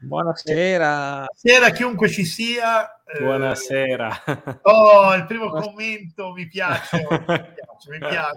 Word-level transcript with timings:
Buonasera. 0.00 1.26
Buonasera 1.26 1.70
chiunque 1.70 2.08
ci 2.08 2.24
sia. 2.24 3.02
Eh, 3.04 3.18
Buonasera. 3.20 4.22
Eh, 4.24 4.58
oh, 4.62 5.14
il 5.14 5.26
primo 5.26 5.48
Buonasera. 5.48 5.72
commento 5.72 6.32
mi 6.32 6.46
piace, 6.46 7.06
mi 7.08 7.24
piace, 7.24 7.90
mi 7.90 7.98
piace. 7.98 8.36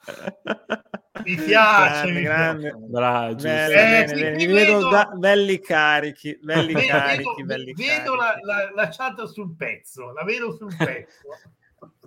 Mi 1.22 1.34
piace, 1.34 2.12
grande, 2.12 2.12
mi 2.12 2.22
grande. 2.22 2.74
Bravo, 2.78 3.34
bene, 3.34 3.66
eh, 3.66 3.74
bene, 3.74 4.04
bene. 4.14 4.46
Vedo, 4.46 4.54
vedo 4.54 4.88
da, 4.88 5.10
belli 5.12 5.60
carichi, 5.60 6.38
belli 6.40 6.72
vedo, 6.72 6.86
carichi, 6.86 7.44
belli 7.44 7.74
vedo 7.74 8.16
carichi. 8.16 8.46
La, 8.46 8.54
la, 8.54 8.70
la 8.74 8.88
chat 8.88 9.24
sul 9.24 9.54
pezzo, 9.54 10.12
la 10.12 10.24
vedo 10.24 10.56
sul 10.56 10.74
pezzo. 10.74 11.28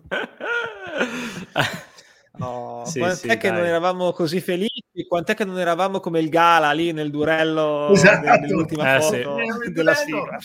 Oh, 2.40 2.84
sì, 2.86 3.00
sì, 3.12 3.28
che 3.28 3.50
dai. 3.50 3.52
non 3.52 3.66
eravamo 3.68 4.12
così 4.12 4.42
felici? 4.42 4.73
Quant'è 5.08 5.34
che 5.34 5.44
non 5.44 5.58
eravamo 5.60 6.00
come 6.00 6.20
il 6.20 6.30
Gala 6.30 6.72
lì 6.72 6.92
nel 6.92 7.10
durello 7.10 7.90
esatto. 7.90 8.40
dell'ultima 8.42 8.96
eh, 8.96 9.02
foto 9.02 9.38
sì. 9.64 9.72
della 9.72 9.96
sigla? 9.96 10.38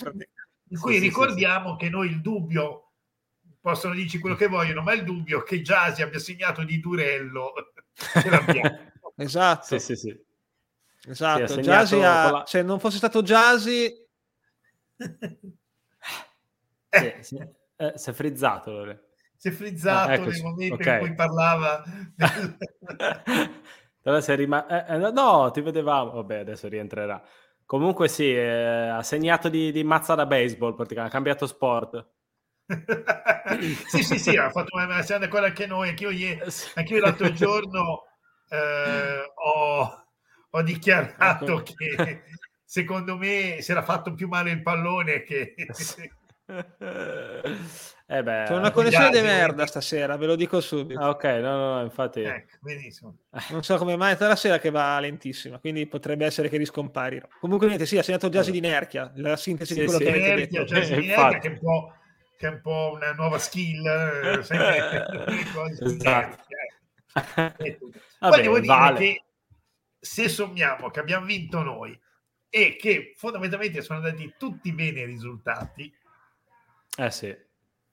In 0.71 0.79
cui 0.79 0.99
ricordiamo 0.99 1.77
che 1.77 1.91
noi 1.91 2.09
il 2.09 2.21
dubbio 2.23 2.93
possono 3.61 3.93
dirci 3.95 4.19
quello 4.19 4.37
che 4.37 4.47
vogliono, 4.47 4.81
ma 4.83 4.95
il 4.95 5.05
dubbio 5.05 5.43
che 5.43 5.61
Giasi 5.61 6.01
abbia 6.01 6.19
segnato 6.19 6.65
di 6.65 6.81
durello 6.81 7.53
esatto. 9.17 9.79
Sì, 9.79 9.79
sì, 9.79 9.97
sì. 9.97 10.27
Esatto, 11.07 11.61
Giasi 11.61 11.97
ha... 11.97 12.31
la... 12.31 12.45
se 12.47 12.63
non 12.63 12.81
fosse 12.81 12.97
stato 12.97 13.23
Giasi 13.23 13.87
eh. 16.89 17.19
si, 17.21 17.37
eh, 17.77 17.93
si 17.95 18.11
è 18.11 18.13
frizzato 18.13 19.07
si 19.39 19.49
è 19.49 19.51
frizzato 19.53 20.23
ah, 20.23 20.25
nei 20.27 20.43
momenti 20.43 20.73
okay. 20.73 20.95
in 20.95 21.07
cui 21.07 21.15
parlava. 21.15 21.85
sei 24.21 24.37
rima- 24.37 24.67
eh, 24.67 24.95
eh, 24.95 25.11
no, 25.11 25.51
ti 25.51 25.61
vedevamo. 25.61 26.13
Vabbè, 26.13 26.39
adesso 26.39 26.69
rientrerà. 26.69 27.23
Comunque 27.65 28.09
sì, 28.09 28.33
eh, 28.33 28.89
ha 28.89 29.03
segnato 29.03 29.49
di, 29.49 29.71
di, 29.73 29.85
mazza 29.85 30.15
da 30.15 30.27
baseball, 30.27 30.75
praticamente, 30.75 31.15
ha 31.15 31.15
cambiato 31.15 31.47
sport. 31.47 32.07
sì, 33.89 34.03
sì, 34.03 34.19
sì, 34.19 34.37
ha 34.37 34.51
fatto 34.51 34.77
una 34.77 35.03
siamo 35.03 35.25
ancora 35.25 35.47
anche 35.47 35.67
noi, 35.67 35.91
anche 35.91 36.07
io, 36.07 36.39
anche 36.75 36.95
io 36.95 37.01
l'altro 37.01 37.33
giorno 37.33 38.05
eh, 38.49 39.33
ho, 39.35 40.07
ho, 40.51 40.63
dichiarato 40.63 41.59
ecco. 41.61 41.73
che 41.75 42.23
secondo 42.65 43.17
me 43.17 43.59
si 43.61 43.71
era 43.71 43.83
fatto 43.83 44.15
più 44.15 44.29
male 44.29 44.51
il 44.51 44.63
pallone 44.63 45.23
che... 45.23 45.55
Eh 48.11 48.23
beh, 48.23 48.45
C'è 48.47 48.55
una 48.55 48.71
connessione 48.71 49.11
di 49.11 49.21
merda 49.21 49.67
stasera, 49.67 50.17
ve 50.17 50.25
lo 50.25 50.35
dico 50.35 50.63
subito. 50.63 50.99
Ah, 50.99 51.11
ok, 51.11 51.25
no, 51.25 51.57
no, 51.57 51.75
no 51.75 51.83
infatti. 51.83 52.23
Ecco, 52.23 52.57
benissimo. 52.61 53.19
Non 53.51 53.63
so 53.63 53.77
come 53.77 53.97
mai, 53.97 54.15
è 54.15 54.17
la 54.19 54.35
sera 54.35 54.59
che 54.59 54.71
va 54.71 54.99
lentissima, 54.99 55.59
quindi 55.59 55.87
potrebbe 55.87 56.25
essere 56.25 56.49
che 56.49 56.57
riscomparirò. 56.57 57.29
Comunque, 57.39 57.67
niente, 57.67 57.85
sì, 57.85 57.99
ha 57.99 58.03
segnato 58.03 58.31
Jazzy 58.31 58.51
di 58.51 58.61
Nerchia, 58.61 59.13
la 59.17 59.37
sintesi 59.37 59.75
sì, 59.75 59.81
di 59.81 59.85
quello 59.85 59.99
sì, 59.99 60.05
che 60.05 60.11
avete 60.11 60.35
Nerchia, 60.35 60.61
detto. 60.61 60.75
Jazzy 60.75 61.01
di 61.01 61.07
Nerchia, 61.07 61.39
che 61.39 61.49
è 61.49 61.51
un 61.51 61.59
po', 61.59 61.93
che 62.39 62.47
è 62.47 62.51
un 62.51 62.61
po' 62.63 62.93
una 62.95 63.13
nuova 63.13 63.39
skill, 63.39 63.87
eh, 63.87 64.39
esatto. 64.41 65.25
Poi 68.19 68.43
devo 68.43 68.59
dire 68.59 68.75
vale. 68.75 68.99
che 68.99 69.23
se 70.01 70.31
sommiamo 70.31 70.89
che 70.89 71.01
abbiamo 71.01 71.27
vinto 71.27 71.63
noi 71.63 72.01
e 72.49 72.77
che 72.77 73.13
fondamentalmente 73.19 73.83
sono 73.83 73.99
andati 73.99 74.33
tutti 74.39 74.73
bene 74.73 75.01
i 75.01 75.05
risultati, 75.05 75.95
eh 76.97 77.11
sì, 77.11 77.37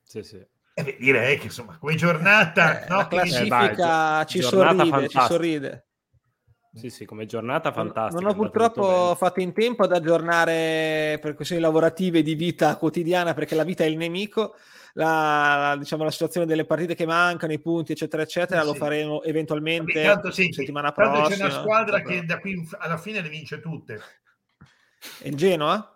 sì, 0.06 0.24
sì. 0.24 0.46
Eh 0.78 0.98
direi 1.00 1.38
che 1.38 1.46
insomma, 1.46 1.78
come 1.78 1.96
giornata, 1.96 2.84
eh, 2.84 2.90
no? 2.90 2.98
la 2.98 3.08
classifica 3.08 4.22
eh, 4.22 4.26
ci, 4.26 4.42
sorride, 4.42 5.08
ci 5.08 5.20
sorride. 5.22 5.86
Sì, 6.74 6.90
sì, 6.90 7.06
come 7.06 7.26
giornata 7.26 7.72
fantastica. 7.72 8.22
Non 8.22 8.32
ho 8.32 8.36
purtroppo 8.36 9.16
fatto 9.16 9.40
in 9.40 9.54
tempo 9.54 9.84
ad 9.84 9.94
aggiornare 9.94 11.18
per 11.22 11.34
questioni 11.34 11.62
lavorative 11.62 12.22
di 12.22 12.36
vita 12.36 12.76
quotidiana, 12.76 13.34
perché 13.34 13.56
la 13.56 13.64
vita 13.64 13.86
è 13.86 13.88
il 13.88 13.96
nemico. 13.96 14.56
La, 14.98 15.56
la, 15.58 15.76
diciamo, 15.78 16.04
la 16.04 16.12
situazione 16.12 16.46
delle 16.46 16.66
partite 16.66 16.96
che 16.96 17.06
mancano, 17.06 17.54
i 17.54 17.60
punti, 17.60 17.94
eccetera, 17.94 18.24
eccetera, 18.24 18.62
sì. 18.62 18.68
lo 18.68 18.74
faremo 18.74 19.24
eventualmente 19.24 20.04
Vabbè, 20.04 20.14
tanto, 20.14 20.32
sì, 20.32 20.52
settimana 20.52 20.92
tanto 20.92 21.12
prossima. 21.12 21.48
C'è 21.48 21.54
una 21.54 21.62
squadra 21.62 22.02
che 22.02 22.26
da 22.26 22.40
qui 22.40 22.68
alla 22.80 22.98
fine 22.98 23.22
le 23.22 23.30
vince 23.30 23.62
tutte. 23.62 24.02
E 25.22 25.30
il 25.30 25.36
Genoa? 25.36 25.95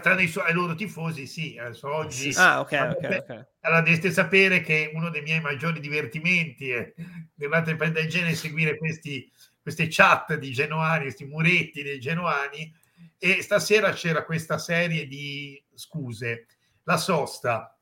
Tra 0.00 0.20
i, 0.20 0.32
ai 0.44 0.52
loro 0.52 0.74
tifosi, 0.74 1.26
sì, 1.26 1.58
adesso 1.58 1.92
oggi. 1.92 2.32
Ah, 2.36 2.60
ok, 2.60 2.72
ok. 2.72 3.18
okay. 3.20 3.44
Allora, 3.60 3.80
dovreste 3.80 4.12
sapere 4.12 4.60
che 4.60 4.92
uno 4.94 5.10
dei 5.10 5.22
miei 5.22 5.40
maggiori 5.40 5.80
divertimenti 5.80 6.70
è 6.70 6.92
durante 7.34 7.72
il 7.72 7.76
del 7.90 8.08
genere 8.08 8.34
seguire 8.36 8.76
questi, 8.76 9.28
queste 9.60 9.88
chat 9.88 10.36
di 10.36 10.52
genuani, 10.52 11.02
questi 11.02 11.24
muretti 11.24 11.82
dei 11.82 11.98
genuani. 11.98 12.72
E 13.18 13.42
stasera 13.42 13.92
c'era 13.92 14.24
questa 14.24 14.58
serie 14.58 15.06
di 15.06 15.60
scuse, 15.74 16.46
la 16.84 16.96
sosta, 16.96 17.76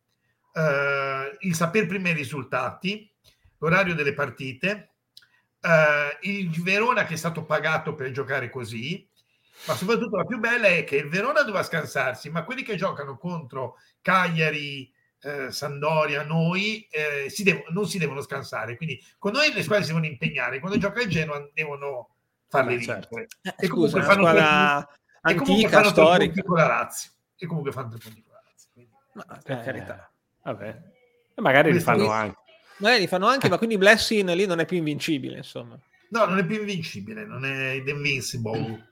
eh, 0.55 1.37
il 1.41 1.55
saper 1.55 1.87
prima 1.87 2.09
i 2.09 2.15
risultati, 2.15 3.11
l'orario 3.59 3.95
delle 3.95 4.15
partite, 4.15 4.93
eh, 5.61 6.19
il 6.23 6.51
Verona 6.63 7.05
che 7.05 7.15
è 7.15 7.19
stato 7.19 7.45
pagato 7.45 7.95
per 7.95 8.11
giocare 8.11 8.49
così, 8.49 9.07
ma 9.67 9.75
soprattutto 9.75 10.17
la 10.17 10.25
più 10.25 10.39
bella 10.39 10.69
è 10.69 10.85
che 10.85 10.97
il 10.97 11.09
Verona 11.09 11.43
doveva 11.43 11.63
scansarsi, 11.63 12.31
ma 12.31 12.45
quelli 12.45 12.63
che 12.63 12.77
giocano 12.77 13.17
contro 13.17 13.77
Cagliari, 14.01 14.91
eh, 15.23 15.51
Sandoria, 15.53 16.23
noi 16.23 16.87
eh, 16.91 17.29
si 17.29 17.43
devo, 17.43 17.65
non 17.69 17.87
si 17.87 17.99
devono 17.99 18.23
scansare. 18.23 18.77
Quindi 18.77 19.03
con 19.19 19.33
noi 19.33 19.53
le 19.53 19.63
squadre 19.63 19.85
si 19.85 19.93
devono 19.93 20.11
impegnare, 20.11 20.61
quando 20.61 20.79
gioca 20.79 21.03
il 21.03 21.09
Genoa 21.09 21.49
devono 21.53 22.17
farle 22.49 22.75
eh, 22.75 22.83
certo. 22.83 23.17
vincere. 23.17 23.29
Eh, 23.43 23.67
e, 23.67 23.69
comunque 23.69 24.03
fanno 24.03 24.27
squadra 24.27 24.89
tre, 25.21 25.35
antica, 25.35 25.85
storica. 25.85 26.43
con 26.43 26.57
la 26.57 26.67
Lazio. 26.67 27.11
E 27.37 27.47
comunque 27.47 27.73
fanno 27.73 27.89
tre 27.89 27.99
punti 27.99 28.23
con 28.23 28.33
la 28.33 28.43
Lazio. 28.45 28.69
Quindi, 28.73 28.93
no, 29.13 29.25
per 29.43 29.59
eh, 29.59 29.63
carità. 29.63 30.13
Vabbè. 30.43 30.83
E 31.35 31.41
magari 31.41 31.73
li 31.73 31.81
fanno 31.81 32.11
anche. 32.11 32.39
Magari 32.79 33.01
li 33.01 33.07
fanno 33.07 33.27
anche, 33.27 33.49
ma 33.51 33.59
quindi 33.59 33.77
Blessing 33.77 34.33
lì 34.33 34.47
non 34.47 34.59
è 34.59 34.65
più 34.65 34.79
invincibile, 34.79 35.37
insomma. 35.37 35.79
No, 36.11 36.25
non 36.25 36.39
è 36.39 36.45
più 36.45 36.59
invincibile, 36.59 37.25
non 37.25 37.45
è 37.45 37.71
invincible. 37.85 38.89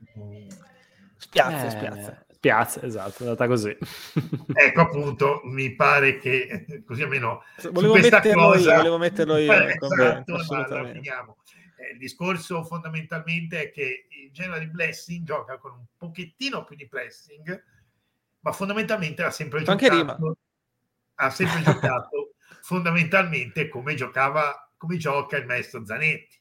Spiazza, 1.17 1.67
eh, 1.67 1.71
spiazza. 1.71 2.27
Spiazza, 2.31 2.83
esatto, 2.83 3.19
è 3.19 3.27
andata 3.27 3.49
così. 3.49 3.77
ecco 4.55 4.81
appunto, 4.81 5.41
mi 5.45 5.75
pare 5.75 6.19
che 6.19 6.83
così 6.87 7.03
almeno 7.03 7.43
volevo 7.73 7.95
metterlo 7.95 8.53
cosa... 8.53 8.71
io, 8.71 8.77
volevo 8.77 8.99
metterlo 8.99 9.37
io. 9.37 9.53
Eh, 9.53 9.77
esatto, 9.81 10.35
allora, 10.35 10.91
eh, 10.91 11.93
il 11.93 11.99
discorso 11.99 12.63
fondamentalmente 12.63 13.63
è 13.63 13.71
che 13.73 14.07
il 14.11 14.31
genere 14.31 14.61
di 14.61 14.71
Blessing 14.71 15.27
gioca 15.27 15.59
con 15.59 15.73
un 15.73 15.85
pochettino 15.97 16.63
più 16.63 16.77
di 16.77 16.87
pressing, 16.87 17.65
ma 18.41 18.53
fondamentalmente 18.53 19.25
ha 19.25 19.33
sempre 19.33 19.65
Anche 19.65 19.91
giocato, 19.91 20.37
ha 21.17 21.31
sempre 21.31 21.63
giocato 21.63 22.35
fondamentalmente 22.63 23.69
come 23.69 23.97
giocava, 23.97 24.71
come 24.77 24.97
gioca 24.97 25.37
il 25.37 25.47
maestro 25.47 25.85
Zanetti 25.85 26.38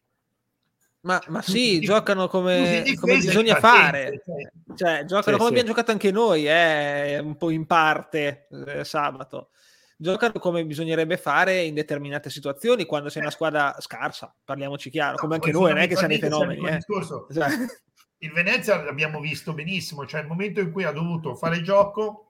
ma, 1.07 1.23
ma 1.27 1.41
sì, 1.41 1.79
giocano 1.79 2.27
come, 2.27 2.83
come 2.99 3.15
bisogna 3.15 3.55
fare, 3.55 4.21
cioè, 4.75 5.05
giocano 5.05 5.21
sì, 5.21 5.31
come 5.31 5.43
sì. 5.43 5.47
abbiamo 5.47 5.67
giocato 5.69 5.91
anche 5.91 6.11
noi, 6.11 6.45
eh, 6.45 7.17
un 7.19 7.37
po' 7.37 7.49
in 7.49 7.65
parte 7.65 8.47
eh, 8.67 8.83
sabato. 8.83 9.51
Giocano 9.95 10.33
come 10.33 10.65
bisognerebbe 10.65 11.15
fare 11.15 11.61
in 11.61 11.73
determinate 11.73 12.29
situazioni 12.29 12.85
quando 12.85 13.07
sei 13.07 13.21
una 13.21 13.31
squadra 13.31 13.73
scarsa, 13.79 14.35
parliamoci 14.43 14.89
chiaro, 14.89 15.13
no, 15.13 15.17
come 15.19 15.35
anche 15.35 15.51
noi, 15.53 15.69
non 15.69 15.81
è 15.81 15.87
che 15.87 15.95
siano 15.95 16.13
i 16.13 16.19
fenomeni. 16.19 16.67
Eh. 16.67 16.79
Esatto. 17.29 17.55
Il 18.17 18.31
Venezia 18.33 18.83
l'abbiamo 18.83 19.21
visto 19.21 19.53
benissimo, 19.53 20.05
cioè 20.05 20.21
il 20.21 20.27
momento 20.27 20.59
in 20.59 20.73
cui 20.73 20.83
ha 20.83 20.91
dovuto 20.91 21.35
fare 21.35 21.61
gioco 21.61 22.26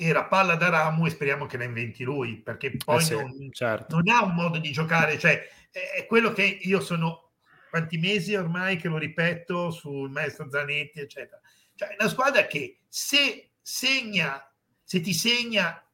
era 0.00 0.26
palla 0.26 0.54
da 0.54 0.68
Ramu 0.68 1.06
e 1.06 1.10
speriamo 1.10 1.46
che 1.46 1.56
la 1.56 1.64
inventi 1.64 2.04
lui, 2.04 2.36
perché 2.36 2.76
poi 2.84 3.04
eh 3.04 3.14
non, 3.14 3.52
certo. 3.52 3.96
non, 3.96 4.08
ha 4.08 4.22
un 4.22 4.34
modo 4.34 4.58
di 4.58 4.70
giocare, 4.70 5.18
cioè 5.18 5.44
è 5.70 6.06
quello 6.06 6.32
che 6.32 6.44
io 6.44 6.80
sono 6.80 7.32
quanti 7.68 7.98
mesi 7.98 8.34
ormai 8.34 8.76
che 8.76 8.88
lo 8.88 8.96
ripeto 8.96 9.70
sul 9.70 10.10
maestro 10.10 10.48
Zanetti, 10.48 11.00
eccetera. 11.00 11.40
Cioè, 11.74 11.88
è 11.88 11.96
una 11.98 12.08
squadra 12.08 12.46
che 12.46 12.80
se 12.88 13.50
segna, 13.60 14.48
se 14.84 15.00
ti 15.00 15.12
segna, 15.12 15.84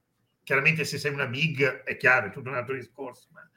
chiaramente 0.42 0.84
se 0.84 0.98
sei 0.98 1.12
una 1.12 1.26
big 1.26 1.82
è 1.82 1.96
chiaro, 1.96 2.26
è 2.26 2.30
tutto 2.30 2.50
un 2.50 2.56
altro 2.56 2.74
discorso, 2.74 3.28
ma 3.32 3.48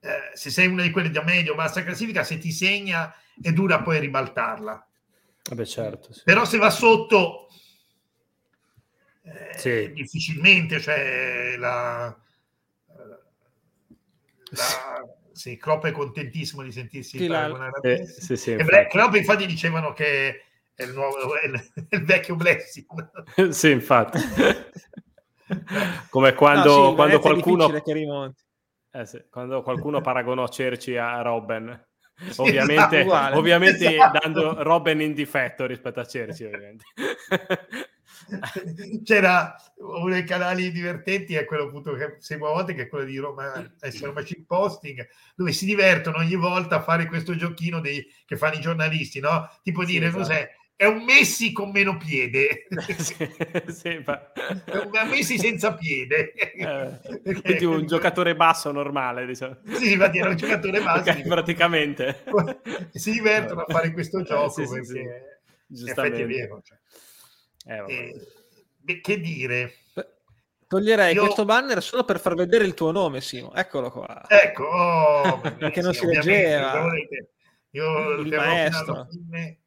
eh, 0.00 0.36
se 0.36 0.50
sei 0.50 0.66
una 0.66 0.82
di 0.82 0.90
quelle 0.90 1.10
da 1.10 1.22
medio 1.22 1.54
bassa 1.54 1.82
classifica, 1.82 2.24
se 2.24 2.38
ti 2.38 2.50
segna 2.50 3.14
è 3.40 3.52
dura 3.52 3.82
poi 3.82 4.00
ribaltarla. 4.00 4.88
Vabbè, 5.48 5.64
certo. 5.64 6.12
Sì. 6.12 6.22
Però 6.24 6.44
se 6.44 6.58
va 6.58 6.70
sotto, 6.70 7.48
eh, 9.26 9.58
sì. 9.58 9.92
difficilmente, 9.92 10.80
cioè 10.80 11.56
la, 11.56 12.16
la 14.50 15.08
sì, 15.32 15.56
Klopp 15.58 15.84
è 15.84 15.92
contentissimo 15.92 16.62
di 16.62 16.72
sentirsi 16.72 17.18
sì, 17.18 17.26
la... 17.26 17.70
eh, 17.82 18.06
sì, 18.06 18.36
sì, 18.36 18.52
infatti. 18.52 18.86
Klopp 18.88 19.14
infatti 19.14 19.46
dicevano 19.46 19.92
che 19.92 20.44
è 20.74 20.82
il, 20.82 20.92
nuovo, 20.92 21.36
è 21.38 21.46
il, 21.46 21.72
è 21.88 21.94
il 21.96 22.04
vecchio 22.04 22.36
Blessing 22.36 23.50
sì 23.50 23.70
infatti 23.70 24.18
come 26.08 26.32
quando, 26.34 26.76
no, 26.76 26.88
sì, 26.90 26.94
quando 26.94 27.20
qualcuno 27.20 27.68
che 27.68 28.06
eh, 28.92 29.06
sì, 29.06 29.24
quando 29.28 29.62
qualcuno 29.62 30.00
paragonò 30.00 30.48
Cerci 30.48 30.96
a 30.96 31.20
Robben 31.20 31.86
ovviamente, 32.36 33.00
esatto, 33.00 33.36
ovviamente 33.36 33.92
esatto. 33.92 34.18
dando 34.22 34.62
Robin 34.62 35.02
in 35.02 35.12
difetto 35.12 35.66
rispetto 35.66 36.00
a 36.00 36.06
Cerci, 36.06 36.44
ovviamente. 36.44 36.84
C'era 39.04 39.54
uno 39.76 40.10
dei 40.10 40.24
canali 40.24 40.72
divertenti, 40.72 41.34
è 41.34 41.44
quello 41.44 41.64
appunto 41.64 41.92
che 41.94 42.16
seguo 42.18 42.48
a 42.48 42.52
volte, 42.52 42.74
che 42.74 42.82
è 42.82 42.88
quello 42.88 43.04
di 43.04 43.16
Roma, 43.18 43.52
Roma 44.00 44.22
Chip 44.22 44.46
Posting, 44.46 45.06
dove 45.34 45.52
si 45.52 45.64
divertono 45.64 46.18
ogni 46.18 46.36
volta 46.36 46.76
a 46.76 46.82
fare 46.82 47.06
questo 47.06 47.36
giochino 47.36 47.80
dei, 47.80 48.06
che 48.24 48.36
fanno 48.36 48.54
i 48.54 48.60
giornalisti, 48.60 49.20
no? 49.20 49.50
Tipo 49.62 49.82
sì, 49.82 49.92
dire, 49.92 50.06
esatto. 50.06 50.22
cos'è? 50.22 50.54
È 50.78 50.84
un 50.84 51.04
Messi 51.04 51.52
con 51.52 51.70
meno 51.70 51.96
piede. 51.96 52.66
sì, 52.98 53.16
sì, 53.68 54.02
ma... 54.04 54.32
È 54.64 54.76
un 54.76 55.08
Messi 55.08 55.38
senza 55.38 55.74
piede. 55.74 56.32
Eh, 56.32 57.20
Perché... 57.22 57.64
un 57.64 57.86
giocatore 57.86 58.36
basso 58.36 58.70
normale, 58.72 59.24
diciamo. 59.24 59.56
Sì, 59.72 59.92
infatti 59.92 60.18
era 60.18 60.28
un 60.28 60.36
giocatore 60.36 60.82
basso. 60.82 61.10
Okay, 61.10 61.26
praticamente. 61.26 62.24
Si 62.92 63.10
divertono 63.10 63.62
a 63.62 63.72
fare 63.72 63.90
questo 63.92 64.20
gioco 64.22 64.60
eh, 64.60 64.66
sì, 64.66 64.72
perché 64.74 65.40
sì, 65.72 65.82
in 65.82 65.88
effetti 65.88 66.20
è 66.20 66.26
vero. 66.26 66.60
Cioè. 66.62 66.76
Eh, 67.66 68.14
eh, 68.84 69.00
che 69.00 69.20
dire? 69.20 69.74
Toglierei 70.68 71.14
Io... 71.14 71.24
questo 71.24 71.44
banner 71.44 71.82
solo 71.82 72.04
per 72.04 72.20
far 72.20 72.34
vedere 72.34 72.64
il 72.64 72.74
tuo 72.74 72.90
nome, 72.90 73.20
Simo. 73.20 73.52
Eccolo 73.54 73.90
qua. 73.90 74.24
Ecco, 74.28 74.64
oh, 74.64 75.40
perché 75.58 75.80
non 75.80 75.92
si 75.92 76.06
leggeva. 76.06 76.84
Io 77.70 78.10
il 78.14 78.34
maestro. 78.34 79.06
Fine, 79.10 79.60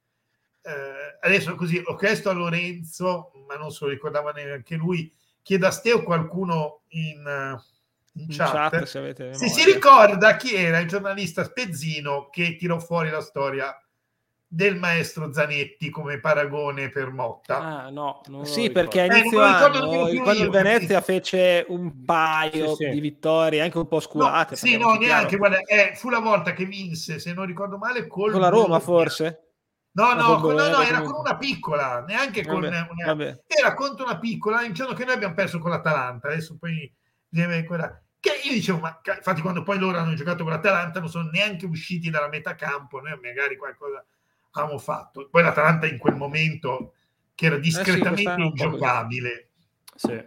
eh, 0.61 1.17
adesso 1.21 1.55
così 1.55 1.81
ho 1.83 1.95
chiesto 1.95 2.29
a 2.29 2.33
Lorenzo, 2.33 3.31
ma 3.47 3.55
non 3.55 3.71
se 3.71 3.85
lo 3.85 3.91
ricordava 3.91 4.31
neanche 4.31 4.75
lui, 4.75 5.13
chieda 5.41 5.67
a 5.67 5.71
Steo 5.71 6.03
qualcuno 6.03 6.83
in, 6.89 7.23
in, 8.13 8.21
in 8.21 8.27
chat, 8.29 8.51
chat 8.51 8.83
se, 8.83 9.33
se 9.33 9.47
si 9.47 9.63
ricorda 9.65 10.35
chi 10.35 10.55
era 10.55 10.79
il 10.79 10.87
giornalista 10.87 11.43
Spezzino 11.43 12.29
che 12.29 12.55
tirò 12.55 12.79
fuori 12.79 13.09
la 13.09 13.21
storia 13.21 13.73
del 14.51 14.77
maestro 14.77 15.31
Zanetti 15.31 15.91
come 15.91 16.19
paragone 16.19 16.89
per 16.89 17.11
Motta. 17.11 17.59
Ah, 17.59 17.89
no, 17.91 18.21
sì, 18.41 18.71
perché 18.71 19.03
eh, 19.03 19.05
inizio 19.05 19.41
eh, 19.41 19.45
anno, 19.45 20.21
quando 20.23 20.43
il 20.43 20.49
Venezia 20.49 21.01
fece 21.01 21.63
un 21.67 22.03
paio 22.03 22.73
sì, 22.73 22.85
sì. 22.85 22.89
di 22.89 22.99
vittorie, 22.99 23.61
anche 23.61 23.77
un 23.77 23.87
po' 23.87 23.99
sculate. 23.99 24.51
No, 24.51 24.57
sì, 24.57 24.77
no, 24.77 24.93
neanche, 24.95 25.37
guarda, 25.37 25.59
eh, 25.59 25.93
fu 25.95 26.09
la 26.09 26.19
volta 26.19 26.53
che 26.53 26.65
vinse, 26.65 27.19
se 27.19 27.31
non 27.31 27.45
ricordo 27.45 27.77
male, 27.77 28.07
con 28.07 28.31
la 28.31 28.49
Roma 28.49 28.79
forse? 28.79 29.51
No, 29.91 30.13
no, 30.13 30.39
con, 30.39 30.55
no, 30.55 30.67
no, 30.67 30.81
era 30.81 31.01
con 31.01 31.19
una 31.19 31.37
piccola, 31.37 32.03
neanche 32.07 32.43
con 32.43 32.61
vabbè, 32.61 32.87
una... 32.89 33.05
Vabbè. 33.05 33.43
Era 33.45 33.75
contro 33.75 34.05
una 34.05 34.17
piccola, 34.17 34.63
in 34.63 34.73
giorno 34.73 34.93
che 34.95 35.05
noi 35.05 35.13
abbiamo 35.13 35.35
perso 35.35 35.59
con 35.59 35.69
l'Atalanta, 35.69 36.27
adesso 36.27 36.57
poi... 36.59 36.91
Quella, 37.67 38.01
che 38.19 38.31
io 38.45 38.53
dicevo, 38.53 38.79
ma 38.79 38.99
infatti 39.15 39.41
quando 39.41 39.61
poi 39.61 39.77
loro 39.77 39.99
hanno 39.99 40.15
giocato 40.15 40.41
con 40.41 40.51
l'Atalanta 40.51 40.99
non 40.99 41.09
sono 41.09 41.29
neanche 41.29 41.67
usciti 41.67 42.09
dalla 42.09 42.27
metà 42.27 42.55
campo, 42.55 42.99
noi 42.99 43.19
magari 43.21 43.55
qualcosa 43.55 44.03
avevamo 44.51 44.79
fatto. 44.79 45.27
Poi 45.29 45.43
l'Atalanta 45.43 45.87
in 45.87 45.97
quel 45.97 46.15
momento, 46.15 46.93
che 47.35 47.45
era 47.45 47.57
discretamente 47.57 48.21
eh 48.21 48.35
sì, 48.35 48.41
ingiocabile, 48.41 49.49
sì. 49.95 50.23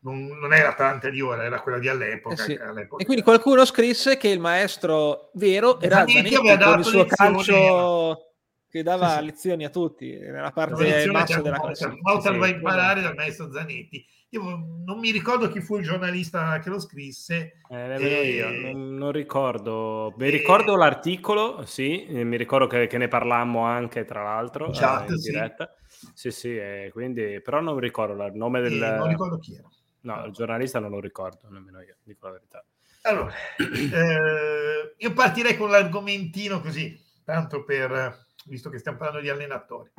non, 0.00 0.26
non, 0.26 0.52
era 0.52 0.68
l'Atalanta 0.68 1.10
di 1.10 1.20
ora, 1.20 1.44
era 1.44 1.60
quella 1.60 1.78
di 1.78 1.88
all'epoca, 1.88 2.34
eh 2.34 2.36
sì. 2.36 2.54
all'epoca. 2.54 3.02
E 3.02 3.06
quindi 3.06 3.22
qualcuno 3.22 3.64
scrisse 3.64 4.16
che 4.16 4.28
il 4.28 4.40
maestro 4.40 5.30
vero 5.34 5.80
era 5.80 6.06
Zanetti, 6.06 6.34
Zanetti 6.34 6.64
con 6.64 6.78
il 6.78 6.84
suo 6.84 7.04
calcio 7.06 8.26
che 8.68 8.82
dava 8.82 9.20
lezioni 9.20 9.66
a 9.66 9.68
tutti 9.68 10.18
nella 10.18 10.50
parte 10.50 11.06
bassa 11.10 11.42
della 11.42 11.60
classifica. 11.60 11.98
Mauta 12.00 12.32
va 12.32 12.46
a 12.46 12.48
imparare 12.48 13.02
dal 13.02 13.14
maestro 13.14 13.52
Zanetti. 13.52 14.06
Io 14.34 14.42
non 14.86 14.98
mi 14.98 15.10
ricordo 15.10 15.50
chi 15.50 15.60
fu 15.60 15.76
il 15.76 15.84
giornalista 15.84 16.58
che 16.58 16.70
lo 16.70 16.80
scrisse. 16.80 17.60
Eh, 17.68 18.02
e... 18.02 18.30
io, 18.30 18.72
non, 18.72 18.94
non, 18.94 19.12
ricordo. 19.12 20.14
Mi 20.16 20.30
ricordo 20.30 20.74
l'articolo, 20.74 21.66
sì, 21.66 22.06
mi 22.08 22.38
ricordo 22.38 22.66
che, 22.66 22.86
che, 22.86 22.96
ne 22.96 23.08
parlammo 23.08 23.64
anche 23.64 24.06
tra 24.06 24.22
l'altro 24.22 24.70
chat, 24.72 25.10
eh, 25.10 25.12
in 25.12 25.20
diretta. 25.20 25.74
Sì, 25.86 26.06
sì, 26.14 26.30
sì 26.30 26.56
eh, 26.56 26.90
quindi, 26.92 27.42
però 27.42 27.60
non 27.60 27.78
ricordo 27.78 28.24
il 28.24 28.34
nome 28.34 28.62
del... 28.62 28.78
non 28.78 29.08
ricordo 29.08 29.38
chi 29.38 29.54
era. 29.54 29.68
No, 30.00 30.24
il 30.24 30.32
giornalista 30.32 30.78
non 30.78 30.90
lo 30.90 31.00
ricordo, 31.00 31.48
nemmeno 31.50 31.82
io, 31.82 31.96
dico 32.02 32.26
la 32.26 32.32
verità. 32.32 32.64
Allora, 33.02 33.34
eh, 33.58 34.94
io 34.96 35.12
partirei 35.12 35.58
con 35.58 35.68
l'argomentino 35.68 36.62
così, 36.62 36.98
tanto 37.22 37.64
per, 37.64 38.28
visto 38.46 38.70
che 38.70 38.78
stiamo 38.78 38.96
parlando 38.96 39.20
di 39.20 39.28
allenatori. 39.28 39.90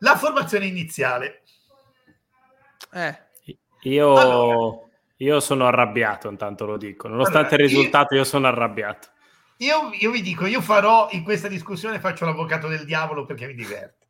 La 0.00 0.16
formazione 0.16 0.66
iniziale. 0.66 1.44
Eh. 2.92 3.18
Io, 3.82 4.16
allora, 4.16 4.78
io, 5.16 5.40
sono 5.40 5.66
arrabbiato, 5.66 6.28
intanto 6.28 6.66
lo 6.66 6.76
dico. 6.76 7.08
Nonostante 7.08 7.54
allora, 7.54 7.62
il 7.62 7.68
risultato, 7.68 8.14
io, 8.14 8.20
io 8.20 8.26
sono 8.26 8.46
arrabbiato. 8.46 9.08
Io, 9.58 9.90
io, 9.92 10.10
vi 10.10 10.22
dico, 10.22 10.46
io 10.46 10.60
farò 10.60 11.08
in 11.12 11.22
questa 11.22 11.48
discussione, 11.48 12.00
faccio 12.00 12.24
l'avvocato 12.24 12.68
del 12.68 12.84
diavolo 12.84 13.24
perché 13.24 13.46
mi 13.46 13.54
diverte. 13.54 14.06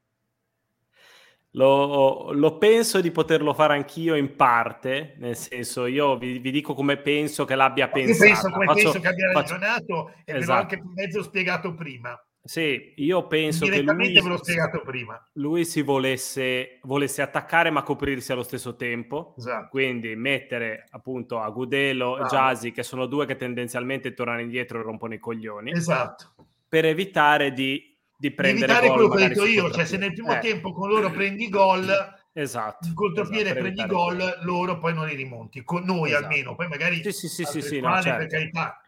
Lo, 1.57 2.33
lo, 2.33 2.59
penso 2.59 3.01
di 3.01 3.11
poterlo 3.11 3.55
fare 3.55 3.75
anch'io 3.75 4.15
in 4.15 4.37
parte, 4.37 5.15
nel 5.19 5.37
senso 5.37 5.87
io 5.87 6.19
vi, 6.19 6.39
vi 6.39 6.51
dico 6.51 6.75
come 6.75 6.99
penso 6.99 7.47
che 7.47 7.55
l'abbia 7.55 7.89
pensato. 7.89 8.25
Io 8.25 8.33
penso 8.33 8.51
come 8.51 8.67
faccio, 8.67 8.83
penso 8.83 9.01
che 9.01 9.09
abbia 9.09 9.33
faccio, 9.33 9.53
ragionato 9.55 10.13
e 10.25 10.35
esatto. 10.35 10.53
l'ho 10.53 10.59
anche 10.59 10.83
mezzo 10.95 11.23
spiegato 11.23 11.75
prima. 11.75 12.26
Sì, 12.47 12.93
io 12.97 13.27
penso 13.27 13.67
che 13.67 13.83
lui, 13.83 14.13
ve 14.13 14.21
l'ho 14.21 14.37
spiegato 14.37 14.81
prima. 14.83 15.21
lui 15.33 15.65
si 15.65 15.83
volesse, 15.83 16.79
volesse, 16.83 17.21
attaccare 17.21 17.71
ma 17.71 17.83
coprirsi 17.83 18.31
allo 18.31 18.45
stesso 18.45 18.77
tempo. 18.77 19.35
Esatto. 19.37 19.69
Quindi 19.69 20.15
mettere 20.15 20.87
appunto 20.91 21.41
a 21.41 21.51
Gudelo 21.51 22.19
e 22.19 22.23
ah. 22.23 22.27
Jasi, 22.27 22.71
che 22.71 22.85
sono 22.85 23.07
due 23.07 23.27
che 23.27 23.37
tendenzialmente 23.37 24.15
tornano 24.15 24.41
indietro 24.41 24.79
e 24.79 24.83
rompono 24.83 25.15
i 25.15 25.19
coglioni. 25.19 25.73
Esatto. 25.73 26.35
Per 26.69 26.85
evitare 26.85 27.53
di, 27.53 27.97
di 28.17 28.31
prendere 28.31 28.73
evitare 28.73 28.93
quello 28.93 29.09
che 29.09 29.25
ho 29.25 29.29
detto 29.29 29.45
io, 29.45 29.71
cioè 29.73 29.85
se 29.85 29.97
nel 29.97 30.13
primo 30.13 30.37
eh. 30.37 30.39
tempo 30.39 30.73
con 30.73 30.89
loro 30.89 31.11
prendi 31.11 31.49
gol, 31.49 31.89
esatto, 32.33 32.87
in 32.87 32.95
contropiede 32.95 33.51
esatto, 33.51 33.61
prendi 33.61 33.87
gol, 33.87 34.39
loro 34.43 34.79
poi 34.79 34.95
non 34.95 35.07
li 35.07 35.17
rimonti. 35.17 35.65
Con 35.65 35.83
noi 35.83 36.11
esatto. 36.11 36.25
almeno, 36.27 36.55
poi 36.55 36.69
magari 36.69 37.03
sì, 37.03 37.11
sì, 37.11 37.27
sì, 37.27 37.45
sì, 37.45 37.61
sì 37.61 37.81
no, 37.81 38.01
certo. 38.01 38.19
per 38.19 38.29
carità 38.29 38.81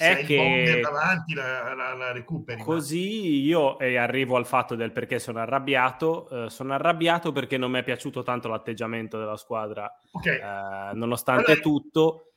è 0.00 0.24
che 0.24 0.80
davanti 0.82 1.34
la, 1.34 1.74
la, 1.74 1.94
la, 1.94 2.12
recuperi. 2.12 2.62
Così 2.62 3.42
io 3.42 3.78
eh, 3.78 3.96
arrivo 3.96 4.36
al 4.36 4.46
fatto 4.46 4.74
del 4.74 4.92
perché 4.92 5.18
sono 5.18 5.40
arrabbiato. 5.40 6.46
Eh, 6.46 6.50
sono 6.50 6.72
arrabbiato 6.72 7.32
perché 7.32 7.58
non 7.58 7.70
mi 7.70 7.80
è 7.80 7.82
piaciuto 7.82 8.22
tanto 8.22 8.48
l'atteggiamento 8.48 9.18
della 9.18 9.36
squadra, 9.36 9.92
okay. 10.12 10.36
eh, 10.36 10.94
nonostante 10.94 11.52
allora, 11.52 11.60
tutto. 11.60 12.32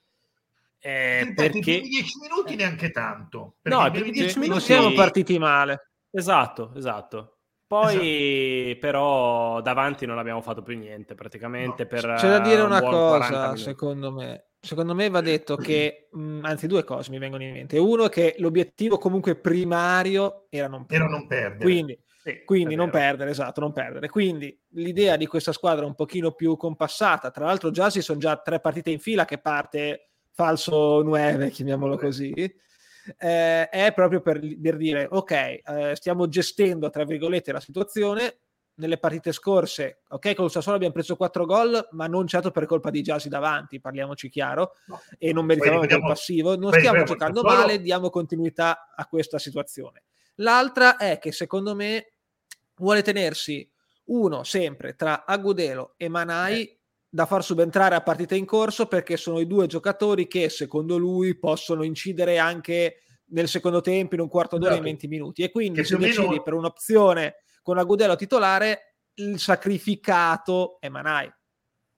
Eh, 0.79 1.31
perché... 1.33 1.57
I 1.57 1.61
primi 1.61 1.87
dieci 1.87 2.19
minuti 2.19 2.55
neanche 2.55 2.91
tanto. 2.91 3.55
No, 3.61 3.85
i 3.85 3.91
primi 3.91 4.11
dieci 4.11 4.39
minuti 4.39 4.49
non 4.49 4.59
siamo 4.59 4.91
partiti 4.91 5.39
male. 5.39 5.91
Esatto, 6.11 6.73
esatto. 6.75 7.37
Poi 7.65 8.65
esatto. 8.71 8.79
però 8.79 9.61
davanti 9.61 10.05
non 10.05 10.17
abbiamo 10.17 10.41
fatto 10.41 10.61
più 10.61 10.77
niente 10.77 11.15
praticamente. 11.15 11.83
No. 11.83 11.89
Per, 11.89 12.15
C'è 12.17 12.27
da 12.27 12.39
dire 12.39 12.61
una 12.61 12.81
cosa, 12.81 13.55
secondo 13.55 14.11
me 14.11 14.47
secondo 14.63 14.95
me 14.95 15.09
va 15.09 15.19
detto 15.19 15.57
che, 15.57 16.07
mh, 16.09 16.21
mm, 16.21 16.45
anzi 16.45 16.67
due 16.67 16.85
cose 16.85 17.11
mi 17.11 17.19
vengono 17.19 17.43
in 17.43 17.51
mente. 17.51 17.77
Uno 17.77 18.05
è 18.05 18.09
che 18.09 18.35
l'obiettivo 18.37 18.97
comunque 18.97 19.35
primario 19.35 20.45
era 20.49 20.67
non 20.67 20.85
perdere. 20.85 21.09
Era 21.09 21.17
non 21.17 21.27
perdere. 21.27 21.63
Quindi, 21.63 21.99
sì, 22.23 22.43
quindi 22.45 22.75
non 22.75 22.89
perdere, 22.89 23.31
esatto, 23.31 23.59
non 23.59 23.73
perdere. 23.73 24.07
Quindi 24.07 24.57
l'idea 24.69 25.17
di 25.17 25.27
questa 25.27 25.51
squadra 25.51 25.85
un 25.85 25.95
pochino 25.95 26.31
più 26.31 26.55
compassata, 26.55 27.29
tra 27.29 27.45
l'altro 27.45 27.71
già 27.71 27.89
si 27.89 28.01
sono 28.01 28.19
già 28.19 28.37
tre 28.37 28.61
partite 28.61 28.89
in 28.89 28.99
fila 28.99 29.25
che 29.25 29.37
parte 29.37 30.11
falso 30.31 31.03
9, 31.03 31.49
chiamiamolo 31.49 31.97
così, 31.97 32.31
eh, 32.31 33.67
è 33.67 33.91
proprio 33.93 34.21
per, 34.21 34.39
per 34.61 34.77
dire, 34.77 35.07
ok, 35.09 35.31
eh, 35.31 35.61
stiamo 35.95 36.29
gestendo, 36.29 36.89
tra 36.89 37.03
virgolette, 37.03 37.51
la 37.51 37.59
situazione, 37.59 38.37
nelle 38.75 38.97
partite 38.97 39.31
scorse, 39.31 40.01
ok, 40.09 40.33
con 40.33 40.45
il 40.45 40.51
Sassuolo 40.51 40.77
abbiamo 40.77 40.93
preso 40.93 41.15
4 41.15 41.45
gol, 41.45 41.87
ma 41.91 42.07
non 42.07 42.25
certo 42.27 42.51
per 42.51 42.65
colpa 42.65 42.89
di 42.89 43.03
Giasi 43.03 43.29
davanti, 43.29 43.79
parliamoci 43.79 44.29
chiaro, 44.29 44.75
no. 44.87 45.01
e 45.17 45.31
non 45.31 45.45
meritavamo 45.45 45.83
il 45.83 45.99
passivo. 46.01 46.55
Non 46.55 46.71
stiamo 46.71 47.03
giocando 47.03 47.43
male, 47.43 47.79
diamo 47.79 48.09
continuità 48.09 48.93
a 48.95 49.05
questa 49.05 49.37
situazione. 49.37 50.03
L'altra 50.35 50.97
è 50.97 51.19
che 51.19 51.31
secondo 51.31 51.75
me 51.75 52.13
vuole 52.77 53.03
tenersi 53.03 53.69
uno 54.05 54.43
sempre 54.43 54.95
tra 54.95 55.25
Agudelo 55.25 55.93
e 55.95 56.09
Manai 56.09 56.63
eh. 56.63 56.77
da 57.07 57.25
far 57.25 57.43
subentrare 57.43 57.95
a 57.95 58.01
partita 58.01 58.35
in 58.35 58.45
corso 58.45 58.87
perché 58.87 59.15
sono 59.15 59.39
i 59.39 59.47
due 59.47 59.67
giocatori 59.67 60.27
che 60.27 60.49
secondo 60.49 60.97
lui 60.97 61.37
possono 61.37 61.83
incidere 61.83 62.39
anche 62.39 62.97
nel 63.27 63.47
secondo 63.47 63.81
tempo 63.81 64.15
in 64.15 64.21
un 64.21 64.27
quarto 64.27 64.57
d'ora 64.57 64.71
esatto. 64.71 64.87
in 64.87 64.93
20 64.95 65.07
minuti 65.07 65.43
e 65.43 65.51
quindi 65.51 65.83
se 65.85 65.97
decidi 65.97 66.27
meno... 66.27 66.41
per 66.41 66.53
un'opzione 66.53 67.35
con 67.63 67.79
Agudelo 67.79 68.15
titolare 68.15 68.97
il 69.15 69.39
sacrificato 69.39 70.77
è 70.79 70.89
Manai. 70.89 71.31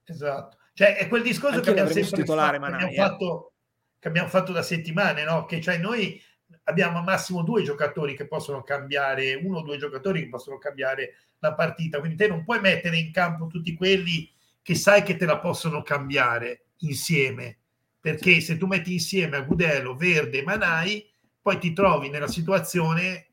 Esatto. 0.06 0.58
Cioè 0.74 0.96
è 0.96 1.08
quel 1.08 1.24
discorso 1.24 1.58
Anche 1.58 1.66
che 1.66 1.72
abbiamo 1.72 1.92
sempre 1.92 2.22
titolare, 2.22 2.60
fatto, 2.60 2.72
Manai, 2.72 2.80
che, 2.80 2.86
abbiamo 2.86 3.06
eh. 3.06 3.10
fatto, 3.10 3.54
che 4.00 4.08
abbiamo 4.08 4.28
fatto 4.30 4.52
da 4.52 4.62
settimane, 4.62 5.24
no? 5.24 5.46
Che 5.46 5.60
cioè 5.62 5.78
noi 5.78 6.22
abbiamo 6.64 7.00
al 7.00 7.04
massimo 7.04 7.44
due 7.44 7.64
giocatori 7.64 8.16
che 8.16 8.28
possono 8.28 8.62
cambiare, 8.62 9.36
uno 9.36 9.60
o 9.60 9.64
due 9.64 9.78
giocatori 9.78 10.24
che 10.24 10.30
possono 10.30 10.58
cambiare 10.58 11.16
la 11.40 11.54
partita, 11.54 12.00
quindi 12.00 12.18
te 12.18 12.28
non 12.28 12.44
puoi 12.44 12.60
mettere 12.60 12.98
in 12.98 13.12
campo 13.12 13.48
tutti 13.48 13.74
quelli 13.74 14.32
che 14.62 14.76
sai 14.76 15.04
che 15.04 15.16
te 15.16 15.26
la 15.26 15.40
possono 15.40 15.82
cambiare 15.82 16.66
insieme, 16.80 17.60
perché 18.00 18.40
se 18.42 18.58
tu 18.58 18.68
metti 18.68 18.94
insieme 18.94 19.38
Agudelo, 19.38 19.96
Verde 19.96 20.40
e 20.40 20.44
Manai, 20.44 21.08
poi 21.42 21.58
ti 21.60 21.74
trovi 21.74 22.10
nella 22.10 22.28
situazione 22.28 23.28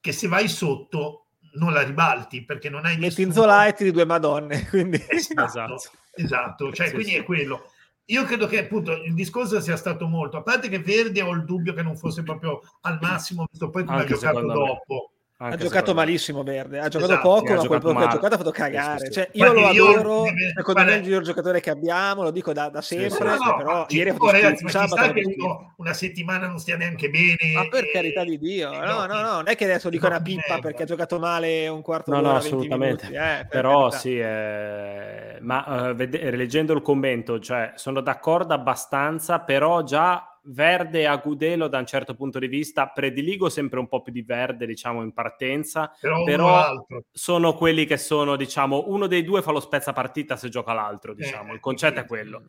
che 0.00 0.12
se 0.12 0.28
vai 0.28 0.48
sotto 0.48 1.21
non 1.54 1.72
la 1.72 1.82
ribalti 1.82 2.44
perché 2.44 2.68
non 2.68 2.84
hai 2.84 2.96
metti 2.98 3.22
in 3.22 3.32
Zola 3.32 3.66
e 3.66 3.90
due 3.90 4.04
madonne 4.04 4.66
quindi 4.70 5.02
esatto, 5.08 5.44
esatto. 5.44 5.90
esatto. 6.14 6.72
Cioè, 6.72 6.88
sì, 6.88 6.94
quindi 6.94 7.12
sì. 7.12 7.18
è 7.18 7.24
quello 7.24 7.70
io 8.06 8.24
credo 8.24 8.46
che 8.46 8.58
appunto 8.58 8.92
il 8.92 9.14
discorso 9.14 9.60
sia 9.60 9.76
stato 9.76 10.06
molto 10.06 10.36
a 10.36 10.42
parte 10.42 10.68
che 10.68 10.80
Verde 10.80 11.22
ho 11.22 11.32
il 11.32 11.44
dubbio 11.44 11.72
che 11.72 11.82
non 11.82 11.96
fosse 11.96 12.22
proprio 12.22 12.60
al 12.82 12.98
massimo 13.00 13.46
visto 13.48 13.70
poi 13.70 13.84
come 13.84 14.00
ha 14.00 14.04
giocato 14.04 14.40
dopo 14.40 15.11
ha 15.50 15.56
giocato 15.56 15.94
malissimo 15.94 16.42
Verde, 16.42 16.78
ha 16.78 16.88
giocato 16.88 17.12
esatto, 17.12 17.28
poco, 17.28 17.54
ma 17.54 17.66
quel 17.66 17.80
poco 17.80 17.98
che 17.98 18.04
ha 18.04 18.08
giocato 18.08 18.34
ha 18.34 18.38
fatto 18.38 18.50
cagare. 18.50 19.10
Cioè, 19.10 19.28
io 19.32 19.52
lo 19.52 19.66
adoro, 19.66 20.24
secondo 20.54 20.84
me 20.84 20.92
è 20.92 20.96
il 20.96 21.02
miglior 21.02 21.22
giocatore 21.22 21.60
che 21.60 21.70
abbiamo, 21.70 22.22
lo 22.22 22.30
dico 22.30 22.52
da, 22.52 22.68
da 22.68 22.80
sempre, 22.80 23.10
sì, 23.10 23.16
sì, 23.16 23.22
no, 23.22 23.56
però 23.56 23.86
ieri 23.88 24.10
ha 24.10 24.12
fatto 24.12 24.30
ragazzi, 24.30 24.68
sabato. 24.68 25.12
Che 25.12 25.34
uno 25.36 25.74
una 25.76 25.92
settimana 25.92 26.46
non 26.46 26.58
stia 26.58 26.76
neanche 26.76 27.08
bene. 27.08 27.36
Ma 27.54 27.68
per 27.68 27.84
e... 27.84 27.90
carità 27.90 28.24
di 28.24 28.38
Dio, 28.38 28.70
no, 28.70 29.06
no, 29.06 29.20
no, 29.20 29.32
non 29.32 29.48
è 29.48 29.56
che 29.56 29.64
adesso 29.64 29.90
dico 29.90 30.06
una 30.06 30.20
pippa 30.20 30.58
perché 30.60 30.84
ha 30.84 30.86
giocato 30.86 31.18
male 31.18 31.66
un 31.68 31.82
quarto 31.82 32.12
no, 32.12 32.20
d'ora, 32.20 32.32
no, 32.32 32.38
assolutamente. 32.38 33.08
Minuti, 33.08 33.22
eh, 33.22 33.46
però 33.48 33.88
carità. 33.88 33.98
sì, 33.98 34.18
eh... 34.18 35.38
ma 35.40 35.90
uh, 35.90 35.94
ved- 35.94 36.34
leggendo 36.34 36.72
il 36.72 36.82
commento, 36.82 37.40
cioè, 37.40 37.72
sono 37.74 38.00
d'accordo 38.00 38.54
abbastanza, 38.54 39.40
però 39.40 39.82
già 39.82 40.31
Verde 40.44 41.06
a 41.06 41.16
Gudelo 41.16 41.68
da 41.68 41.78
un 41.78 41.86
certo 41.86 42.14
punto 42.14 42.38
di 42.38 42.48
vista 42.48 42.88
prediligo 42.88 43.48
sempre 43.48 43.78
un 43.78 43.86
po' 43.86 44.02
più 44.02 44.12
di 44.12 44.22
Verde 44.22 44.66
diciamo 44.66 45.02
in 45.02 45.12
partenza 45.12 45.94
però, 46.00 46.24
però 46.24 46.86
sono 47.12 47.54
quelli 47.54 47.84
che 47.84 47.96
sono 47.96 48.36
diciamo 48.36 48.84
uno 48.88 49.06
dei 49.06 49.22
due 49.22 49.42
fa 49.42 49.52
lo 49.52 49.60
spezza 49.60 49.92
partita 49.92 50.36
se 50.36 50.48
gioca 50.48 50.72
l'altro 50.72 51.14
diciamo 51.14 51.52
eh, 51.52 51.54
il 51.54 51.60
concetto 51.60 52.00
è 52.00 52.06
quello. 52.06 52.48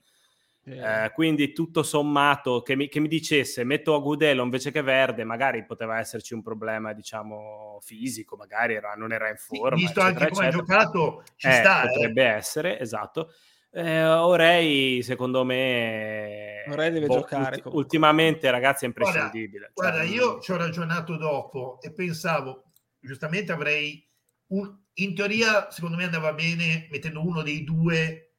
eh. 0.65 0.77
Eh, 1.05 1.12
quindi 1.13 1.51
tutto 1.51 1.83
sommato 1.83 2.62
che 2.62 2.75
mi, 2.75 2.88
che 2.88 3.01
mi, 3.01 3.09
dicesse 3.09 3.65
metto 3.65 3.95
a 3.95 4.00
Gudelo 4.00 4.43
invece 4.43 4.71
che 4.71 4.81
Verde 4.81 5.25
magari 5.25 5.65
poteva 5.65 6.00
esserci 6.00 6.33
un 6.33 6.41
problema 6.41 6.93
diciamo 6.93 7.79
fisico 7.81 8.38
magari 8.38 8.75
era, 8.75 8.93
non 8.95 9.12
era 9.12 9.29
in 9.29 9.35
forma 9.35 9.75
visto 9.75 10.00
eccetera, 10.00 10.25
anche 10.25 10.33
come 10.33 10.47
ha 10.47 10.51
giocato 10.51 11.23
ci 11.35 11.47
eh, 11.47 11.51
sta 11.51 11.85
potrebbe 11.85 12.23
essere 12.23 12.79
esatto 12.79 13.33
eh, 13.73 14.05
Orei, 14.05 15.01
secondo 15.01 15.43
me, 15.43 16.63
Orei 16.69 16.91
deve 16.91 17.07
boh, 17.07 17.15
giocare. 17.15 17.55
Ulti- 17.63 17.75
ultimamente, 17.75 18.51
ragazzi, 18.51 18.85
è 18.85 18.87
imprescindibile. 18.87 19.71
Guarda, 19.73 19.97
cioè, 19.97 20.07
guarda 20.07 20.25
io 20.25 20.39
ci 20.41 20.51
ho 20.51 20.57
ragionato 20.57 21.17
dopo 21.17 21.79
e 21.81 21.91
pensavo, 21.91 22.65
giustamente 22.99 23.51
avrei, 23.51 24.07
un, 24.47 24.77
in 24.93 25.15
teoria, 25.15 25.71
secondo 25.71 25.97
me 25.97 26.03
andava 26.03 26.33
bene 26.33 26.87
mettendo 26.91 27.25
uno 27.25 27.41
dei 27.41 27.63
due, 27.63 28.33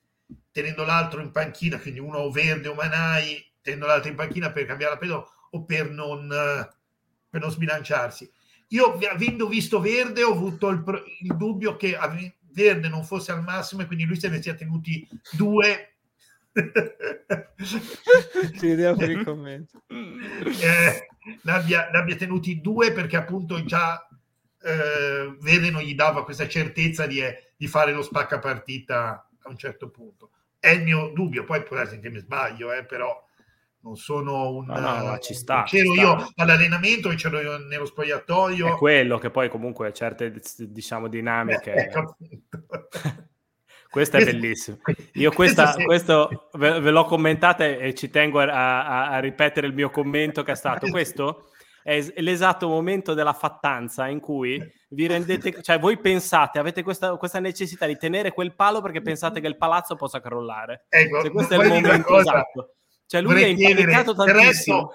tenendo 0.52 0.84
l'altro 0.84 1.20
in 1.20 1.32
panchina, 1.32 1.80
quindi 1.80 1.98
uno 1.98 2.30
verde 2.30 2.68
o 2.68 2.74
manai, 2.74 3.44
tenendo 3.60 3.86
l'altro 3.86 4.10
in 4.10 4.16
panchina 4.16 4.52
per 4.52 4.66
cambiare 4.66 4.92
la 4.92 4.98
pedo 4.98 5.28
o 5.50 5.64
per 5.64 5.90
non, 5.90 6.28
per 7.28 7.40
non 7.40 7.50
sbilanciarsi. 7.50 8.30
Io, 8.68 8.98
avendo 9.10 9.48
visto 9.48 9.80
verde, 9.80 10.22
ho 10.22 10.30
avuto 10.30 10.68
il, 10.68 10.84
il 11.22 11.36
dubbio 11.36 11.76
che 11.76 11.96
Verde 12.54 12.88
non 12.88 13.04
fosse 13.04 13.32
al 13.32 13.42
massimo 13.42 13.82
e 13.82 13.87
quindi 13.87 14.04
lui 14.04 14.18
se 14.18 14.28
ne 14.28 14.40
sia 14.40 14.54
tenuti 14.54 15.06
due. 15.32 15.90
Ci 16.54 16.70
vediamo 18.66 18.96
per 18.96 19.11
il 19.11 19.25
commento. 19.25 19.82
Eh, 19.88 21.08
l'abbia, 21.42 21.90
l'abbia, 21.92 22.16
tenuti 22.16 22.61
due 22.61 22.92
perché 22.92 23.16
appunto 23.16 23.64
già 23.64 24.06
eh, 24.62 25.37
Verde 25.40 25.70
non 25.70 25.82
gli 25.82 25.94
dava 25.94 26.25
questa 26.25 26.46
certezza 26.46 27.06
di, 27.06 27.20
di, 27.56 27.66
fare 27.66 27.92
lo 27.92 28.02
spacca 28.02 28.38
partita 28.38 29.28
a 29.42 29.49
un 29.49 29.58
certo 29.58 29.90
punto. 29.90 30.30
È 30.58 30.70
il 30.70 30.82
mio 30.82 31.08
dubbio, 31.08 31.44
poi 31.44 31.62
può 31.62 31.76
essere 31.76 32.00
che 32.00 32.08
mi 32.08 32.20
sbaglio, 32.20 32.73
eh, 32.73 32.84
però 32.84 33.23
non 33.84 33.96
sono 33.96 34.48
un 34.48 34.64
no, 34.64 34.78
no, 34.78 35.18
ci 35.18 35.34
sta, 35.34 35.62
c'ero 35.64 35.92
ci 35.92 36.00
io 36.00 36.32
all'allenamento 36.36 37.10
e 37.10 37.16
c'ero 37.16 37.38
io 37.38 37.58
nello 37.58 37.84
spogliatoio. 37.84 38.74
È 38.74 38.78
quello 38.78 39.18
che 39.18 39.30
poi 39.30 39.50
comunque 39.50 39.92
certe 39.92 40.40
diciamo 40.56 41.06
dinamiche 41.06 41.74
eh, 41.74 41.80
ecco, 41.82 42.16
questa 43.90 44.16
è 44.16 44.24
bellissima. 44.24 44.78
io 45.12 45.30
questa, 45.32 45.74
questo 45.84 46.48
ve, 46.54 46.80
ve, 46.80 46.90
l'ho 46.90 47.04
commentata 47.04 47.66
e 47.66 47.92
ci 47.92 48.08
tengo 48.08 48.40
a, 48.40 48.86
a, 48.86 49.10
a, 49.10 49.18
ripetere 49.18 49.66
il 49.66 49.74
mio 49.74 49.90
commento 49.90 50.42
che 50.42 50.52
è 50.52 50.56
stato 50.56 50.88
questo. 50.90 51.50
È 51.82 52.02
l'esatto 52.16 52.66
momento 52.66 53.12
della 53.12 53.34
fattanza 53.34 54.08
in 54.08 54.18
cui 54.18 54.58
vi 54.88 55.06
rendete, 55.06 55.62
cioè 55.62 55.78
voi 55.78 55.98
pensate, 55.98 56.58
avete 56.58 56.82
questa, 56.82 57.14
questa 57.16 57.40
necessità 57.40 57.84
di 57.84 57.98
tenere 57.98 58.32
quel 58.32 58.54
palo 58.54 58.80
perché 58.80 59.02
pensate 59.02 59.38
che 59.42 59.46
il 59.46 59.58
palazzo 59.58 59.94
possa 59.94 60.22
crollare. 60.22 60.86
Ecco, 60.88 61.20
Se 61.20 61.28
questo 61.28 61.52
è 61.52 61.62
il 61.62 61.68
momento 61.68 62.18
esatto. 62.18 62.76
Cioè 63.06 63.20
lui 63.20 63.42
è 63.42 63.46
impanicato 63.46 64.14
tantissimo. 64.14 64.90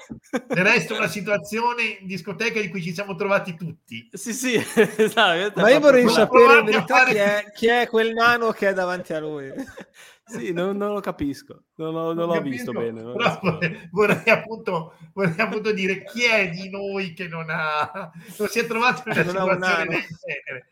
Del 0.47 0.63
resto, 0.63 0.95
una 0.95 1.07
situazione 1.07 1.97
in 1.99 2.07
discoteca 2.07 2.59
di 2.59 2.69
cui 2.69 2.81
ci 2.81 2.93
siamo 2.93 3.15
trovati 3.15 3.55
tutti. 3.55 4.09
Sì, 4.11 4.33
sì. 4.33 4.55
esatto, 4.97 5.61
Ma 5.61 5.69
io 5.69 5.79
vorrei 5.79 6.09
sapere 6.09 6.59
in 6.59 6.65
verità 6.65 6.95
fare... 6.97 7.11
chi, 7.11 7.17
è, 7.17 7.51
chi, 7.53 7.67
è, 7.67 7.87
quel 7.87 8.13
nano 8.13 8.51
che 8.51 8.69
è 8.69 8.73
davanti 8.73 9.13
a 9.13 9.19
lui. 9.19 9.51
sì, 10.25 10.51
non, 10.51 10.75
non, 10.75 10.93
lo 10.93 10.99
capisco. 11.01 11.65
Non, 11.75 11.93
non, 11.93 12.15
non 12.15 12.27
l'ho 12.27 12.33
capisco, 12.33 12.71
visto 12.71 12.71
bene. 12.71 13.01
Però 13.03 13.39
vorrei, 13.41 13.89
vorrei, 13.91 14.29
appunto, 14.29 14.95
vorrei 15.13 15.39
appunto 15.39 15.71
dire 15.71 16.03
chi 16.03 16.23
è 16.23 16.49
di 16.49 16.69
noi 16.69 17.13
che 17.13 17.27
non 17.27 17.45
ha... 17.49 18.11
Non 18.37 18.47
si 18.47 18.59
è 18.59 18.65
trovato 18.65 19.07
in 19.07 19.13
una 19.13 19.27
situazione 19.27 19.87
del 19.87 20.07
genere. 20.25 20.67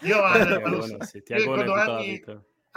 Io, 0.00 0.22
allora, 0.22 0.62
allora, 0.64 1.04
sì, 1.04 1.22
ti 1.22 1.32
agone 1.32 1.62
anni, 1.72 2.24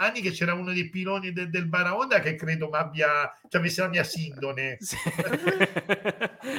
anni 0.00 0.20
che 0.20 0.30
c'era 0.30 0.54
uno 0.54 0.72
dei 0.72 0.88
piloni 0.88 1.32
del, 1.32 1.50
del 1.50 1.66
Baraonda 1.66 2.20
che 2.20 2.34
credo 2.34 2.68
mi 2.68 2.76
abbia 2.76 3.32
che 3.48 3.56
avesse 3.56 3.82
la 3.82 3.88
mia 3.88 4.04
sindone. 4.04 4.78
Sì. 4.90 4.96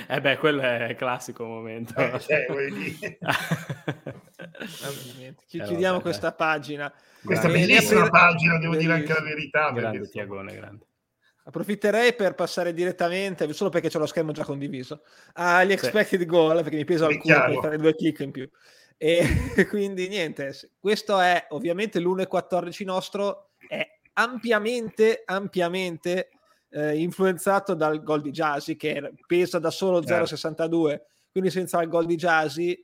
eh 0.07 0.21
beh 0.21 0.37
quello 0.37 0.61
è 0.61 0.95
classico 0.97 1.43
momento. 1.45 1.93
Eh, 1.95 2.19
cioè, 2.19 2.45
chiudiamo 5.47 5.97
eh, 5.97 6.01
questa 6.01 6.31
pagina. 6.33 6.93
Questa 7.23 7.47
grande. 7.47 7.65
bellissima 7.67 8.09
pagina 8.09 8.57
devo 8.57 8.71
bellissima. 8.71 8.95
dire 8.95 9.07
anche 9.09 9.21
la 9.21 9.27
verità 9.27 9.71
grande 9.71 10.09
Tiagone 10.09 10.55
grande. 10.55 10.85
Approfitterei 11.43 12.13
per 12.13 12.35
passare 12.35 12.73
direttamente 12.73 13.51
solo 13.53 13.69
perché 13.69 13.89
c'è 13.89 13.97
lo 13.97 14.05
schermo 14.05 14.31
già 14.31 14.43
condiviso 14.43 15.01
agli 15.33 15.71
expected 15.71 16.19
sì. 16.19 16.25
goal 16.25 16.61
perché 16.61 16.77
mi 16.77 16.85
pesa 16.85 17.09
il 17.09 17.17
culo 17.17 17.45
per 17.45 17.59
fare 17.61 17.77
due 17.77 17.95
clic 17.95 18.19
in 18.19 18.31
più 18.31 18.47
e 19.03 19.23
quindi 19.67 20.07
niente, 20.07 20.53
questo 20.79 21.19
è 21.19 21.47
ovviamente 21.49 21.99
l'1.14 21.99 22.85
nostro, 22.85 23.53
è 23.67 23.83
ampiamente, 24.13 25.23
ampiamente 25.25 26.29
eh, 26.69 26.99
influenzato 26.99 27.73
dal 27.73 28.03
gol 28.03 28.21
di 28.21 28.29
Jasi 28.29 28.75
che 28.75 29.13
pesa 29.25 29.57
da 29.57 29.71
solo 29.71 30.01
0,62, 30.01 30.89
certo. 30.89 31.05
quindi 31.31 31.49
senza 31.49 31.81
il 31.81 31.89
gol 31.89 32.05
di 32.05 32.15
Jasi 32.15 32.79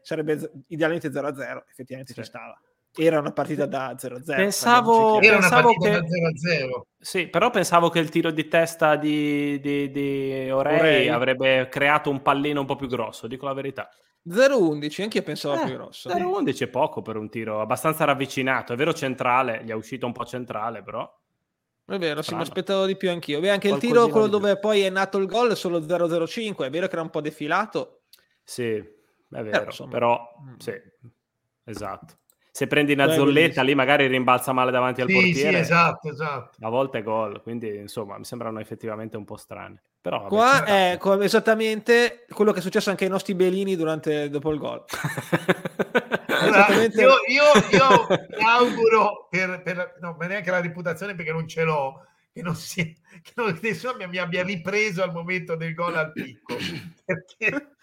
sarebbe 0.00 0.50
idealmente 0.68 1.10
0-0, 1.10 1.62
effettivamente 1.68 2.14
sì. 2.14 2.20
ci 2.20 2.24
stava. 2.24 2.58
Era 2.96 3.18
una 3.18 3.32
partita 3.32 3.66
da 3.66 3.92
0-0. 3.92 4.24
Pensavo, 4.24 5.20
Era 5.20 5.38
pensavo 5.38 5.74
che... 5.74 5.90
da 5.90 5.98
0-0. 5.98 6.80
Sì, 6.98 7.28
però 7.28 7.50
pensavo 7.50 7.90
che 7.90 7.98
il 7.98 8.08
tiro 8.08 8.30
di 8.30 8.48
testa 8.48 8.96
di, 8.96 9.60
di, 9.60 9.90
di 9.90 10.50
Orei, 10.50 10.78
Orei 10.78 11.08
avrebbe 11.10 11.68
creato 11.68 12.08
un 12.08 12.22
pallino 12.22 12.60
un 12.60 12.66
po' 12.66 12.76
più 12.76 12.86
grosso, 12.86 13.26
dico 13.26 13.44
la 13.44 13.52
verità. 13.52 13.90
0-11, 14.26 15.02
anche 15.02 15.18
io 15.18 15.22
pensavo 15.22 15.62
eh, 15.62 15.64
più 15.64 15.74
grosso. 15.74 16.08
0-11 16.08 16.58
è 16.58 16.68
poco 16.68 17.02
per 17.02 17.16
un 17.16 17.28
tiro 17.28 17.60
abbastanza 17.60 18.04
ravvicinato, 18.04 18.72
è 18.72 18.76
vero 18.76 18.92
centrale, 18.92 19.62
gli 19.64 19.70
è 19.70 19.74
uscito 19.74 20.06
un 20.06 20.12
po' 20.12 20.24
centrale 20.24 20.82
però. 20.82 21.10
È 21.84 21.96
vero, 21.96 22.20
sì, 22.20 22.34
mi 22.34 22.42
aspettavo 22.42 22.84
di 22.84 22.96
più 22.96 23.10
anch'io. 23.10 23.40
Beh, 23.40 23.48
anche 23.48 23.68
Qualcosina 23.68 24.00
il 24.00 24.06
tiro, 24.06 24.12
quello 24.12 24.26
dove 24.26 24.58
poi 24.58 24.82
è 24.82 24.90
nato 24.90 25.16
il 25.16 25.26
gol, 25.26 25.52
è 25.52 25.56
solo 25.56 25.80
0-05, 25.80 26.66
è 26.66 26.70
vero 26.70 26.86
che 26.86 26.92
era 26.92 27.02
un 27.02 27.10
po' 27.10 27.22
defilato. 27.22 28.02
Sì, 28.42 28.74
è 28.74 29.42
vero, 29.42 29.70
eh, 29.70 29.88
però 29.88 30.20
mm. 30.42 30.54
sì, 30.58 30.74
esatto 31.64 32.18
se 32.58 32.66
prendi 32.66 32.92
una 32.92 33.06
Beh, 33.06 33.14
zolletta 33.14 33.62
lì 33.62 33.72
magari 33.76 34.08
rimbalza 34.08 34.52
male 34.52 34.72
davanti 34.72 35.00
al 35.00 35.06
sì, 35.06 35.14
portiere. 35.14 35.50
Sì, 35.50 35.60
esatto, 35.60 36.08
esatto. 36.08 36.66
A 36.66 36.68
volte 36.68 36.98
è 36.98 37.02
gol, 37.04 37.40
quindi 37.40 37.76
insomma 37.76 38.18
mi 38.18 38.24
sembrano 38.24 38.58
effettivamente 38.58 39.16
un 39.16 39.24
po' 39.24 39.36
strani. 39.36 39.80
Però, 40.00 40.28
vabbè, 40.28 40.96
Qua 40.98 41.18
è 41.18 41.24
esattamente 41.24 42.24
quello 42.30 42.52
che 42.52 42.60
è 42.60 42.62
successo 42.62 42.90
anche 42.90 43.04
ai 43.04 43.10
nostri 43.10 43.34
belini 43.34 43.76
durante, 43.76 44.30
dopo 44.30 44.50
il 44.50 44.58
gol. 44.58 44.84
esattamente... 46.26 47.00
io, 47.00 47.14
io, 47.26 47.42
io 47.70 48.06
mi 48.36 48.44
auguro, 48.44 49.26
per, 49.28 49.62
per, 49.62 49.96
no, 50.00 50.16
neanche 50.20 50.50
la 50.50 50.60
reputazione 50.60 51.14
perché 51.14 51.32
non 51.32 51.48
ce 51.48 51.64
l'ho, 51.64 52.06
che, 52.32 52.42
non 52.42 52.54
sia, 52.54 52.84
che 52.84 53.32
non, 53.34 53.58
nessuno 53.60 53.96
mi, 53.96 54.06
mi 54.06 54.18
abbia 54.18 54.42
ripreso 54.42 55.02
al 55.02 55.12
momento 55.12 55.56
del 55.56 55.74
gol 55.74 55.96
al 55.96 56.12
picco. 56.12 56.56
Perché 57.04 57.76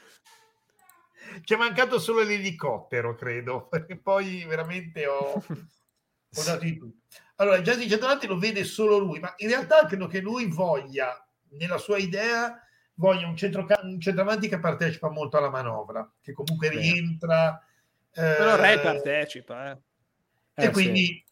ci 1.43 1.53
è 1.53 1.57
mancato 1.57 2.00
solo 2.00 2.22
l'elicottero, 2.22 3.15
credo, 3.15 3.67
perché 3.69 3.98
poi 3.98 4.45
veramente 4.45 5.05
ho, 5.07 5.34
ho 5.34 6.43
dato 6.45 6.63
di 6.63 6.77
tutto. 6.77 7.03
Allora, 7.38 7.62
già 7.62 7.75
di 7.75 7.89
centravanti 7.89 8.27
lo 8.27 8.38
vede 8.38 8.63
solo 8.63 8.98
lui, 8.98 9.19
ma 9.19 9.34
in 9.38 9.50
realtà 9.50 9.86
credo 9.86 10.07
che 10.07 10.22
lui 10.22 10.48
voglia, 10.48 11.25
nella 11.57 11.77
sua 11.77 11.97
idea, 11.97 12.59
voglia 12.95 13.27
un, 13.27 13.35
centro, 13.35 13.65
un 13.83 14.00
centravanti 14.00 14.47
che 14.47 14.59
partecipa 14.59 15.09
molto 15.09 15.38
alla 15.38 15.50
manovra, 15.50 16.09
che 16.21 16.33
comunque 16.33 16.69
rientra. 16.69 17.59
Eh, 18.12 18.35
Però 18.38 18.55
Ray 18.55 18.81
partecipa, 18.81 19.71
eh. 19.71 19.77
E 20.55 20.65
eh, 20.65 20.69
quindi 20.69 21.05
sì. 21.05 21.24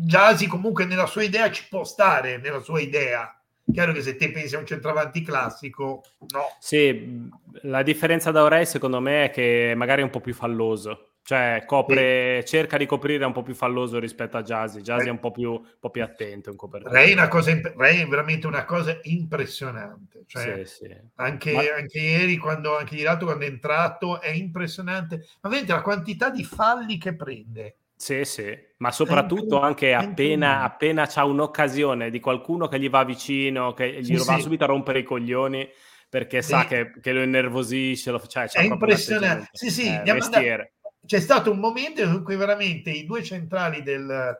Giasi 0.00 0.46
comunque 0.46 0.86
nella 0.86 1.06
sua 1.06 1.22
idea 1.22 1.50
ci 1.50 1.66
può 1.68 1.84
stare, 1.84 2.38
nella 2.38 2.60
sua 2.60 2.80
idea. 2.80 3.30
Chiaro 3.70 3.92
che 3.92 4.00
se 4.00 4.16
te 4.16 4.30
pensi 4.30 4.54
a 4.54 4.58
un 4.58 4.66
centravanti 4.66 5.22
classico, 5.22 6.02
no. 6.28 6.46
Sì, 6.60 7.28
la 7.62 7.82
differenza 7.82 8.30
da 8.30 8.44
Orei 8.44 8.64
secondo 8.64 9.00
me 9.00 9.24
è 9.24 9.30
che 9.30 9.74
magari 9.76 10.00
è 10.00 10.04
un 10.04 10.10
po' 10.10 10.20
più 10.20 10.34
falloso. 10.34 11.05
Cioè, 11.26 11.64
copre, 11.66 12.42
sì. 12.42 12.46
cerca 12.46 12.76
di 12.76 12.86
coprire 12.86 13.24
un 13.24 13.32
po' 13.32 13.42
più 13.42 13.52
falloso 13.52 13.98
rispetto 13.98 14.36
a 14.36 14.44
Jazzy. 14.44 14.80
Jazzy 14.80 15.08
è 15.08 15.10
un 15.10 15.18
po' 15.18 15.32
più, 15.32 15.50
un 15.50 15.76
po 15.80 15.90
più 15.90 16.04
attento 16.04 16.50
in 16.50 16.56
copertura. 16.56 16.92
Ray 16.92 17.16
è, 17.16 17.26
cosa, 17.26 17.50
Ray 17.74 18.02
è 18.02 18.06
veramente 18.06 18.46
una 18.46 18.64
cosa 18.64 18.96
impressionante. 19.02 20.22
Cioè, 20.24 20.64
sì, 20.64 20.84
sì. 20.84 20.96
Anche, 21.16 21.52
Ma... 21.52 21.62
anche, 21.78 21.98
ieri, 21.98 22.36
quando, 22.36 22.78
anche 22.78 22.94
ieri 22.94 23.24
quando 23.24 23.44
è 23.44 23.48
entrato, 23.48 24.20
è 24.20 24.28
impressionante. 24.28 25.26
Ma 25.40 25.50
vedete 25.50 25.72
la 25.72 25.82
quantità 25.82 26.30
di 26.30 26.44
falli 26.44 26.96
che 26.96 27.16
prende. 27.16 27.78
Sì, 27.96 28.24
sì, 28.24 28.56
ma 28.76 28.92
soprattutto 28.92 29.58
anche 29.58 29.94
appena, 29.94 30.62
appena 30.62 31.08
c'ha 31.08 31.24
un'occasione 31.24 32.08
di 32.10 32.20
qualcuno 32.20 32.68
che 32.68 32.78
gli 32.78 32.88
va 32.88 33.02
vicino, 33.02 33.72
che 33.72 34.00
gli 34.00 34.16
va 34.16 34.38
subito 34.38 34.62
a 34.62 34.68
rompere 34.68 35.00
i 35.00 35.02
coglioni 35.02 35.68
perché 36.08 36.40
sa 36.40 36.66
che, 36.66 36.92
che, 37.00 37.12
lo 37.12 37.22
innervosisce. 37.22 38.12
Lo, 38.12 38.20
cioè, 38.24 38.48
è 38.48 38.62
impressionante. 38.62 39.48
Sì, 39.50 39.70
sì, 39.70 39.88
eh, 39.88 40.12
mestiere 40.12 40.75
c'è 41.06 41.20
stato 41.20 41.50
un 41.50 41.58
momento 41.58 42.02
in 42.02 42.22
cui 42.22 42.36
veramente 42.36 42.90
i 42.90 43.06
due 43.06 43.22
centrali 43.22 43.82
del, 43.82 44.38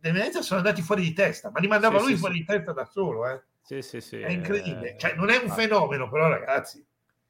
del 0.00 0.12
Venezia 0.12 0.42
sono 0.42 0.60
andati 0.60 0.80
fuori 0.80 1.02
di 1.02 1.12
testa, 1.12 1.50
ma 1.50 1.60
li 1.60 1.66
mandava 1.66 1.98
sì, 1.98 2.04
lui 2.04 2.12
sì, 2.14 2.18
fuori 2.18 2.34
sì. 2.34 2.40
di 2.40 2.46
testa 2.46 2.72
da 2.72 2.84
solo. 2.84 3.28
Eh. 3.28 3.42
Sì, 3.62 3.82
sì, 3.82 4.00
sì. 4.00 4.20
È 4.20 4.30
incredibile. 4.30 4.94
Eh, 4.94 4.98
cioè, 4.98 5.14
non 5.14 5.28
è 5.28 5.36
un 5.42 5.50
fenomeno, 5.50 6.08
però, 6.08 6.28
ragazzi. 6.28 6.84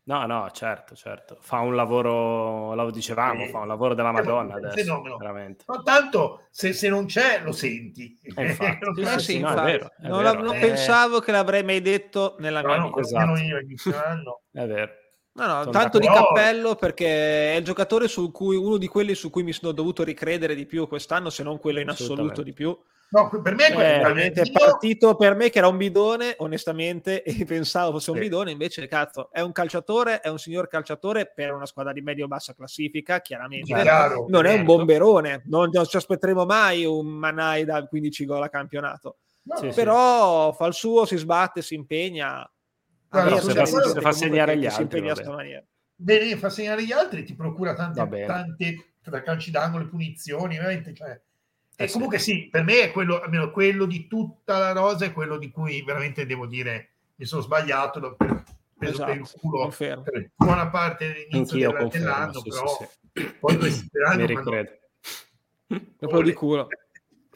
No, 0.05 0.25
no, 0.25 0.49
certo, 0.53 0.95
certo. 0.95 1.37
Fa 1.41 1.59
un 1.61 1.75
lavoro, 1.75 2.75
lo 2.75 2.91
dicevamo, 2.91 3.47
sì. 3.47 3.51
fa 3.51 3.59
un 3.59 3.67
lavoro 3.67 3.95
della 3.95 4.13
Madonna 4.13 4.55
è 4.55 4.59
un 4.59 4.65
adesso. 4.67 4.77
Fenomeno. 4.77 5.17
Veramente. 5.17 5.65
Ma 5.67 5.83
tanto 5.83 6.47
se, 6.51 6.73
se, 6.75 6.89
non 6.89 7.07
c'è 7.07 7.41
lo 7.43 7.51
senti. 7.51 8.17
Eh, 8.23 8.47
infatti, 8.47 9.01
eh, 9.03 9.19
sì, 9.19 9.41
no, 9.41 9.53
vero, 9.55 9.91
non, 10.03 10.55
eh... 10.55 10.61
pensavo 10.61 11.19
che 11.19 11.33
l'avrei 11.33 11.65
mai 11.65 11.81
detto 11.81 12.37
nella 12.39 12.61
no, 12.61 12.69
mia 12.69 12.85
vita. 12.85 13.01
Esatto. 13.01 13.41
Io, 13.41 14.43
è 14.53 14.67
vero. 14.67 14.93
No, 15.37 15.47
no, 15.47 15.69
tanto 15.69 15.99
di 15.99 16.07
cappello 16.07 16.77
perché 16.77 17.53
è 17.53 17.57
il 17.57 17.65
giocatore 17.65 18.09
su 18.09 18.31
cui, 18.33 18.57
uno 18.57 18.79
di 18.79 18.89
quelli 18.89 19.15
su 19.15 19.29
cui 19.29 19.43
mi 19.43 19.53
sono 19.53 19.73
dovuto 19.73 20.03
ricredere 20.03 20.55
di 20.55 20.65
più 20.65 20.89
quest'anno, 20.89 21.29
se 21.29 21.43
non 21.43 21.59
quello 21.59 21.81
in 21.81 21.91
assoluto 21.91 22.43
di 22.43 22.55
più. 22.55 22.77
No, 23.09 23.29
per 23.29 23.55
me 23.55 23.67
è 23.67 23.77
veramente 23.77 24.41
io... 24.41 24.53
partito 24.53 25.15
per 25.15 25.37
me 25.37 25.51
che 25.51 25.59
era 25.59 25.69
un 25.69 25.77
bidone, 25.77 26.37
onestamente, 26.39 27.23
e 27.25 27.45
pensavo 27.45 27.93
fosse 27.93 28.11
un 28.11 28.17
sì. 28.17 28.23
bidone, 28.23 28.51
invece 28.51 28.87
cazzo, 28.89 29.29
è 29.31 29.41
un 29.43 29.53
calciatore, 29.53 30.21
è 30.21 30.29
un 30.29 30.39
signor 30.39 30.69
calciatore 30.69 31.31
per 31.33 31.53
una 31.53 31.67
squadra 31.67 31.93
di 31.93 32.01
medio-bassa 32.01 32.55
classifica, 32.55 33.21
chiaramente. 33.21 33.75
Chiaro, 33.75 34.25
non 34.29 34.43
certo. 34.43 34.57
è 34.57 34.59
un 34.59 34.65
bomberone, 34.65 35.43
non, 35.47 35.69
non, 35.71 35.85
ci 35.85 35.97
aspetteremo 35.99 36.47
mai 36.47 36.85
un 36.87 37.07
Manai 37.07 37.65
da 37.65 37.85
15 37.87 38.25
gol 38.25 38.43
a 38.43 38.49
campionato. 38.49 39.19
No, 39.43 39.57
sì, 39.59 39.69
però 39.69 40.51
sì. 40.51 40.57
fa 40.57 40.67
il 40.67 40.75
suo, 40.75 41.05
si 41.05 41.17
sbatte, 41.17 41.63
si 41.63 41.75
impegna 41.75 42.51
Guarda, 43.23 43.41
se, 43.41 43.55
fa, 43.55 43.67
se 43.67 44.01
fa 44.01 44.13
segnare 44.13 44.59
gli 44.59 44.67
altri. 44.67 45.03
Bene, 45.99 46.37
fa 46.37 46.51
segnare 46.51 46.85
gli 46.85 46.93
altri, 46.93 47.25
ti 47.25 47.35
procura 47.35 47.75
tante, 47.75 48.25
tante 48.27 48.87
tra 49.03 49.23
calci 49.23 49.51
d'angolo, 49.51 49.87
punizioni, 49.87 50.57
veramente. 50.57 50.93
Cioè. 50.93 51.21
E 51.79 51.85
eh 51.85 51.91
comunque 51.91 52.19
sì. 52.19 52.33
sì, 52.33 52.49
per 52.49 52.65
me 52.65 52.83
è 52.83 52.91
quello, 52.91 53.21
almeno 53.21 53.51
quello 53.51 53.85
di 53.85 54.07
tutta 54.07 54.59
la 54.59 54.73
rosa, 54.73 55.05
è 55.05 55.13
quello 55.13 55.37
di 55.37 55.51
cui 55.51 55.83
veramente 55.83 56.25
devo 56.27 56.47
dire 56.47 56.91
mi 57.17 57.25
sono 57.25 57.43
sbagliato 57.43 58.15
per, 58.17 58.45
preso 58.77 58.95
esatto, 58.95 59.11
per 59.13 59.21
il 59.21 59.31
culo 59.39 59.69
per 59.77 60.31
buona 60.35 60.69
parte 60.69 61.07
dell'inizio 61.07 61.71
del, 61.71 61.89
dell'anno, 61.89 62.41
sì, 62.41 62.49
però 62.49 62.89
sì, 63.13 63.25
poi 63.39 63.57
questi 63.57 63.89
anni 64.07 64.23
mi 64.23 64.27
ricredo. 64.27 64.71
Proprio 65.99 66.23
di 66.23 66.33
culo. 66.33 66.69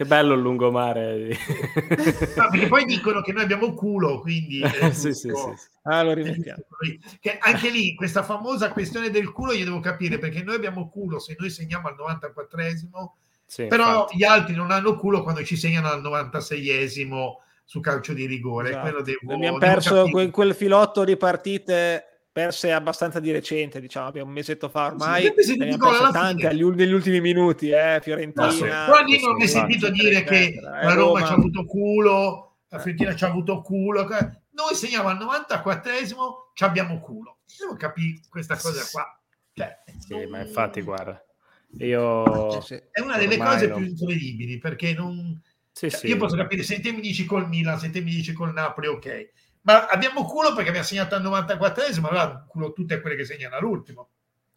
Che 0.01 0.07
bello 0.07 0.33
il 0.33 0.41
lungomare. 0.41 1.29
no, 2.35 2.49
perché 2.51 2.69
poi 2.69 2.87
dicono 2.87 3.21
che 3.21 3.33
noi 3.33 3.43
abbiamo 3.43 3.75
culo, 3.75 4.21
quindi... 4.21 4.63
Sì, 4.93 5.13
sì, 5.13 5.29
sì. 5.29 5.53
Ah, 5.83 6.03
lo 6.03 6.15
rimettiamo. 6.15 6.63
Che 7.21 7.37
anche 7.39 7.69
lì, 7.69 7.95
questa 7.95 8.23
famosa 8.23 8.73
questione 8.73 9.11
del 9.11 9.31
culo, 9.31 9.53
io 9.53 9.67
devo 9.67 9.81
capire, 9.81 10.17
perché 10.17 10.43
noi 10.43 10.55
abbiamo 10.55 10.89
culo 10.89 11.19
se 11.19 11.37
noi 11.39 11.51
segniamo 11.51 11.89
al 11.89 11.97
94esimo, 11.99 13.11
sì, 13.45 13.67
però 13.67 13.91
infatti. 13.91 14.17
gli 14.17 14.25
altri 14.25 14.55
non 14.55 14.71
hanno 14.71 14.97
culo 14.97 15.23
quando 15.23 15.45
ci 15.45 15.59
segnano 15.59 15.89
al 15.89 16.01
96esimo 16.01 17.35
su 17.63 17.81
calcio 17.81 18.15
di 18.15 18.25
rigore. 18.25 18.71
Esatto. 18.71 19.03
Devo, 19.03 19.35
Abbiamo 19.35 19.59
perso 19.59 20.09
quel, 20.09 20.31
quel 20.31 20.55
filotto 20.55 21.05
di 21.05 21.19
partite 21.19 22.20
perse 22.33 22.73
abbastanza 22.73 23.19
di 23.19 23.33
recente, 23.33 23.81
diciamo, 23.81 24.07
abbiamo 24.07 24.29
un 24.29 24.35
mesetto 24.35 24.69
fa 24.69 24.87
ormai, 24.87 25.33
sì, 25.39 25.57
ne 25.57 25.65
abbiamo 25.65 25.91
perse 25.91 26.13
tante 26.13 26.47
agli, 26.47 26.63
negli 26.63 26.93
ultimi 26.93 27.21
minuti, 27.21 27.71
eh, 27.71 27.99
Fiorentina. 28.01 28.47
No, 28.47 28.53
sì. 28.53 28.61
Però 28.61 29.03
lì 29.05 29.21
non 29.21 29.35
mi 29.35 29.43
hai 29.43 29.49
sentito 29.49 29.91
dire 29.91 30.23
che 30.23 30.59
la 30.61 30.95
Roma, 30.95 31.25
ci 31.25 31.33
ha 31.33 31.35
avuto 31.35 31.65
culo, 31.65 32.59
la 32.69 32.79
Fiorentina 32.79 33.15
ci 33.17 33.25
ha 33.25 33.29
avuto 33.29 33.63
culo, 33.63 34.07
noi 34.07 34.75
segniamo 34.75 35.09
al 35.09 35.19
94esimo, 35.19 36.53
ci 36.55 36.65
abbiamo 36.65 37.01
culo. 37.01 37.39
Io 37.61 37.67
non 37.67 37.77
capisco 37.77 38.29
questa 38.31 38.57
cosa 38.57 38.83
qua. 38.91 39.21
Cioè, 39.53 39.83
sì, 39.99 40.15
non... 40.15 40.31
ma 40.31 40.41
infatti, 40.41 40.83
guarda, 40.83 41.21
io... 41.79 42.59
È 42.61 43.01
una 43.01 43.19
delle 43.19 43.37
cose 43.37 43.67
non... 43.67 43.79
più 43.79 43.91
incredibili, 43.91 44.59
perché 44.59 44.95
non... 44.95 45.41
Sì, 45.73 45.91
cioè, 45.91 46.07
io 46.07 46.17
posso 46.17 46.37
capire, 46.37 46.63
se 46.63 46.81
te 46.81 46.93
mi 46.93 47.01
dici 47.01 47.25
col 47.25 47.49
Milan, 47.49 47.79
se 47.79 47.91
te 47.91 48.01
mi 48.01 48.11
dici 48.11 48.33
col 48.33 48.53
Napoli, 48.53 48.87
ok 48.87 49.31
ma 49.63 49.87
abbiamo 49.87 50.25
culo 50.25 50.53
perché 50.55 50.69
abbiamo 50.69 50.87
segnato 50.87 51.15
al 51.15 51.23
94esimo, 51.23 52.07
allora 52.07 52.45
culo 52.47 52.73
tutte 52.73 53.01
quelle 53.01 53.17
che 53.17 53.25
segnano 53.25 53.57
all'ultimo. 53.57 54.09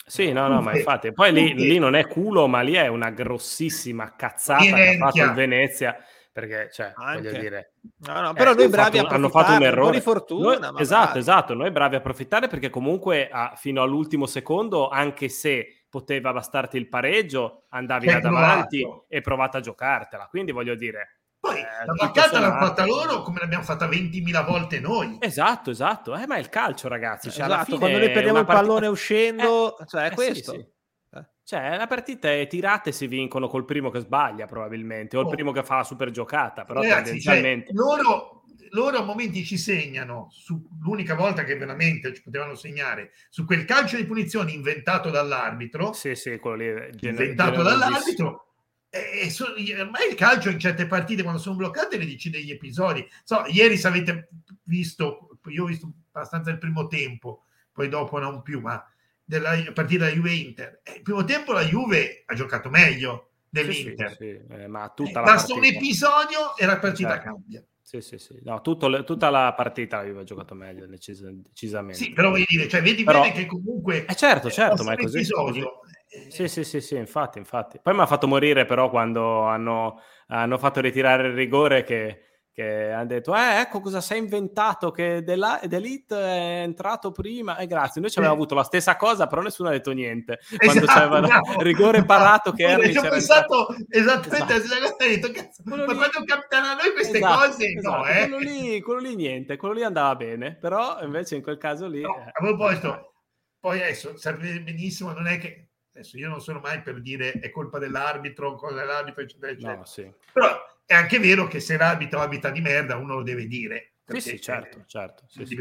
Sì, 0.06 0.32
no, 0.34 0.48
no, 0.48 0.62
ma 0.62 0.76
infatti, 0.76 1.14
poi 1.14 1.32
lì, 1.32 1.54
lì, 1.54 1.78
non 1.80 1.96
è 1.96 2.08
culo, 2.08 2.48
ma 2.48 2.62
lì 2.62 2.74
è 2.74 2.88
una 2.88 3.10
grossissima 3.10 4.16
cazzata 4.16 4.64
che 4.64 4.90
ha 4.90 4.98
fatto 4.98 5.24
il 5.24 5.34
Venezia, 5.34 5.98
perché, 6.34 6.70
cioè, 6.74 6.92
Anche. 6.96 7.30
voglio 7.30 7.40
dire... 7.40 7.74
No, 8.00 8.20
no, 8.20 8.34
però 8.34 8.52
eh, 8.52 8.56
noi 8.56 8.68
bravi 8.68 8.98
fatto, 8.98 9.14
hanno 9.14 9.30
fatto 9.30 9.52
un 9.54 9.64
errore. 9.64 9.96
Un 9.96 10.02
fortuna. 10.02 10.72
Noi, 10.72 10.82
esatto, 10.82 11.20
esatto, 11.20 11.54
noi 11.54 11.72
bravi 11.72 11.96
a 11.96 12.00
approfittare 12.00 12.48
perché 12.48 12.70
comunque 12.70 13.30
a, 13.30 13.54
fino 13.56 13.82
all'ultimo 13.82 14.26
secondo, 14.26 14.90
anche 14.90 15.30
se 15.30 15.86
poteva 15.90 16.34
bastarti 16.34 16.76
il 16.76 16.90
pareggio, 16.90 17.66
andavi 17.70 18.08
là 18.08 18.20
davanti 18.20 18.86
e 19.08 19.22
provate 19.22 19.58
a 19.58 19.62
giocartela. 19.62 20.26
Quindi 20.26 20.52
voglio 20.52 20.76
dire, 20.76 21.20
poi 21.44 21.60
eh, 21.60 21.86
la 21.86 21.92
baccata 21.92 22.40
l'hanno 22.40 22.58
fatta 22.58 22.86
loro 22.86 23.22
come 23.22 23.42
l'abbiamo 23.42 23.66
fatta 23.66 23.86
20.000 23.86 24.46
volte 24.46 24.80
noi. 24.80 25.18
Esatto, 25.20 25.72
esatto. 25.72 26.16
Eh, 26.16 26.26
ma 26.26 26.38
è 26.38 26.40
il 26.40 26.48
calcio, 26.48 26.88
ragazzi. 26.88 27.30
Cioè, 27.30 27.44
esatto, 27.44 27.78
quando 27.78 27.98
noi 27.98 28.12
perdiamo 28.12 28.40
il 28.40 28.46
partita... 28.46 28.66
pallone 28.66 28.88
uscendo, 28.88 29.78
eh, 29.78 29.86
cioè 29.86 30.04
è 30.04 30.12
eh, 30.14 30.16
questo. 30.16 30.52
Sì, 30.54 30.58
sì. 30.60 31.18
Eh. 31.18 31.26
Cioè, 31.44 31.76
la 31.76 31.88
partita 31.88 32.32
è 32.32 32.48
tirate 32.48 32.94
si 32.94 33.08
vincono 33.08 33.50
col 33.50 33.66
primo 33.66 33.90
che 33.90 34.00
sbaglia, 34.00 34.46
probabilmente, 34.46 35.18
o 35.18 35.20
oh. 35.20 35.24
il 35.24 35.30
primo 35.32 35.52
che 35.52 35.64
fa 35.64 35.76
la 35.76 35.84
super 35.84 36.12
giocata. 36.12 36.64
Però 36.64 36.80
Ragazzi, 36.80 37.20
cioè, 37.20 37.34
tendenzialmente. 37.34 37.66
Cioè, 37.66 37.76
loro, 37.76 38.44
loro 38.70 38.98
a 39.00 39.04
momenti 39.04 39.44
ci 39.44 39.58
segnano, 39.58 40.30
su, 40.32 40.66
l'unica 40.80 41.14
volta 41.14 41.44
che 41.44 41.58
veramente 41.58 42.14
ci 42.14 42.24
potevano 42.24 42.56
segnare, 42.56 43.12
su 43.30 43.44
quel 43.44 43.66
calcio 43.66 43.98
di 43.98 44.06
punizione 44.06 44.54
inventato 44.54 45.10
dall'arbitro. 45.10 45.92
Sì, 45.92 46.16
sì, 46.16 46.40
quello 46.40 46.56
lì. 46.56 46.90
Inventato 47.02 47.62
dall'arbitro 47.62 48.53
e 48.96 49.32
so, 49.32 49.46
ormai 49.46 50.10
il 50.10 50.16
calcio 50.16 50.50
in 50.50 50.60
certe 50.60 50.86
partite 50.86 51.24
quando 51.24 51.40
sono 51.40 51.56
bloccate 51.56 51.98
le 51.98 52.06
decide 52.06 52.40
gli 52.44 52.52
episodi 52.52 53.04
so, 53.24 53.44
ieri 53.48 53.76
se 53.76 53.88
avete 53.88 54.30
visto 54.66 55.40
io 55.48 55.64
ho 55.64 55.66
visto 55.66 55.92
abbastanza 56.12 56.52
il 56.52 56.60
primo 56.60 56.86
tempo 56.86 57.46
poi 57.72 57.90
dopo 57.90 58.20
non 58.20 58.44
più 58.44 58.60
ma 58.60 58.86
della 59.24 59.56
partita 59.74 60.08
Juve 60.10 60.34
Inter 60.34 60.82
il 60.96 61.02
primo 61.02 61.24
tempo 61.24 61.54
la 61.54 61.64
Juve 61.64 62.22
ha 62.28 62.36
giocato 62.36 62.70
meglio 62.70 63.32
dell'Inter 63.50 64.10
sì, 64.12 64.16
sì, 64.16 64.42
sì. 64.48 64.54
Eh, 64.54 64.68
ma 64.68 64.92
tutta 64.96 65.22
eh, 65.22 65.24
basta 65.24 65.56
un 65.56 65.66
episodio 65.66 66.56
e 66.56 66.66
la 66.68 66.78
partita 66.78 67.14
certo. 67.14 67.24
cambia 67.24 67.66
sì, 67.82 68.00
sì, 68.00 68.18
sì. 68.18 68.40
No, 68.44 68.62
tutto, 68.62 69.04
tutta 69.04 69.30
la 69.30 69.54
partita 69.54 69.98
la 69.98 70.06
Juve 70.06 70.22
ha 70.22 70.24
giocato 70.24 70.56
meglio, 70.56 70.88
decis- 70.88 71.22
decisamente. 71.22 72.02
Sì, 72.02 72.12
però 72.12 72.30
vuoi 72.30 72.44
dire, 72.48 72.68
cioè, 72.68 72.82
vedi 72.82 73.04
però... 73.04 73.22
bene 73.22 73.34
che 73.34 73.46
comunque... 73.46 74.06
Eh 74.06 74.16
certo, 74.16 74.50
certo, 74.50 74.84
ma 74.84 74.94
è 74.94 74.98
così. 74.98 75.18
Episodio, 75.18 75.82
sì, 76.30 76.48
sì, 76.48 76.64
sì, 76.64 76.82
sì, 76.82 76.96
infatti, 76.96 77.38
infatti. 77.40 77.80
Poi 77.82 77.94
mi 77.94 78.02
ha 78.02 78.06
fatto 78.06 78.28
morire 78.28 78.66
però 78.66 78.90
quando 78.90 79.42
hanno, 79.42 80.00
hanno 80.28 80.58
fatto 80.58 80.80
ritirare 80.82 81.28
il 81.28 81.34
rigore 81.34 81.84
che, 81.84 82.34
che 82.54 82.92
hanno 82.92 83.08
detto, 83.08 83.36
eh, 83.36 83.62
ecco 83.62 83.80
cosa 83.80 84.00
si 84.00 84.14
è 84.14 84.18
inventato, 84.18 84.92
che 84.92 85.24
Delite 85.24 86.16
è 86.16 86.62
entrato 86.62 87.12
prima, 87.12 87.58
e 87.58 87.64
eh, 87.64 87.68
grazie, 87.68 88.00
noi 88.00 88.12
ci 88.12 88.20
avevamo 88.20 88.40
avuto 88.40 88.54
la 88.54 88.64
stessa 88.64 88.96
cosa, 88.96 89.26
però 89.26 89.42
nessuno 89.42 89.70
ha 89.70 89.72
detto 89.72 89.92
niente, 89.92 90.40
quando 90.58 90.84
esatto, 90.84 91.00
c'aveva 91.00 91.20
no. 91.20 91.62
rigore 91.62 92.06
parato 92.06 92.52
che 92.52 92.64
era... 92.64 92.88
Ci 92.88 92.98
ho 92.98 93.10
pensato 93.10 93.76
esattamente 93.90 94.54
esatto. 94.54 94.86
a 94.86 95.08
detto, 95.08 95.32
cazzo, 95.32 95.64
ma 95.66 95.78
lì... 95.78 95.86
quando 95.86 96.24
capitano 96.26 96.68
a 96.68 96.74
noi 96.76 96.94
queste 96.94 97.18
esatto, 97.18 97.48
cose, 97.48 97.66
esatto. 97.66 97.98
no, 97.98 98.06
eh? 98.06 98.30
quello, 98.30 98.38
lì, 98.38 98.82
quello 98.82 99.00
lì 99.00 99.16
niente, 99.16 99.58
quello 99.58 99.74
lì 99.74 99.84
andava 99.84 100.16
bene, 100.16 100.56
però 100.56 101.02
invece 101.02 101.36
in 101.36 101.42
quel 101.42 101.58
caso 101.58 101.88
lì... 101.88 102.02
No, 102.02 102.16
eh, 102.18 102.30
a 102.34 102.40
proposito, 102.40 103.14
poi 103.60 103.82
adesso 103.82 104.16
sapete 104.16 104.62
benissimo, 104.62 105.12
non 105.12 105.26
è 105.26 105.40
che 105.40 105.70
Adesso 105.96 106.18
io 106.18 106.28
non 106.28 106.42
sono 106.42 106.60
mai 106.60 106.82
per 106.82 107.02
dire 107.02 107.34
è 107.34 107.52
colpa 107.52 107.78
dell'arbitro, 107.78 108.56
cosa 108.56 108.82
è 108.82 108.86
l'arbitro, 108.86 109.22
eccetera, 109.22 109.52
eccetera. 109.52 109.76
No, 109.76 109.86
sì. 109.86 110.12
Però 110.32 110.66
è 110.86 110.94
anche 110.96 111.20
vero 111.20 111.48
che 111.48 111.60
se 111.60 111.78
l'arbitro 111.78 112.20
abita 112.20 112.50
di 112.50 112.62
merda 112.62 112.96
uno 112.96 113.16
lo 113.16 113.24
deve 113.24 113.46
dire. 113.46 113.94
Sì, 114.06 114.20
sì, 114.20 114.42
certo, 114.42 114.84
certo. 114.88 115.26
Sì, 115.28 115.46
sì, 115.46 115.56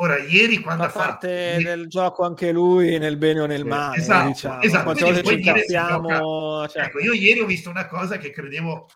Ora, 0.00 0.16
ieri 0.18 0.60
quando 0.60 0.84
Fa 0.84 0.98
parte 0.98 1.54
fatto... 1.54 1.62
del 1.64 1.88
gioco 1.88 2.24
anche 2.24 2.52
lui 2.52 2.98
nel 2.98 3.16
bene 3.16 3.40
o 3.40 3.46
nel 3.46 3.64
male. 3.64 3.96
Esatto, 3.96 4.28
diciamo. 4.28 4.62
esatto. 4.62 4.84
Quante 4.84 5.04
volte 5.04 5.24
ci 5.24 5.42
capiamo... 5.42 6.68
Cioè... 6.68 6.82
Ecco, 6.84 7.00
io 7.00 7.12
ieri 7.12 7.40
ho 7.40 7.46
visto 7.46 7.68
una 7.68 7.86
cosa 7.88 8.16
che 8.16 8.30
credevo... 8.30 8.88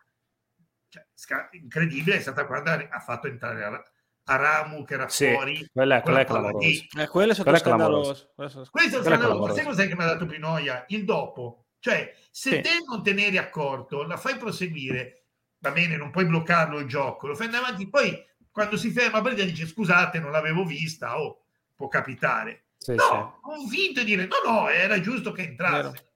Cioè, 0.89 1.05
incredibile 1.53 2.19
è 2.19 2.21
stata 2.21 2.47
quando 2.47 2.71
ha 2.71 3.01
fatto 3.01 3.27
entrare 3.27 3.65
a 4.25 4.37
Ramu 4.37 4.85
che 4.85 4.95
era 4.95 5.09
sì, 5.09 5.31
fuori. 5.33 5.69
Quella, 5.73 6.01
quella 6.03 6.21
è 6.21 6.25
clamorosa. 6.25 6.85
Eh, 6.99 7.09
quello 7.09 7.33
è 7.33 7.35
stato 7.35 7.57
scandaloso. 7.57 8.33
Questo 8.71 8.99
è 8.99 9.03
scandaloso. 9.03 9.55
Sai 9.55 9.65
cos'è 9.65 9.89
che 9.89 9.97
mi 9.97 10.03
ha 10.03 10.07
dato 10.07 10.27
più 10.27 10.39
noia? 10.39 10.85
Il 10.89 11.05
dopo. 11.05 11.67
Cioè, 11.79 12.15
se 12.31 12.51
sì. 12.51 12.61
te 12.61 12.71
non 12.87 13.03
te 13.03 13.13
ne 13.13 13.27
eri 13.27 13.39
accorto, 13.39 14.05
la 14.05 14.17
fai 14.17 14.37
proseguire, 14.37 15.25
va 15.59 15.73
bene, 15.73 15.97
non 15.97 16.11
puoi 16.11 16.27
bloccarlo 16.27 16.79
il 16.79 16.87
gioco, 16.87 17.27
lo 17.27 17.35
fai 17.35 17.47
andare 17.47 17.65
avanti, 17.65 17.89
poi 17.89 18.25
quando 18.53 18.77
si 18.77 18.91
ferma 18.93 19.21
Breda 19.21 19.43
dice 19.43 19.67
scusate, 19.67 20.21
non 20.21 20.31
l'avevo 20.31 20.65
vista, 20.65 21.19
o 21.19 21.25
oh, 21.25 21.45
può 21.75 21.89
capitare. 21.89 22.67
Sì, 22.77 22.95
no, 22.95 23.35
sì. 23.35 23.41
convinto 23.41 24.01
di 24.01 24.07
dire 24.07 24.27
no, 24.27 24.37
no, 24.49 24.69
era 24.69 25.01
giusto 25.01 25.33
che 25.33 25.43
entrasse. 25.43 25.91
Vero. 25.91 26.12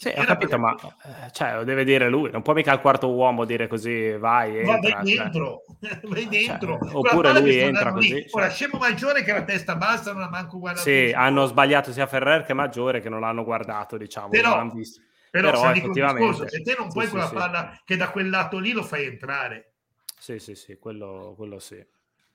Sì, 0.00 0.08
ho 0.16 0.24
capito, 0.24 0.58
ma 0.58 0.74
eh, 0.74 1.30
cioè, 1.30 1.56
lo 1.56 1.62
deve 1.62 1.84
dire 1.84 2.08
lui, 2.08 2.30
non 2.30 2.40
può 2.40 2.54
mica 2.54 2.72
al 2.72 2.80
quarto 2.80 3.12
uomo 3.12 3.44
dire 3.44 3.66
così, 3.66 4.12
vai, 4.12 4.56
entra, 4.60 4.78
vai 4.80 4.92
cioè. 4.92 5.02
dentro, 5.02 5.64
cioè. 5.78 6.00
vai 6.04 6.26
dentro. 6.26 6.78
Cioè, 6.80 6.94
oppure 6.94 7.38
lui 7.38 7.56
entra 7.58 7.92
così. 7.92 8.14
Lì. 8.14 8.26
Ora, 8.30 8.48
scemo 8.48 8.78
maggiore 8.78 9.22
che 9.22 9.32
la 9.34 9.42
testa 9.42 9.76
bassa 9.76 10.14
non 10.14 10.22
ha 10.22 10.30
manco 10.30 10.58
guardato. 10.58 10.88
Sì, 10.88 11.12
hanno 11.14 11.44
sbagliato 11.44 11.92
sia 11.92 12.06
Ferrer 12.06 12.46
che 12.46 12.54
Maggiore 12.54 13.00
che 13.00 13.10
non 13.10 13.20
l'hanno 13.20 13.44
guardato, 13.44 13.98
diciamo. 13.98 14.28
Però, 14.28 14.66
però, 15.30 15.50
però 15.50 15.70
effettivamente... 15.70 16.28
Discorso, 16.30 16.48
se 16.48 16.62
te 16.62 16.74
non 16.78 16.90
puoi 16.90 17.04
sì, 17.04 17.10
quella 17.10 17.26
sì, 17.26 17.34
palla 17.34 17.72
sì. 17.74 17.80
che 17.84 17.96
da 17.98 18.08
quel 18.08 18.30
lato 18.30 18.58
lì 18.58 18.72
lo 18.72 18.82
fai 18.82 19.04
entrare. 19.04 19.72
Sì, 20.18 20.38
sì, 20.38 20.54
sì, 20.54 20.78
quello, 20.78 21.34
quello 21.36 21.58
sì. 21.58 21.76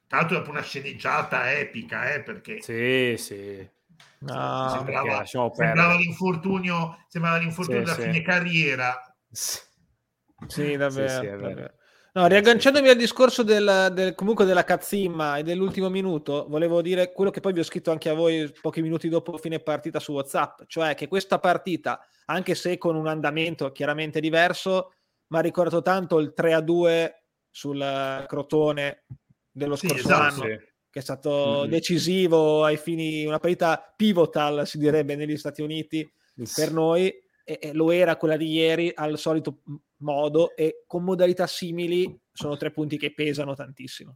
L'altro 0.09 0.37
dopo 0.37 0.51
una 0.51 0.61
sceneggiata 0.61 1.51
epica, 1.51 2.13
eh, 2.13 2.21
perché... 2.21 2.61
Sì, 2.61 3.15
sì 3.17 3.73
No, 4.19 4.69
sembrava, 4.69 5.25
sembrava 5.25 5.95
l'infortunio, 5.95 7.05
sembrava 7.07 7.37
l'infortunio 7.37 7.81
sì, 7.81 7.85
da 7.85 7.93
sì. 7.93 8.01
fine 8.01 8.21
carriera. 8.21 9.15
Sì, 9.29 10.75
davvero. 10.77 11.67
Sì. 11.67 11.83
No, 12.15 12.27
riagganciandomi 12.27 12.87
al 12.87 12.95
discorso 12.95 13.43
del, 13.43 13.91
del, 13.93 14.15
comunque 14.15 14.45
della 14.45 14.63
cazzimma 14.63 15.35
e 15.35 15.43
dell'ultimo 15.43 15.89
minuto, 15.89 16.45
volevo 16.47 16.81
dire 16.81 17.11
quello 17.11 17.29
che 17.29 17.41
poi 17.41 17.51
vi 17.51 17.59
ho 17.59 17.63
scritto 17.63 17.91
anche 17.91 18.07
a 18.07 18.13
voi 18.13 18.49
pochi 18.61 18.81
minuti 18.81 19.09
dopo 19.09 19.37
fine 19.37 19.59
partita 19.59 19.99
su 19.99 20.13
WhatsApp, 20.13 20.61
cioè 20.67 20.95
che 20.95 21.09
questa 21.09 21.39
partita, 21.39 21.99
anche 22.27 22.55
se 22.55 22.77
con 22.77 22.95
un 22.95 23.07
andamento 23.07 23.69
chiaramente 23.73 24.21
diverso, 24.21 24.93
mi 25.27 25.39
ha 25.39 25.41
ricordato 25.41 25.81
tanto 25.81 26.19
il 26.19 26.33
3 26.33 26.53
a 26.53 26.61
2 26.61 27.23
sul 27.51 28.25
Crotone 28.27 29.03
dello 29.51 29.75
scorso 29.75 29.95
esatto, 29.95 30.41
anno 30.41 30.59
che 30.95 31.01
è 31.01 31.03
stato 31.03 31.59
mm-hmm. 31.59 31.69
decisivo 31.69 32.63
ai 32.63 32.77
fini, 32.77 33.25
una 33.25 33.37
parità 33.37 33.93
pivotal, 33.93 34.65
si 34.65 34.77
direbbe 34.77 35.17
negli 35.17 35.35
Stati 35.35 35.61
Uniti 35.61 36.09
yes. 36.35 36.53
per 36.53 36.71
noi, 36.71 37.13
e, 37.43 37.59
e, 37.61 37.73
lo 37.73 37.91
era 37.91 38.15
quella 38.15 38.37
di 38.37 38.49
ieri 38.49 38.93
al 38.95 39.17
solito 39.17 39.59
modo 39.97 40.55
e 40.55 40.85
con 40.87 41.03
modalità 41.03 41.47
simili 41.47 42.17
sono 42.31 42.55
tre 42.55 42.71
punti 42.71 42.97
che 42.97 43.13
pesano 43.13 43.55
tantissimo. 43.55 44.15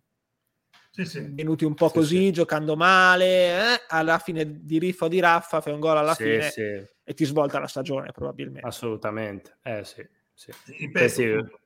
Sì, 0.89 1.03
sì. 1.03 1.19
Venuti 1.29 1.65
un 1.65 1.73
po' 1.73 1.89
sì, 1.89 1.93
così, 1.95 2.25
sì. 2.27 2.31
giocando 2.31 2.77
male, 2.77 3.73
eh, 3.73 3.81
alla 3.89 4.17
fine 4.17 4.63
di 4.63 4.79
riffa 4.79 5.03
o 5.03 5.07
di 5.09 5.19
raffa, 5.19 5.59
fai 5.59 5.73
un 5.73 5.81
gol 5.81 5.97
alla 5.97 6.15
fine 6.15 6.49
e 7.03 7.13
ti 7.13 7.25
svolta 7.25 7.59
la 7.59 7.67
stagione 7.67 8.13
probabilmente. 8.13 8.65
Assolutamente, 8.65 9.57
eh 9.63 9.83
sì. 9.83 10.07
sì. 10.33 10.53
Ripeto, 10.77 11.58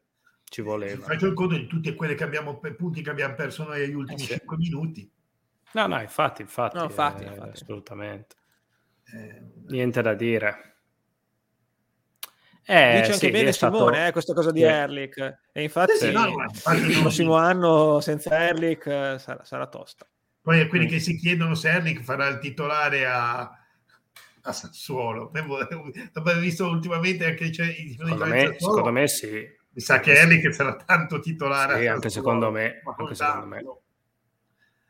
ci 0.53 0.61
voleva. 0.61 1.03
Faccio 1.07 1.25
il 1.25 1.33
conto 1.33 1.55
di 1.55 1.65
tutte 1.65 1.95
quelle 1.95 2.13
che 2.13 2.23
abbiamo, 2.23 2.59
punti 2.77 3.01
che 3.01 3.09
abbiamo 3.09 3.33
perso 3.33 3.63
noi 3.63 3.83
agli 3.83 3.95
ultimi 3.95 4.21
eh, 4.21 4.37
5 4.37 4.57
minuti. 4.57 5.11
No, 5.71 5.87
no, 5.87 5.99
infatti, 5.99 6.43
infatti, 6.43 6.77
no, 6.77 6.83
infatti, 6.83 7.23
eh, 7.23 7.27
infatti. 7.27 7.49
assolutamente. 7.49 8.35
Eh, 9.11 9.41
Niente 9.69 10.01
da 10.03 10.13
dire. 10.13 10.75
Eh, 12.65 12.99
Dice 12.99 13.13
anche 13.13 13.25
sì, 13.25 13.31
bene 13.31 13.51
stato... 13.51 13.77
Simone 13.77 14.07
eh, 14.07 14.11
questa 14.11 14.33
cosa 14.33 14.51
di 14.51 14.59
sì. 14.59 14.65
Erlich 14.65 15.37
e 15.51 15.63
infatti, 15.63 15.97
sì, 15.97 16.11
no, 16.11 16.27
il 16.27 16.99
prossimo 17.01 17.33
anno 17.33 17.99
senza 17.99 18.47
Erlich 18.47 18.85
eh, 18.85 19.17
sarà, 19.17 19.43
sarà, 19.43 19.65
tosta. 19.65 20.07
Poi 20.39 20.59
a 20.59 20.67
quelli 20.67 20.85
mm. 20.85 20.89
che 20.89 20.99
si 20.99 21.17
chiedono 21.17 21.55
se 21.55 21.69
Erlich 21.69 22.03
farà 22.03 22.27
il 22.27 22.37
titolare 22.37 23.07
a, 23.07 23.39
a 23.39 24.53
Sassuolo. 24.53 25.31
Abbiamo 25.33 25.57
visto 26.39 26.67
ultimamente 26.67 27.25
anche 27.25 27.51
cioè, 27.51 27.73
secondo, 27.97 28.25
me, 28.27 28.55
secondo 28.59 28.91
me 28.91 29.07
sì 29.07 29.61
mi 29.73 29.81
sa 29.81 29.99
che 29.99 30.19
Ellie 30.19 30.39
che 30.39 30.51
sarà 30.51 30.75
tanto 30.75 31.19
titolare. 31.19 31.79
Sì, 31.79 31.87
anche 31.87 32.09
secondo 32.09 32.51
me. 32.51 32.81
Anche 32.95 33.15
secondo 33.15 33.45
me. 33.47 33.63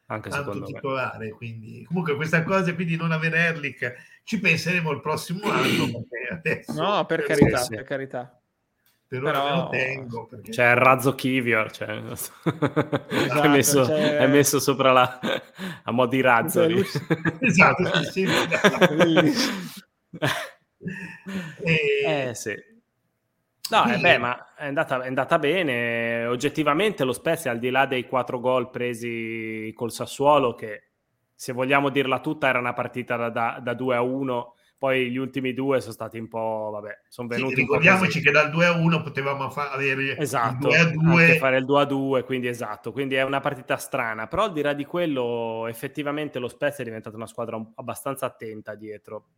Anche 0.08 0.30
tanto 0.30 0.52
secondo 0.54 0.66
titolare, 0.68 1.26
me. 1.26 1.32
quindi 1.32 1.86
comunque 1.88 2.16
questa 2.16 2.44
cosa 2.44 2.74
quindi 2.76 2.98
non 2.98 3.12
avere 3.12 3.38
Erlich 3.38 3.96
ci 4.24 4.40
penseremo 4.40 4.92
il 4.92 5.00
prossimo 5.02 5.50
anno 5.50 6.06
adesso, 6.30 6.74
no 6.74 7.06
per 7.06 7.24
carità, 7.24 7.58
sì, 7.58 7.76
per 7.76 7.84
carità 7.84 8.40
per 9.08 9.22
Però... 9.22 9.44
me 9.44 9.56
lo 9.56 9.70
tengo 9.70 10.28
perché... 10.28 10.52
c'è 10.52 10.72
il 10.72 10.76
razzo 10.76 11.16
Kivior 11.16 11.72
cioè... 11.72 12.04
esatto, 12.04 13.42
è, 13.42 13.48
messo, 13.48 13.86
c'è... 13.86 14.18
è, 14.18 14.28
messo, 14.28 14.60
sopra 14.60 14.92
la 14.92 15.20
a 15.84 15.92
mo' 15.92 16.06
di 16.06 16.22
razzo 16.22 16.68
esatto 17.40 18.04
sì, 18.04 18.12
sì, 18.12 18.28
e... 21.64 22.30
eh 22.30 22.36
sì 22.36 22.73
No, 23.70 23.92
eh 23.92 23.98
beh, 23.98 24.18
ma 24.18 24.54
è 24.56 24.68
andata, 24.68 25.02
è 25.02 25.08
andata, 25.08 25.40
bene. 25.40 26.26
Oggettivamente 26.26 27.06
lo 27.06 27.14
Spezia, 27.14 27.52
al 27.52 27.60
di 27.60 27.70
là 27.70 27.86
dei 27.86 28.06
quattro 28.06 28.40
gol 28.40 28.70
presi 28.70 29.72
col 29.74 29.92
Sassuolo, 29.92 30.54
che 30.54 30.90
se 31.34 31.54
vogliamo 31.54 31.90
dirla 31.90 32.20
tutta 32.20 32.50
era 32.50 32.60
una 32.60 32.74
partita 32.74 33.16
da, 33.16 33.30
da, 33.30 33.60
da 33.64 33.74
2 33.74 33.96
a 33.96 34.02
1, 34.02 34.56
poi 34.78 35.10
gli 35.10 35.18
ultimi 35.18 35.54
due 35.54 35.80
sono 35.80 35.94
stati 35.94 36.20
un 36.20 36.28
po', 36.28 36.72
vabbè, 36.74 37.04
sono 37.08 37.30
venuti. 37.30 37.56
Sì, 37.56 37.62
ricordiamoci 37.62 38.22
che 38.22 38.32
dal 38.32 38.50
2 38.50 38.66
a 38.66 38.74
1 38.74 39.02
potevamo 39.02 39.50
fa- 39.50 39.72
avere 39.72 40.18
esatto, 40.18 40.68
il 40.68 40.74
2 40.74 40.78
a 40.78 40.86
2. 40.86 41.38
fare 41.38 41.58
il 41.58 41.66
2 41.66 41.82
a 41.82 41.86
2, 41.86 42.24
quindi 42.26 42.48
esatto, 42.48 42.92
quindi 42.92 43.16
è 43.16 43.24
una 43.24 43.40
partita 43.40 43.78
strana, 43.78 44.28
però 44.28 44.44
al 44.44 44.52
di 44.52 44.62
là 44.62 44.74
di 44.74 44.84
quello 44.84 45.68
effettivamente 45.68 46.38
lo 46.38 46.50
Spezia 46.50 46.84
è 46.84 46.86
diventata 46.86 47.16
una 47.16 47.28
squadra 47.28 47.60
abbastanza 47.76 48.26
attenta 48.26 48.76
dietro 48.76 49.30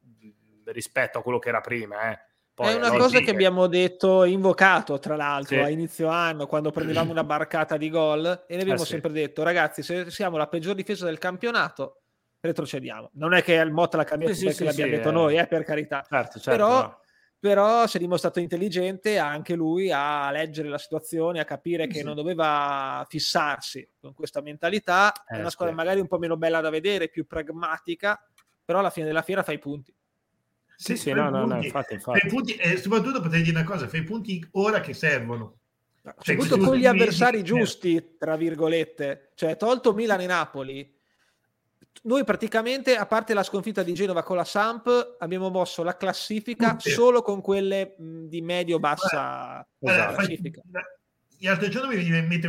rispetto 0.65 1.19
a 1.19 1.21
quello 1.21 1.37
che 1.37 1.49
era 1.49 1.61
prima, 1.61 2.11
eh 2.11 2.19
poi, 2.55 2.71
è 2.71 2.75
una 2.75 2.91
cosa 2.91 3.19
che 3.19 3.31
abbiamo 3.31 3.67
detto, 3.67 4.23
invocato 4.23 4.97
tra 4.97 5.17
l'altro 5.17 5.57
sì. 5.57 5.61
a 5.61 5.69
inizio 5.69 6.07
anno 6.07 6.47
quando 6.47 6.71
prendevamo 6.71 7.11
una 7.11 7.25
barcata 7.25 7.75
di 7.75 7.89
gol 7.89 8.45
e 8.47 8.55
ne 8.55 8.61
abbiamo 8.61 8.81
eh, 8.81 8.85
sempre 8.85 9.11
sì. 9.11 9.17
detto 9.17 9.43
ragazzi 9.43 9.83
se 9.83 10.09
siamo 10.09 10.37
la 10.37 10.47
peggior 10.47 10.73
difesa 10.73 11.05
del 11.05 11.17
campionato 11.17 11.99
retrocediamo. 12.45 13.11
Non 13.13 13.33
è 13.33 13.43
che 13.43 13.53
il 13.53 13.71
Motta 13.71 13.97
l'ha 13.97 14.03
cambiato 14.03 14.37
perché 14.39 14.63
l'abbiamo 14.63 14.91
detto 14.91 15.09
eh. 15.09 15.11
noi, 15.11 15.37
eh, 15.37 15.47
per 15.47 15.63
carità. 15.63 16.05
Certo, 16.07 16.39
certo, 16.39 16.49
però, 16.49 16.81
no. 16.81 16.99
però, 17.39 17.87
si 17.87 17.97
è 17.97 17.99
dimostrato 17.99 18.39
intelligente 18.39 19.17
anche 19.17 19.55
lui 19.55 19.91
a 19.91 20.31
leggere 20.31 20.69
la 20.69 20.77
situazione, 20.77 21.39
a 21.39 21.45
capire 21.45 21.87
che 21.87 22.03
non 22.03 22.15
doveva 22.15 23.05
fissarsi 23.09 23.87
con 23.99 24.13
questa 24.13 24.41
mentalità. 24.41 25.11
Eh, 25.27 25.35
è 25.35 25.39
una 25.39 25.49
squadra 25.49 25.73
magari 25.75 25.99
un 25.99 26.07
po' 26.07 26.17
meno 26.17 26.37
bella 26.37 26.61
da 26.61 26.69
vedere, 26.69 27.09
più 27.09 27.25
pragmatica, 27.25 28.19
però 28.63 28.79
alla 28.79 28.89
fine 28.89 29.05
della 29.05 29.21
fiera 29.21 29.43
fa 29.43 29.51
i 29.51 29.59
punti. 29.59 29.94
Sì, 30.75 30.97
sì, 30.97 31.11
no, 31.13 31.29
no, 31.29 31.45
no, 31.45 31.63
infatti, 31.63 31.93
infatti. 31.93 32.27
Punti, 32.27 32.55
e 32.55 32.77
soprattutto 32.77 33.21
potrei 33.21 33.41
dire 33.41 33.57
una 33.57 33.65
cosa, 33.65 33.87
fai 33.87 34.03
punti 34.03 34.45
ora 34.51 34.81
che 34.81 34.93
servono. 34.93 35.57
Cioè, 36.03 36.35
soprattutto 36.39 36.69
con 36.69 36.75
gli 36.77 36.85
avversari 36.85 37.43
giusti, 37.43 38.15
tra 38.17 38.35
virgolette. 38.35 39.31
Cioè, 39.35 39.57
tolto 39.57 39.93
Milan 39.93 40.21
e 40.21 40.25
Napoli, 40.27 40.93
noi 42.03 42.23
praticamente, 42.23 42.95
a 42.95 43.07
parte 43.07 43.33
la 43.33 43.41
sconfitta 43.41 43.81
di 43.81 43.93
Genova 43.93 44.21
con 44.21 44.35
la 44.35 44.43
Samp, 44.43 45.15
abbiamo 45.17 45.49
mosso 45.49 45.81
la 45.81 45.97
classifica 45.97 46.75
Tutte. 46.75 46.91
solo 46.91 47.21
con 47.23 47.41
quelle 47.41 47.95
di 47.97 48.41
medio-bassa 48.41 49.65
esatto. 49.79 50.13
classifica. 50.13 50.61
L'altro 51.39 51.67
giorno 51.67 51.89
mi 51.89 51.95
veniva 51.95 52.17
in 52.17 52.27
mente 52.27 52.47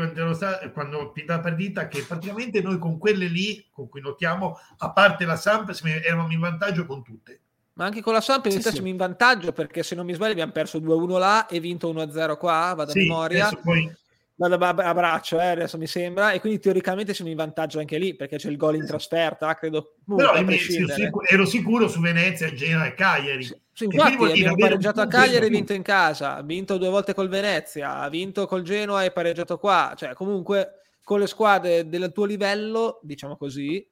quando 0.72 0.98
ho 0.98 1.12
la 1.26 1.40
partita 1.40 1.88
che 1.88 2.02
praticamente 2.02 2.60
noi 2.60 2.78
con 2.78 2.98
quelle 2.98 3.26
lì, 3.26 3.66
con 3.70 3.88
cui 3.88 4.00
notiamo, 4.00 4.58
a 4.78 4.92
parte 4.92 5.24
la 5.24 5.36
Samp, 5.36 5.74
eravamo 5.82 6.32
in 6.32 6.40
vantaggio 6.40 6.84
con 6.84 7.02
tutte. 7.02 7.40
Ma 7.76 7.84
anche 7.84 8.00
con 8.00 8.14
la 8.14 8.22
Samp 8.22 8.46
in 8.46 8.52
realtà 8.52 8.70
sì, 8.70 8.76
siamo 8.76 8.88
in 8.88 8.96
vantaggio 8.96 9.52
perché 9.52 9.82
se 9.82 9.94
non 9.94 10.06
mi 10.06 10.14
sbaglio 10.14 10.32
abbiamo 10.32 10.52
perso 10.52 10.78
2-1 10.78 11.18
là 11.18 11.46
e 11.46 11.60
vinto 11.60 11.92
1-0 11.92 12.36
qua, 12.38 12.72
vado 12.74 12.90
sì, 12.90 13.00
a 13.00 13.02
memoria. 13.02 13.50
Poi... 13.62 13.94
Vado 14.38 14.56
a 14.62 14.92
braccio, 14.92 15.40
eh, 15.40 15.46
adesso 15.46 15.78
mi 15.78 15.86
sembra, 15.86 16.32
e 16.32 16.40
quindi 16.40 16.58
teoricamente 16.58 17.14
siamo 17.14 17.30
in 17.30 17.38
vantaggio 17.38 17.78
anche 17.78 17.96
lì 17.96 18.14
perché 18.14 18.36
c'è 18.36 18.50
il 18.50 18.58
gol 18.58 18.74
in 18.74 18.86
trasferta, 18.86 19.54
credo. 19.54 19.94
Però 20.04 20.34
ero 20.34 21.46
sicuro 21.46 21.88
su 21.88 22.00
Venezia, 22.00 22.52
Genoa 22.52 22.84
e 22.84 22.92
Cagliari. 22.92 23.44
Sì, 23.44 23.84
infatti 23.84 24.24
abbiamo 24.24 24.56
pareggiato 24.56 25.00
a 25.00 25.06
Cagliari 25.06 25.46
e 25.46 25.48
vinto 25.48 25.72
in 25.72 25.80
casa, 25.80 26.36
ha 26.36 26.42
vinto 26.42 26.76
due 26.76 26.90
volte 26.90 27.14
col 27.14 27.30
Venezia, 27.30 27.96
ha 27.96 28.10
vinto 28.10 28.46
col 28.46 28.60
Genoa 28.60 29.04
e 29.04 29.10
pareggiato 29.10 29.56
qua, 29.58 29.94
cioè 29.96 30.12
comunque 30.12 30.82
con 31.02 31.18
le 31.18 31.26
squadre 31.26 31.88
del 31.88 32.12
tuo 32.12 32.26
livello, 32.26 33.00
diciamo 33.02 33.38
così, 33.38 33.86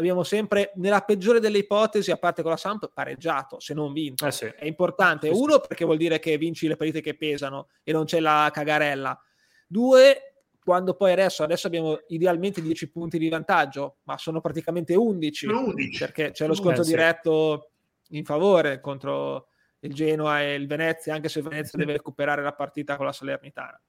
abbiamo 0.00 0.24
sempre, 0.24 0.72
nella 0.76 1.02
peggiore 1.02 1.40
delle 1.40 1.58
ipotesi, 1.58 2.10
a 2.10 2.16
parte 2.16 2.42
con 2.42 2.50
la 2.50 2.56
Samp, 2.56 2.90
pareggiato, 2.92 3.60
se 3.60 3.74
non 3.74 3.92
vinto. 3.92 4.26
Eh 4.26 4.32
sì. 4.32 4.46
È 4.46 4.66
importante. 4.66 5.28
Uno, 5.28 5.60
perché 5.60 5.84
vuol 5.84 5.98
dire 5.98 6.18
che 6.18 6.36
vinci 6.38 6.66
le 6.66 6.76
partite 6.76 7.00
che 7.00 7.16
pesano 7.16 7.68
e 7.84 7.92
non 7.92 8.04
c'è 8.04 8.18
la 8.20 8.50
cagarella. 8.52 9.18
Due, 9.66 10.30
quando 10.64 10.94
poi 10.94 11.12
adesso, 11.12 11.42
adesso 11.42 11.66
abbiamo 11.66 12.00
idealmente 12.08 12.60
10 12.60 12.90
punti 12.90 13.18
di 13.18 13.28
vantaggio, 13.28 13.98
ma 14.04 14.18
sono 14.18 14.40
praticamente 14.40 14.94
11, 14.94 15.46
11. 15.46 15.98
perché 15.98 16.30
c'è 16.32 16.46
lo 16.46 16.54
sconto 16.54 16.82
eh, 16.82 16.84
diretto 16.84 17.70
sì. 18.02 18.16
in 18.16 18.24
favore 18.24 18.80
contro 18.80 19.48
il 19.80 19.94
Genoa 19.94 20.42
e 20.42 20.54
il 20.54 20.66
Venezia, 20.66 21.14
anche 21.14 21.28
se 21.28 21.38
il 21.38 21.44
Venezia 21.44 21.70
sì. 21.70 21.76
deve 21.78 21.92
recuperare 21.92 22.42
la 22.42 22.52
partita 22.52 22.96
con 22.96 23.06
la 23.06 23.12
Salernitana. 23.12 23.80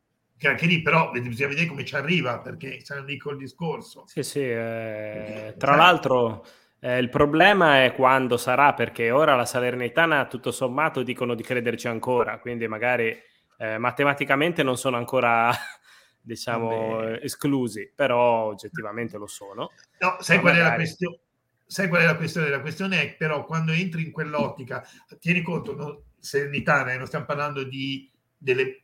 Che 0.42 0.48
anche 0.48 0.66
lì 0.66 0.82
però 0.82 1.12
bisogna 1.12 1.50
vedere 1.50 1.68
come 1.68 1.86
ci 1.86 1.96
arriva 1.96 2.40
perché 2.40 2.80
sarà 2.84 3.04
lì 3.04 3.16
col 3.16 3.38
discorso. 3.38 4.06
Sì, 4.08 4.24
sì, 4.24 4.40
eh, 4.40 5.54
tra 5.56 5.76
l'altro 5.76 6.44
eh, 6.80 6.98
il 6.98 7.10
problema 7.10 7.84
è 7.84 7.94
quando 7.94 8.38
sarà 8.38 8.74
perché 8.74 9.12
ora 9.12 9.36
la 9.36 9.46
Salernitana 9.46 10.26
tutto 10.26 10.52
sommato 10.52 11.04
dicono 11.04 11.36
di 11.36 11.44
crederci 11.44 11.88
ancora, 11.88 12.40
quindi 12.40 12.68
magari 12.68 13.16
eh, 13.60 13.78
matematicamente 13.78 14.64
non 14.64 14.78
sono 14.78 14.98
ancora 14.98 15.52
diciamo 16.20 16.96
Vabbè. 16.96 17.20
esclusi, 17.22 17.92
però 17.96 18.46
oggettivamente 18.46 19.20
lo 19.20 19.28
sono. 19.28 19.70
No, 20.00 20.18
sai 20.22 20.40
qual 20.40 20.54
magari... 20.54 20.70
è 20.70 20.72
la 20.72 20.76
questione? 20.76 21.20
Sai 21.68 21.88
qual 21.88 22.02
è 22.02 22.06
la 22.06 22.16
questione? 22.16 22.50
La 22.50 22.62
questione 22.62 23.00
è 23.00 23.16
però 23.16 23.46
quando 23.46 23.74
entri 23.74 24.06
in 24.06 24.12
quell'ottica, 24.12 24.84
tieni 25.20 25.44
conto, 25.44 25.76
no, 25.76 26.02
Salernitana, 26.18 26.94
eh, 26.94 26.98
non 26.98 27.06
stiamo 27.06 27.26
parlando 27.26 27.64
di, 27.64 28.12
delle 28.36 28.81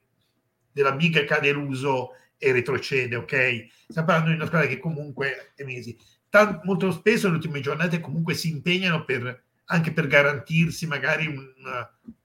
della 0.78 0.92
big 0.92 1.40
deluso 1.40 2.12
e 2.38 2.52
retrocede, 2.52 3.16
ok? 3.16 3.68
Stiamo 3.88 4.08
parlando 4.08 4.30
di 4.30 4.36
una 4.36 4.46
squadra 4.46 4.68
che 4.68 4.78
comunque 4.80 5.54
è 5.56 5.64
mesi. 5.64 5.98
Tant- 6.30 6.64
molto 6.66 6.92
spesso 6.92 7.26
nelle 7.26 7.40
ultime 7.40 7.62
giornate 7.62 8.00
comunque 8.00 8.36
si 8.36 8.52
impegnano 8.52 9.04
per, 9.06 9.44
anche 9.66 9.92
per 9.92 10.06
garantirsi 10.06 10.86
magari 10.86 11.26
un, 11.26 11.52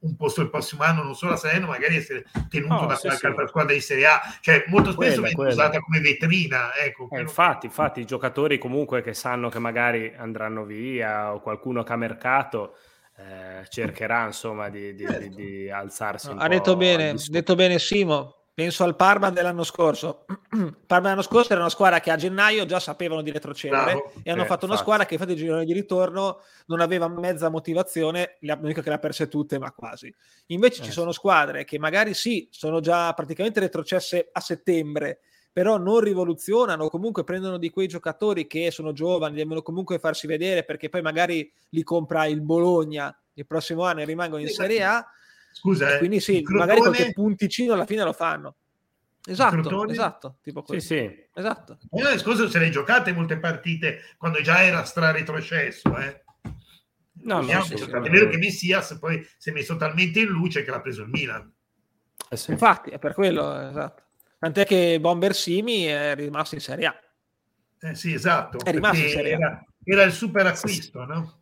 un, 0.01 0.17
posto 0.17 0.43
il 0.43 0.51
prossimo 0.51 0.83
anno, 0.83 1.03
non 1.03 1.15
solo 1.15 1.33
a 1.33 1.37
Salerno, 1.37 1.69
magari 1.69 1.97
essere 1.97 2.25
tenuto 2.51 2.75
oh, 2.75 2.87
da 2.87 2.95
sì, 2.97 3.07
qualche 3.07 3.21
sì. 3.21 3.27
altra 3.27 3.47
squadra 3.47 3.73
di 3.73 3.81
Serie 3.81 4.07
A. 4.07 4.21
Cioè, 4.41 4.65
molto 4.67 4.93
spesso 4.93 5.21
quella, 5.21 5.35
viene 5.35 5.51
usata 5.51 5.81
come 5.81 6.01
vetrina. 6.01 6.75
Ecco, 6.75 7.09
eh, 7.11 7.21
infatti, 7.21 7.67
infatti, 7.67 8.01
i 8.01 8.05
giocatori 8.05 8.59
comunque 8.59 9.01
che 9.01 9.15
sanno 9.15 9.49
che 9.49 9.59
magari 9.59 10.13
andranno 10.15 10.65
via 10.65 11.33
o 11.33 11.41
qualcuno 11.41 11.83
che 11.85 11.93
ha 11.93 11.97
mercato 11.97 12.77
eh, 13.17 13.67
cercherà 13.69 14.27
insomma 14.27 14.69
di, 14.69 14.95
di, 14.95 15.07
di, 15.07 15.29
di 15.31 15.71
alzarsi. 15.71 16.29
Ha 16.37 16.49
detto 16.49 16.77
bene, 16.77 17.15
detto 17.29 17.55
bene 17.55 17.79
Simo 17.79 18.42
Penso 18.55 18.85
al 18.85 18.97
Parma 18.97 19.31
dell'anno 19.31 19.65
scorso. 19.65 20.27
Parma 20.87 21.09
dell'anno 21.09 21.23
scorso 21.23 21.53
era 21.53 21.61
una 21.61 21.71
squadra 21.71 22.01
che 22.01 22.11
a 22.11 22.17
gennaio 22.17 22.67
già 22.67 22.81
sapevano 22.81 23.23
di 23.23 23.31
retrocedere 23.31 23.83
Bravo. 23.83 24.13
e 24.23 24.31
hanno 24.31 24.43
eh, 24.43 24.47
fatto 24.47 24.67
una 24.67 24.77
squadra 24.77 25.07
che 25.07 25.15
infatti 25.15 25.33
il 25.33 25.39
girone 25.39 25.65
di 25.65 25.73
ritorno 25.73 26.41
non 26.67 26.81
aveva 26.81 27.09
mezza 27.09 27.49
motivazione, 27.49 28.37
non 28.41 28.65
dico 28.65 28.83
che 28.83 28.91
le 28.91 28.97
ha 28.97 28.99
perse 28.99 29.29
tutte, 29.29 29.59
ma 29.59 29.73
quasi. 29.73 30.15
Invece 30.47 30.83
eh. 30.83 30.85
ci 30.85 30.91
sono 30.91 31.13
squadre 31.13 31.65
che 31.65 31.79
magari 31.79 32.13
sì, 32.13 32.47
sono 32.51 32.81
già 32.81 33.13
praticamente 33.15 33.59
retrocesse 33.59 34.29
a 34.31 34.41
settembre, 34.41 35.21
però 35.51 35.79
non 35.79 36.01
rivoluzionano, 36.01 36.89
comunque 36.89 37.25
prendono 37.25 37.57
di 37.57 37.71
quei 37.71 37.87
giocatori 37.87 38.47
che 38.47 38.71
sono 38.71 38.93
giovani, 38.93 39.35
devono 39.35 39.63
comunque 39.63 39.99
farsi 39.99 40.27
vedere 40.27 40.65
perché 40.65 40.91
poi 40.91 41.01
magari 41.01 41.51
li 41.71 41.83
compra 41.83 42.27
il 42.27 42.43
Bologna 42.43 43.17
il 43.35 43.47
prossimo 43.47 43.85
anno 43.85 44.01
e 44.01 44.05
rimangono 44.05 44.43
in 44.43 44.49
Serie 44.49 44.83
A 44.85 45.07
Scusa, 45.53 45.95
eh, 45.95 45.99
quindi 45.99 46.21
sì, 46.21 46.43
crotone... 46.43 46.59
magari 46.59 46.81
qualche 46.81 47.13
punticino 47.13 47.75
alla 47.75 47.87
fine 47.87 48.03
lo 48.03 48.13
fanno. 48.13 48.57
Esatto, 49.25 49.89
esatto, 49.89 50.39
tipo 50.43 50.65
Sì, 50.69 50.81
sì. 50.81 51.27
Esatto. 51.33 51.79
L'anno 51.91 52.19
scorso 52.19 52.49
se 52.49 52.59
le 52.59 52.71
giocate 52.71 53.13
molte 53.13 53.39
partite 53.39 54.01
quando 54.17 54.41
già 54.41 54.65
era 54.65 54.83
stra 54.85 55.13
retrocesso, 55.13 55.97
eh. 55.97 56.23
No, 57.25 57.41
no, 57.41 57.63
sì, 57.63 57.75
è 57.75 57.87
vero 57.87 58.29
che 58.29 58.37
Messias 58.37 58.97
poi 58.99 59.25
si 59.39 59.51
è 59.51 59.53
messo 59.53 59.77
talmente 59.77 60.19
in 60.19 60.27
luce 60.27 60.65
che 60.65 60.71
l'ha 60.73 60.81
preso 60.81 61.03
il 61.03 61.09
Milan. 61.09 61.53
Eh 62.29 62.37
sì. 62.37 62.51
Infatti, 62.51 62.91
è 62.91 62.99
per 62.99 63.15
quello, 63.15 63.69
esatto. 63.69 64.03
Tant'è 64.41 64.67
che 64.67 64.99
Bomber 64.99 65.35
Simi 65.35 65.85
è 65.85 66.17
rimasto 66.17 66.57
in 66.57 66.61
Serie 66.61 66.87
A. 66.87 67.01
Eh 67.79 67.95
sì, 67.95 68.13
esatto. 68.13 68.59
È 68.59 68.73
rimasto 68.73 69.05
in 69.05 69.09
Serie 69.09 69.35
A. 69.35 69.37
Era, 69.37 69.65
era 69.85 70.03
il 70.03 70.13
super 70.13 70.47
acquisto, 70.47 71.05
no? 71.05 71.41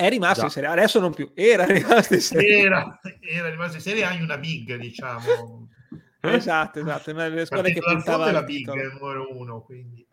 È 0.00 0.08
rimasto 0.08 0.40
Già. 0.40 0.46
in 0.46 0.50
Serie 0.52 0.68
A, 0.70 0.72
adesso 0.72 0.98
non 0.98 1.12
più, 1.12 1.30
era 1.34 1.66
rimasto 1.66 2.14
in 2.14 2.20
Serie 2.22 2.56
A. 2.56 2.64
Era, 2.64 3.00
era 3.20 3.50
rimasto 3.50 3.76
in 3.76 3.82
Serie 3.82 4.02
A 4.02 4.14
in 4.14 4.22
una 4.22 4.38
big, 4.38 4.76
diciamo. 4.76 5.68
esatto, 6.22 6.80
esatto, 6.80 7.10
una 7.10 7.28
delle 7.28 7.44
squadre 7.44 7.74
che 7.74 7.80
puntava 7.80 8.32
la 8.32 8.42
big 8.42 8.66
numero 8.66 9.36
uno, 9.36 9.60
quindi. 9.60 10.06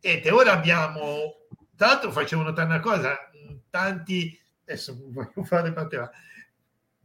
E 0.00 0.22
ora 0.30 0.52
abbiamo, 0.52 1.38
tra 1.74 1.88
l'altro 1.88 2.12
facevo 2.12 2.42
notare 2.42 2.68
una 2.68 2.78
cosa, 2.78 3.18
tanti, 3.68 4.38
adesso 4.62 4.96
voglio 5.10 5.42
fare 5.42 5.72
parte 5.72 6.08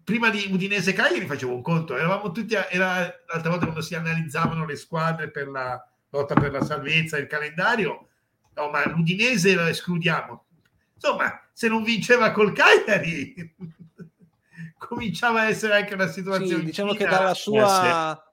prima 0.03 0.29
di 0.29 0.47
Udinese 0.51 0.93
Cagliari 0.93 1.25
facevo 1.25 1.55
un 1.55 1.63
conto, 1.63 1.97
eravamo 1.97 2.31
tutti, 2.31 2.55
a, 2.55 2.67
era 2.69 2.97
l'altra 3.29 3.49
volta 3.49 3.65
quando 3.65 3.81
si 3.81 3.95
analizzavano 3.95 4.63
le 4.67 4.75
squadre 4.75 5.31
per 5.31 5.47
la 5.47 5.83
lotta 6.09 6.35
per 6.35 6.51
la 6.51 6.63
salvezza, 6.63 7.17
il 7.17 7.25
calendario, 7.25 8.09
no, 8.53 8.69
ma 8.69 8.87
l'Udinese 8.87 9.55
la 9.55 9.69
escludiamo, 9.69 10.45
insomma, 10.93 11.40
se 11.51 11.67
non 11.67 11.83
vinceva 11.83 12.31
col 12.31 12.53
Cagliari, 12.53 13.55
cominciava 14.77 15.41
a 15.41 15.47
essere 15.49 15.75
anche 15.75 15.93
una 15.93 16.07
situazione. 16.07 16.59
Sì, 16.59 16.65
diciamo 16.65 16.93
che 16.93 17.05
dalla 17.05 17.33
sua 17.33 18.15
eh, 18.17 18.29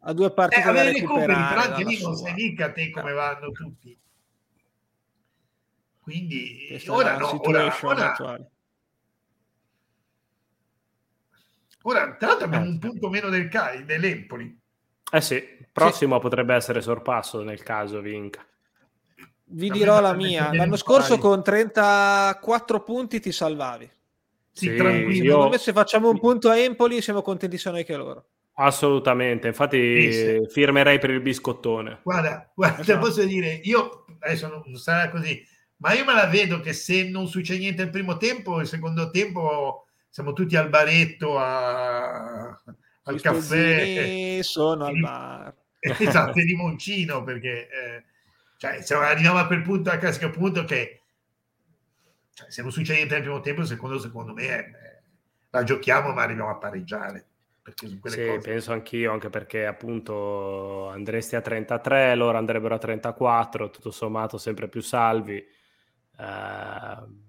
a 0.00 0.12
due 0.12 0.32
partite 0.32 0.68
eh, 0.68 0.72
da 0.72 0.82
recuperi, 0.82 1.26
però 1.26 1.60
anche 1.60 1.84
lì 1.84 2.00
non 2.00 2.16
sai 2.16 2.32
mica 2.34 2.72
te 2.72 2.90
come 2.90 3.12
vanno 3.12 3.50
tutti. 3.50 3.98
Quindi 6.00 6.64
Questa 6.68 6.92
ora 6.92 7.18
no, 7.18 7.40
ora, 7.46 7.76
ora, 7.82 8.48
ora, 11.82 12.16
tra 12.16 12.26
l'altro 12.28 12.46
abbiamo 12.46 12.64
eh. 12.64 12.68
un 12.68 12.78
punto 12.78 13.08
meno 13.10 13.28
del 13.28 13.48
Cagliari, 13.48 13.84
dell'Empoli. 13.84 14.58
Eh 15.10 15.20
sì, 15.20 15.42
prossimo 15.70 16.14
sì. 16.16 16.20
potrebbe 16.22 16.54
essere 16.54 16.80
sorpasso 16.80 17.42
nel 17.42 17.62
caso 17.62 18.00
vinca. 18.00 18.46
Vi 19.50 19.70
dirò 19.70 20.00
la 20.00 20.12
mia. 20.12 20.52
L'anno 20.52 20.76
scorso 20.76 21.18
con 21.18 21.42
34 21.42 22.82
punti 22.82 23.20
ti 23.20 23.32
salvavi. 23.32 23.90
Sì, 24.52 24.74
tranquillo. 24.74 25.24
Secondo 25.24 25.48
me 25.50 25.58
se 25.58 25.72
facciamo 25.72 26.10
un 26.10 26.18
punto 26.18 26.50
a 26.50 26.58
Empoli 26.58 27.00
siamo 27.00 27.22
contenti 27.22 27.56
sia 27.56 27.70
noi 27.70 27.84
che 27.84 27.96
loro. 27.96 28.26
Assolutamente, 28.54 29.46
infatti 29.46 30.12
sì, 30.12 30.12
sì. 30.12 30.46
firmerei 30.48 30.98
per 30.98 31.10
il 31.10 31.20
biscottone. 31.20 32.00
Guarda, 32.02 32.50
guarda 32.54 32.80
esatto. 32.80 32.98
posso 32.98 33.24
dire, 33.24 33.60
io 33.62 34.04
adesso 34.18 34.48
non 34.48 34.74
sarà 34.74 35.10
così, 35.10 35.40
ma 35.76 35.94
io 35.94 36.04
me 36.04 36.12
la 36.12 36.26
vedo 36.26 36.58
che 36.58 36.72
se 36.72 37.08
non 37.08 37.28
succede 37.28 37.60
niente 37.60 37.82
il 37.82 37.90
primo 37.90 38.16
tempo, 38.16 38.60
il 38.60 38.66
secondo 38.66 39.10
tempo 39.10 39.86
siamo 40.08 40.32
tutti 40.32 40.56
al 40.56 40.68
baretto, 40.70 41.38
a, 41.38 42.48
al 42.48 43.14
I 43.14 43.20
caffè. 43.20 44.42
Sono 44.42 44.86
al 44.86 44.98
bar. 44.98 45.54
Esatto, 45.96 46.40
di 46.42 46.54
Moncino, 46.54 47.22
perché... 47.22 47.68
Eh, 47.68 48.04
cioè, 48.58 48.82
se 48.82 48.94
arriviamo 48.94 49.38
a 49.38 49.46
quel 49.46 49.62
punto, 49.62 49.88
al 49.88 49.98
classico 49.98 50.30
punto 50.30 50.64
che 50.64 51.02
cioè, 52.34 52.50
se 52.50 52.60
non 52.60 52.72
succede 52.72 52.96
niente 52.96 53.14
nel 53.14 53.22
primo 53.22 53.40
tempo, 53.40 53.64
secondo, 53.64 53.98
secondo 53.98 54.32
me 54.32 54.44
eh, 54.44 55.02
la 55.50 55.62
giochiamo, 55.62 56.12
ma 56.12 56.22
arriviamo 56.22 56.50
a 56.50 56.56
pareggiare. 56.56 57.26
sì, 57.74 57.98
cose... 58.00 58.38
penso 58.38 58.72
anch'io, 58.72 59.12
anche 59.12 59.30
perché 59.30 59.64
appunto 59.64 60.88
andresti 60.88 61.36
a 61.36 61.40
33, 61.40 62.16
loro 62.16 62.36
andrebbero 62.36 62.74
a 62.74 62.78
34, 62.78 63.70
tutto 63.70 63.92
sommato 63.92 64.38
sempre 64.38 64.68
più 64.68 64.80
salvi. 64.80 65.44
Uh, 66.16 67.26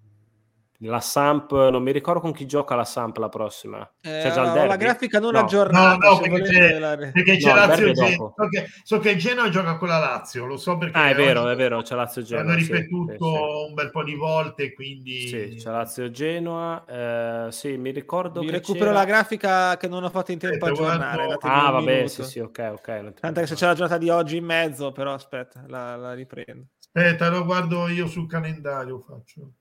la 0.81 1.01
Samp, 1.01 1.51
non 1.51 1.83
mi 1.83 1.91
ricordo 1.91 2.21
con 2.21 2.31
chi 2.31 2.45
gioca 2.45 2.73
la 2.73 2.85
Samp 2.85 3.17
la 3.17 3.27
prossima. 3.27 3.81
Eh, 4.01 4.21
c'è 4.21 4.31
già 4.31 4.43
il 4.43 4.51
derby? 4.53 4.67
La 4.69 4.75
grafica 4.77 5.19
non 5.19 5.33
no. 5.33 5.39
aggiornata. 5.39 6.07
No, 6.07 6.13
no, 6.13 6.19
perché 6.19 6.41
c'è, 6.41 6.79
la... 6.79 6.95
perché 6.95 7.37
c'è 7.37 7.49
no, 7.49 7.55
Lazio 7.55 7.91
Genoa. 7.91 8.33
So 8.35 8.47
che, 8.47 8.65
so 8.83 8.99
che 8.99 9.15
Genoa 9.17 9.49
gioca 9.49 9.75
con 9.75 9.89
la 9.89 9.99
Lazio, 9.99 10.45
lo 10.45 10.55
so 10.55 10.77
perché... 10.77 10.97
Ah, 10.97 11.09
è 11.09 11.15
vero, 11.15 11.49
è 11.49 11.55
vero, 11.55 11.81
c'è 11.81 11.95
Lazio 11.95 12.21
Genoa. 12.21 12.43
L'hanno 12.45 12.57
ripetuto 12.57 13.11
sì, 13.11 13.17
sì, 13.17 13.67
un 13.67 13.73
bel 13.73 13.91
po' 13.91 14.03
di 14.03 14.15
volte, 14.15 14.73
quindi... 14.73 15.27
Sì, 15.27 15.55
c'è 15.57 15.69
Lazio 15.69 16.09
Genoa. 16.11 16.85
Eh, 16.85 17.51
sì, 17.51 17.75
mi 17.75 17.91
ricordo 17.91 18.41
mi 18.41 18.49
recupero 18.49 18.85
c'era... 18.85 18.97
la 18.97 19.05
grafica 19.05 19.75
che 19.75 19.89
non 19.89 20.03
ho 20.03 20.09
fatto 20.09 20.31
in 20.31 20.39
tempo 20.39 20.65
a 20.65 20.69
aggiornare. 20.69 21.37
Ah, 21.41 21.71
vabbè, 21.71 21.93
minuto. 21.93 22.07
sì, 22.07 22.23
sì, 22.23 22.39
ok, 22.39 22.69
ok. 22.73 23.13
Tanto 23.19 23.41
che 23.41 23.47
se 23.47 23.55
c'è 23.55 23.65
la 23.65 23.73
giornata 23.73 23.97
di 23.97 24.09
oggi 24.09 24.37
in 24.37 24.45
mezzo, 24.45 24.93
però 24.93 25.13
aspetta, 25.13 25.65
la, 25.67 25.97
la 25.97 26.13
riprendo. 26.13 26.67
Aspetta, 26.79 27.29
lo 27.29 27.43
guardo 27.43 27.87
io 27.89 28.07
sul 28.07 28.27
calendario, 28.27 28.99
faccio. 28.99 29.51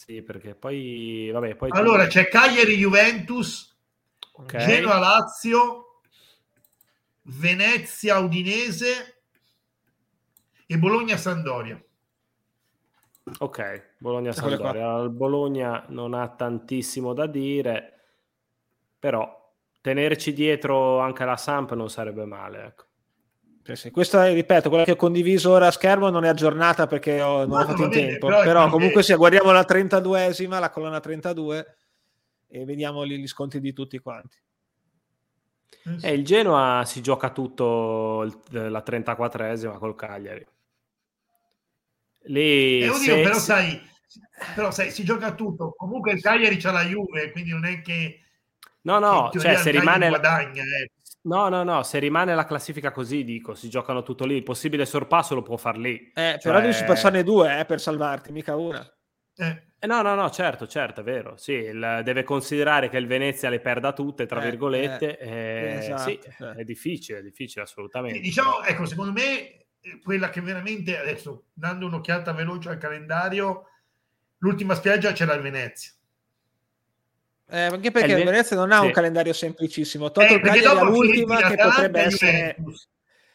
Sì, 0.00 0.22
perché 0.22 0.54
poi... 0.54 1.28
Vabbè, 1.30 1.56
poi 1.56 1.68
allora, 1.72 2.06
c'è 2.06 2.26
Cagliari-Juventus, 2.26 3.76
okay. 4.32 4.66
Genoa-Lazio, 4.66 6.00
Venezia-Udinese 7.24 9.22
e 10.64 10.78
Bologna-Sandoria. 10.78 11.84
Ok, 13.40 13.96
Bologna-Sandoria. 13.98 15.00
Il 15.02 15.10
Bologna 15.10 15.84
non 15.88 16.14
ha 16.14 16.26
tantissimo 16.30 17.12
da 17.12 17.26
dire, 17.26 18.00
però 18.98 19.52
tenerci 19.82 20.32
dietro 20.32 21.00
anche 21.00 21.26
la 21.26 21.36
Samp 21.36 21.74
non 21.74 21.90
sarebbe 21.90 22.24
male, 22.24 22.64
ecco. 22.64 22.84
Sì, 23.74 23.82
sì. 23.82 23.90
Questa, 23.90 24.26
ripeto, 24.28 24.68
quella 24.68 24.84
che 24.84 24.92
ho 24.92 24.96
condiviso 24.96 25.50
ora 25.50 25.68
a 25.68 25.70
schermo 25.70 26.08
non 26.10 26.24
è 26.24 26.28
aggiornata 26.28 26.86
perché 26.86 27.20
ho, 27.20 27.44
non 27.46 27.60
ho 27.60 27.64
fatto 27.66 27.84
in 27.84 27.90
tempo, 27.90 28.26
però, 28.26 28.42
però 28.42 28.68
comunque 28.68 29.02
se 29.02 29.14
guardiamo 29.14 29.52
la 29.52 29.64
32esima, 29.66 30.58
la 30.58 30.70
colonna 30.70 31.00
32 31.00 31.76
e 32.48 32.64
vediamo 32.64 33.06
gli, 33.06 33.16
gli 33.16 33.26
sconti 33.26 33.60
di 33.60 33.72
tutti 33.72 33.98
quanti. 33.98 34.38
Eh, 36.02 36.12
il 36.12 36.24
Genoa 36.24 36.84
si 36.84 37.00
gioca 37.00 37.30
tutto 37.30 38.22
il, 38.22 38.70
la 38.70 38.82
34esima 38.86 39.78
col 39.78 39.94
Cagliari. 39.94 40.46
Lì, 42.24 42.80
eh, 42.82 42.92
se, 42.92 43.22
però, 43.22 43.38
sai, 43.38 43.80
però 44.54 44.70
sai, 44.70 44.90
si 44.90 45.04
gioca 45.04 45.34
tutto. 45.34 45.74
Comunque 45.76 46.12
il 46.12 46.20
Cagliari 46.20 46.56
c'ha 46.56 46.70
la 46.70 46.84
Juve, 46.84 47.32
quindi 47.32 47.50
non 47.50 47.64
è 47.64 47.80
che 47.80 48.20
No, 48.82 48.98
no, 48.98 49.30
cioè 49.32 49.56
se 49.56 49.70
rimane... 49.70 50.08
Guadagna, 50.08 50.62
eh. 50.62 50.90
No, 51.22 51.50
no, 51.50 51.62
no, 51.64 51.82
se 51.82 51.98
rimane 51.98 52.34
la 52.34 52.46
classifica 52.46 52.92
così, 52.92 53.24
dico, 53.24 53.54
si 53.54 53.68
giocano 53.68 54.02
tutto 54.02 54.24
lì, 54.24 54.36
il 54.36 54.42
possibile 54.42 54.86
sorpasso 54.86 55.34
lo 55.34 55.42
può 55.42 55.56
far 55.58 55.76
lì. 55.76 56.10
Eh, 56.14 56.38
cioè... 56.38 56.38
però 56.40 56.60
devi 56.60 56.72
supersarne 56.72 57.22
due 57.22 57.60
eh, 57.60 57.64
per 57.66 57.78
salvarti, 57.80 58.32
mica 58.32 58.56
una. 58.56 58.80
Eh. 59.36 59.62
eh. 59.78 59.86
no, 59.86 60.00
no, 60.00 60.14
no, 60.14 60.30
certo, 60.30 60.66
certo, 60.66 61.00
è 61.00 61.04
vero. 61.04 61.36
Sì, 61.36 61.52
il, 61.52 62.00
deve 62.04 62.22
considerare 62.22 62.88
che 62.88 62.96
il 62.96 63.06
Venezia 63.06 63.50
le 63.50 63.60
perda 63.60 63.92
tutte, 63.92 64.24
tra 64.24 64.40
eh, 64.40 64.44
virgolette. 64.44 65.18
Eh, 65.18 65.76
esatto, 65.78 66.02
sì, 66.02 66.18
è 66.56 66.64
difficile, 66.64 67.18
è 67.18 67.22
difficile 67.22 67.64
assolutamente. 67.64 68.18
Quindi, 68.18 68.34
diciamo, 68.34 68.62
ecco, 68.62 68.86
secondo 68.86 69.12
me, 69.12 69.66
quella 70.02 70.30
che 70.30 70.40
veramente, 70.40 70.98
adesso, 70.98 71.48
dando 71.52 71.84
un'occhiata 71.84 72.32
veloce 72.32 72.70
al 72.70 72.78
calendario, 72.78 73.66
l'ultima 74.38 74.74
spiaggia 74.74 75.12
c'era 75.12 75.34
il 75.34 75.42
Venezia. 75.42 75.92
Eh, 77.50 77.62
anche 77.62 77.90
perché 77.90 78.12
il 78.12 78.24
Venezia 78.24 78.54
non 78.54 78.70
ha 78.70 78.80
sì. 78.80 78.86
un 78.86 78.92
calendario 78.92 79.32
semplicissimo. 79.32 80.12
Tolto 80.12 80.32
eh, 80.32 80.36
il 80.36 80.42
Cagliari 80.42 80.78
all'ultima 80.78 81.36
che 81.48 81.56
potrebbe 81.56 82.00
essere... 82.00 82.56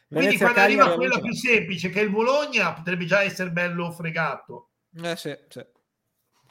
Quindi 0.08 0.38
quando 0.38 0.60
arriva 0.60 0.94
quella 0.94 1.20
più 1.20 1.34
semplice, 1.34 1.90
che 1.90 2.00
è 2.00 2.04
il 2.04 2.12
Bologna, 2.12 2.74
potrebbe 2.74 3.06
già 3.06 3.24
essere 3.24 3.52
bello 3.52 3.92
fregato. 3.92 4.70
Eh 5.04 5.16
sì, 5.18 5.36
sì. 5.50 5.66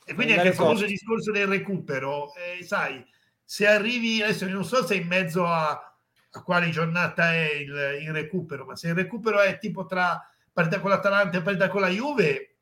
E 0.07 0.13
quindi 0.13 0.35
anche 0.35 0.49
il 0.49 0.55
famoso 0.55 0.85
discorso 0.85 1.31
del 1.31 1.47
recupero, 1.47 2.35
eh, 2.35 2.63
sai, 2.63 3.03
se 3.43 3.67
arrivi, 3.67 4.21
adesso 4.21 4.47
non 4.47 4.65
so 4.65 4.85
se 4.85 4.97
in 4.97 5.07
mezzo 5.07 5.47
a, 5.47 5.71
a 5.71 6.43
quale 6.43 6.69
giornata 6.69 7.33
è 7.33 7.53
il, 7.53 8.03
il, 8.03 8.13
recupero, 8.13 8.67
ma 8.67 8.77
se 8.77 8.89
il 8.89 8.95
recupero 8.95 9.41
è 9.41 9.59
tipo 9.59 9.87
tra 9.87 10.21
partita 10.53 10.81
con 10.81 10.91
l'Atalanta 10.91 11.39
e 11.39 11.43
partita 11.43 11.69
con 11.69 11.81
la 11.81 11.89
Juve... 11.89 12.57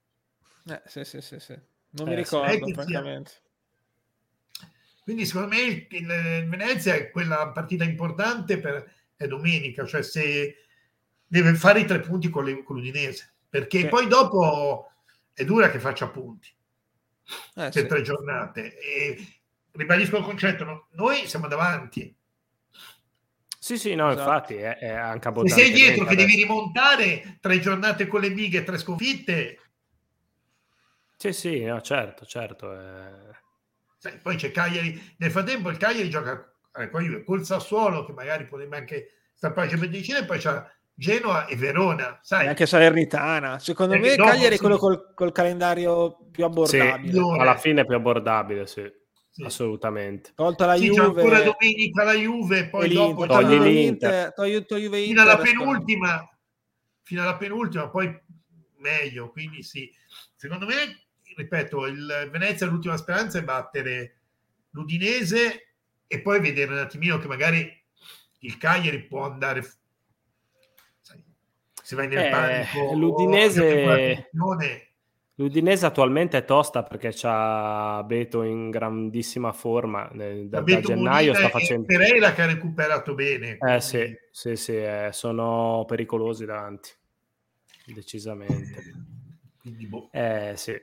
Eh, 0.67 0.83
sì, 0.87 1.03
sì, 1.03 1.21
sì, 1.21 1.41
sì. 1.41 1.59
Non 1.91 2.07
mi 2.07 2.12
eh, 2.12 2.17
ricordo, 2.17 2.69
francamente. 2.69 3.33
Quindi 5.03 5.27
secondo 5.27 5.49
me 5.49 5.61
il, 5.61 5.87
il, 5.91 6.07
Venezia 6.49 6.95
è 6.95 7.11
quella 7.11 7.49
partita 7.49 7.85
importante 7.85 8.59
per 8.59 9.01
è 9.17 9.27
domenica, 9.27 9.85
cioè 9.85 10.03
se 10.03 10.57
deve 11.27 11.55
fare 11.55 11.81
i 11.81 11.85
tre 11.85 12.01
punti 12.01 12.29
con, 12.29 12.45
le, 12.45 12.62
con 12.62 12.77
l'Udinese, 12.77 13.35
perché 13.49 13.81
sì. 13.81 13.88
poi 13.88 14.07
dopo 14.07 14.91
è 15.33 15.45
dura 15.45 15.71
che 15.71 15.81
faccia 15.81 16.09
punti 16.09 16.49
eh, 16.49 17.71
per 17.71 17.73
sì. 17.73 17.87
tre 17.87 18.03
giornate. 18.03 18.79
E 18.79 19.27
ribadisco 19.73 20.19
il 20.19 20.25
concetto, 20.25 20.65
no? 20.65 20.87
noi 20.93 21.27
siamo 21.27 21.49
davanti. 21.49 22.15
Sì, 23.59 23.79
sì, 23.79 23.95
no, 23.95 24.11
esatto. 24.11 24.29
infatti 24.29 24.55
è, 24.57 24.77
è 24.79 24.91
anche 24.91 25.33
Se 25.45 25.49
sei 25.49 25.73
dietro 25.73 26.05
che 26.05 26.17
devi 26.17 26.35
rimontare 26.35 27.38
tre 27.41 27.61
giornate 27.61 28.09
con 28.09 28.21
le 28.21 28.33
bighe 28.33 28.59
e 28.59 28.65
tre 28.65 28.77
sconfitte. 28.77 29.59
Sì, 31.17 31.33
sì, 31.33 31.62
no, 31.62 31.81
certo, 31.81 32.27
certo. 32.27 32.73
Eh 32.73 33.41
Sai, 34.03 34.19
poi 34.19 34.35
c'è 34.35 34.51
Cagliari, 34.51 35.01
nel 35.19 35.31
frattempo 35.31 35.71
il 35.71 35.77
Cagliari 35.77 36.11
gioca 36.11 36.53
eh, 36.75 36.91
col 37.25 37.45
Sassuolo 37.45 38.05
che 38.05 38.12
magari 38.12 38.47
potrebbe 38.47 38.77
anche 38.77 39.12
stappare 39.33 39.69
per 39.69 39.88
vicino 39.88 40.19
e 40.19 40.25
poi 40.25 40.41
c'è 40.41 40.61
Genoa 40.93 41.47
e 41.47 41.55
Verona, 41.55 42.19
sai. 42.21 42.47
E 42.47 42.49
anche 42.49 42.67
Salernitana. 42.67 43.61
Secondo 43.61 43.93
Perché 43.93 44.17
me 44.17 44.17
Cagliari 44.17 44.57
è 44.57 44.59
quello 44.59 44.77
col, 44.77 45.15
col, 45.15 45.31
calendario 45.31 46.19
più 46.33 46.43
abbordabile. 46.43 47.12
Sì, 47.12 47.41
alla 47.41 47.57
fine 47.57 47.83
è 47.83 47.87
più 47.87 47.95
abbordabile, 47.95 48.67
sì. 48.67 48.91
Sì. 49.31 49.45
assolutamente. 49.45 50.33
Tolta 50.35 50.67
la 50.67 50.77
sì, 50.77 50.87
Juve, 50.87 51.23
ancora 51.23 51.41
domenica 51.41 52.03
la 52.03 52.15
Juve, 52.15 52.69
poi 52.71 52.93
dopo 52.93 53.25
togli 53.25 53.57
l'Inter, 53.57 54.35
togli, 54.35 54.67
togli 54.67 54.83
Inter, 54.87 55.05
fino 55.05 55.23
alla 55.23 55.37
penultima, 55.38 56.38
fino 57.03 57.23
alla 57.23 57.37
penultima, 57.37 57.88
poi 57.88 58.21
meglio. 58.79 59.31
Quindi 59.31 59.62
sì, 59.62 59.88
secondo 60.35 60.67
me 60.67 61.03
ripeto, 61.37 61.87
il 61.87 62.29
Venezia 62.31 62.66
l'ultima 62.66 62.97
speranza 62.97 63.38
è 63.38 63.45
battere 63.45 64.16
l'Udinese 64.71 65.75
e 66.07 66.21
poi 66.21 66.40
vedere 66.40 66.73
un 66.73 66.79
attimino 66.79 67.18
che 67.18 67.27
magari 67.27 67.83
il 68.40 68.59
Cagliari 68.59 69.03
può 69.05 69.25
andare 69.25 69.62
sai, 71.01 71.23
se 71.83 71.97
vai 71.97 72.09
nel 72.09 72.27
eh, 72.27 72.31
panico 72.31 72.95
l'Udinese 72.95 74.31
L'Udinese 75.37 75.87
attualmente 75.87 76.37
è 76.37 76.45
tosta 76.45 76.83
perché 76.83 77.11
c'ha 77.14 78.03
Beto 78.05 78.42
in 78.42 78.68
grandissima 78.68 79.53
forma 79.53 80.09
da, 80.12 80.61
da 80.61 80.81
gennaio 80.81 81.33
sta 81.33 81.49
facendo 81.49 81.87
Pereira 81.87 82.35
che 82.35 82.42
ha 82.42 82.47
recuperato 82.47 83.14
bene 83.14 83.57
eh 83.59 83.81
sì, 83.81 84.14
sì, 84.31 84.57
sì 84.57 84.77
eh, 84.77 85.09
sono 85.12 85.85
pericolosi 85.87 86.45
davanti 86.45 86.90
decisamente. 87.87 88.83
Quindi 89.59 89.87
boh. 89.87 90.09
eh 90.12 90.53
sì 90.57 90.79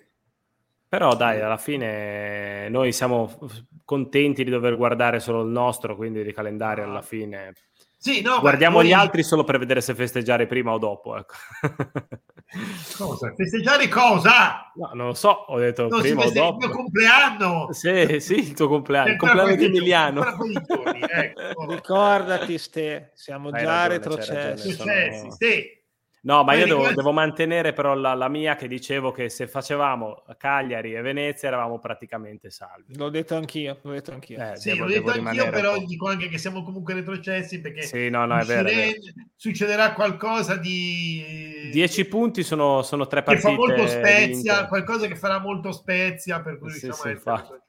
però 0.89 1.15
dai, 1.15 1.39
alla 1.39 1.57
fine 1.57 2.67
noi 2.69 2.91
siamo 2.91 3.37
contenti 3.85 4.43
di 4.43 4.49
dover 4.49 4.75
guardare 4.75 5.19
solo 5.19 5.43
il 5.43 5.49
nostro, 5.49 5.95
quindi 5.95 6.23
di 6.23 6.33
calendario 6.33 6.83
alla 6.83 7.03
fine. 7.03 7.53
Sì, 8.01 8.21
no, 8.21 8.39
Guardiamo 8.39 8.77
noi... 8.77 8.87
gli 8.87 8.93
altri 8.93 9.23
solo 9.23 9.43
per 9.43 9.59
vedere 9.59 9.81
se 9.81 9.93
festeggiare 9.93 10.47
prima 10.47 10.71
o 10.71 10.79
dopo. 10.79 11.15
Ecco. 11.15 11.33
Cosa? 12.97 13.33
Festeggiare 13.35 13.87
cosa? 13.87 14.71
No, 14.73 14.89
non 14.93 15.07
lo 15.07 15.13
so, 15.13 15.29
ho 15.29 15.59
detto 15.59 15.87
non 15.87 16.01
prima 16.01 16.23
o 16.23 16.31
dopo. 16.31 16.63
Il 16.63 16.67
mio 16.67 16.75
compleanno! 16.75 17.67
Sì, 17.71 18.19
sì, 18.19 18.39
il 18.39 18.53
tuo 18.53 18.67
compleanno, 18.67 19.11
il 19.11 19.17
compleanno 19.17 19.55
di 19.55 19.65
Emiliano. 19.65 20.23
Ecco. 20.25 21.65
Ricordati, 21.69 22.57
Ste, 22.57 23.11
siamo 23.13 23.49
Hai 23.49 23.63
già 23.63 23.85
retrocessi. 23.85 24.71
Sono... 24.71 24.91
Sì, 25.37 25.78
No, 26.21 26.43
ma 26.43 26.53
io 26.53 26.65
devo, 26.65 26.91
devo, 26.91 27.11
mantenere 27.11 27.71
però 27.71 27.93
la, 27.93 28.13
la, 28.13 28.27
mia 28.27 28.55
che 28.55 28.67
dicevo 28.67 29.11
che 29.11 29.29
se 29.29 29.47
facevamo 29.47 30.23
Cagliari 30.37 30.93
e 30.93 31.01
Venezia 31.01 31.47
eravamo 31.47 31.79
praticamente 31.79 32.49
salvi. 32.49 32.97
L'ho 32.97 33.09
detto 33.09 33.35
anch'io, 33.35 33.79
l'ho 33.81 33.91
detto 33.91 34.11
anch'io. 34.11 34.37
Eh, 34.37 34.57
sì, 34.57 34.71
devo, 34.71 34.85
l'ho 34.85 34.91
detto 34.91 35.11
anch'io, 35.11 35.49
però 35.49 35.77
dico 35.77 36.09
anche 36.09 36.27
che 36.27 36.37
siamo 36.37 36.63
comunque 36.63 36.93
retrocessi 36.93 37.61
perché 37.61 37.83
sì, 37.83 38.09
no, 38.09 38.25
no, 38.25 38.37
è 38.37 38.43
vero, 38.43 38.67
è 38.67 38.73
vero. 38.73 38.97
succederà 39.35 39.93
qualcosa 39.93 40.55
di... 40.55 41.69
Dieci 41.71 42.05
punti 42.05 42.43
sono, 42.43 42.81
sono 42.81 43.07
tre 43.07 43.23
partite. 43.23 43.47
Che 43.47 43.55
fa 43.55 43.59
molto 43.59 43.87
Spezia, 43.87 44.67
qualcosa 44.67 45.07
che 45.07 45.15
farà 45.15 45.39
molto 45.39 45.71
Spezia, 45.71 46.41
per 46.41 46.57
cui 46.57 46.71
sì, 46.71 46.87
diciamo 46.87 47.15
sì, 47.15 47.67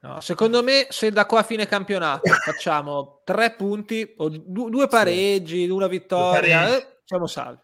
No, 0.00 0.20
secondo 0.20 0.62
me, 0.62 0.86
se 0.90 1.10
da 1.10 1.24
qua 1.24 1.40
a 1.40 1.42
fine 1.42 1.66
campionato 1.66 2.30
facciamo 2.44 3.22
tre 3.24 3.52
punti 3.52 4.14
o 4.18 4.28
due 4.28 4.88
pareggi, 4.88 5.68
una 5.68 5.86
vittoria, 5.86 6.76
eh, 6.76 6.98
siamo 7.04 7.26
salvi. 7.26 7.60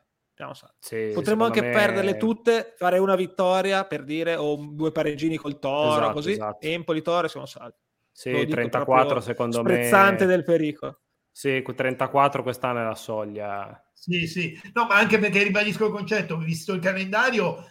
Sì, 0.79 1.11
Potremmo 1.13 1.45
anche 1.45 1.61
me... 1.61 1.71
perderle 1.71 2.17
tutte, 2.17 2.75
fare 2.77 2.99
una 2.99 3.17
vittoria 3.17 3.85
per 3.85 4.05
dire, 4.05 4.37
o 4.37 4.57
due 4.57 4.93
pareggini 4.93 5.37
col 5.37 5.59
Toro, 5.59 6.01
esatto, 6.01 6.13
così, 6.13 6.33
esatto. 6.33 6.67
Empoli, 6.67 7.03
Toro 7.03 7.29
siamo 7.29 7.47
salvi. 7.47 7.77
Sì, 8.13 8.47
34 8.47 9.21
secondo 9.21 9.63
me. 9.63 9.71
Sprezzante 9.71 10.27
del 10.27 10.45
pericolo. 10.45 11.01
Sì, 11.31 11.63
34 11.63 12.43
quest'anno 12.43 12.81
è 12.81 12.85
la 12.85 12.95
soglia. 12.95 13.83
Sì, 13.93 14.27
sì. 14.27 14.61
No, 14.75 14.87
ma 14.87 14.97
anche 14.97 15.19
perché 15.19 15.43
ribadisco 15.43 15.87
il 15.87 15.93
concetto, 15.93 16.37
visto 16.37 16.73
il 16.73 16.81
calendario, 16.81 17.65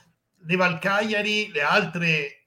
le 0.45 0.55
Valcagliari, 0.55 1.51
le 1.51 1.61
altre... 1.61 2.45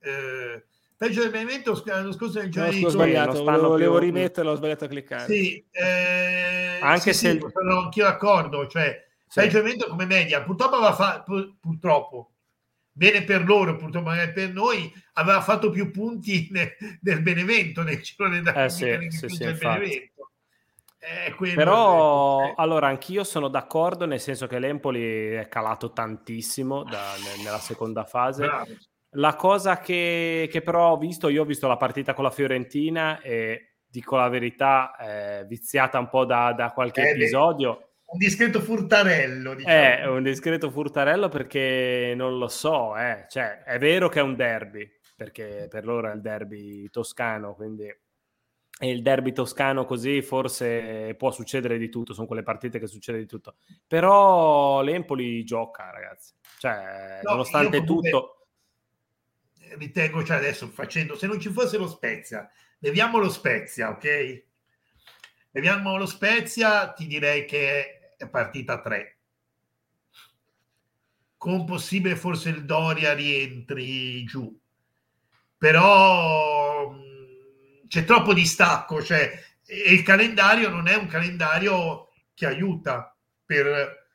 Eh, 0.00 0.64
peggio 0.96 1.22
del 1.22 1.30
Benevento 1.30 1.80
l'anno 1.84 2.12
scorso 2.12 2.40
nel 2.40 2.50
giorno 2.50 2.76
no, 2.78 2.88
sbagliato, 2.88 3.44
volevo, 3.44 3.68
volevo 3.68 3.98
rimetterlo, 3.98 4.50
ho 4.50 4.56
sbagliato 4.56 4.84
a 4.84 4.88
cliccare. 4.88 5.32
Sì, 5.32 5.64
eh, 5.70 6.78
anche 6.80 7.12
sì, 7.12 7.26
se... 7.26 7.32
Sì, 7.32 7.46
sono 7.52 7.78
anch'io 7.82 8.04
d'accordo, 8.04 8.66
cioè 8.66 9.07
sì. 9.28 9.40
peggio 9.40 9.58
evento 9.58 9.86
come 9.88 10.06
media. 10.06 10.42
Purtroppo 10.42 10.76
aveva 10.76 10.94
fatto, 10.94 11.56
purtroppo, 11.60 12.32
bene 12.90 13.22
per 13.22 13.44
loro, 13.44 13.76
purtroppo 13.76 14.08
magari 14.08 14.32
per 14.32 14.52
noi, 14.52 14.92
aveva 15.14 15.40
fatto 15.40 15.70
più 15.70 15.90
punti 15.90 16.48
nel, 16.52 16.74
nel 17.02 17.22
Benevento, 17.22 17.82
nel 17.82 18.00
girone 18.00 18.42
da 18.42 18.64
eh, 18.64 18.68
sì, 18.68 18.96
sì, 19.10 19.28
sì, 19.28 19.44
Benevento. 19.44 20.16
Però 21.54 22.44
che... 22.44 22.54
allora 22.56 22.88
anch'io 22.88 23.22
sono 23.24 23.48
d'accordo 23.48 24.04
nel 24.04 24.20
senso 24.20 24.46
che 24.46 24.58
l'Empoli 24.58 25.30
è 25.30 25.48
calato 25.48 25.92
tantissimo 25.92 26.82
da, 26.82 27.12
nella 27.42 27.58
seconda 27.58 28.04
fase. 28.04 28.44
Bravo. 28.44 28.72
La 29.12 29.34
cosa 29.36 29.78
che, 29.78 30.48
che, 30.50 30.60
però 30.60 30.90
ho 30.90 30.98
visto, 30.98 31.28
io 31.28 31.42
ho 31.42 31.46
visto 31.46 31.66
la 31.66 31.78
partita 31.78 32.12
con 32.12 32.24
la 32.24 32.30
Fiorentina 32.30 33.20
e 33.20 33.76
dico 33.86 34.16
la 34.16 34.28
verità, 34.28 34.96
è 34.96 35.46
viziata 35.46 35.98
un 35.98 36.10
po' 36.10 36.26
da, 36.26 36.52
da 36.52 36.72
qualche 36.72 37.00
eh, 37.00 37.10
episodio 37.12 37.87
un 38.10 38.18
discreto 38.18 38.60
furtarello. 38.60 39.54
Diciamo. 39.54 39.74
È 39.74 40.06
un 40.06 40.22
discreto 40.22 40.70
furtarello 40.70 41.28
perché 41.28 42.14
non 42.16 42.38
lo 42.38 42.48
so, 42.48 42.96
eh. 42.96 43.26
cioè, 43.28 43.62
è 43.62 43.78
vero 43.78 44.08
che 44.08 44.20
è 44.20 44.22
un 44.22 44.36
derby, 44.36 44.90
perché 45.16 45.66
per 45.68 45.84
loro 45.84 46.10
è 46.10 46.14
il 46.14 46.20
derby 46.20 46.88
toscano, 46.90 47.54
quindi 47.54 47.86
è 48.80 48.86
il 48.86 49.02
derby 49.02 49.32
toscano 49.32 49.84
così 49.84 50.22
forse 50.22 51.14
può 51.18 51.32
succedere 51.32 51.78
di 51.78 51.88
tutto, 51.88 52.14
sono 52.14 52.28
quelle 52.28 52.44
partite 52.44 52.78
che 52.78 52.86
succede 52.86 53.18
di 53.18 53.26
tutto. 53.26 53.56
Però 53.86 54.80
l'Empoli 54.82 55.44
gioca, 55.44 55.90
ragazzi. 55.90 56.32
Cioè, 56.58 57.20
no, 57.22 57.30
nonostante 57.30 57.84
tutto... 57.84 58.34
Ritengo, 59.76 60.24
cioè 60.24 60.38
adesso 60.38 60.66
facendo, 60.68 61.14
se 61.14 61.26
non 61.26 61.38
ci 61.38 61.50
fosse 61.50 61.76
lo 61.76 61.88
Spezia, 61.88 62.48
leviamo 62.78 63.18
lo 63.18 63.28
Spezia, 63.28 63.90
ok? 63.90 64.44
Leviamo 65.50 65.98
lo 65.98 66.06
Spezia, 66.06 66.92
ti 66.92 67.06
direi 67.06 67.44
che 67.44 67.97
è 68.18 68.28
partita 68.28 68.82
3 68.82 69.16
con 71.38 71.64
possibile 71.64 72.16
forse 72.16 72.50
il 72.50 72.66
Doria 72.66 73.14
rientri 73.14 74.22
giù 74.24 74.54
però 75.58 76.94
c'è 77.88 78.04
troppo 78.04 78.32
distacco, 78.32 79.02
cioè, 79.02 79.42
e 79.66 79.92
il 79.92 80.02
calendario 80.02 80.68
non 80.68 80.86
è 80.86 80.94
un 80.94 81.08
calendario 81.08 82.10
che 82.34 82.46
aiuta 82.46 83.14
per, 83.44 84.06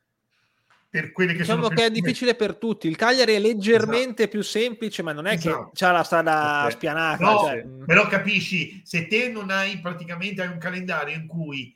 per 0.90 1.12
quelle 1.12 1.34
che 1.34 1.40
diciamo 1.40 1.64
sono... 1.64 1.76
che 1.76 1.86
è 1.86 1.92
difficile 1.92 2.36
per 2.36 2.56
tutti. 2.56 2.88
Il 2.88 2.96
Cagliari 2.96 3.34
è 3.34 3.40
leggermente 3.40 4.24
esatto. 4.24 4.30
più 4.30 4.42
semplice, 4.42 5.02
ma 5.02 5.12
non 5.12 5.26
è 5.26 5.34
esatto. 5.34 5.72
che 5.74 5.86
ha 5.86 5.92
la 5.92 6.04
strada 6.04 6.60
okay. 6.60 6.72
spianata. 6.72 7.24
No, 7.24 7.40
cioè... 7.40 7.66
però 7.86 8.08
capisci, 8.08 8.82
se 8.86 9.08
te 9.08 9.30
non 9.30 9.50
hai 9.50 9.80
praticamente 9.80 10.42
hai 10.42 10.48
un 10.48 10.60
calendario 10.60 11.16
in 11.16 11.28
cui 11.28 11.76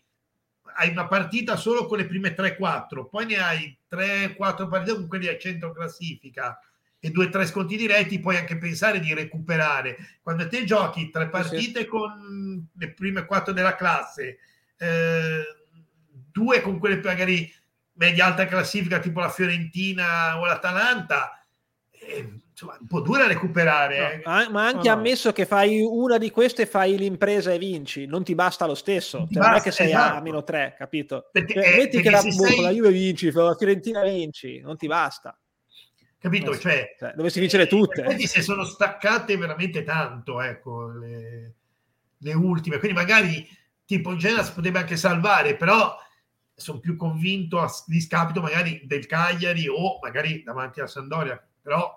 hai 0.77 0.89
una 0.89 1.07
partita 1.07 1.55
solo 1.55 1.85
con 1.85 1.97
le 1.97 2.05
prime 2.05 2.35
3-4, 2.35 3.09
poi 3.09 3.25
ne 3.25 3.37
hai 3.37 3.77
3-4 3.91 4.69
partite 4.69 4.95
con 4.95 5.07
quelli 5.07 5.27
a 5.27 5.37
centro 5.37 5.71
classifica 5.73 6.59
e 6.99 7.11
2-3 7.11 7.45
sconti 7.45 7.77
diretti, 7.77 8.19
puoi 8.19 8.37
anche 8.37 8.57
pensare 8.57 8.99
di 8.99 9.13
recuperare. 9.13 9.97
Quando 10.21 10.47
te 10.47 10.63
giochi 10.65 11.09
tre 11.09 11.29
partite 11.29 11.81
sì. 11.81 11.85
con 11.87 12.67
le 12.71 12.93
prime 12.93 13.25
4 13.25 13.53
della 13.53 13.75
classe, 13.75 14.37
eh, 14.77 15.43
due 16.31 16.61
con 16.61 16.77
quelle 16.77 17.01
magari 17.03 17.51
media 17.93 18.25
alta 18.25 18.45
classifica 18.45 18.99
tipo 18.99 19.19
la 19.19 19.29
Fiorentina 19.29 20.39
o 20.39 20.45
l'Atalanta, 20.45 21.43
eh, 21.89 22.39
insomma, 22.57 22.75
un 22.79 22.87
po' 22.87 23.01
dura 23.01 23.27
recuperare. 23.27 24.23
No, 24.25 24.41
eh. 24.41 24.49
Ma 24.49 24.65
anche 24.65 24.87
no, 24.87 24.95
ammesso 24.95 25.31
che 25.31 25.45
fai 25.45 25.79
una 25.79 26.17
di 26.17 26.31
queste, 26.31 26.65
fai 26.65 26.97
l'impresa 26.97 27.51
e 27.51 27.59
vinci, 27.59 28.07
non 28.07 28.23
ti 28.23 28.33
basta 28.33 28.65
lo 28.65 28.73
stesso. 28.73 29.19
Non, 29.19 29.27
cioè, 29.27 29.35
basta, 29.35 29.49
non 29.51 29.59
è 29.59 29.63
che 29.63 29.71
sei 29.71 29.87
esatto. 29.89 30.17
a 30.17 30.21
meno 30.21 30.43
3, 30.43 30.75
capito? 30.75 31.29
Perché, 31.31 31.53
cioè, 31.53 31.73
eh, 31.73 31.77
metti 31.77 32.01
che 32.01 32.09
la, 32.09 32.19
sei... 32.19 32.61
la 32.61 32.71
Juve 32.71 32.89
vinci, 32.89 33.31
la 33.31 33.55
Fiorentina 33.55 34.01
vinci, 34.01 34.59
non 34.59 34.75
ti 34.75 34.87
basta. 34.87 35.39
Capito? 36.19 36.51
So, 36.53 36.59
cioè, 36.59 36.95
cioè, 36.97 37.13
dovessi 37.15 37.39
vincere 37.39 37.63
eh, 37.63 37.67
tutte. 37.67 38.03
Quindi 38.03 38.25
se 38.25 38.41
sono 38.41 38.63
staccate 38.63 39.37
veramente 39.37 39.83
tanto, 39.83 40.41
ecco, 40.41 40.89
le, 40.89 41.53
le 42.17 42.33
ultime. 42.33 42.79
Quindi 42.79 42.97
magari 42.97 43.47
tipo 43.85 44.15
Genoa 44.15 44.43
si 44.43 44.51
potrebbe 44.51 44.79
anche 44.79 44.97
salvare, 44.97 45.55
però 45.55 45.95
sono 46.55 46.79
più 46.79 46.95
convinto 46.95 47.59
a 47.59 47.71
discapito 47.85 48.41
magari 48.41 48.81
del 48.85 49.05
Cagliari 49.05 49.67
o 49.67 49.99
magari 50.01 50.41
davanti 50.41 50.81
a 50.81 50.87
Sandoria, 50.87 51.39
però 51.61 51.96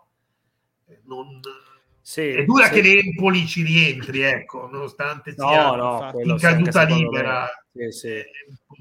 non... 1.05 1.41
Sì, 2.03 2.29
è 2.29 2.45
dura 2.45 2.67
sì. 2.67 2.73
che 2.73 2.83
l'Empoli 2.83 3.47
ci 3.47 3.63
rientri, 3.63 4.23
ecco, 4.23 4.69
nonostante 4.71 5.35
sia 5.37 5.75
no, 5.77 6.11
in 6.23 6.37
caduta 6.39 6.83
libera. 6.85 7.49
Sì, 7.73 7.91
sì. 7.91 8.09
È 8.09 8.27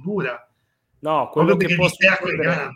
dura. 0.02 0.50
No, 1.00 1.30
quello 1.30 1.56
che 1.56 1.76
può 1.76 1.88
succedere... 1.88 2.74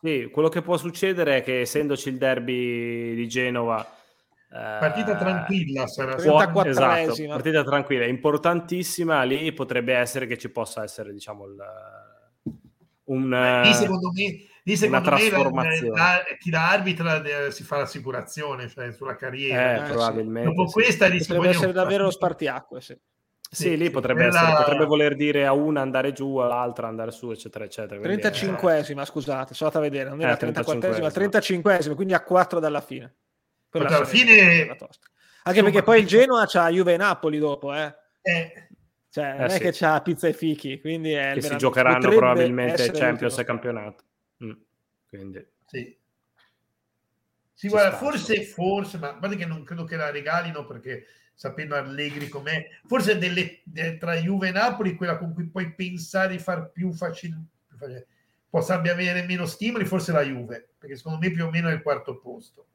Sì, 0.00 0.28
quello 0.30 0.48
che 0.48 0.62
può 0.62 0.76
succedere 0.76 1.38
è 1.38 1.42
che 1.42 1.60
essendoci 1.60 2.10
il 2.10 2.18
derby 2.18 3.14
di 3.14 3.28
Genova 3.28 3.96
Partita 4.48 5.14
eh, 5.14 5.18
tranquilla 5.18 5.86
sarà. 5.86 6.14
Può, 6.14 6.62
esatto, 6.62 7.14
partita 7.26 7.64
tranquilla, 7.64 8.06
importantissima. 8.06 9.22
Lì 9.24 9.52
potrebbe 9.52 9.94
essere 9.94 10.26
che 10.26 10.38
ci 10.38 10.50
possa 10.50 10.82
essere, 10.82 11.12
diciamo, 11.12 11.46
il, 11.46 11.56
un, 13.04 13.62
lì 13.64 13.74
secondo 13.74 14.10
me, 14.12 14.38
lì 14.66 14.76
secondo 14.76 15.10
me 15.52 15.80
la, 15.80 15.88
la, 15.90 16.24
chi 16.38 16.50
la 16.50 16.70
arbitra 16.70 17.50
si 17.50 17.62
fa 17.62 17.78
l'assicurazione 17.78 18.68
cioè 18.68 18.90
sulla 18.92 19.14
carriera. 19.14 19.76
Eh, 19.76 19.78
eh, 19.78 19.90
probabilmente. 19.90 20.48
Dopo 20.48 20.66
sì. 20.66 20.72
questa 20.72 21.08
potrebbe 21.08 21.48
essere 21.48 21.72
davvero 21.72 22.04
lo 22.04 22.10
spartiacque. 22.10 22.80
Sì. 22.80 22.98
Sì, 23.48 23.62
sì, 23.62 23.76
lì 23.76 23.90
potrebbe, 23.90 24.24
quella... 24.24 24.40
essere, 24.40 24.56
potrebbe 24.56 24.84
voler 24.86 25.14
dire 25.14 25.46
a 25.46 25.52
una 25.52 25.80
andare 25.80 26.12
giù, 26.12 26.36
all'altra 26.38 26.88
andare 26.88 27.12
su, 27.12 27.30
eccetera, 27.30 27.64
eccetera. 27.64 28.00
35esima, 28.00 29.02
eh... 29.02 29.04
scusate, 29.04 29.54
sono 29.54 29.70
andata 29.70 29.78
a 29.78 29.88
vedere, 29.88 30.10
non 30.10 30.20
era 30.20 30.36
eh, 30.36 30.50
34esima, 30.50 31.06
35esima, 31.06 31.94
quindi 31.94 32.14
a 32.14 32.24
4 32.24 32.58
dalla 32.58 32.80
fine. 32.80 33.14
Quella 33.70 33.86
alla 33.86 34.04
fine... 34.04 34.32
Anche 34.62 35.60
Insomma, 35.60 35.62
perché 35.62 35.82
poi 35.84 36.00
il 36.00 36.06
Genoa 36.08 36.44
c'ha 36.46 36.68
Juve 36.70 36.94
e 36.94 36.96
Napoli 36.96 37.38
dopo, 37.38 37.72
eh. 37.72 37.94
eh 38.20 38.68
cioè, 39.10 39.30
non 39.30 39.42
eh, 39.42 39.46
è 39.46 39.50
sì. 39.50 39.58
che 39.60 39.72
c'ha 39.72 40.02
pizza 40.02 40.26
e 40.26 40.32
fichi, 40.32 40.80
quindi 40.80 41.12
è 41.12 41.32
che 41.34 41.40
si 41.40 41.56
giocheranno 41.56 42.08
probabilmente 42.08 42.90
Champions 42.90 43.38
e 43.38 43.44
campionato. 43.44 44.04
Quindi. 45.08 45.44
Sì. 45.66 45.96
Sì, 47.52 47.68
guarda, 47.68 47.96
forse, 47.96 48.44
forse, 48.44 48.98
ma 48.98 49.12
guarda 49.12 49.36
che 49.36 49.46
non 49.46 49.64
credo 49.64 49.84
che 49.84 49.96
la 49.96 50.10
regalino 50.10 50.66
perché 50.66 51.06
sapendo 51.32 51.74
Allegri 51.74 52.28
com'è, 52.28 52.66
forse 52.84 53.16
delle, 53.18 53.60
de, 53.64 53.96
tra 53.96 54.14
Juve 54.16 54.48
e 54.48 54.52
Napoli 54.52 54.94
quella 54.94 55.16
con 55.16 55.32
cui 55.32 55.46
puoi 55.46 55.72
pensare 55.74 56.32
di 56.32 56.38
far 56.38 56.70
più 56.70 56.92
facile 56.92 57.44
possa 58.48 58.74
avere 58.74 59.22
meno 59.24 59.44
stimoli, 59.46 59.84
forse 59.84 60.12
la 60.12 60.22
Juve, 60.22 60.68
perché 60.78 60.96
secondo 60.96 61.18
me 61.18 61.30
più 61.30 61.44
o 61.44 61.50
meno 61.50 61.68
è 61.68 61.72
il 61.72 61.82
quarto 61.82 62.18
posto. 62.18 62.66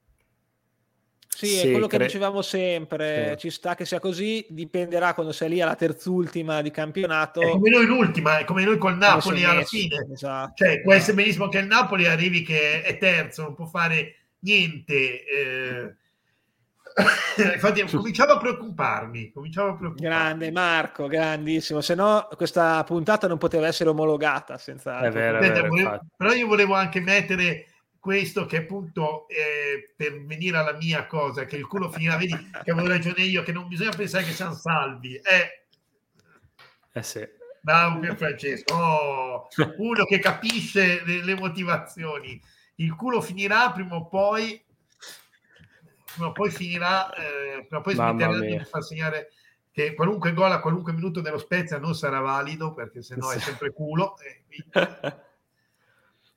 Sì, 1.42 1.48
sì, 1.48 1.68
è 1.68 1.72
quello 1.72 1.88
cre- 1.88 1.98
che 1.98 2.04
dicevamo 2.06 2.44
sempre, 2.44 3.30
sì. 3.32 3.38
ci 3.38 3.50
sta 3.50 3.74
che 3.74 3.84
sia 3.84 4.00
così, 4.00 4.46
dipenderà 4.50 5.16
quando 5.16 5.32
sei 5.32 5.50
lì 5.50 5.60
alla 5.60 5.74
terzultima 5.74 6.62
di 6.62 6.70
campionato. 6.70 7.42
È 7.42 7.50
come 7.50 7.72
noi 7.72 7.88
l'ultima, 7.88 8.38
è 8.38 8.46
come 8.46 8.64
noi 8.64 8.78
col 8.78 8.96
Napoli 8.96 9.44
alla 9.44 9.64
fine. 9.64 10.06
Esatto. 10.14 10.54
Cioè, 10.54 10.82
può 10.82 10.94
essere 10.94 11.16
benissimo 11.16 11.50
che 11.50 11.58
il 11.58 11.66
Napoli 11.66 12.06
arrivi 12.06 12.44
che 12.44 12.84
è 12.84 12.96
terzo, 13.00 13.42
non 13.42 13.56
può 13.56 13.66
fare 13.66 14.18
niente. 14.42 15.26
Eh... 15.26 15.96
Infatti 17.54 17.84
cominciavo 17.90 18.34
a 18.34 18.38
preoccuparmi, 18.38 19.32
cominciavo 19.32 19.70
a 19.70 19.76
preoccuparmi. 19.78 20.16
Grande 20.16 20.52
Marco, 20.52 21.08
grandissimo. 21.08 21.82
Se 21.82 21.96
no 21.96 22.28
questa 22.36 22.84
puntata 22.84 23.28
non 23.28 23.40
poteva 23.40 23.66
essere 23.66 23.90
omologata 23.90 24.60
senza... 24.60 25.00
È 25.00 25.10
vero, 25.10 25.40
è 25.40 25.50
vero, 25.50 25.70
volevo, 25.70 26.00
però 26.16 26.34
io 26.34 26.46
volevo 26.46 26.76
anche 26.76 27.00
mettere 27.00 27.66
questo 28.02 28.46
che 28.46 28.58
appunto 28.58 29.28
eh, 29.30 29.94
per 29.96 30.26
venire 30.26 30.58
alla 30.58 30.74
mia 30.74 31.06
cosa 31.06 31.46
che 31.46 31.56
il 31.56 31.68
culo 31.68 31.92
finirà 31.92 32.18
vedi 32.18 32.36
che 32.64 32.72
avevo 32.72 32.88
ragione 32.88 33.22
io 33.22 33.44
che 33.44 33.52
non 33.52 33.68
bisogna 33.68 33.92
pensare 33.92 34.26
che 34.26 34.32
siamo 34.32 34.56
salvi 34.56 35.16
eh, 35.16 35.62
eh 36.94 37.04
sì. 37.04 37.26
Bravo 37.62 38.00
Pier 38.00 38.18
Francesco. 38.18 38.74
Oh, 38.74 39.48
uno 39.78 40.04
che 40.06 40.20
capisce 40.20 41.04
le, 41.06 41.24
le, 41.24 41.36
motivazioni. 41.36 42.42
Il 42.76 42.96
culo 42.96 43.22
finirà 43.22 43.72
prima 43.72 43.96
o 43.96 44.08
poi 44.08 44.62
prima 46.12 46.28
o 46.28 46.32
poi 46.32 46.50
finirà 46.50 47.14
eh, 47.14 47.66
prima 47.68 47.78
o 47.78 47.82
poi 47.82 47.94
smetterà 47.94 48.40
di 48.40 48.60
far 48.66 48.84
segnare 48.84 49.32
che 49.72 49.94
qualunque 49.94 50.34
gol 50.34 50.52
a 50.52 50.60
qualunque 50.60 50.92
minuto 50.92 51.22
dello 51.22 51.38
Spezia 51.38 51.78
non 51.78 51.96
sarà 51.96 52.20
valido 52.20 52.74
perché 52.74 53.02
sennò 53.02 53.30
sì. 53.30 53.38
è 53.38 53.40
sempre 53.40 53.72
culo 53.72 54.16
eh, 54.18 54.44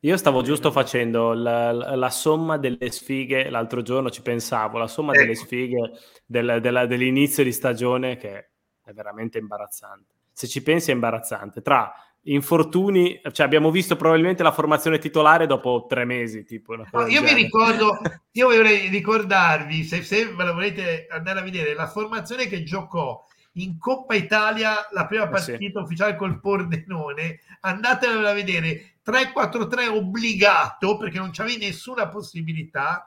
Io 0.04 0.18
stavo 0.18 0.42
giusto 0.42 0.70
facendo 0.70 1.32
la, 1.32 1.72
la, 1.72 2.10
somma 2.10 2.58
delle 2.58 2.90
sfighe, 2.90 3.48
l'altro 3.48 3.80
giorno 3.80 4.10
ci 4.10 4.20
pensavo, 4.20 4.76
la 4.76 4.86
somma 4.86 5.12
delle 5.12 5.32
ecco. 5.32 5.44
sfighe 5.44 5.92
del, 6.26 6.58
della, 6.60 6.84
dell'inizio 6.84 7.42
di 7.42 7.52
stagione 7.52 8.18
che 8.18 8.50
è 8.84 8.92
veramente 8.92 9.38
imbarazzante. 9.38 10.12
Se 10.30 10.46
ci 10.46 10.62
pensi 10.62 10.90
è 10.90 10.94
imbarazzante. 10.94 11.62
Tra 11.62 11.90
infortuni, 12.24 13.18
cioè 13.32 13.46
abbiamo 13.46 13.70
visto 13.70 13.96
probabilmente 13.96 14.42
la 14.42 14.52
formazione 14.52 14.98
titolare 14.98 15.46
dopo 15.46 15.86
tre 15.88 16.04
mesi. 16.04 16.44
Tipo, 16.44 16.76
no, 16.76 17.06
io 17.06 17.22
mi 17.22 17.32
ricordo, 17.32 17.98
io 18.32 18.48
vorrei 18.48 18.88
ricordarvi, 18.88 19.84
se, 19.84 20.02
se 20.02 20.26
ve 20.26 20.44
la 20.44 20.52
volete 20.52 21.06
andare 21.08 21.40
a 21.40 21.42
vedere, 21.42 21.72
la 21.72 21.88
formazione 21.88 22.46
che 22.46 22.62
giocò 22.62 23.24
in 23.54 23.78
Coppa 23.78 24.14
Italia 24.14 24.86
la 24.90 25.06
prima 25.06 25.28
partita 25.28 25.64
eh 25.64 25.70
sì. 25.72 25.78
ufficiale 25.78 26.16
col 26.16 26.40
Pordenone, 26.40 27.40
andatela 27.60 28.28
a 28.28 28.34
vedere 28.34 28.93
3-4-3 29.04 29.88
obbligato 29.88 30.96
perché 30.96 31.18
non 31.18 31.30
c'avevi 31.30 31.58
nessuna 31.58 32.08
possibilità 32.08 33.06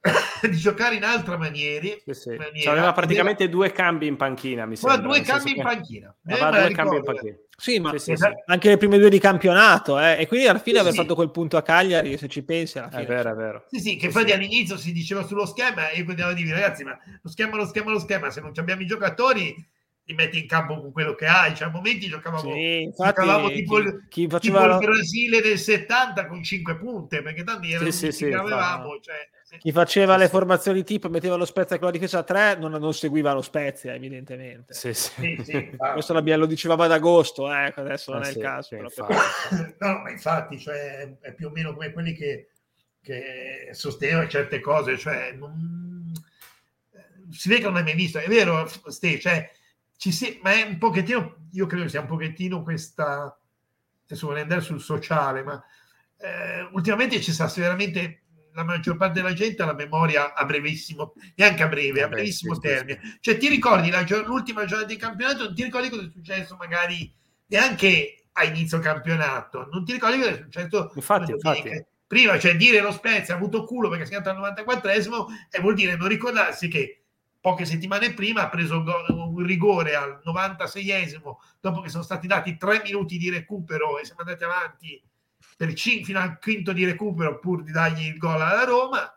di 0.42 0.56
giocare 0.56 0.96
in 0.96 1.04
altra 1.04 1.36
maniera. 1.36 1.86
Sì, 2.04 2.14
sì. 2.14 2.30
maniera. 2.30 2.72
Aveva 2.72 2.92
praticamente 2.92 3.44
aveva... 3.44 3.58
due 3.58 3.72
cambi 3.72 4.06
in 4.06 4.16
panchina. 4.16 4.66
Mi 4.66 4.76
sembra, 4.76 4.98
due 4.98 5.20
cambi 5.20 5.56
in 5.56 5.62
panchina. 5.62 6.14
Aveva 6.26 6.50
due 6.50 6.70
cambi 6.72 6.96
in 6.96 7.04
panchina. 7.04 7.36
Sì, 7.60 7.78
ma 7.78 7.96
sì, 7.98 8.16
sì, 8.16 8.24
anche 8.46 8.68
le 8.70 8.78
prime 8.78 8.96
due 8.96 9.10
di 9.10 9.18
campionato, 9.18 10.00
eh? 10.00 10.16
e 10.18 10.26
quindi 10.26 10.46
alla 10.46 10.58
fine 10.58 10.78
aver 10.78 10.94
fatto 10.94 11.14
quel 11.14 11.30
punto 11.30 11.58
a 11.58 11.62
Cagliari, 11.62 12.16
se 12.16 12.26
ci 12.26 12.42
pensi, 12.42 12.78
alla 12.78 12.88
fine. 12.88 13.02
È 13.02 13.06
vero, 13.06 13.32
è 13.32 13.34
vero. 13.34 13.64
Sì, 13.68 13.80
sì, 13.80 13.96
che 13.96 14.08
poi 14.08 14.32
all'inizio 14.32 14.78
si 14.78 14.92
diceva 14.92 15.26
sullo 15.26 15.44
schema 15.44 15.90
e 15.90 15.98
io 15.98 16.06
continuavo 16.06 16.32
a 16.32 16.36
dire, 16.36 16.54
ragazzi, 16.54 16.84
ma 16.84 16.98
lo 17.20 17.28
schema, 17.28 17.56
lo 17.56 17.66
schema, 17.66 17.90
lo 17.90 17.98
schema, 17.98 18.30
se 18.30 18.40
non 18.40 18.52
abbiamo 18.56 18.80
i 18.80 18.86
giocatori 18.86 19.54
ti 20.04 20.14
metti 20.14 20.38
in 20.38 20.46
campo 20.46 20.80
con 20.80 20.92
quello 20.92 21.14
che 21.14 21.26
hai. 21.26 21.54
Cioè, 21.54 21.68
a 21.68 21.70
momenti 21.70 22.08
giocavamo, 22.08 22.52
sì, 22.52 22.82
infatti, 22.82 23.20
giocavamo 23.20 23.50
tipo, 23.50 23.76
chi, 23.76 23.82
il, 23.82 24.06
chi 24.08 24.28
faceva... 24.28 24.62
tipo 24.62 24.72
il 24.72 24.90
Brasile 24.90 25.40
del 25.40 25.58
70 25.58 26.26
con 26.26 26.42
5 26.42 26.76
punte, 26.76 27.22
perché 27.22 27.44
tanti 27.44 27.72
erano 27.72 27.90
sì, 27.90 28.10
sì, 28.12 28.26
che 28.26 28.34
avevamo. 28.34 28.98
Cioè, 29.00 29.28
chi 29.58 29.72
faceva 29.72 30.16
le 30.16 30.28
formazioni 30.28 30.84
tipo 30.84 31.08
metteva 31.08 31.34
lo 31.34 31.44
Spezia 31.44 31.76
con 31.76 31.86
la 31.86 31.92
difesa 31.92 32.18
a 32.18 32.22
3 32.22 32.56
non, 32.58 32.70
non 32.70 32.94
seguiva 32.94 33.32
lo 33.32 33.42
Spezia, 33.42 33.94
evidentemente. 33.94 34.72
Sì, 34.74 34.94
sì. 34.94 35.40
sì, 35.42 35.76
Questo 35.76 36.12
lo 36.12 36.46
dicevamo 36.46 36.84
ad 36.84 36.92
agosto, 36.92 37.52
eh, 37.52 37.72
adesso 37.74 38.12
non 38.12 38.22
è 38.22 38.30
il 38.30 38.38
caso. 38.38 38.76
no, 39.78 39.98
ma 39.98 40.10
infatti, 40.10 40.58
cioè, 40.58 41.16
è 41.20 41.34
più 41.34 41.48
o 41.48 41.50
meno 41.50 41.72
come 41.74 41.92
quelli 41.92 42.12
che, 42.12 42.50
che 43.02 43.70
sostenevano 43.72 44.28
certe 44.28 44.60
cose, 44.60 44.96
cioè, 44.96 45.32
non... 45.32 46.12
si 47.30 47.48
vede 47.48 47.62
che 47.62 47.66
non 47.66 47.76
hai 47.76 47.82
mai 47.82 47.94
visto. 47.94 48.18
È 48.18 48.28
vero, 48.28 48.68
Ste, 48.86 49.18
cioè, 49.18 49.50
ci 50.00 50.12
si... 50.12 50.40
ma 50.42 50.52
è 50.52 50.62
un 50.62 50.78
pochettino, 50.78 51.48
io 51.52 51.66
credo 51.66 51.86
sia 51.86 52.00
un 52.00 52.06
pochettino 52.06 52.62
questa, 52.62 53.38
adesso 54.06 54.26
vorrei 54.28 54.42
andare 54.42 54.62
sul 54.62 54.80
sociale, 54.80 55.42
ma 55.42 55.62
eh, 56.16 56.66
ultimamente 56.72 57.20
ci 57.20 57.32
sta 57.32 57.52
veramente 57.56 58.22
la 58.54 58.64
maggior 58.64 58.96
parte 58.96 59.20
della 59.20 59.34
gente 59.34 59.60
ha 59.60 59.66
la 59.66 59.74
memoria 59.74 60.32
a 60.32 60.46
brevissimo, 60.46 61.12
neanche 61.36 61.62
a 61.62 61.68
breve, 61.68 62.02
a 62.02 62.08
brevissimo 62.08 62.56
termine. 62.58 63.18
Cioè 63.20 63.36
ti 63.36 63.50
ricordi 63.50 63.90
la, 63.90 64.02
l'ultima 64.24 64.64
giornata 64.64 64.90
di 64.90 64.96
campionato, 64.98 65.44
non 65.44 65.54
ti 65.54 65.64
ricordi 65.64 65.90
cosa 65.90 66.06
è 66.06 66.10
successo 66.10 66.56
magari 66.56 67.14
neanche 67.48 68.24
a 68.32 68.44
inizio 68.44 68.78
campionato, 68.78 69.68
non 69.70 69.84
ti 69.84 69.92
ricordi 69.92 70.16
cosa 70.16 70.30
è 70.30 70.36
successo 70.36 70.92
infatti, 70.94 71.32
infatti. 71.32 71.84
prima, 72.06 72.38
cioè 72.38 72.56
dire 72.56 72.80
lo 72.80 72.92
Spezia 72.92 73.34
ha 73.34 73.36
avuto 73.36 73.64
culo 73.64 73.90
perché 73.90 74.06
si 74.06 74.14
è 74.14 74.16
andato 74.16 74.42
al 74.42 74.54
94esimo 74.54 75.26
e 75.50 75.60
vuol 75.60 75.74
dire 75.74 75.94
non 75.94 76.08
ricordarsi 76.08 76.68
che 76.68 77.00
poche 77.40 77.64
settimane 77.64 78.12
prima 78.12 78.42
ha 78.42 78.48
preso 78.48 78.78
un 78.78 78.84
rigore 79.38 79.94
al 79.94 80.20
96esimo 80.24 81.36
dopo 81.60 81.80
che 81.80 81.88
sono 81.88 82.02
stati 82.02 82.26
dati 82.26 82.56
tre 82.56 82.80
minuti 82.82 83.18
di 83.18 83.30
recupero 83.30 83.98
e 83.98 84.04
siamo 84.04 84.20
andati 84.22 84.44
avanti 84.44 85.02
per 85.56 85.72
c- 85.72 86.02
fino 86.02 86.18
al 86.18 86.38
quinto 86.38 86.72
di 86.72 86.84
recupero 86.84 87.38
pur 87.38 87.62
di 87.62 87.72
dargli 87.72 88.06
il 88.06 88.18
gol 88.18 88.40
alla 88.40 88.64
Roma 88.64 89.12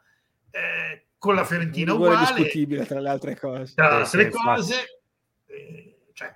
eh, 0.51 1.05
con 1.18 1.36
la 1.36 1.45
Fiorentina 1.45 1.93
un 1.93 2.01
uguale. 2.01 2.34
discutibile 2.34 2.86
tra 2.86 2.99
le 2.99 3.09
altre 3.09 3.39
cose. 3.39 3.74
Tra 3.76 3.89
le 3.89 3.95
altre 4.03 4.30
cose 4.30 5.01
eh, 5.45 5.97
cioè, 6.14 6.34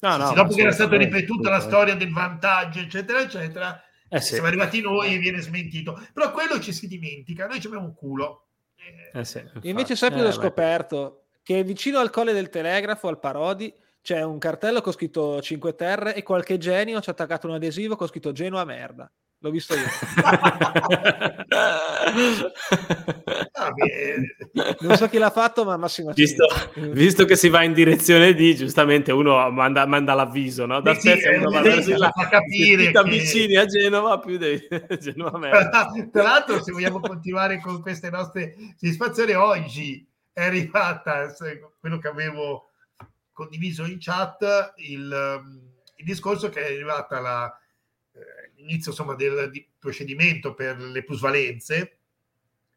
no, 0.00 0.16
no, 0.16 0.32
dopo 0.32 0.54
che 0.54 0.60
era 0.60 0.72
stata 0.72 0.96
ripetuta 0.96 1.50
la 1.50 1.60
storia 1.60 1.94
del 1.94 2.12
vantaggio 2.12 2.80
eccetera 2.80 3.20
eccetera 3.20 3.80
eh 4.08 4.20
sì. 4.20 4.34
siamo 4.34 4.46
arrivati 4.46 4.80
noi 4.80 5.14
e 5.14 5.18
viene 5.18 5.40
smentito. 5.40 6.00
Però 6.12 6.30
quello 6.30 6.60
ci 6.60 6.72
si 6.72 6.86
dimentica 6.86 7.46
noi 7.46 7.60
ci 7.60 7.66
abbiamo 7.66 7.86
un 7.86 7.94
culo. 7.94 8.42
Eh 9.12 9.24
sì, 9.24 9.42
Invece 9.62 9.96
sempre 9.96 10.20
eh, 10.20 10.26
ho 10.26 10.32
scoperto 10.32 11.25
che 11.46 11.62
vicino 11.62 12.00
al 12.00 12.10
colle 12.10 12.32
del 12.32 12.48
telegrafo, 12.48 13.06
al 13.06 13.20
Parodi, 13.20 13.72
c'è 14.02 14.20
un 14.20 14.36
cartello 14.36 14.80
con 14.80 14.92
scritto 14.92 15.40
5 15.40 15.76
Terre 15.76 16.16
e 16.16 16.24
qualche 16.24 16.58
genio 16.58 17.00
ci 17.00 17.08
ha 17.08 17.12
attaccato 17.12 17.46
un 17.46 17.54
adesivo 17.54 17.94
con 17.94 18.08
scritto 18.08 18.32
Genoa 18.32 18.64
merda. 18.64 19.08
L'ho 19.38 19.50
visto 19.52 19.76
io. 19.76 19.84
ah, 23.52 23.72
non 24.80 24.96
so 24.96 25.06
chi 25.06 25.18
l'ha 25.18 25.30
fatto, 25.30 25.64
ma 25.64 25.76
Massimo. 25.76 26.10
Visto, 26.12 26.48
visto, 26.74 27.24
che 27.24 27.36
si 27.36 27.48
va 27.48 27.62
in 27.62 27.74
direzione 27.74 28.34
di, 28.34 28.56
giustamente 28.56 29.12
uno 29.12 29.48
manda, 29.52 29.86
manda 29.86 30.14
l'avviso, 30.14 30.66
no? 30.66 30.80
Da 30.80 30.94
sì, 30.94 31.10
Spezia 31.10 31.38
uno 31.38 31.50
va 31.50 31.60
verso 31.60 31.96
la 31.96 32.10
capire. 32.28 32.90
Più 32.90 33.02
che... 33.02 33.08
vicini 33.08 33.54
a 33.54 33.66
Genova, 33.66 34.18
più 34.18 34.36
di 34.36 34.66
Genova 34.98 35.38
merda. 35.38 35.92
Tra 36.10 36.22
l'altro, 36.24 36.60
se 36.60 36.72
vogliamo 36.72 36.98
continuare 36.98 37.60
con 37.60 37.80
queste 37.80 38.10
nostre 38.10 38.56
soddisfazioni, 38.76 39.34
oggi 39.34 40.14
è 40.36 40.44
arrivata 40.44 41.34
quello 41.80 41.96
che 41.96 42.08
avevo 42.08 42.72
condiviso 43.32 43.86
in 43.86 43.96
chat 43.98 44.74
il, 44.76 45.42
il 45.96 46.04
discorso 46.04 46.50
che 46.50 46.60
è 46.60 46.72
arrivata 46.74 47.20
la 47.20 47.60
l'inizio 48.56 48.90
insomma, 48.90 49.14
del 49.14 49.68
procedimento 49.78 50.54
per 50.54 50.78
le 50.78 51.04
plusvalenze. 51.04 51.98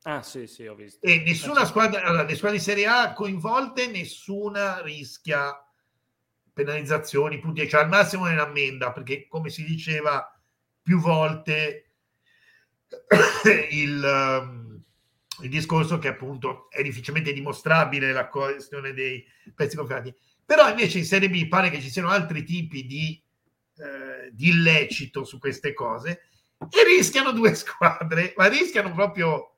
Ah, 0.03 0.21
sì, 0.21 0.47
sì, 0.47 0.65
ho 0.65 0.75
visto. 0.75 1.05
E 1.05 1.23
nessuna 1.25 1.65
squadra, 1.65 2.01
allora, 2.03 2.23
le 2.23 2.35
squadre 2.35 2.57
di 2.57 2.63
Serie 2.63 2.87
A 2.87 3.13
coinvolte, 3.13 3.87
nessuna 3.87 4.81
rischia 4.81 5.61
penalizzazioni, 6.53 7.39
punti, 7.39 7.67
cioè 7.67 7.81
al 7.81 7.89
massimo 7.89 8.25
nell'ammenda, 8.25 8.91
perché 8.91 9.27
come 9.27 9.49
si 9.49 9.63
diceva 9.63 10.25
più 10.81 10.99
volte 10.99 11.91
il, 13.71 14.01
um, 14.03 14.68
il 15.41 15.49
discorso 15.49 15.99
che 15.99 16.07
appunto 16.07 16.69
è 16.69 16.81
difficilmente 16.81 17.33
dimostrabile 17.33 18.11
la 18.11 18.27
questione 18.27 18.93
dei 18.93 19.25
pezzi 19.55 19.75
comprati. 19.75 20.13
Però 20.45 20.67
invece 20.69 20.97
in 20.97 21.05
Serie 21.05 21.29
B 21.29 21.47
pare 21.47 21.69
che 21.69 21.81
ci 21.81 21.89
siano 21.89 22.09
altri 22.09 22.43
tipi 22.43 22.85
di 22.85 23.21
eh, 23.79 24.29
di 24.33 24.49
illecito 24.49 25.23
su 25.23 25.39
queste 25.39 25.73
cose 25.73 26.23
e 26.57 26.83
rischiano 26.83 27.31
due 27.31 27.55
squadre, 27.55 28.33
ma 28.35 28.47
rischiano 28.47 28.91
proprio 28.93 29.55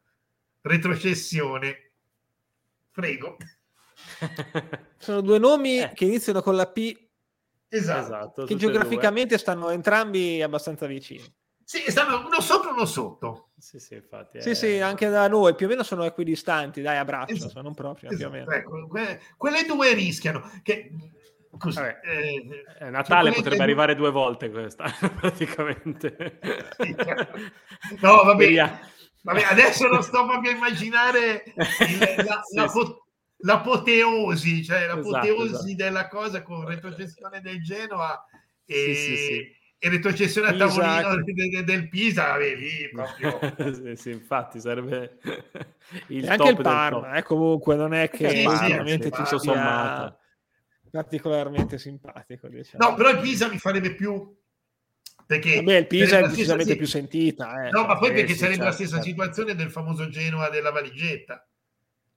retrocessione. 0.61 1.91
Prego. 2.91 3.37
Sono 4.97 5.21
due 5.21 5.39
nomi 5.39 5.79
eh. 5.79 5.91
che 5.95 6.05
iniziano 6.05 6.41
con 6.41 6.55
la 6.55 6.67
P. 6.67 7.09
Esatto. 7.73 8.01
esatto 8.01 8.43
che 8.43 8.55
geograficamente 8.57 9.37
stanno 9.37 9.69
entrambi 9.69 10.41
abbastanza 10.41 10.85
vicini. 10.85 11.23
Sì, 11.71 11.89
stanno 11.89 12.25
uno 12.25 12.41
sopra 12.41 12.71
e 12.71 12.73
uno 12.73 12.83
sotto. 12.83 13.51
Sì, 13.57 13.79
sì, 13.79 13.93
infatti. 13.93 14.39
È... 14.39 14.41
Sì, 14.41 14.55
sì, 14.55 14.81
anche 14.81 15.07
da 15.07 15.29
noi 15.29 15.55
più 15.55 15.67
o 15.67 15.69
meno 15.69 15.83
sono 15.83 16.03
equidistanti, 16.03 16.81
dai, 16.81 16.97
a 16.97 17.05
braccio, 17.05 17.35
esatto. 17.35 17.61
non 17.61 17.73
proprio, 17.73 18.09
esatto. 18.09 18.29
più 18.29 18.37
o 18.37 18.41
esatto. 18.41 18.51
meno. 18.51 18.81
Ecco, 18.81 18.87
que- 18.89 19.21
quelle 19.37 19.63
due 19.63 19.93
rischiano, 19.93 20.51
che 20.63 20.91
Così, 21.57 21.79
Vabbè, 21.79 21.99
eh, 22.03 22.65
eh 22.79 22.89
Natale 22.89 23.29
cioè, 23.29 23.41
potrebbe 23.41 23.63
arrivare 23.63 23.95
due 23.95 24.11
volte 24.11 24.51
questa, 24.51 24.83
praticamente. 25.17 26.39
no, 28.01 28.23
vabbè, 28.23 28.79
vabbè, 29.21 29.43
adesso 29.43 29.87
non 29.87 30.03
sto 30.03 30.25
proprio 30.25 30.51
a 30.51 30.55
immaginare 30.55 31.43
il, 31.55 31.55
la, 31.55 32.41
sì, 32.43 32.55
la, 32.55 32.67
sì. 32.67 32.95
l'apoteosi, 33.43 34.61
cioè 34.65 34.83
esatto, 34.83 35.09
l'apoteosi 35.09 35.53
esatto, 35.53 35.75
della 35.75 36.09
cosa 36.09 36.41
con 36.41 36.67
retrocessione 36.67 37.39
del 37.39 37.63
Genoa 37.63 38.25
e, 38.65 38.93
sì, 38.93 39.59
e 39.83 39.89
retrocessione 39.89 40.49
a 40.49 40.55
tavolino 40.55 41.23
del, 41.23 41.63
del 41.63 41.89
Pisa, 41.89 42.27
vabbè, 42.27 42.55
lì 42.55 42.89
proprio... 42.91 43.95
sì, 43.95 44.11
infatti 44.11 44.59
sarebbe 44.59 45.17
il 46.07 46.25
e 46.25 46.29
anche 46.29 46.49
il 46.49 46.61
Parma, 46.61 47.15
eh, 47.15 47.23
comunque 47.23 47.75
non 47.75 47.93
è 47.95 48.07
che 48.09 48.29
sì, 48.29 48.43
veramente 48.43 49.09
tutto 49.09 49.39
sommato 49.39 50.19
particolarmente 50.91 51.79
simpatico. 51.79 52.47
Diciamo. 52.47 52.85
No, 52.85 52.95
però 52.95 53.09
il 53.09 53.19
Pisa 53.19 53.47
mi 53.47 53.57
farebbe 53.57 53.95
più 53.95 54.37
perché 55.25 55.55
Vabbè, 55.55 55.75
il 55.77 55.87
Pisa 55.87 56.19
è 56.19 56.27
decisamente 56.27 56.75
più 56.75 56.85
sentita. 56.85 57.65
Eh, 57.65 57.69
no, 57.69 57.85
ma 57.85 57.97
poi 57.97 58.11
perché 58.11 58.35
sarebbe 58.35 58.65
la 58.65 58.71
stessa 58.73 58.95
certo. 58.95 59.07
situazione 59.07 59.55
del 59.55 59.71
famoso 59.71 60.09
Genoa 60.09 60.49
della 60.49 60.71
valigetta. 60.71 61.47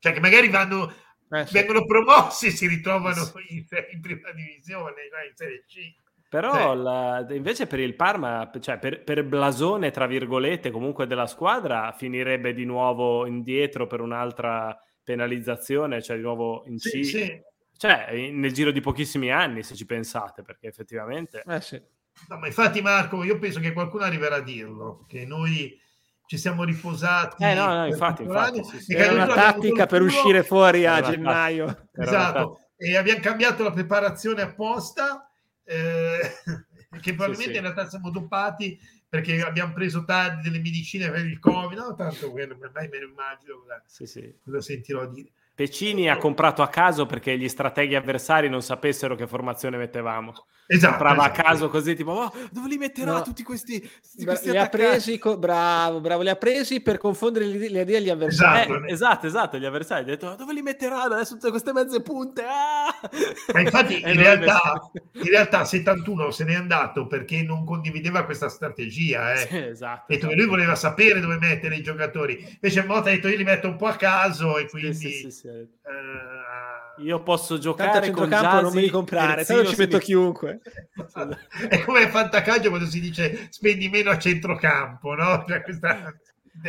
Cioè 0.00 0.12
che 0.12 0.20
magari 0.20 0.48
vanno, 0.48 0.92
eh, 1.30 1.46
vengono 1.50 1.84
promossi 1.86 2.48
e 2.48 2.50
si 2.50 2.66
ritrovano 2.66 3.32
in, 3.48 3.64
in, 3.92 4.00
prima 4.00 4.32
divisione, 4.32 5.02
in 5.30 5.36
Serie 5.36 5.64
C. 5.66 5.94
Però 6.40 6.74
la, 6.74 7.26
invece 7.30 7.66
per 7.66 7.78
il 7.78 7.94
Parma, 7.94 8.50
cioè 8.60 8.78
per, 8.78 9.04
per, 9.04 9.24
blasone, 9.24 9.90
tra 9.92 10.06
virgolette, 10.06 10.70
comunque 10.70 11.06
della 11.06 11.26
squadra, 11.26 11.94
finirebbe 11.96 12.52
di 12.52 12.64
nuovo 12.64 13.24
indietro 13.26 13.86
per 13.86 14.00
un'altra 14.00 14.76
penalizzazione, 15.04 16.02
cioè 16.02 16.16
di 16.16 16.22
nuovo 16.22 16.64
in 16.66 16.78
C. 16.78 16.88
Sì, 16.88 17.04
sì. 17.04 17.42
Cioè, 17.76 18.30
nel 18.32 18.52
giro 18.52 18.72
di 18.72 18.80
pochissimi 18.80 19.30
anni, 19.30 19.62
se 19.62 19.74
ci 19.74 19.86
pensate, 19.86 20.42
perché 20.42 20.66
effettivamente... 20.66 21.44
Eh 21.46 21.60
sì. 21.60 21.80
No, 22.28 22.38
ma 22.38 22.46
infatti 22.46 22.80
Marco, 22.80 23.22
io 23.22 23.38
penso 23.38 23.60
che 23.60 23.72
qualcuno 23.72 24.04
arriverà 24.04 24.36
a 24.36 24.40
dirlo, 24.40 25.04
che 25.06 25.24
noi 25.24 25.78
ci 26.26 26.38
siamo 26.38 26.64
riposati. 26.64 27.42
Eh 27.42 27.54
no, 27.54 27.66
no 27.66 27.86
infatti, 27.86 28.22
infatti 28.22 28.64
sì, 28.64 28.80
sì. 28.80 28.94
Era 28.94 29.12
una 29.12 29.26
tattica 29.26 29.86
per 29.86 30.02
uscire 30.02 30.42
fuori 30.42 30.86
a 30.86 31.00
gennaio. 31.00 31.88
Esatto, 31.92 32.60
e 32.76 32.96
abbiamo 32.96 33.20
cambiato 33.20 33.62
la 33.62 33.72
preparazione 33.72 34.42
apposta, 34.42 35.28
eh, 35.64 36.20
che 37.00 37.14
probabilmente 37.14 37.52
sì, 37.52 37.56
in 37.56 37.62
realtà 37.62 37.88
siamo 37.88 38.10
dopati 38.10 38.78
perché 39.08 39.40
abbiamo 39.42 39.72
preso 39.72 40.04
tardi 40.04 40.42
delle 40.42 40.60
medicine 40.60 41.10
per 41.10 41.24
il 41.24 41.38
Covid, 41.38 41.78
no, 41.78 41.94
tanto 41.94 42.30
quello, 42.30 42.56
ormai 42.60 42.88
me 42.88 42.98
lo 42.98 43.08
immagino 43.08 43.58
cosa, 43.60 43.82
sì, 43.86 44.06
sì. 44.06 44.34
cosa 44.42 44.60
sentirò 44.60 45.06
dire. 45.06 45.30
Pecini 45.54 46.08
ha 46.10 46.16
comprato 46.16 46.62
a 46.62 46.68
caso 46.68 47.06
perché 47.06 47.38
gli 47.38 47.48
strateghi 47.48 47.94
avversari 47.94 48.48
non 48.48 48.60
sapessero 48.60 49.14
che 49.14 49.28
formazione 49.28 49.76
mettevamo. 49.76 50.32
Esatto. 50.66 50.92
Comprava 50.92 51.24
esatto. 51.24 51.40
a 51.40 51.44
caso 51.44 51.68
così, 51.68 51.94
tipo, 51.94 52.12
oh, 52.12 52.32
dove 52.50 52.68
li 52.68 52.78
metterà 52.78 53.12
no. 53.12 53.22
tutti 53.22 53.42
questi, 53.42 53.80
tutti 53.80 54.24
questi 54.24 54.50
li 54.50 54.56
ha 54.56 54.68
presi, 54.68 55.18
co- 55.18 55.36
bravo, 55.36 56.00
bravo, 56.00 56.22
li 56.22 56.30
ha 56.30 56.36
presi 56.36 56.80
per 56.80 56.96
confondere 56.96 57.44
le, 57.44 57.82
idee 57.82 57.98
agli 57.98 58.08
avversari. 58.08 58.60
Esatto, 58.60 58.84
eh, 58.84 58.92
esatto, 58.92 59.26
esatto, 59.26 59.58
gli 59.58 59.64
avversari. 59.64 60.02
Ha 60.02 60.06
detto, 60.06 60.34
dove 60.36 60.54
li 60.54 60.62
metterà 60.62 61.02
adesso 61.02 61.34
tutte 61.34 61.50
queste 61.50 61.72
mezze 61.72 62.00
punte? 62.00 62.42
Ah! 62.42 63.10
Ma 63.52 63.60
infatti, 63.60 64.00
in 64.04 64.16
realtà, 64.16 64.90
in 65.12 65.24
realtà, 65.24 65.64
71 65.64 66.30
se 66.30 66.44
n'è 66.44 66.54
andato 66.54 67.06
perché 67.06 67.42
non 67.42 67.64
condivideva 67.64 68.24
questa 68.24 68.48
strategia. 68.48 69.34
Eh. 69.34 69.36
Sì, 69.36 69.56
esatto. 69.56 70.04
Detto 70.08 70.26
esatto. 70.26 70.34
lui 70.34 70.46
voleva 70.46 70.74
sapere 70.74 71.20
dove 71.20 71.36
mettere 71.38 71.76
i 71.76 71.82
giocatori. 71.82 72.38
Invece 72.38 72.84
Motta 72.84 73.10
ha 73.10 73.12
detto, 73.12 73.28
io 73.28 73.36
li 73.36 73.44
metto 73.44 73.68
un 73.68 73.76
po' 73.76 73.86
a 73.86 73.96
caso 73.96 74.56
e 74.56 74.66
quindi... 74.66 74.94
Sì, 74.94 75.30
sì, 75.30 75.43
uh, 75.48 77.02
io 77.02 77.22
posso 77.22 77.58
giocare 77.58 78.10
con 78.10 78.28
Jazzy, 78.28 78.62
non 78.62 78.72
me 78.72 78.80
li 78.80 78.90
comprare, 78.90 79.44
tanto 79.44 79.66
ci 79.66 79.76
metto 79.76 79.98
chiunque. 79.98 80.60
È 81.68 81.82
come 81.84 82.02
il 82.02 82.08
fantacalcio 82.08 82.68
quando 82.68 82.86
si 82.86 83.00
dice 83.00 83.48
spendi 83.50 83.88
meno 83.88 84.10
a 84.10 84.18
centrocampo, 84.18 85.14
no? 85.14 85.44
Cioè 85.46 85.62
questa 85.62 86.12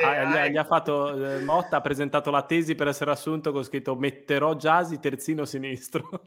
Ah, 0.03 0.47
gli, 0.47 0.57
ha 0.57 0.63
fatto 0.63 1.13
eh, 1.13 1.43
Motta 1.43 1.77
ha 1.77 1.81
presentato 1.81 2.31
la 2.31 2.41
tesi 2.41 2.73
per 2.73 2.87
essere 2.87 3.11
assunto 3.11 3.51
con 3.51 3.63
scritto 3.63 3.95
metterò 3.95 4.55
Jasi 4.55 4.99
terzino 4.99 5.45
sinistro 5.45 6.23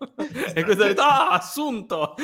e 0.54 0.62
questo 0.62 0.84
ha 0.84 0.86
detto 0.86 1.02
ah 1.02 1.30
assunto 1.30 2.14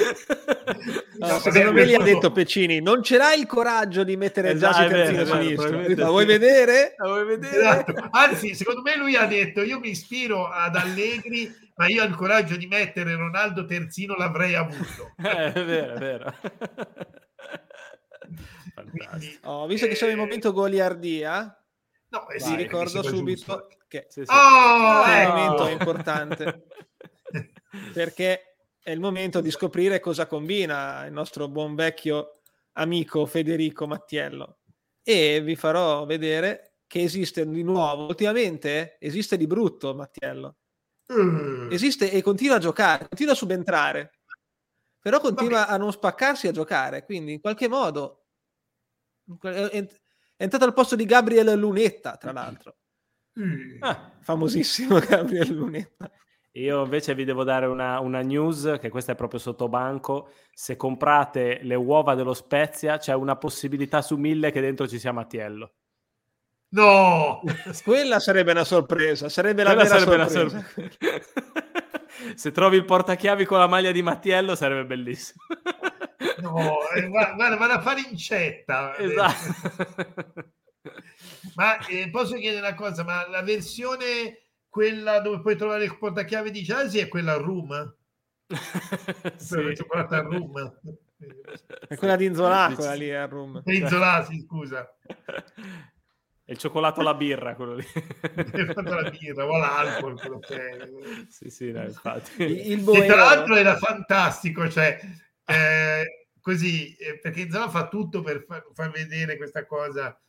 no, 1.18 1.38
secondo 1.40 1.72
me 1.72 1.86
gli 1.86 1.94
ha 1.94 2.00
detto 2.00 2.30
Pecini 2.30 2.80
non 2.80 3.02
ce 3.02 3.16
l'hai 3.16 3.40
il 3.40 3.46
coraggio 3.46 4.04
di 4.04 4.16
mettere 4.16 4.52
esatto, 4.52 4.78
Jasi 4.78 4.88
terzino 4.88 5.24
vero, 5.24 5.42
sinistro 5.42 5.78
vero, 5.78 5.94
la 5.96 6.08
vuoi 6.08 6.24
vedere? 6.24 6.94
La 6.98 7.08
vuoi 7.08 7.24
vedere? 7.24 7.56
Esatto. 7.56 8.08
anzi 8.12 8.54
secondo 8.54 8.82
me 8.82 8.96
lui 8.96 9.16
ha 9.16 9.26
detto 9.26 9.62
io 9.62 9.80
mi 9.80 9.88
ispiro 9.88 10.48
ad 10.48 10.76
Allegri 10.76 11.52
ma 11.74 11.88
io 11.88 12.04
ho 12.04 12.06
il 12.06 12.14
coraggio 12.14 12.54
di 12.56 12.66
mettere 12.66 13.16
Ronaldo 13.16 13.64
terzino 13.64 14.14
l'avrei 14.14 14.54
avuto 14.54 15.14
eh, 15.18 15.52
è 15.52 15.64
vero 15.64 15.94
è 15.94 15.98
vero 15.98 16.34
quindi, 18.74 19.38
oh, 19.44 19.66
visto 19.66 19.86
che 19.86 19.94
siamo 19.94 20.12
in 20.12 20.18
momento 20.18 20.52
goliardia, 20.52 21.56
No, 22.14 22.28
eh, 22.28 22.38
sì, 22.38 22.54
ricordo 22.54 23.02
subito 23.02 23.44
giusto. 23.44 23.68
che 23.88 24.06
sì, 24.08 24.24
sì. 24.24 24.30
Oh, 24.30 25.02
è 25.02 25.24
un 25.26 25.34
momento 25.34 25.68
importante 25.68 26.66
perché 27.92 28.56
è 28.80 28.92
il 28.92 29.00
momento 29.00 29.40
di 29.40 29.50
scoprire 29.50 29.98
cosa 29.98 30.26
combina 30.28 31.04
il 31.06 31.12
nostro 31.12 31.48
buon 31.48 31.74
vecchio 31.74 32.38
amico 32.74 33.26
Federico 33.26 33.88
Mattiello 33.88 34.58
e 35.02 35.40
vi 35.40 35.56
farò 35.56 36.06
vedere 36.06 36.74
che 36.86 37.02
esiste 37.02 37.48
di 37.48 37.64
nuovo. 37.64 38.06
Ultimamente 38.06 38.96
esiste 39.00 39.36
di 39.36 39.48
brutto 39.48 39.92
Mattiello. 39.92 40.56
Mm. 41.12 41.72
Esiste 41.72 42.12
e 42.12 42.22
continua 42.22 42.56
a 42.56 42.60
giocare, 42.60 43.08
continua 43.08 43.32
a 43.32 43.36
subentrare, 43.36 44.12
però 45.00 45.18
continua 45.18 45.66
a 45.66 45.76
non 45.76 45.90
spaccarsi 45.90 46.46
a 46.46 46.52
giocare. 46.52 47.04
Quindi 47.04 47.32
in 47.32 47.40
qualche 47.40 47.68
modo 47.68 48.23
è, 49.40 49.86
entrato 50.36 50.64
al 50.64 50.72
posto 50.72 50.96
di 50.96 51.04
Gabriel 51.04 51.58
Lunetta, 51.58 52.16
tra 52.16 52.32
l'altro. 52.32 52.76
Mm. 53.38 53.82
Ah, 53.82 54.12
famosissimo 54.20 54.98
Gabriel 55.06 55.52
Lunetta. 55.52 56.10
Io 56.56 56.84
invece 56.84 57.16
vi 57.16 57.24
devo 57.24 57.42
dare 57.42 57.66
una, 57.66 57.98
una, 57.98 58.22
news, 58.22 58.76
che 58.80 58.88
questa 58.88 59.12
è 59.12 59.16
proprio 59.16 59.40
sotto 59.40 59.68
banco. 59.68 60.30
Se 60.52 60.76
comprate 60.76 61.58
le 61.62 61.74
uova 61.74 62.14
dello 62.14 62.34
Spezia, 62.34 62.96
c'è 62.98 63.12
una 63.12 63.34
possibilità 63.36 64.02
su 64.02 64.16
mille 64.16 64.52
che 64.52 64.60
dentro 64.60 64.86
ci 64.86 65.00
sia 65.00 65.10
Mattiello. 65.10 65.72
No! 66.74 67.42
Quella 67.82 68.20
sarebbe 68.20 68.52
una 68.52 68.64
sorpresa, 68.64 69.28
sarebbe 69.28 69.64
la 69.64 69.74
Quella 69.74 69.98
vera 69.98 70.28
sarebbe 70.28 70.52
sorpresa. 70.52 71.24
Se 72.36 72.52
trovi 72.52 72.76
il 72.76 72.84
portachiavi 72.84 73.44
con 73.44 73.58
la 73.58 73.66
maglia 73.66 73.90
di 73.90 74.02
Mattiello 74.02 74.54
sarebbe 74.54 74.84
bellissimo. 74.84 75.42
no, 76.50 76.88
eh, 76.90 77.08
guarda, 77.08 77.56
vado 77.56 77.72
a 77.72 77.80
fare 77.80 78.02
incetta. 78.10 78.96
Esatto. 78.98 80.52
ma 81.56 81.78
eh, 81.86 82.10
posso 82.10 82.34
chiedere 82.36 82.66
una 82.66 82.74
cosa, 82.74 83.04
ma 83.04 83.26
la 83.28 83.42
versione 83.42 84.40
quella 84.68 85.20
dove 85.20 85.40
puoi 85.40 85.56
trovare 85.56 85.84
il 85.84 85.96
portachiave 85.96 86.50
di 86.50 86.62
Jazzy 86.62 86.98
è 86.98 87.08
quella 87.08 87.36
Room? 87.36 87.96
sì. 89.36 89.76
La 89.88 90.20
room. 90.20 90.78
È 91.88 91.96
quella 91.96 92.16
di 92.16 92.26
Inzola, 92.26 92.72
quella 92.74 92.94
lì 92.94 93.08
è 93.08 93.26
Room. 93.28 93.62
Inzola, 93.64 94.24
sì, 94.28 94.40
scusa. 94.40 94.96
È 96.46 96.50
il 96.50 96.58
cioccolato 96.58 97.00
alla 97.00 97.14
birra, 97.14 97.54
quello 97.54 97.76
lì. 97.76 97.86
la 98.34 99.10
birra, 99.10 99.46
o 99.46 99.56
l'alcol, 99.56 100.20
quello 100.20 100.38
che 100.40 100.56
è. 100.56 100.88
Sì, 101.28 101.48
sì, 101.48 101.70
no, 101.70 101.84
infatti. 101.84 102.42
Il, 102.42 102.80
il 102.80 102.96
e 102.96 103.06
tra 103.06 103.16
l'altro 103.16 103.54
era 103.54 103.76
fantastico, 103.76 104.68
cioè, 104.68 104.98
eh, 105.46 106.23
così, 106.44 106.94
eh, 106.96 107.18
perché 107.18 107.40
Inzola 107.40 107.70
fa 107.70 107.88
tutto 107.88 108.20
per 108.20 108.44
far, 108.46 108.66
far 108.74 108.90
vedere 108.90 109.38
questa 109.38 109.64
cosa. 109.64 110.20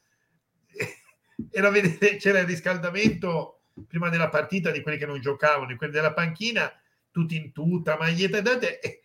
Era 1.51 1.70
vedere, 1.70 2.16
c'era 2.16 2.39
il 2.39 2.45
riscaldamento 2.45 3.63
prima 3.86 4.07
della 4.07 4.30
partita 4.30 4.72
di 4.72 4.82
quelli 4.82 4.97
che 4.97 5.05
non 5.05 5.20
giocavano, 5.20 5.66
di 5.68 5.76
quelli 5.76 5.91
della 5.91 6.13
panchina, 6.13 6.72
tutti 7.11 7.36
in 7.36 7.51
tutta, 7.51 7.97
maglietta, 7.97 8.59
e 8.80 9.03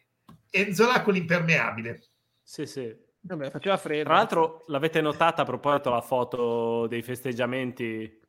Enzola 0.51 1.03
con 1.03 1.15
l'impermeabile. 1.15 2.01
Sì, 2.45 2.65
sì. 2.67 2.97
Vabbè, 3.23 3.51
faceva 3.51 3.77
freddo. 3.77 4.05
Tra 4.05 4.15
l'altro, 4.15 4.63
l'avete 4.69 5.01
notata 5.01 5.43
a 5.43 5.45
proposito 5.45 5.91
la 5.91 6.01
foto 6.01 6.87
dei 6.87 7.03
festeggiamenti? 7.03 8.20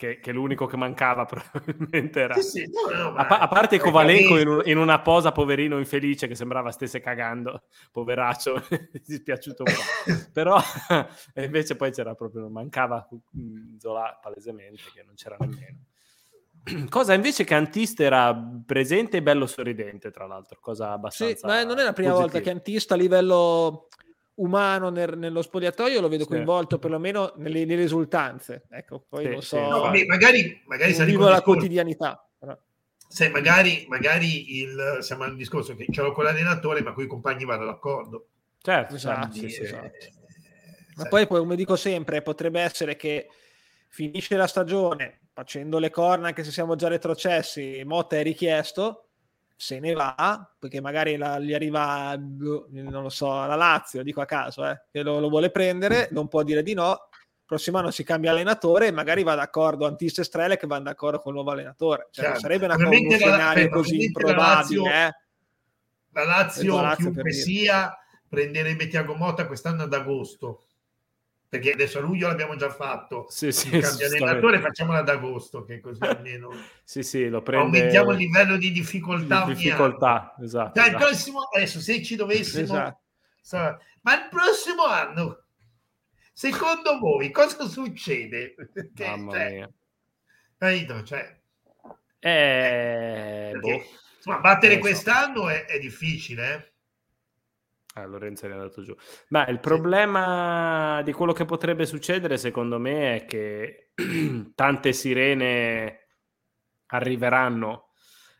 Che, 0.00 0.18
che 0.18 0.32
l'unico 0.32 0.64
che 0.64 0.78
mancava 0.78 1.26
probabilmente 1.28 2.20
era. 2.20 2.34
Sì, 2.36 2.60
sì, 2.60 2.70
no, 2.70 3.10
no, 3.10 3.14
a, 3.16 3.26
a, 3.26 3.48
parte 3.48 3.78
Kovalenko 3.78 4.38
in, 4.38 4.48
un, 4.48 4.62
in, 4.64 4.78
una 4.78 5.02
posa, 5.02 5.30
poverino 5.30 5.76
infelice, 5.76 6.26
che 6.26 6.34
sembrava 6.34 6.70
stesse 6.70 7.00
cagando, 7.00 7.64
poveraccio, 7.92 8.62
dispiaciuto 9.04 9.62
un 9.66 9.74
po'. 9.74 10.12
Però 10.32 10.58
invece 11.34 11.76
poi 11.76 11.90
c'era 11.90 12.14
proprio, 12.14 12.48
mancava 12.48 13.06
Zola 13.78 14.18
palesemente, 14.22 14.84
che 14.94 15.02
non 15.04 15.16
c'era 15.16 15.36
nemmeno. 15.38 15.80
Cosa 16.88 17.12
invece 17.12 17.44
che 17.44 17.54
Antista 17.54 18.02
era 18.02 18.34
presente 18.64 19.18
e 19.18 19.22
bello 19.22 19.46
sorridente, 19.46 20.10
tra 20.10 20.26
l'altro, 20.26 20.60
cosa 20.62 20.92
abbastanza. 20.92 21.36
Sì, 21.36 21.46
ma 21.46 21.62
non 21.62 21.78
è 21.78 21.84
la 21.84 21.92
prima 21.92 22.12
positiva. 22.12 22.32
volta 22.32 22.40
che 22.40 22.48
Antista 22.50 22.94
a 22.94 22.96
livello 22.96 23.88
umano 24.40 24.90
nel, 24.90 25.16
nello 25.16 25.42
spogliatoio 25.42 26.00
lo 26.00 26.08
vedo 26.08 26.26
coinvolto 26.26 26.76
sì. 26.76 26.80
perlomeno 26.80 27.32
nelle, 27.36 27.64
nelle 27.64 27.82
risultanze. 27.82 28.66
Ecco, 28.70 29.04
poi 29.08 29.24
sì, 29.24 29.30
non 29.30 29.42
so. 29.42 29.60
No, 29.68 29.80
vabbè, 29.80 30.04
magari, 30.06 30.62
magari 30.66 30.92
vivo 31.04 31.28
la 31.28 31.42
quotidianità. 31.42 32.26
Però. 32.38 32.56
Se 33.08 33.28
magari, 33.28 33.86
magari 33.88 34.60
il, 34.60 34.98
siamo 35.00 35.24
al 35.24 35.36
discorso 35.36 35.74
che 35.74 35.86
ce 35.90 36.02
l'ho 36.02 36.12
con 36.12 36.24
l'allenatore, 36.24 36.82
ma 36.82 36.92
con 36.92 37.04
i 37.04 37.08
compagni 37.08 37.44
vado 37.44 37.64
d'accordo. 37.64 38.26
Certo, 38.62 38.94
esatto, 38.94 39.28
Quindi, 39.30 39.50
sì, 39.50 39.62
esatto. 39.62 39.86
Eh, 39.86 40.12
ma 40.96 41.04
poi, 41.06 41.26
come 41.26 41.56
dico 41.56 41.76
sempre, 41.76 42.22
potrebbe 42.22 42.60
essere 42.60 42.96
che 42.96 43.28
finisce 43.88 44.36
la 44.36 44.46
stagione 44.46 45.20
facendo 45.32 45.78
le 45.78 45.90
corna, 45.90 46.28
anche 46.28 46.44
se 46.44 46.50
siamo 46.50 46.76
già 46.76 46.88
retrocessi, 46.88 47.82
Motta 47.84 48.16
è 48.16 48.22
richiesto, 48.22 49.09
se 49.60 49.78
ne 49.78 49.92
va, 49.92 50.50
perché 50.58 50.80
magari 50.80 51.18
la, 51.18 51.38
gli 51.38 51.52
arriva, 51.52 52.16
non 52.16 53.02
lo 53.02 53.10
so, 53.10 53.28
la 53.44 53.56
Lazio, 53.56 54.02
dico 54.02 54.22
a 54.22 54.24
caso, 54.24 54.66
eh, 54.66 54.84
che 54.90 55.02
lo, 55.02 55.20
lo, 55.20 55.28
vuole 55.28 55.50
prendere, 55.50 56.08
non 56.12 56.28
può 56.28 56.42
dire 56.42 56.62
di 56.62 56.72
no, 56.72 57.10
prossimo 57.44 57.76
anno 57.76 57.90
si 57.90 58.02
cambia 58.02 58.30
allenatore 58.30 58.86
e 58.86 58.90
magari 58.90 59.22
va 59.22 59.34
d'accordo 59.34 59.86
Antis 59.86 60.16
e 60.20 60.24
Strele 60.24 60.56
che 60.56 60.66
vanno 60.66 60.84
d'accordo 60.84 61.18
con 61.18 61.32
il 61.32 61.34
nuovo 61.34 61.50
allenatore. 61.50 62.08
Cioè, 62.10 62.24
certo. 62.24 62.40
sarebbe 62.40 62.64
una, 62.64 62.76
un 62.76 63.10
scenario 63.10 63.68
così 63.68 64.04
improbabile. 64.04 64.40
La 64.40 64.54
Lazio, 64.54 64.86
eh. 64.86 65.10
la 66.12 66.24
Lazio, 66.24 66.80
Lazio 66.80 67.10
chiunque 67.10 67.32
sia, 67.32 67.98
prenderebbe 68.30 68.88
Tiago 68.88 69.14
Motta 69.14 69.46
quest'anno 69.46 69.82
ad 69.82 69.92
agosto 69.92 70.68
perché 71.50 71.72
adesso 71.72 71.98
a 71.98 72.00
luglio 72.00 72.28
l'abbiamo 72.28 72.54
già 72.54 72.70
fatto. 72.70 73.26
Sì, 73.28 73.50
sì, 73.50 73.74
il 73.74 73.84
allenatore 73.84 74.60
facciamola 74.60 75.00
ad 75.00 75.08
agosto, 75.08 75.64
che 75.64 75.80
così 75.80 76.04
almeno 76.04 76.50
sì, 76.84 77.02
sì, 77.02 77.28
lo 77.28 77.42
prende... 77.42 77.64
aumentiamo 77.64 78.12
il 78.12 78.18
livello 78.18 78.56
di 78.56 78.70
difficoltà. 78.70 79.44
Di 79.46 79.54
difficoltà, 79.54 80.36
esatto, 80.40 80.78
cioè, 80.78 80.88
esatto. 80.88 81.02
Il 81.02 81.08
prossimo, 81.08 81.40
adesso 81.52 81.80
se 81.80 82.02
ci 82.04 82.14
dovessimo... 82.14 82.62
Esatto. 82.62 83.82
Ma 84.02 84.14
il 84.14 84.28
prossimo 84.30 84.84
anno, 84.84 85.44
secondo 86.32 87.00
voi, 87.00 87.32
cosa 87.32 87.66
succede? 87.66 88.54
Mamma 88.96 89.32
cioè, 89.32 89.50
mia. 89.50 89.70
Capito? 90.56 91.02
Cioè, 91.02 91.40
eh, 92.20 93.50
perché, 93.52 93.76
boh. 93.76 93.82
insomma, 94.18 94.38
battere 94.38 94.78
quest'anno 94.78 95.48
è, 95.48 95.64
è 95.64 95.80
difficile, 95.80 96.54
eh? 96.54 96.69
Ah, 98.00 98.06
Lorenzo 98.06 98.46
è 98.46 98.50
andato 98.50 98.82
giù. 98.82 98.94
Ma 99.28 99.46
il 99.46 99.60
problema 99.60 100.96
sì. 100.98 101.04
di 101.04 101.12
quello 101.12 101.32
che 101.32 101.44
potrebbe 101.44 101.84
succedere, 101.84 102.38
secondo 102.38 102.78
me, 102.78 103.16
è 103.16 103.24
che 103.26 103.90
tante 104.54 104.92
sirene 104.92 106.06
arriveranno 106.86 107.90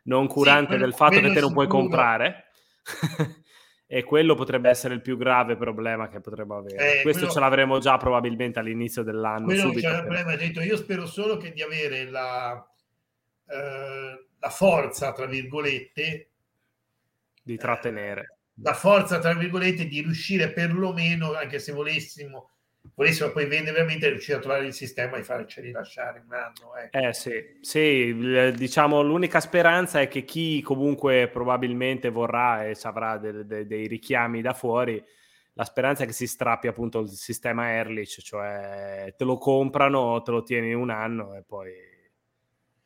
non 0.05 0.27
curante 0.27 0.75
sì, 0.75 0.79
del 0.79 0.95
fatto 0.95 1.21
che 1.21 1.33
te 1.33 1.41
non 1.41 1.53
puoi 1.53 1.69
comprare. 1.69 2.47
e 3.87 4.05
quello 4.05 4.35
potrebbe 4.35 4.71
essere 4.71 4.95
il 4.95 5.03
più 5.03 5.17
grave 5.17 5.57
problema 5.57 6.09
che 6.09 6.21
potremmo 6.21 6.57
avere. 6.57 7.01
Eh, 7.01 7.03
Questo 7.03 7.27
quello... 7.27 7.35
ce 7.35 7.41
l'avremo 7.41 7.79
già 7.79 7.97
probabilmente 7.97 8.59
all'inizio 8.59 9.03
dell'anno. 9.03 9.45
Quello 9.45 9.61
subito 9.61 9.89
c'è 9.89 9.99
problema. 9.99 10.37
Detto, 10.37 10.61
io 10.61 10.77
spero 10.77 11.07
solo 11.07 11.37
che 11.37 11.53
di 11.53 11.61
avere 11.61 12.09
la, 12.09 12.67
eh, 13.49 14.27
la 14.39 14.51
forza, 14.51 15.13
tra 15.13 15.27
virgolette, 15.27 16.31
di 17.43 17.57
trattenere 17.57 18.40
la 18.63 18.75
forza, 18.75 19.19
tra 19.19 19.35
virgolette, 19.35 19.87
di 19.87 20.01
riuscire 20.03 20.53
perlomeno, 20.53 21.35
anche 21.35 21.59
se 21.59 21.73
volessimo, 21.73 22.51
volessimo 22.95 23.31
poi 23.31 23.47
vendere 23.47 23.73
veramente, 23.73 24.09
riuscire 24.09 24.39
a 24.39 24.41
trovare 24.41 24.67
il 24.67 24.73
sistema 24.73 25.17
e 25.17 25.23
farci 25.23 25.61
rilasciare 25.61 26.23
un 26.27 26.33
anno. 26.35 26.77
Ecco. 26.77 26.97
Eh 26.97 27.13
sì, 27.13 27.59
sì, 27.61 28.53
diciamo 28.55 29.03
l'unica 29.03 29.41
speranza 29.41 30.01
è 30.01 30.09
che 30.09 30.25
chi 30.25 30.61
comunque 30.63 31.29
probabilmente 31.29 32.11
vorrà 32.11 32.67
e 32.67 32.77
avrà 32.83 33.17
de- 33.19 33.47
de- 33.47 33.67
dei 33.67 33.87
richiami 33.87 34.43
da 34.43 34.53
fuori, 34.53 35.03
la 35.55 35.65
speranza 35.65 36.05
è 36.05 36.07
che 36.07 36.13
si 36.13 36.27
strappi 36.27 36.69
appunto 36.69 37.01
il 37.01 37.09
sistema 37.09 37.71
Erlich, 37.71 38.21
cioè 38.21 39.13
te 39.17 39.25
lo 39.25 39.37
comprano, 39.37 40.23
te 40.23 40.31
lo 40.31 40.43
tieni 40.43 40.73
un 40.73 40.91
anno 40.91 41.35
e 41.35 41.43
poi... 41.47 41.73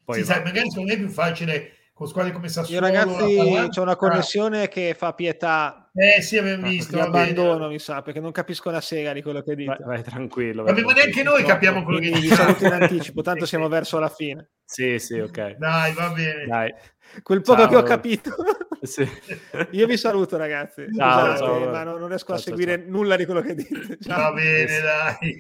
poi 0.05 0.19
sì, 0.19 0.25
sai, 0.25 0.43
magari 0.43 0.71
secondo 0.71 0.93
me 0.93 0.99
è 0.99 1.01
più 1.01 1.11
facile 1.11 1.73
con 1.95 2.09
squadre 2.09 2.33
come 2.33 2.49
Sassuolo. 2.49 2.87
Io 2.87 2.93
ragazzi 2.93 3.69
c'è 3.71 3.81
una 3.81 3.95
connessione 3.95 4.67
che 4.67 4.95
fa 4.99 5.15
pietà. 5.15 5.89
Eh 5.95 6.21
sì, 6.23 6.37
abbiamo 6.37 6.67
visto. 6.67 6.97
Mi 6.97 7.03
abbandono, 7.03 7.69
mi 7.69 7.79
sa, 7.79 8.03
perché 8.03 8.19
non 8.19 8.33
capisco 8.33 8.69
una 8.69 8.81
sega 8.81 9.13
di 9.13 9.23
quello 9.23 9.43
che 9.43 9.55
dite. 9.55 9.77
Vai, 9.79 9.87
vai 9.87 10.03
tranquillo. 10.03 10.65
Vai, 10.65 10.83
ma 10.83 10.93
neanche 10.93 11.23
noi 11.23 11.45
capiamo 11.45 11.85
quello 11.85 12.01
che 12.01 12.11
dite. 12.11 12.21
Vi 12.21 12.29
saluto 12.29 12.67
in 12.67 12.73
anticipo, 12.73 13.23
tanto 13.23 13.47
siamo 13.47 13.69
verso 13.71 14.01
la 14.01 14.09
fine. 14.09 14.51
Sì, 14.65 14.99
sì, 14.99 15.21
ok. 15.21 15.57
Dai, 15.57 15.93
va 15.93 16.11
bene. 16.11 16.47
Dai. 16.47 16.75
Quel 17.23 17.43
poco 17.43 17.61
ciao. 17.61 17.69
che 17.69 17.77
ho 17.77 17.83
capito. 17.85 18.35
Sì. 18.83 19.09
Io 19.71 19.87
vi 19.87 19.97
saluto 19.97 20.37
ragazzi. 20.37 20.87
Ciao, 20.97 21.37
ciao. 21.37 21.71
ma 21.71 21.85
non, 21.85 22.09
riesco 22.09 22.27
ciao, 22.27 22.37
a 22.37 22.41
seguire 22.41 22.77
nulla 22.77 23.15
di 23.15 23.25
quello 23.25 23.41
che 23.41 23.55
dite. 23.55 23.99
Va 24.09 24.33
bene, 24.33 24.81
dai. 24.81 25.39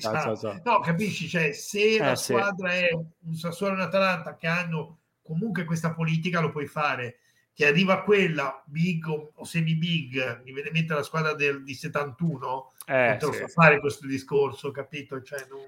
No, 0.62 0.78
capisci, 0.78 1.26
cioè, 1.26 1.50
se 1.50 1.96
eh, 1.96 1.98
la 1.98 2.14
squadra 2.14 2.70
sì. 2.70 2.76
è 2.76 2.90
un 2.92 3.34
Sassuolo 3.34 3.72
e 3.72 3.76
un 3.76 3.82
Atalanta 3.82 4.36
che 4.36 4.46
hanno 4.46 5.00
comunque 5.24 5.64
questa 5.64 5.92
politica 5.92 6.40
lo 6.40 6.50
puoi 6.50 6.66
fare. 6.66 7.18
Che 7.54 7.66
arriva 7.66 8.02
quella 8.02 8.62
big 8.66 9.06
o, 9.06 9.32
o 9.32 9.44
semi 9.44 9.76
big, 9.76 10.42
mi 10.44 10.52
viene 10.52 10.68
in 10.68 10.74
mente 10.74 10.92
la 10.92 11.04
squadra 11.04 11.34
del, 11.34 11.62
di 11.62 11.72
71, 11.72 12.72
eh, 12.86 13.16
te 13.18 13.26
lo 13.26 13.32
sì. 13.32 13.38
fa 13.38 13.46
fare 13.46 13.78
questo 13.78 14.06
discorso, 14.08 14.72
capito? 14.72 15.22
Cioè, 15.22 15.46
non... 15.48 15.60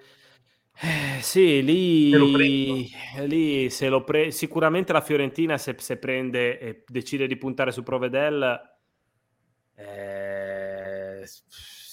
Eh, 0.78 1.22
sì, 1.22 1.62
lì, 1.62 2.90
lì 3.20 3.70
se 3.70 3.88
lo 3.88 4.04
pre- 4.04 4.30
sicuramente 4.30 4.92
la 4.92 5.00
Fiorentina 5.00 5.56
se, 5.56 5.76
se, 5.78 5.96
prende 5.96 6.58
e 6.58 6.84
decide 6.86 7.26
di 7.26 7.36
puntare 7.36 7.72
su 7.72 7.82
Provedel 7.82 8.76
eh, 9.76 11.22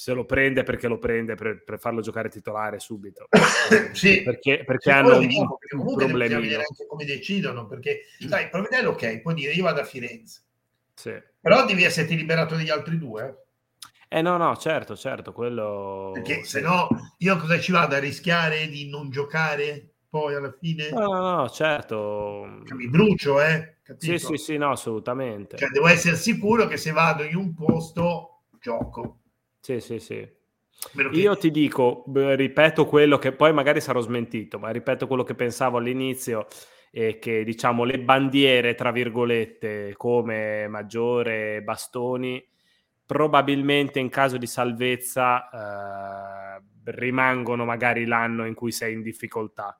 se 0.03 0.11
lo 0.11 0.25
prende 0.25 0.63
perché 0.63 0.89
lo 0.89 0.97
prende 0.97 1.35
per, 1.35 1.63
per 1.63 1.79
farlo 1.79 2.01
giocare 2.01 2.27
titolare 2.27 2.77
subito 2.77 3.29
sì. 3.93 4.21
perché, 4.21 4.65
perché 4.65 4.91
hanno 4.91 5.17
un, 5.17 5.29
un 5.29 5.95
problemino 5.95 6.39
anche 6.39 6.85
come 6.85 7.05
decidono 7.05 7.65
perché 7.67 8.01
sai 8.27 8.49
Provedel 8.49 8.87
ok 8.87 9.21
può 9.21 9.31
dire 9.31 9.53
io 9.53 9.63
vado 9.63 9.79
a 9.79 9.85
Firenze 9.85 10.41
sì. 10.93 11.13
però 11.39 11.65
devi 11.65 11.85
esserti 11.85 12.17
liberato 12.17 12.57
degli 12.57 12.69
altri 12.69 12.97
due 12.97 13.45
eh 14.09 14.21
no, 14.21 14.37
no, 14.37 14.55
certo, 14.57 14.95
certo, 14.95 15.33
quello... 15.33 16.11
Perché 16.13 16.43
se 16.43 16.61
no 16.61 16.87
io 17.17 17.35
cosa 17.37 17.59
ci 17.59 17.71
vado 17.71 17.95
a 17.95 17.97
rischiare 17.97 18.67
di 18.67 18.87
non 18.87 19.09
giocare 19.09 19.93
poi 20.07 20.35
alla 20.35 20.55
fine? 20.55 20.91
No, 20.91 21.11
no, 21.11 21.35
no 21.37 21.49
certo. 21.49 22.61
Cioè, 22.63 22.77
mi 22.77 22.87
brucio, 22.89 23.41
eh? 23.41 23.77
Capito? 23.81 24.05
Sì, 24.05 24.19
sì, 24.23 24.37
sì, 24.37 24.57
no, 24.57 24.69
assolutamente. 24.69 25.57
Cioè 25.57 25.69
devo 25.69 25.87
essere 25.87 26.15
sicuro 26.15 26.67
che 26.67 26.77
se 26.77 26.91
vado 26.91 27.23
in 27.23 27.35
un 27.35 27.55
posto 27.55 28.43
gioco. 28.59 29.22
Sì, 29.63 29.79
sì, 29.79 29.97
sì. 29.97 30.15
Che... 30.91 31.09
Io 31.13 31.37
ti 31.37 31.49
dico, 31.49 32.03
ripeto 32.13 32.85
quello 32.85 33.17
che 33.17 33.31
poi 33.31 33.53
magari 33.53 33.79
sarò 33.79 34.01
smentito, 34.01 34.59
ma 34.59 34.71
ripeto 34.71 35.07
quello 35.07 35.23
che 35.23 35.35
pensavo 35.35 35.77
all'inizio 35.77 36.47
e 36.91 37.17
che 37.17 37.45
diciamo 37.45 37.85
le 37.85 37.97
bandiere, 38.01 38.75
tra 38.75 38.91
virgolette, 38.91 39.93
come 39.95 40.67
Maggiore, 40.67 41.63
Bastoni, 41.63 42.45
probabilmente 43.05 43.99
in 43.99 44.09
caso 44.09 44.35
di 44.35 44.47
salvezza 44.47 45.49
eh, 45.49 46.91
rimangono 46.91 47.63
magari 47.63 48.03
l'anno 48.03 48.45
in 48.45 48.55
cui 48.55 48.73
sei 48.73 48.95
in 48.95 49.01
difficoltà. 49.01 49.79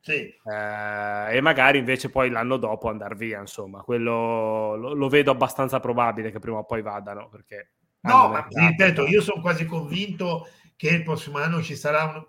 Sì. 0.00 0.12
Eh, 0.12 1.36
e 1.36 1.40
magari 1.40 1.78
invece 1.78 2.10
poi 2.10 2.30
l'anno 2.30 2.56
dopo 2.56 2.88
andare 2.88 3.14
via, 3.14 3.38
insomma, 3.38 3.82
quello 3.82 4.74
lo, 4.74 4.92
lo, 4.92 5.08
vedo 5.08 5.30
abbastanza 5.30 5.78
probabile 5.78 6.32
che 6.32 6.40
prima 6.40 6.58
o 6.58 6.64
poi 6.64 6.82
vadano. 6.82 7.28
Perché 7.28 7.70
no, 8.06 8.28
ma 8.28 8.46
ripeto, 8.48 9.06
io 9.06 9.20
sono 9.20 9.40
quasi 9.40 9.64
convinto 9.64 10.48
che 10.76 10.88
il 10.88 11.02
prossimo 11.02 11.38
anno 11.38 11.62
ci 11.62 11.76
sarà 11.76 12.04
un, 12.04 12.26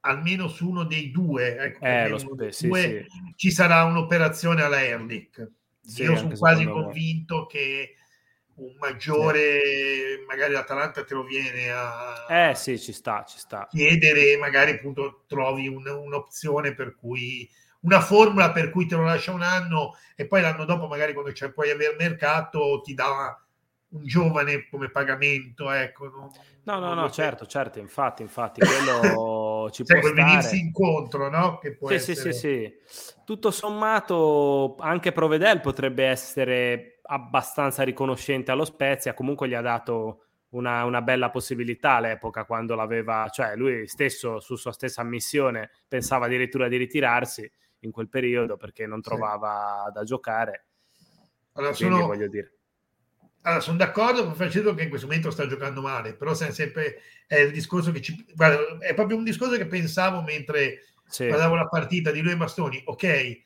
almeno 0.00 0.48
su 0.48 0.68
uno 0.68 0.84
dei 0.84 1.10
due, 1.10 1.56
ecco, 1.56 1.84
eh, 1.84 2.08
lo 2.08 2.18
spe- 2.18 2.52
sì, 2.52 2.66
due 2.66 3.06
sì. 3.08 3.32
ci 3.36 3.50
sarà 3.50 3.84
un'operazione 3.84 4.62
alla 4.62 4.82
Erlich. 4.82 5.50
Sì, 5.80 6.02
io 6.02 6.16
sono 6.16 6.34
quasi 6.36 6.64
convinto 6.64 7.40
me. 7.40 7.46
che 7.46 7.94
un 8.56 8.74
maggiore, 8.78 10.24
magari 10.26 10.52
l'Atalanta 10.52 11.04
te 11.04 11.14
lo 11.14 11.24
viene 11.24 11.70
a 11.70 12.26
eh 12.28 12.54
sì, 12.54 12.78
ci 12.78 12.92
sta, 12.92 13.24
ci 13.24 13.38
sta. 13.38 13.66
chiedere, 13.68 14.36
magari 14.36 14.72
appunto 14.72 15.24
trovi 15.26 15.68
un, 15.68 15.86
un'opzione 15.86 16.74
per 16.74 16.94
cui 16.94 17.48
una 17.80 18.00
formula 18.00 18.50
per 18.52 18.70
cui 18.70 18.86
te 18.86 18.94
lo 18.94 19.02
lascia 19.02 19.32
un 19.32 19.42
anno 19.42 19.96
e 20.16 20.26
poi 20.26 20.40
l'anno 20.40 20.64
dopo 20.64 20.86
magari 20.86 21.12
quando 21.12 21.32
c'è 21.32 21.50
poi 21.50 21.70
aver 21.70 21.96
mercato 21.98 22.80
ti 22.82 22.94
dà 22.94 23.38
un 23.94 24.04
giovane 24.04 24.66
come 24.68 24.90
pagamento 24.90 25.70
ecco 25.70 26.08
non, 26.08 26.30
no 26.64 26.78
no 26.78 26.94
no 26.94 27.10
certo 27.10 27.46
certo 27.46 27.78
infatti 27.78 28.22
infatti 28.22 28.60
quello 28.60 29.70
ci 29.72 29.84
cioè, 29.84 30.00
può 30.00 30.08
stare 30.10 30.24
venirsi 30.24 30.58
incontro 30.58 31.28
no? 31.28 31.58
che 31.58 31.76
può 31.76 31.88
sì, 31.88 31.94
essere... 31.94 32.32
sì 32.32 32.38
sì 32.38 32.82
sì 32.86 33.14
tutto 33.24 33.50
sommato 33.50 34.76
anche 34.78 35.12
Provedel 35.12 35.60
potrebbe 35.60 36.04
essere 36.04 36.94
abbastanza 37.06 37.82
riconoscente 37.82 38.50
allo 38.50 38.64
Spezia, 38.64 39.14
comunque 39.14 39.48
gli 39.48 39.54
ha 39.54 39.60
dato 39.60 40.24
una, 40.50 40.84
una, 40.84 41.02
bella 41.02 41.30
possibilità 41.30 41.92
all'epoca 41.92 42.44
quando 42.44 42.74
l'aveva, 42.74 43.28
cioè 43.30 43.56
lui 43.56 43.86
stesso 43.88 44.40
su 44.40 44.56
sua 44.56 44.72
stessa 44.72 45.00
ammissione 45.00 45.70
pensava 45.88 46.26
addirittura 46.26 46.68
di 46.68 46.76
ritirarsi 46.76 47.50
in 47.80 47.90
quel 47.90 48.08
periodo 48.08 48.56
perché 48.56 48.86
non 48.86 49.00
trovava 49.00 49.84
sì. 49.86 49.92
da 49.92 50.04
giocare. 50.04 50.66
Allora, 51.54 51.74
Quindi 51.74 51.94
sono, 51.94 52.06
voglio 52.06 52.28
dire. 52.28 52.53
Allora, 53.46 53.60
sono 53.60 53.76
d'accordo 53.76 54.24
con 54.24 54.34
Francesco 54.34 54.74
che 54.74 54.84
in 54.84 54.88
questo 54.88 55.06
momento 55.06 55.30
sta 55.30 55.46
giocando 55.46 55.82
male, 55.82 56.14
però 56.14 56.32
sempre 56.32 57.00
è 57.26 57.36
il 57.36 57.52
discorso 57.52 57.92
che 57.92 58.00
ci, 58.00 58.24
guarda, 58.34 58.78
è 58.78 58.94
proprio 58.94 59.18
un 59.18 59.24
discorso 59.24 59.56
che 59.56 59.66
pensavo 59.66 60.22
mentre 60.22 60.84
sì. 61.06 61.26
guardavo 61.26 61.54
la 61.54 61.68
partita 61.68 62.10
di 62.10 62.22
lui 62.22 62.32
e 62.32 62.36
Bastoni. 62.36 62.82
Ok, 62.86 63.42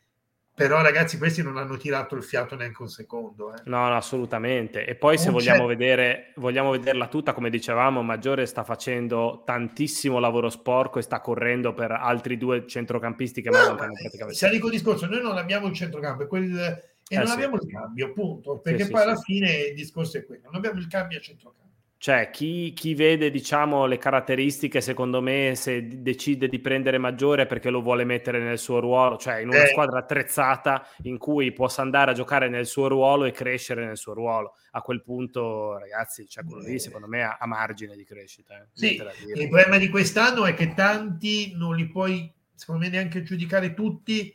però 0.59 0.83
ragazzi 0.83 1.19
questi 1.19 1.41
non 1.41 1.57
hanno 1.57 1.77
tirato 1.77 2.17
il 2.17 2.25
fiato 2.25 2.57
neanche 2.57 2.83
un 2.83 2.89
secondo 2.89 3.55
eh. 3.55 3.61
no, 3.67 3.89
no 3.89 3.97
assolutamente 3.97 4.85
e 4.85 4.97
poi 4.97 5.17
se 5.17 5.31
vogliamo 5.31 5.67
vedere 5.67 6.33
vogliamo 6.35 6.73
vederla 6.73 7.07
tutta 7.07 7.33
come 7.33 7.49
dicevamo 7.49 8.03
Maggiore 8.03 8.45
sta 8.45 8.65
facendo 8.65 9.45
tantissimo 9.47 10.19
lavoro 10.19 10.51
sporco 10.51 10.99
e 10.99 11.03
sta 11.03 11.21
correndo 11.21 11.75
per 11.75 11.93
altri 11.93 12.37
due 12.37 12.67
centrocampisti 12.67 13.41
che 13.41 13.51
no, 13.51 13.59
mancano 13.59 13.93
praticamente 13.93 14.37
se 14.37 14.51
dico 14.51 14.67
il 14.67 14.73
discorso 14.73 15.07
noi 15.07 15.23
non 15.23 15.37
abbiamo 15.37 15.69
il 15.69 15.75
centrocampo 15.75 16.27
quel, 16.27 16.83
e 17.09 17.15
eh 17.15 17.19
non 17.19 17.27
sì. 17.27 17.33
abbiamo 17.33 17.57
il 17.57 17.67
cambio 17.67 18.07
appunto 18.07 18.59
perché 18.59 18.85
sì, 18.85 18.91
poi 18.91 19.01
sì, 19.01 19.07
alla 19.07 19.17
fine 19.17 19.53
il 19.53 19.75
discorso 19.75 20.19
è 20.19 20.25
quello 20.25 20.43
non 20.45 20.57
abbiamo 20.57 20.79
il 20.79 20.87
cambio 20.87 21.19
a 21.19 21.21
centrocampo 21.21 21.69
cioè, 22.01 22.31
chi, 22.31 22.73
chi, 22.75 22.95
vede, 22.95 23.29
diciamo, 23.29 23.87
le 23.87 23.99
caratteristiche, 23.99 24.81
secondo 24.81 25.21
me, 25.21 25.55
se 25.57 26.01
decide 26.01 26.47
di 26.49 26.61
prendere 26.61 26.97
maggiore 26.97 27.47
perché 27.47 27.71
lo 27.71 27.83
vuole 27.83 28.05
mettere 28.05 28.39
nel 28.39 28.59
suo 28.59 28.79
ruolo, 28.79 29.17
cioè 29.17 29.41
in 29.41 29.49
una 29.49 29.65
eh. 29.65 29.67
squadra 29.67 29.99
attrezzata 29.99 30.87
in 31.03 31.19
cui 31.19 31.53
possa 31.53 31.83
andare 31.83 32.13
a 32.13 32.15
giocare 32.15 32.49
nel 32.49 32.67
suo 32.67 32.87
ruolo 32.87 33.25
e 33.25 33.33
crescere 33.33 33.85
nel 33.85 33.97
suo 33.97 34.15
ruolo. 34.15 34.55
A 34.73 34.81
quel 34.81 35.03
punto, 35.03 35.77
ragazzi, 35.77 36.29
cioè 36.29 36.45
quello 36.45 36.63
lì, 36.63 36.79
secondo 36.79 37.09
me, 37.09 37.25
ha, 37.25 37.47
margine 37.47 37.97
di 37.97 38.05
crescita. 38.05 38.55
Eh. 38.55 38.69
Sì, 38.73 38.95
il 39.35 39.49
problema 39.49 39.77
di 39.77 39.89
quest'anno 39.89 40.47
è 40.47 40.55
che 40.55 40.75
tanti 40.75 41.53
non 41.57 41.75
li 41.75 41.89
puoi, 41.89 42.33
secondo 42.55 42.85
me, 42.85 42.91
neanche 42.91 43.25
giudicare 43.25 43.75
tutti, 43.75 44.33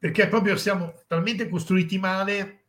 perché 0.00 0.26
proprio 0.26 0.56
siamo 0.56 0.94
talmente 1.06 1.48
costruiti 1.48 1.98
male 1.98 2.60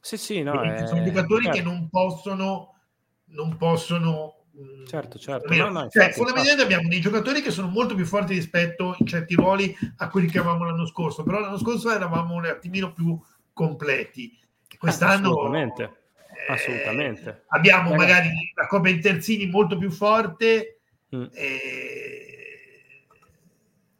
sì, 0.00 0.16
sì, 0.16 0.42
no, 0.42 0.62
è... 0.62 0.86
sono 0.86 1.02
giocatori 1.02 1.44
certo. 1.44 1.58
che 1.58 1.64
non 1.64 1.88
possono, 1.88 2.74
non 3.30 3.56
possono 3.56 4.34
Certo, 4.88 5.18
certo. 5.18 5.54
No, 5.54 5.68
no, 5.68 5.88
cioè, 5.88 6.10
fondamentalmente 6.10 6.64
abbiamo 6.64 6.88
dei 6.88 7.00
giocatori 7.00 7.42
che 7.42 7.52
sono 7.52 7.68
molto 7.68 7.94
più 7.94 8.04
forti 8.04 8.34
rispetto 8.34 8.96
in 8.98 9.06
certi 9.06 9.34
ruoli 9.36 9.72
a 9.98 10.08
quelli 10.08 10.26
che 10.26 10.38
avevamo 10.38 10.64
l'anno 10.64 10.84
scorso, 10.84 11.22
però 11.22 11.38
l'anno 11.38 11.58
scorso 11.58 11.92
eravamo 11.92 12.34
un 12.34 12.46
attimino 12.46 12.92
più 12.92 13.16
completi. 13.52 14.36
Quest'anno 14.76 15.28
assolutamente, 15.28 15.82
eh, 15.84 16.52
assolutamente. 16.52 17.44
abbiamo 17.48 17.90
Ragazzi. 17.90 18.06
magari 18.06 18.30
la 18.54 18.66
Coppa 18.66 18.88
Interzini 18.88 19.46
molto 19.46 19.78
più 19.78 19.92
forte. 19.92 20.80
Mm. 21.14 21.24
E... 21.34 22.07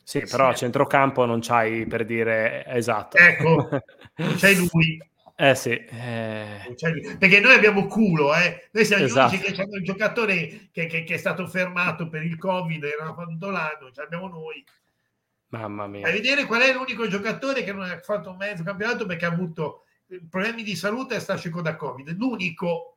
Sì, 0.09 0.20
però 0.20 0.48
a 0.48 0.54
centrocampo 0.54 1.26
non 1.26 1.40
c'hai 1.42 1.86
per 1.86 2.06
dire 2.06 2.64
esatto. 2.64 3.18
Ecco, 3.18 3.68
non 4.16 4.34
c'hai 4.36 4.56
lui. 4.56 4.98
Eh 5.36 5.54
sì. 5.54 5.72
Eh... 5.72 6.74
Perché 7.18 7.40
noi 7.40 7.52
abbiamo 7.52 7.86
culo, 7.86 8.34
eh? 8.34 8.70
Noi 8.72 8.86
siamo 8.86 9.04
esatto. 9.04 9.34
gli 9.34 9.38
unici 9.38 9.52
che 9.52 9.61
hanno 9.61 9.76
il 9.76 9.84
giocatore 9.84 10.68
che, 10.72 10.86
che, 10.86 11.04
che, 11.04 11.14
è 11.14 11.18
stato 11.18 11.46
fermato 11.46 12.09
per 12.09 12.22
il 12.22 12.38
Covid, 12.38 12.82
era 12.84 13.12
fatto 13.12 13.50
l'anno, 13.50 13.90
ce 13.92 14.00
l'abbiamo 14.00 14.28
noi. 14.28 14.64
Mamma 15.48 15.86
mia. 15.86 16.09
A 16.09 16.11
vedere 16.11 16.46
qual 16.46 16.62
è 16.62 16.72
l'unico 16.72 17.06
giocatore 17.06 17.62
che 17.62 17.74
non 17.74 17.82
ha 17.82 18.00
fatto 18.00 18.30
un 18.30 18.36
mezzo 18.38 18.62
campionato 18.62 19.04
perché 19.04 19.26
ha 19.26 19.30
avuto 19.30 19.84
problemi 20.30 20.62
di 20.62 20.74
salute 20.74 21.16
e 21.16 21.20
sta 21.20 21.34
uscendo 21.34 21.61
da 21.61 21.76
Covid. 21.76 22.16
L'unico, 22.16 22.96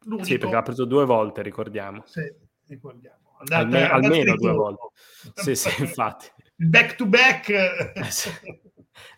l'unico. 0.00 0.24
Sì, 0.24 0.36
perché 0.36 0.56
ha 0.56 0.62
preso 0.62 0.84
due 0.84 1.04
volte, 1.04 1.42
ricordiamo. 1.42 2.02
Sì, 2.06 2.28
ricordiamo. 2.66 3.19
Andate, 3.40 3.62
Alme- 3.62 3.90
andate 3.90 4.06
almeno 4.06 4.36
due 4.36 4.52
volte. 4.52 4.88
Sì, 5.34 5.54
sì, 5.54 5.68
infatti. 5.80 6.30
Back 6.56 6.94
to 6.96 7.06
back. 7.06 7.48
Eh, 7.48 8.10
sì. 8.10 8.30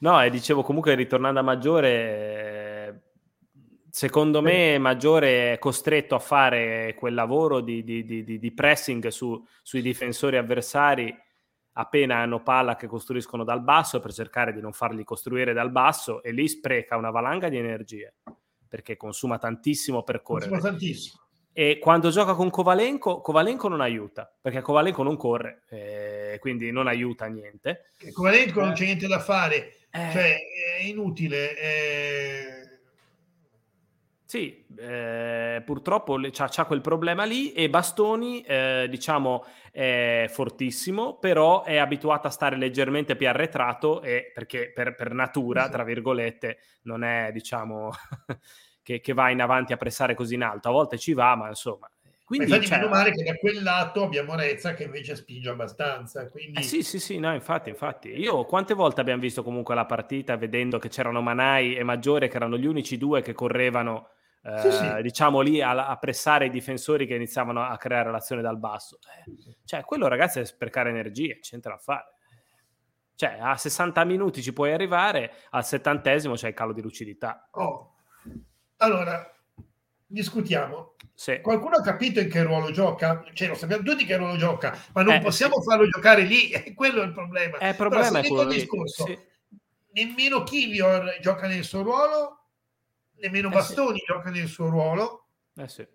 No, 0.01 0.23
e 0.23 0.31
dicevo 0.31 0.63
comunque 0.63 0.95
ritornando 0.95 1.41
a 1.41 1.43
Maggiore, 1.43 3.15
secondo 3.91 4.41
me 4.41 4.79
Maggiore 4.79 5.55
è 5.55 5.59
costretto 5.59 6.15
a 6.15 6.21
fare 6.21 6.95
quel 6.97 7.15
lavoro 7.15 7.61
di, 7.61 7.83
di, 7.83 8.05
di, 8.05 8.39
di 8.39 8.53
pressing 8.53 9.09
su, 9.09 9.45
sui 9.63 9.83
difensori 9.83 10.37
avversari 10.37 11.15
appena 11.75 12.19
hanno 12.19 12.43
palla 12.43 12.77
che 12.77 12.87
costruiscono 12.87 13.45
dal 13.45 13.63
basso 13.63 13.99
per 13.99 14.13
cercare 14.13 14.53
di 14.53 14.61
non 14.61 14.73
farli 14.73 15.05
costruire 15.05 15.55
dal 15.55 15.71
basso 15.71 16.23
e 16.23 16.31
lì 16.31 16.47
spreca 16.47 16.97
una 16.97 17.11
valanga 17.11 17.49
di 17.49 17.57
energie 17.57 18.17
perché 18.69 18.97
consuma 18.97 19.39
tantissimo 19.39 20.03
per 20.03 20.23
correre. 20.23 20.51
Consuma 20.51 20.71
tantissimo. 20.71 21.21
E 21.55 21.79
quando 21.79 22.09
gioca 22.09 22.33
con 22.33 22.49
Kovalenko, 22.49 23.21
Kovalenko 23.21 23.69
non 23.69 23.83
aiuta, 23.83 24.33
perché 24.41 24.63
Kovalenko 24.63 25.03
non 25.03 25.17
corre, 25.17 25.65
eh, 25.69 26.39
quindi 26.41 26.71
non 26.71 26.87
aiuta 26.87 27.27
niente. 27.27 27.91
Kovalenko 28.11 28.61
eh. 28.61 28.65
non 28.65 28.73
c'è 28.73 28.85
niente 28.85 29.07
da 29.07 29.19
fare, 29.19 29.75
eh. 29.91 30.11
cioè 30.13 30.37
è 30.79 30.83
inutile. 30.85 31.59
Eh... 31.59 32.63
Sì, 34.25 34.65
eh, 34.79 35.63
purtroppo 35.63 36.19
c'ha, 36.31 36.49
c'ha, 36.49 36.65
quel 36.65 36.81
problema 36.81 37.25
lì 37.25 37.53
e 37.53 37.69
Bastoni, 37.69 38.41
eh, 38.41 38.87
diciamo, 38.89 39.45
è 39.71 40.25
fortissimo, 40.31 41.19
però 41.19 41.65
è 41.65 41.77
abituato 41.77 42.29
a 42.29 42.31
stare 42.31 42.57
leggermente 42.57 43.15
più 43.15 43.29
arretrato 43.29 44.01
e 44.01 44.31
perché 44.33 44.73
per, 44.73 44.95
per 44.95 45.13
natura, 45.13 45.69
tra 45.69 45.85
virgolette, 45.85 46.59
non 46.85 47.05
è, 47.05 47.31
diciamo... 47.31 47.91
che, 48.83 49.01
che, 49.01 49.13
va 49.13 49.31
in 49.31 49.41
avanti 49.41 49.73
a 49.73 49.77
pressare 49.77 50.15
così 50.15 50.35
in 50.35 50.43
alto. 50.43 50.69
A 50.69 50.73
volte 50.73 50.99
ci 50.99 51.13
va, 51.13 51.35
ma 51.37 51.49
insomma, 51.49 51.91
Quindi, 52.25 52.47
infatti, 52.47 52.67
cioè... 52.67 52.79
meno 52.79 52.91
male 52.91 53.13
che 53.13 53.23
da 53.23 53.35
quel 53.37 53.63
lato 53.63 54.03
abbiamo 54.03 54.35
Rezza 54.35 54.75
che 54.75 54.85
invece 54.85 55.17
spinge 55.17 55.51
abbastanza. 55.51 56.29
Quindi... 56.29 56.59
Eh 56.59 56.63
sì, 56.63 56.83
sì, 56.83 56.99
sì, 56.99 57.19
no, 57.19 57.33
infatti, 57.33 57.71
infatti. 57.71 58.09
Io 58.09 58.45
quante 58.45 58.75
volte 58.75 59.01
abbiamo 59.01 59.21
visto 59.21 59.43
comunque 59.43 59.75
la 59.75 59.87
partita 59.87 60.37
vedendo 60.37 60.79
che 60.79 60.89
c'erano 60.89 61.21
Manai 61.21 61.77
e 61.77 61.83
Maggiore 61.83 62.29
che 62.29 62.37
erano 62.37 62.57
gli 62.59 62.67
unici 62.67 62.99
due 62.99 63.23
che 63.23 63.33
correvano 63.33 64.09
eh, 64.45 64.59
sì, 64.59 64.71
sì. 64.73 65.03
diciamo 65.03 65.41
lì 65.41 65.63
a, 65.63 65.87
a, 65.87 65.97
pressare 65.99 66.47
i 66.47 66.51
difensori 66.51 67.07
che 67.07 67.15
iniziavano 67.15 67.63
a 67.63 67.77
creare 67.77 68.11
l'azione 68.11 68.43
dal 68.43 68.59
basso. 68.59 68.99
Eh, 69.25 69.57
cioè, 69.65 69.85
quello 69.85 70.09
ragazzi 70.09 70.41
è 70.41 70.45
sprecare 70.45 70.91
energie, 70.91 71.39
c'entra 71.39 71.75
da 71.75 71.79
fare. 71.79 72.15
Cioè, 73.15 73.39
a 73.41 73.57
60 73.57 74.05
minuti 74.05 74.43
ci 74.43 74.53
puoi 74.53 74.73
arrivare, 74.73 75.33
al 75.51 75.65
settantesimo 75.65 76.35
c'è 76.35 76.49
il 76.49 76.55
calo 76.55 76.73
di 76.73 76.83
lucidità. 76.83 77.49
Oh. 77.53 77.92
Allora, 78.83 79.33
discutiamo. 80.07 80.95
Sì. 81.15 81.41
Qualcuno 81.41 81.77
ha 81.77 81.83
capito 81.83 82.19
in 82.19 82.29
che 82.29 82.43
ruolo 82.43 82.73
gioca? 82.73 83.25
Cioè, 83.33 83.49
lo 83.49 83.55
sappiamo 83.55 83.85
tutti 83.85 84.05
che 84.05 84.17
ruolo 84.17 84.37
gioca, 84.37 84.77
ma 84.93 85.03
non 85.03 85.15
eh, 85.15 85.21
possiamo 85.21 85.61
sì. 85.61 85.69
farlo 85.69 85.89
giocare 85.89 86.23
lì, 86.23 86.51
e 86.51 86.75
quello 86.75 87.01
è 87.01 87.05
il 87.05 87.13
problema. 87.13 87.59
Eh, 87.59 87.71
il 87.71 87.77
problema 87.77 88.19
è 88.19 88.27
quello 88.27 88.45
discorso, 88.45 89.07
sì. 89.07 89.19
Nemmeno 89.93 90.43
Kivior 90.43 91.19
gioca 91.21 91.47
nel 91.47 91.63
suo 91.63 91.83
ruolo, 91.83 92.47
nemmeno 93.19 93.49
eh 93.49 93.53
Bastoni 93.53 94.03
gioca 94.05 94.31
nel 94.31 94.49
suo 94.49 94.69
ruolo. 94.69 95.27
Eh 95.55 95.69
sì. 95.69 95.87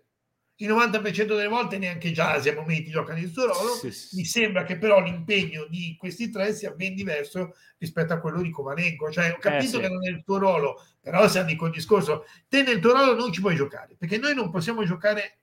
Il 0.60 0.68
90% 0.68 1.26
delle 1.26 1.46
volte 1.46 1.78
neanche 1.78 2.10
Giasi 2.10 2.48
a 2.48 2.54
momenti 2.54 2.90
gioca 2.90 3.14
nel 3.14 3.30
suo 3.30 3.46
ruolo. 3.46 3.74
Sì, 3.74 3.92
sì. 3.92 4.16
Mi 4.16 4.24
sembra 4.24 4.64
che 4.64 4.76
però 4.76 5.00
l'impegno 5.00 5.66
di 5.66 5.94
questi 5.96 6.30
tre 6.30 6.52
sia 6.52 6.72
ben 6.72 6.96
diverso 6.96 7.54
rispetto 7.78 8.12
a 8.12 8.18
quello 8.18 8.42
di 8.42 8.50
Kovalenko. 8.50 9.10
Cioè, 9.10 9.30
ho 9.30 9.36
eh, 9.36 9.38
capito 9.38 9.78
eh, 9.78 9.82
che 9.82 9.88
non 9.88 10.04
è 10.04 10.10
il 10.10 10.24
tuo 10.24 10.38
ruolo, 10.38 10.84
però 11.00 11.28
se 11.28 11.44
dico 11.44 11.66
il 11.66 11.72
discorso, 11.72 12.24
te 12.48 12.64
nel 12.64 12.80
tuo 12.80 12.92
ruolo 12.92 13.14
non 13.14 13.32
ci 13.32 13.40
puoi 13.40 13.54
giocare, 13.54 13.94
perché 13.96 14.18
noi 14.18 14.34
non 14.34 14.50
possiamo 14.50 14.84
giocare 14.84 15.38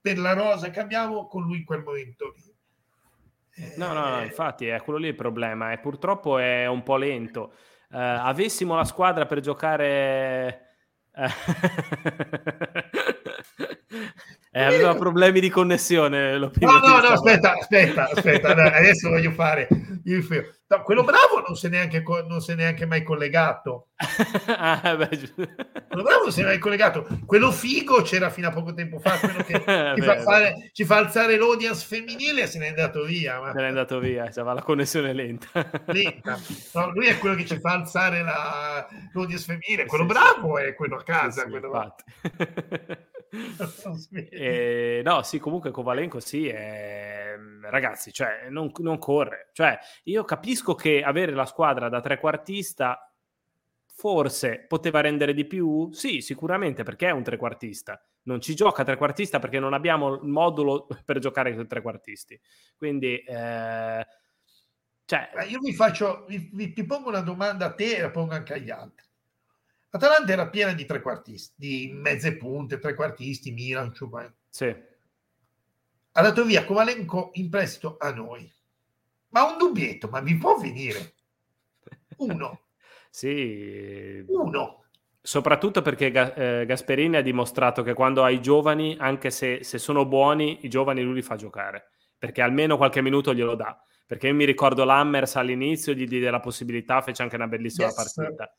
per 0.00 0.18
la 0.18 0.32
rosa 0.32 0.70
che 0.70 0.80
abbiamo 0.80 1.28
con 1.28 1.44
lui 1.44 1.58
in 1.58 1.64
quel 1.64 1.84
momento 1.84 2.34
lì. 2.34 3.76
No, 3.76 3.92
no, 3.92 4.08
no, 4.08 4.20
eh, 4.20 4.24
infatti 4.24 4.66
è 4.66 4.82
quello 4.82 4.98
lì 4.98 5.08
il 5.08 5.14
problema 5.14 5.72
e 5.72 5.78
purtroppo 5.78 6.38
è 6.38 6.66
un 6.66 6.82
po' 6.82 6.96
lento. 6.96 7.52
Uh, 7.90 7.96
avessimo 7.96 8.74
la 8.74 8.84
squadra 8.84 9.24
per 9.24 9.40
giocare 9.40 10.68
eh, 14.50 14.62
aveva 14.62 14.94
problemi 14.94 15.40
di 15.40 15.50
connessione. 15.50 16.38
No, 16.38 16.50
no, 16.54 16.78
no, 16.80 17.08
aspetta, 17.08 17.54
aspetta, 17.54 18.10
aspetta, 18.10 18.48
adesso 18.50 19.08
voglio 19.10 19.32
fare 19.32 19.68
il 20.04 20.22
film. 20.22 20.44
No, 20.70 20.82
quello 20.82 21.02
bravo 21.02 21.42
non 21.46 21.56
si 21.56 21.64
è 21.64 21.70
neanche, 21.70 22.02
non 22.26 22.40
si 22.42 22.52
è 22.52 22.54
neanche 22.54 22.84
mai 22.84 23.02
collegato. 23.02 23.88
ah, 24.48 24.80
quello 24.96 26.02
bravo 26.02 26.24
non 26.24 26.32
si 26.32 26.42
è 26.42 26.44
mai 26.44 26.58
collegato. 26.58 27.06
Quello 27.24 27.50
figo 27.50 28.02
c'era 28.02 28.28
fino 28.28 28.48
a 28.48 28.50
poco 28.50 28.74
tempo 28.74 28.98
fa, 28.98 29.18
quello 29.18 29.42
che 29.44 29.54
ci, 29.96 30.02
fa 30.02 30.20
fare, 30.20 30.70
ci, 30.72 30.84
fa 30.84 30.96
alzare 30.98 31.38
l'audience 31.38 31.86
femminile 31.86 32.42
e 32.42 32.46
se 32.46 32.58
n'è 32.58 32.68
andato 32.68 33.04
via. 33.04 33.40
Ma... 33.40 33.52
Se 33.52 33.60
n'è 33.60 33.68
andato 33.68 33.98
via, 33.98 34.24
aveva 34.24 34.52
la 34.52 34.62
connessione 34.62 35.14
lenta. 35.14 35.48
lenta. 35.86 36.38
No, 36.74 36.90
lui 36.90 37.06
è 37.06 37.16
quello 37.16 37.34
che 37.34 37.46
ci 37.46 37.58
fa 37.58 37.72
alzare 37.72 38.22
la, 38.22 38.86
l'audience 39.14 39.44
femminile. 39.44 39.86
Quello 39.86 40.04
sì, 40.04 40.10
bravo 40.10 40.58
sì. 40.58 40.64
è 40.64 40.74
quello 40.74 40.96
a 40.96 41.02
casa. 41.02 41.44
Sì, 41.44 41.48
quello 41.48 41.94
eh, 44.30 45.02
no, 45.04 45.22
sì, 45.22 45.38
comunque 45.38 45.70
Kovalenko 45.70 46.20
sì, 46.20 46.48
è... 46.48 47.34
ragazzi, 47.62 48.12
cioè, 48.12 48.48
non, 48.50 48.70
non, 48.78 48.98
corre. 48.98 49.50
Cioè, 49.52 49.78
io 50.04 50.24
capisco 50.24 50.74
che 50.74 51.02
avere 51.02 51.32
la 51.32 51.46
squadra 51.46 51.88
da 51.88 52.00
trequartista 52.00 53.12
forse 53.98 54.64
poteva 54.68 55.00
rendere 55.00 55.34
di 55.34 55.44
più? 55.44 55.90
Sì, 55.92 56.20
sicuramente, 56.20 56.84
perché 56.84 57.08
è 57.08 57.12
un 57.12 57.24
trequartista. 57.24 58.00
Non 58.22 58.40
ci 58.40 58.54
gioca 58.54 58.84
trequartista 58.84 59.40
perché 59.40 59.58
non 59.58 59.72
abbiamo 59.72 60.14
il 60.14 60.28
modulo 60.28 60.86
per 61.04 61.18
giocare 61.18 61.54
con 61.54 61.66
trequartisti. 61.66 62.40
Quindi... 62.76 63.18
Eh... 63.18 64.06
Cioè... 65.04 65.30
Io 65.48 65.58
vi 65.60 65.72
faccio, 65.74 66.26
vi, 66.28 66.50
vi, 66.52 66.72
ti 66.72 66.84
pongo 66.84 67.08
una 67.08 67.22
domanda 67.22 67.66
a 67.66 67.74
te 67.74 67.96
e 67.96 68.02
la 68.02 68.10
pongo 68.10 68.34
anche 68.34 68.52
agli 68.52 68.70
altri. 68.70 69.07
L'Atalanta 69.90 70.32
era 70.32 70.48
piena 70.48 70.72
di 70.72 70.84
trequartisti, 70.84 71.54
di 71.56 71.90
mezze 71.94 72.36
punte, 72.36 72.78
trequartisti, 72.78 73.52
Milan, 73.52 73.94
Ciubai. 73.94 74.30
Sì. 74.50 74.74
Ha 76.12 76.22
dato 76.22 76.44
via 76.44 76.64
Kovalenko 76.64 77.30
in 77.34 77.48
prestito 77.48 77.96
a 77.98 78.12
noi. 78.12 78.50
Ma 79.30 79.44
un 79.44 79.56
dubbietto, 79.56 80.08
ma 80.08 80.20
vi 80.20 80.36
può 80.36 80.58
venire? 80.58 81.14
Uno. 82.16 82.60
sì. 83.08 84.22
Uno. 84.28 84.84
Soprattutto 85.22 85.80
perché 85.80 86.06
eh, 86.06 86.66
Gasperini 86.66 87.16
ha 87.16 87.22
dimostrato 87.22 87.82
che 87.82 87.94
quando 87.94 88.24
hai 88.24 88.42
giovani, 88.42 88.94
anche 88.98 89.30
se, 89.30 89.64
se, 89.64 89.78
sono 89.78 90.04
buoni, 90.04 90.66
i 90.66 90.68
giovani 90.68 91.02
lui 91.02 91.14
li 91.14 91.22
fa 91.22 91.36
giocare. 91.36 91.90
Perché 92.18 92.42
almeno 92.42 92.76
qualche 92.76 93.00
minuto 93.00 93.32
glielo 93.32 93.54
dà. 93.54 93.80
Perché 94.06 94.28
io 94.28 94.34
mi 94.34 94.44
ricordo 94.44 94.84
l'Hammers 94.84 95.36
all'inizio, 95.36 95.94
gli 95.94 96.06
diede 96.06 96.30
la 96.30 96.40
possibilità, 96.40 97.00
fece 97.00 97.22
anche 97.22 97.36
una 97.36 97.46
bellissima 97.46 97.86
yes. 97.86 97.94
partita 97.94 98.52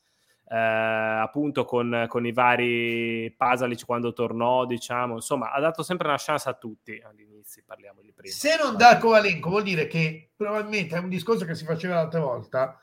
eh, 0.52 0.56
appunto 0.56 1.64
con, 1.64 2.06
con, 2.08 2.26
i 2.26 2.32
vari 2.32 3.32
Pasalic 3.36 3.84
quando 3.84 4.12
tornò, 4.12 4.66
diciamo, 4.66 5.14
insomma, 5.14 5.52
ha 5.52 5.60
dato 5.60 5.84
sempre 5.84 6.08
una 6.08 6.16
chance 6.18 6.48
a 6.48 6.54
tutti 6.54 7.00
all'inizio, 7.04 7.62
parliamo 7.64 8.00
di 8.00 8.12
prima. 8.12 8.34
Se 8.34 8.56
non 8.60 8.76
dà 8.76 8.98
Kovalenko 8.98 9.48
vuol 9.48 9.62
dire 9.62 9.86
che 9.86 10.30
probabilmente 10.34 10.96
è 10.96 10.98
un 10.98 11.08
discorso 11.08 11.44
che 11.44 11.54
si 11.54 11.64
faceva 11.64 11.94
l'altra 11.94 12.18
volta 12.18 12.76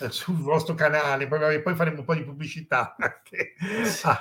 eh, 0.00 0.10
sul 0.10 0.36
vostro 0.36 0.74
canale, 0.74 1.26
poi, 1.26 1.62
poi, 1.62 1.74
faremo 1.74 2.00
un 2.00 2.04
po' 2.04 2.14
di 2.14 2.24
pubblicità 2.24 2.94
anche 3.00 3.54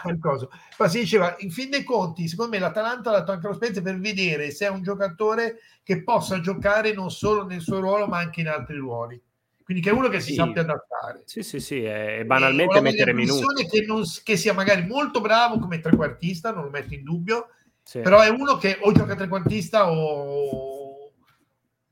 al 0.04 0.20
coso. 0.20 0.50
Ma 0.78 0.88
si 0.88 1.00
diceva, 1.00 1.36
in 1.40 1.52
fin 1.52 1.72
dei 1.72 1.84
conti, 1.84 2.30
secondo 2.30 2.52
me 2.52 2.60
l'Atalanta 2.60 3.10
ha 3.10 3.20
dato 3.20 3.34
anche 3.34 3.48
lo 3.48 3.54
Spezia 3.54 3.82
per 3.82 4.00
vedere 4.00 4.50
se 4.52 4.66
è 4.68 4.70
un 4.70 4.82
giocatore 4.82 5.60
che 5.84 6.04
possa 6.04 6.40
giocare 6.40 6.94
non 6.94 7.12
solo 7.12 7.46
nel 7.46 7.60
suo 7.60 7.82
ruolo, 7.82 8.08
ma 8.08 8.20
anche 8.20 8.40
in 8.40 8.48
altri 8.48 8.78
ruoli 8.78 9.22
quindi 9.64 9.84
che 9.84 9.90
è 9.90 9.94
uno 9.94 10.10
che 10.10 10.20
si 10.20 10.32
sì. 10.32 10.36
sappia 10.36 10.62
adattare. 10.62 11.24
Sì, 11.26 11.44
sì, 11.44 11.60
sì, 11.60 11.84
è 11.84 12.24
banalmente 12.26 12.82
mettere 12.82 13.14
minuti. 13.14 13.66
Che, 13.66 13.86
non, 13.86 14.04
che 14.24 14.38
sia 14.38 14.54
magari 14.54 14.86
molto 14.86 15.22
bravo 15.22 15.60
come 15.60 15.80
trequartista, 15.80 16.52
non 16.52 16.66
lo 16.66 16.70
metto 16.70 16.94
in 16.94 17.04
dubbio, 17.04 17.50
sì. 17.84 18.02
però 18.02 18.22
è 18.22 18.30
uno 18.30 18.58
che 18.58 18.78
o 18.82 18.92
gioca 18.92 19.16
trequartista 19.16 19.90
o, 19.92 21.12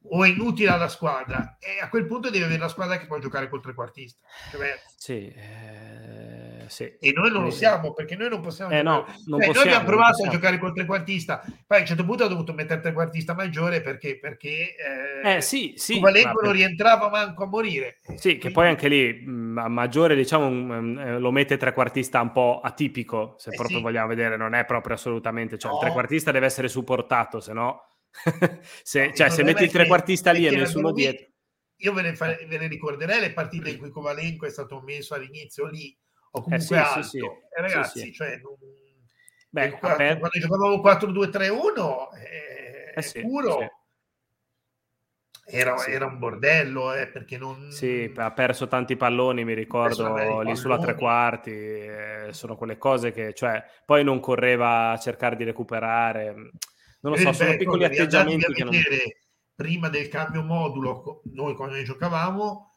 o, 0.03 0.24
è 0.24 0.28
inutile 0.28 0.69
alla 0.69 0.89
squadra 0.89 1.57
e 1.59 1.82
a 1.82 1.89
quel 1.89 2.05
punto 2.05 2.30
deve 2.30 2.45
avere 2.45 2.59
la 2.59 2.67
squadra 2.67 2.97
che 2.97 3.05
può 3.05 3.19
giocare 3.19 3.49
col 3.49 3.61
trequartista. 3.61 4.26
Cioè, 4.51 4.82
sì, 4.97 5.34
eh 5.36 6.31
sì. 6.72 6.84
E 6.99 7.11
noi 7.13 7.30
non 7.30 7.43
lo 7.43 7.51
siamo 7.51 7.93
perché 7.93 8.15
noi 8.15 8.30
non 8.30 8.39
possiamo. 8.39 8.72
Eh 8.72 8.82
no, 8.82 9.05
non 9.26 9.41
cioè, 9.41 9.47
possiamo, 9.47 9.53
noi 9.53 9.63
abbiamo 9.63 9.86
provato 9.86 10.24
a 10.24 10.30
giocare 10.30 10.57
col 10.57 10.74
trequartista, 10.74 11.43
poi 11.67 11.78
a 11.78 11.82
un 11.82 11.86
certo 11.86 12.05
punto 12.05 12.24
ha 12.24 12.28
dovuto 12.30 12.53
mettere 12.53 12.80
trequartista 12.80 13.34
maggiore 13.34 13.82
perché, 13.82 14.17
perché 14.17 14.76
eh, 15.24 15.36
eh, 15.36 15.41
sì, 15.41 15.74
sì, 15.76 15.99
Valenco 15.99 16.41
non 16.41 16.53
rientrava 16.53 17.09
manco 17.09 17.43
a 17.43 17.47
morire. 17.47 17.97
Sì, 18.01 18.15
Quindi... 18.15 18.39
che 18.39 18.51
poi 18.51 18.67
anche 18.69 18.88
lì 18.88 19.24
a 19.57 19.67
maggiore 19.67 20.15
diciamo 20.15 21.01
eh, 21.01 21.19
lo 21.19 21.32
mette 21.32 21.57
trequartista 21.57 22.22
un 22.22 22.32
po' 22.32 22.61
atipico, 22.63 23.36
se 23.38 23.49
eh, 23.49 23.55
proprio 23.55 23.78
sì. 23.78 23.84
vogliamo 23.84 24.07
vedere, 24.07 24.38
non 24.38 24.53
è 24.53 24.63
proprio 24.63 24.95
assolutamente, 24.95 25.57
cioè 25.57 25.72
no. 25.72 25.78
il 25.78 25.84
trequartista 25.84 26.32
deve 26.32 26.45
essere 26.45 26.69
supportato, 26.69 27.41
se 27.41 27.51
no 27.51 27.84
se, 28.84 29.07
no, 29.07 29.13
cioè, 29.13 29.30
se 29.30 29.43
metti 29.43 29.63
il 29.63 29.72
trequartista 29.72 30.32
lì 30.32 30.47
e 30.47 30.51
nessuno 30.51 30.91
dietro. 30.91 31.28
Io 31.84 31.93
ve 31.93 32.01
ne, 32.03 32.15
fa, 32.15 32.28
ve 32.28 32.57
ne 32.57 32.67
ricorderei 32.67 33.19
le 33.19 33.34
partite 33.34 33.72
in 33.72 33.78
cui 33.80 33.89
Covalenco 33.89 34.45
è 34.45 34.49
stato 34.49 34.82
messo 34.82 35.15
all'inizio 35.15 35.65
lì 35.65 35.97
o 36.32 36.42
comunque 36.42 36.56
eh 36.56 36.60
sì, 36.60 36.74
alto. 36.74 37.04
Sì, 37.04 37.10
sì. 37.10 37.26
E 37.26 37.62
ragazzi, 37.62 38.00
sì, 38.00 38.14
cioè, 38.14 38.38
non... 38.38 38.56
Beh, 39.50 39.72
4, 39.72 39.98
per... 39.98 40.20
quando 40.20 40.40
giocavamo 40.40 40.76
4-2-3-1, 40.78 42.08
eh, 42.18 42.94
eh 42.96 43.02
sì, 43.02 43.22
puro... 43.22 43.60
Era, 45.44 45.86
era, 45.86 46.06
un 46.06 46.18
bordello 46.18 46.94
eh, 46.94 47.08
perché 47.08 47.38
non... 47.38 47.72
Sì, 47.72 48.10
ha 48.16 48.32
perso 48.32 48.70
tanti 48.70 48.96
palloni, 48.96 49.44
mi 49.44 49.54
ricordo 49.54 50.40
lì 50.42 50.56
sulla 50.56 50.78
tre 50.78 50.96
quarti, 50.96 51.52
eh, 51.52 52.28
sono 52.30 52.56
quelle 52.56 52.78
cose 52.78 53.12
che, 53.12 53.34
cioè, 53.34 53.62
poi 53.86 54.02
non 54.06 54.22
correva 54.22 54.92
a 54.92 54.98
cercare 54.98 55.36
di 55.36 55.44
recuperare, 55.44 56.34
non 57.02 57.14
lo 57.14 57.18
so, 57.18 57.34
sono 57.34 57.58
piccoli 57.58 57.84
atteggiamenti 57.84 58.54
che 58.54 58.64
non... 58.64 58.74
Prima 59.54 59.90
del 59.90 60.08
cambio 60.08 60.42
modulo, 60.42 61.22
noi 61.34 61.54
quando 61.56 61.76
ne 61.76 61.84
giocavamo, 61.84 62.70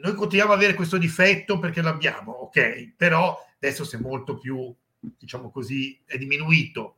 noi 0.00 0.14
continuiamo 0.14 0.52
ad 0.52 0.58
avere 0.58 0.74
questo 0.74 0.98
difetto 0.98 1.58
perché 1.58 1.82
l'abbiamo, 1.82 2.32
ok, 2.32 2.94
però 2.96 3.36
adesso 3.56 3.84
si 3.84 3.96
è 3.96 3.98
molto 3.98 4.38
più, 4.38 4.74
diciamo 4.98 5.50
così, 5.50 6.00
è 6.04 6.16
diminuito. 6.16 6.96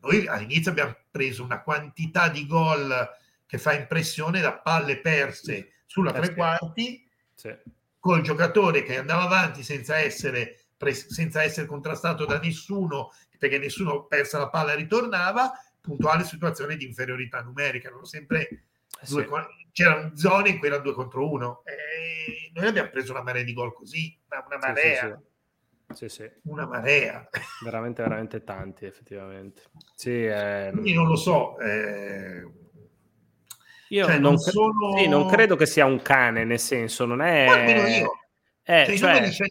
Noi 0.00 0.26
all'inizio 0.26 0.70
abbiamo 0.70 0.96
preso 1.10 1.42
una 1.44 1.62
quantità 1.62 2.28
di 2.28 2.46
gol 2.46 3.08
che 3.46 3.58
fa 3.58 3.74
impressione 3.74 4.40
da 4.40 4.54
palle 4.54 4.98
perse 4.98 5.72
sulla 5.86 6.12
eh, 6.14 6.20
tre 6.20 6.34
quarti, 6.34 7.06
sì. 7.34 7.54
col 7.98 8.22
giocatore 8.22 8.82
che 8.82 8.98
andava 8.98 9.22
avanti 9.22 9.62
senza 9.62 9.98
essere, 9.98 10.64
senza 11.08 11.42
essere 11.42 11.66
contrastato 11.66 12.26
da 12.26 12.38
nessuno, 12.38 13.12
perché 13.38 13.58
nessuno 13.58 14.04
persa 14.04 14.38
la 14.38 14.48
palla 14.48 14.72
e 14.72 14.76
ritornava, 14.76 15.52
puntuale 15.80 16.24
situazione 16.24 16.76
di 16.76 16.84
inferiorità 16.84 17.42
numerica. 17.42 17.88
Erano 17.88 18.04
sempre 18.04 18.64
sì 19.04 19.26
c'erano 19.74 20.12
zone 20.14 20.50
in 20.50 20.58
cui 20.58 20.68
erano 20.68 20.84
due 20.84 20.94
contro 20.94 21.28
uno. 21.28 21.62
E 21.64 22.50
noi 22.54 22.68
abbiamo 22.68 22.90
preso 22.90 23.10
una 23.10 23.22
marea 23.22 23.42
di 23.42 23.52
gol 23.52 23.74
così, 23.74 24.16
una 24.28 24.58
marea. 24.58 25.20
Sì, 25.92 26.08
sì. 26.08 26.30
Una 26.44 26.64
marea. 26.64 27.28
Veramente, 27.62 28.02
veramente 28.02 28.44
tanti, 28.44 28.86
effettivamente. 28.86 29.62
Sì, 29.94 30.24
eh... 30.24 30.70
Quindi 30.70 30.94
non 30.94 31.08
lo 31.08 31.16
so. 31.16 31.58
Eh... 31.58 32.48
Io 33.88 34.04
cioè, 34.06 34.14
non, 34.18 34.32
non, 34.32 34.38
sono... 34.38 34.96
sì, 34.96 35.08
non, 35.08 35.28
credo 35.28 35.56
che 35.56 35.66
sia 35.66 35.84
un 35.84 36.00
cane, 36.00 36.44
nel 36.44 36.60
senso, 36.60 37.04
non 37.04 37.20
è... 37.20 37.46
Almeno 37.46 37.86
io. 37.86 38.12
Eh, 38.62 38.96
cioè, 38.96 39.30
cioè... 39.30 39.50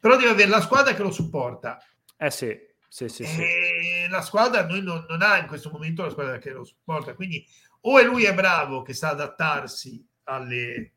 però 0.00 0.16
deve 0.16 0.30
avere 0.30 0.48
la 0.48 0.62
squadra 0.62 0.94
che 0.94 1.02
lo 1.02 1.10
supporta. 1.10 1.78
Eh 2.16 2.30
sì, 2.30 2.56
sì, 2.88 3.08
sì, 3.08 3.24
sì. 3.24 3.42
Eh, 3.42 4.06
la 4.08 4.22
squadra 4.22 4.64
noi 4.66 4.82
non, 4.82 5.04
non, 5.08 5.20
ha 5.20 5.36
in 5.36 5.46
questo 5.46 5.70
momento 5.70 6.02
la 6.02 6.10
squadra 6.10 6.38
che 6.38 6.50
lo 6.50 6.64
supporta, 6.64 7.14
quindi 7.14 7.46
o 7.88 7.98
è 7.98 8.04
lui 8.04 8.24
è 8.24 8.34
bravo 8.34 8.82
che 8.82 8.94
sa 8.94 9.10
adattarsi 9.10 10.04
alle, 10.24 10.92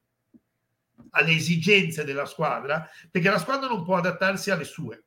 alle 1.12 1.32
esigenze 1.32 2.04
della 2.04 2.26
squadra, 2.26 2.88
perché 3.10 3.30
la 3.30 3.38
squadra 3.38 3.68
non 3.68 3.84
può 3.84 3.98
adattarsi 3.98 4.50
alle 4.52 4.64
sue, 4.64 5.04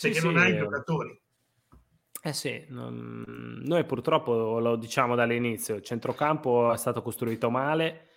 perché 0.00 0.18
sì, 0.18 0.24
non 0.24 0.36
ha 0.36 0.48
i 0.48 0.56
giocatori. 0.56 1.20
Eh 2.22 2.32
sì, 2.32 2.64
non... 2.68 3.62
noi 3.64 3.84
purtroppo 3.84 4.58
lo 4.58 4.76
diciamo 4.76 5.14
dall'inizio, 5.14 5.76
il 5.76 5.82
centrocampo 5.82 6.72
è 6.72 6.76
stato 6.76 7.02
costruito 7.02 7.50
male 7.50 8.08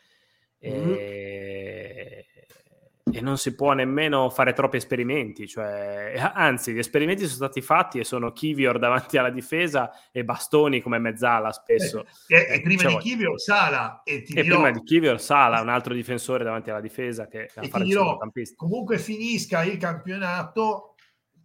mm-hmm. 0.66 0.94
e 0.98 2.27
e 3.12 3.22
non 3.22 3.38
si 3.38 3.56
può 3.56 3.74
nemmeno 3.74 4.30
fare 4.30 4.54
troppi 4.54 4.78
esperimenti, 4.78 5.48
cioè, 5.48 6.14
anzi 6.34 6.74
gli 6.74 6.80
esperimenti 6.80 7.24
sono 7.24 7.36
stati 7.36 7.62
fatti 7.62 8.00
e 8.00 8.04
sono 8.04 8.32
Kivior 8.32 8.80
davanti 8.80 9.18
alla 9.18 9.30
difesa 9.30 9.92
e 10.12 10.24
Bastoni 10.24 10.82
come 10.82 11.00
mezzala 11.00 11.52
spesso. 11.52 12.06
Eh, 12.28 12.36
e, 12.36 12.54
e, 12.56 12.62
prima 12.62 12.90
di 12.90 12.98
Kivior 12.98 13.40
Sala 13.40 14.02
e, 14.04 14.22
ti 14.22 14.34
e 14.34 14.44
prima 14.44 14.72
di 14.72 14.84
Kivior 14.84 15.20
Sala, 15.20 15.62
un 15.62 15.70
altro 15.70 15.94
difensore 15.94 16.44
davanti 16.44 16.70
alla 16.70 16.82
difesa 16.82 17.28
che 17.28 17.50
e 17.54 17.70
ti 17.70 17.84
dirò, 17.84 18.18
comunque 18.56 18.98
finisca 18.98 19.64
il 19.64 19.78
campionato 19.78 20.96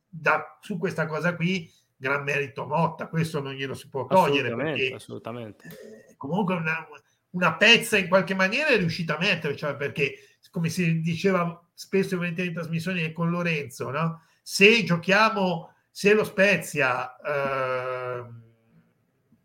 da, 0.08 0.58
su 0.60 0.78
questa 0.78 1.06
cosa 1.06 1.34
qui 1.34 1.70
gran 2.02 2.24
merito 2.24 2.66
Motta, 2.66 3.06
questo 3.06 3.40
non 3.40 3.52
glielo 3.52 3.74
si 3.74 3.88
può 3.88 4.06
togliere 4.06 4.48
assolutamente, 4.48 4.80
perché, 4.80 4.94
assolutamente. 4.96 5.68
Eh, 5.68 6.14
comunque 6.16 6.56
una, 6.56 6.84
una 7.32 7.56
pezza 7.56 7.96
in 7.98 8.08
qualche 8.08 8.34
maniera 8.34 8.68
è 8.68 8.78
riuscita 8.78 9.16
a 9.16 9.20
mettere, 9.20 9.56
cioè 9.56 9.76
perché 9.76 10.14
come 10.50 10.68
si 10.68 11.00
diceva 11.00 11.60
spesso 11.72 12.22
in 12.22 12.52
trasmissioni 12.52 13.10
con 13.12 13.30
Lorenzo, 13.30 13.90
no? 13.90 14.22
se 14.42 14.82
giochiamo, 14.84 15.72
se 15.90 16.12
lo 16.12 16.24
Spezia, 16.24 17.16
eh, 17.16 18.24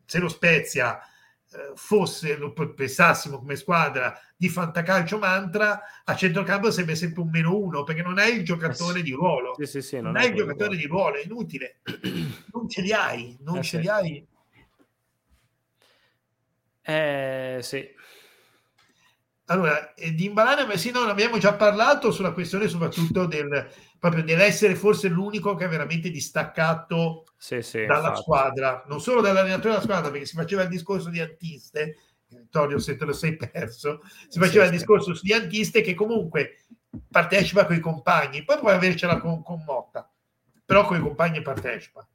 se 0.06 0.20
lo 0.20 0.28
Spezia 0.28 1.00
eh, 1.00 1.72
fosse, 1.76 2.36
lo 2.36 2.52
pensassimo 2.52 3.38
come 3.38 3.56
squadra 3.56 4.20
di 4.36 4.50
fantacalcio 4.50 5.18
mantra, 5.20 5.82
a 6.04 6.16
centrocampo 6.16 6.72
sarebbe 6.72 6.96
sempre 6.96 7.22
un 7.22 7.30
meno 7.30 7.58
uno, 7.58 7.84
perché 7.84 8.02
non 8.02 8.18
hai 8.18 8.38
il 8.38 8.44
giocatore 8.44 9.02
di 9.02 9.12
ruolo. 9.12 9.56
Sì, 9.64 9.82
sì, 9.82 9.96
non, 9.96 10.12
non 10.12 10.18
hai 10.18 10.30
il 10.30 10.36
giocatore 10.36 10.76
di 10.76 10.86
ruolo, 10.86 11.16
è 11.16 11.24
inutile. 11.24 11.80
non 12.52 12.68
ce 12.68 12.82
li 12.82 12.92
hai, 12.92 13.38
non 13.42 13.58
eh, 13.58 13.64
ce 13.64 13.80
li 13.80 13.88
hai. 13.88 14.28
Eh, 16.88 17.60
sì, 17.62 17.86
allora, 19.50 19.94
di 19.96 20.26
Imbalane 20.26 20.66
Messina 20.66 21.00
non 21.00 21.10
abbiamo 21.10 21.38
già 21.38 21.54
parlato 21.54 22.12
sulla 22.12 22.34
questione 22.34 22.68
soprattutto 22.68 23.26
del, 23.26 23.70
proprio 23.98 24.24
dell'essere 24.24 24.76
forse 24.76 25.08
l'unico 25.08 25.56
che 25.56 25.66
è 25.66 25.70
veramente 25.70 26.10
distaccato 26.10 27.24
sì, 27.38 27.62
sì, 27.62 27.86
dalla 27.86 28.10
infatti. 28.10 28.22
squadra, 28.22 28.84
non 28.88 29.00
solo 29.00 29.22
dall'allenatore 29.22 29.70
della 29.70 29.82
squadra, 29.82 30.12
perché 30.12 30.26
si 30.26 30.36
faceva 30.36 30.64
il 30.64 30.70
discorso 30.70 31.10
di 31.10 31.22
Antiste, 31.22 31.98
Vittorio 32.28 32.78
se 32.78 32.98
te 32.98 33.06
lo 33.06 33.14
sei 33.14 33.38
perso, 33.38 34.02
si 34.28 34.38
faceva 34.38 34.66
sì, 34.66 34.72
il 34.72 34.78
discorso 34.78 35.18
di 35.22 35.32
Antiste 35.32 35.80
che 35.80 35.94
comunque 35.94 36.66
partecipa 37.10 37.66
con 37.66 37.78
i 37.78 37.80
compagni, 37.80 38.44
poi 38.44 38.58
puoi 38.60 38.74
avercela 38.74 39.18
con, 39.18 39.44
con 39.44 39.64
Motta, 39.66 40.12
però 40.66 40.86
con 40.86 40.98
i 40.98 41.02
compagni 41.02 41.42
partecipa. 41.42 42.06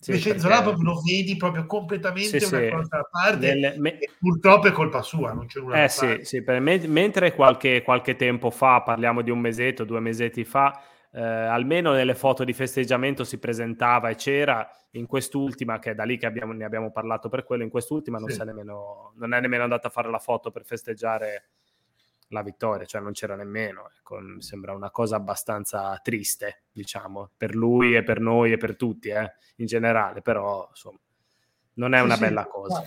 Sì, 0.00 0.12
Invece 0.12 0.34
perché... 0.34 0.62
Proprio 0.62 0.82
lo 0.82 1.02
vedi 1.04 1.36
proprio 1.36 1.66
completamente 1.66 2.38
sì, 2.38 2.54
una 2.54 2.64
sì. 2.64 2.70
cosa 2.70 2.98
a 2.98 3.08
parte 3.10 3.54
Nelle... 3.54 3.74
me... 3.78 3.98
purtroppo 4.20 4.68
è 4.68 4.72
colpa 4.72 5.02
sua, 5.02 5.32
non 5.32 5.46
c'è 5.46 5.58
nulla 5.58 5.82
eh, 5.82 5.88
sì, 5.88 6.20
sì, 6.22 6.42
me... 6.46 6.78
mentre 6.86 7.34
qualche, 7.34 7.82
qualche, 7.82 8.14
tempo 8.14 8.50
fa, 8.50 8.82
parliamo 8.82 9.22
di 9.22 9.30
un 9.30 9.40
mesetto, 9.40 9.82
due 9.82 9.98
mesetti 9.98 10.44
fa, 10.44 10.80
eh, 11.12 11.20
almeno 11.20 11.92
nelle 11.92 12.14
foto 12.14 12.44
di 12.44 12.52
festeggiamento 12.52 13.24
si 13.24 13.38
presentava 13.38 14.08
e 14.08 14.14
c'era, 14.14 14.70
in 14.92 15.06
quest'ultima, 15.06 15.78
che 15.78 15.90
è 15.90 15.94
da 15.94 16.04
lì 16.04 16.16
che 16.16 16.26
abbiamo, 16.26 16.52
ne 16.52 16.64
abbiamo 16.64 16.90
parlato 16.90 17.28
per 17.28 17.44
quello, 17.44 17.64
in 17.64 17.70
quest'ultima 17.70 18.18
non, 18.18 18.28
nemmeno, 18.44 19.12
non 19.16 19.34
è 19.34 19.40
nemmeno 19.40 19.64
andata 19.64 19.88
a 19.88 19.90
fare 19.90 20.10
la 20.10 20.18
foto 20.18 20.50
per 20.50 20.64
festeggiare 20.64 21.48
la 22.28 22.42
vittoria, 22.42 22.86
cioè 22.86 23.00
non 23.00 23.12
c'era 23.12 23.36
nemmeno. 23.36 23.90
Ecco, 23.96 24.18
mi 24.18 24.42
sembra 24.42 24.74
una 24.74 24.90
cosa 24.90 25.16
abbastanza 25.16 25.98
triste, 26.02 26.62
diciamo, 26.72 27.30
per 27.36 27.54
lui 27.54 27.94
e 27.94 28.02
per 28.02 28.20
noi 28.20 28.52
e 28.52 28.56
per 28.56 28.76
tutti, 28.76 29.08
eh, 29.08 29.34
in 29.56 29.66
generale, 29.66 30.22
però 30.22 30.66
insomma, 30.68 30.98
non 31.74 31.94
è 31.94 32.00
una 32.00 32.14
sì, 32.14 32.20
bella 32.20 32.42
sì, 32.42 32.48
cosa. 32.48 32.84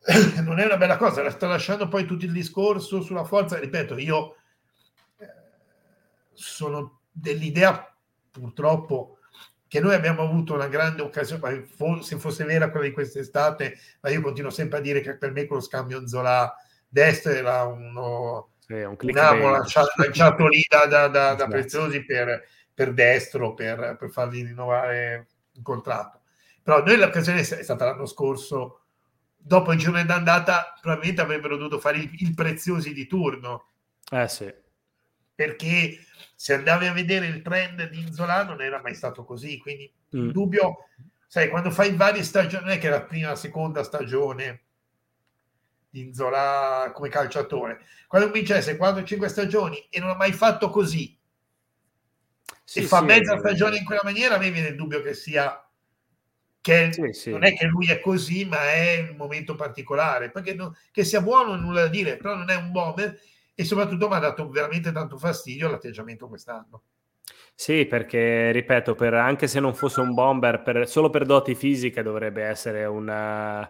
Non 0.42 0.58
è 0.58 0.64
una 0.64 0.78
bella 0.78 0.96
cosa, 0.96 1.28
sta 1.28 1.46
lasciando 1.46 1.88
poi 1.88 2.06
tutto 2.06 2.24
il 2.24 2.32
discorso 2.32 3.02
sulla 3.02 3.24
forza, 3.24 3.58
ripeto, 3.58 3.98
io 3.98 4.36
eh, 5.18 5.26
sono 6.32 7.00
dell'idea 7.10 7.94
purtroppo 8.30 9.18
che 9.66 9.80
noi 9.80 9.94
abbiamo 9.94 10.22
avuto 10.22 10.54
una 10.54 10.68
grande 10.68 11.02
occasione, 11.02 11.66
se 12.00 12.16
fosse 12.16 12.44
vera 12.44 12.70
quella 12.70 12.86
di 12.86 12.92
quest'estate, 12.92 13.76
ma 14.00 14.08
io 14.08 14.22
continuo 14.22 14.50
sempre 14.50 14.78
a 14.78 14.80
dire 14.80 15.00
che 15.00 15.18
per 15.18 15.32
me 15.32 15.44
quello 15.44 15.60
scambio 15.60 16.06
Zola 16.08 16.54
destro 16.88 17.32
era 17.32 17.64
uno, 17.64 18.54
sì, 18.58 18.74
un, 18.74 18.96
un 18.98 19.18
amo 19.18 19.50
lanciato, 19.50 19.90
lanciato 19.96 20.46
lì 20.48 20.64
da, 20.68 20.86
da, 20.86 21.08
da, 21.08 21.34
da 21.34 21.46
Preziosi 21.46 22.04
per, 22.04 22.46
per 22.72 22.92
destro 22.92 23.54
per, 23.54 23.96
per, 23.98 24.10
fargli 24.10 24.44
rinnovare 24.44 25.26
il 25.52 25.62
contratto. 25.62 26.22
Però 26.62 26.82
noi 26.82 26.96
l'occasione 26.96 27.40
è 27.40 27.42
stata 27.42 27.84
l'anno 27.84 28.06
scorso, 28.06 28.82
dopo 29.36 29.72
il 29.72 29.78
giorno 29.78 30.02
d'andata, 30.04 30.74
probabilmente 30.80 31.20
avrebbero 31.20 31.56
dovuto 31.56 31.78
fare 31.78 31.98
il, 31.98 32.10
il 32.18 32.34
Preziosi 32.34 32.92
di 32.92 33.06
turno. 33.06 33.68
Eh 34.10 34.28
sì. 34.28 34.52
Perché 35.34 35.98
se 36.34 36.54
andavi 36.54 36.86
a 36.86 36.92
vedere 36.92 37.26
il 37.26 37.42
trend 37.42 37.88
di 37.88 38.00
Inzola 38.00 38.44
non 38.44 38.60
era 38.60 38.80
mai 38.80 38.94
stato 38.94 39.24
così, 39.24 39.58
quindi 39.58 39.90
mm. 40.16 40.26
il 40.26 40.32
dubbio, 40.32 40.88
sai, 41.26 41.48
quando 41.48 41.70
fai 41.70 41.94
varie 41.94 42.22
stagioni, 42.22 42.64
non 42.64 42.72
è 42.72 42.78
che 42.78 42.90
la 42.90 43.02
prima, 43.02 43.28
la 43.28 43.36
seconda 43.36 43.82
stagione 43.82 44.62
di 45.90 46.00
Inzola 46.00 46.90
come 46.94 47.08
calciatore. 47.08 47.80
Quando 48.06 48.30
vincesse 48.30 48.76
4-5 48.76 49.26
stagioni 49.26 49.86
e 49.90 50.00
non 50.00 50.10
ha 50.10 50.16
mai 50.16 50.32
fatto 50.32 50.70
così, 50.70 51.16
sì, 52.64 52.80
e 52.80 52.82
fa 52.82 52.98
sì, 52.98 53.04
mezza 53.04 53.38
stagione 53.38 53.78
in 53.78 53.84
quella 53.84 54.02
maniera, 54.04 54.34
a 54.34 54.38
me 54.38 54.50
viene 54.50 54.68
il 54.68 54.76
dubbio 54.76 55.00
che 55.02 55.14
sia 55.14 55.62
che 56.60 57.12
sì, 57.12 57.30
non 57.30 57.44
è 57.44 57.54
che 57.54 57.66
lui 57.66 57.88
è 57.88 58.00
così, 58.00 58.44
ma 58.44 58.70
è 58.72 59.06
un 59.10 59.16
momento 59.16 59.54
particolare. 59.54 60.30
Perché 60.30 60.54
no, 60.54 60.76
che 60.90 61.04
sia 61.04 61.22
buono 61.22 61.56
nulla 61.56 61.82
da 61.82 61.88
dire, 61.88 62.16
però 62.16 62.34
non 62.34 62.50
è 62.50 62.56
un 62.56 62.70
bomber 62.70 63.18
e 63.54 63.64
soprattutto 63.64 64.08
mi 64.08 64.14
ha 64.14 64.18
dato 64.18 64.48
veramente 64.50 64.92
tanto 64.92 65.16
fastidio 65.16 65.70
l'atteggiamento 65.70 66.28
quest'anno. 66.28 66.82
Sì, 67.54 67.86
perché 67.86 68.52
ripeto, 68.52 68.94
per, 68.94 69.14
anche 69.14 69.48
se 69.48 69.58
non 69.58 69.74
fosse 69.74 70.00
un 70.00 70.14
bomber, 70.14 70.62
per, 70.62 70.86
solo 70.88 71.10
per 71.10 71.24
doti 71.24 71.54
fisiche 71.56 72.02
dovrebbe 72.02 72.44
essere 72.44 72.84
una, 72.84 73.68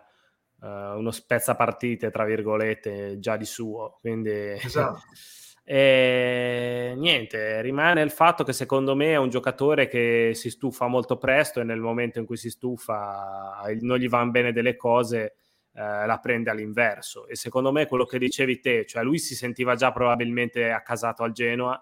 uh, 0.60 0.98
uno 0.98 1.10
spezzapartite, 1.10 2.10
tra 2.10 2.24
virgolette, 2.24 3.18
già 3.18 3.36
di 3.36 3.44
suo. 3.44 3.98
Quindi... 4.00 4.30
Esatto. 4.30 5.00
E 5.70 6.94
niente, 6.96 7.60
rimane 7.60 8.00
il 8.00 8.10
fatto 8.10 8.42
che 8.42 8.54
secondo 8.54 8.96
me 8.96 9.08
è 9.12 9.16
un 9.16 9.28
giocatore 9.28 9.86
che 9.86 10.30
si 10.32 10.48
stufa 10.48 10.86
molto 10.86 11.18
presto 11.18 11.60
e 11.60 11.64
nel 11.64 11.78
momento 11.78 12.18
in 12.18 12.24
cui 12.24 12.38
si 12.38 12.48
stufa 12.48 13.60
non 13.82 13.98
gli 13.98 14.08
vanno 14.08 14.30
bene 14.30 14.52
delle 14.52 14.76
cose, 14.76 15.34
eh, 15.74 16.06
la 16.06 16.18
prende 16.22 16.48
all'inverso. 16.48 17.26
E 17.26 17.36
secondo 17.36 17.70
me 17.70 17.86
quello 17.86 18.06
che 18.06 18.18
dicevi 18.18 18.60
te, 18.60 18.86
cioè 18.86 19.02
lui 19.02 19.18
si 19.18 19.34
sentiva 19.34 19.74
già 19.74 19.92
probabilmente 19.92 20.70
accasato 20.70 21.22
al 21.22 21.32
Genoa 21.32 21.78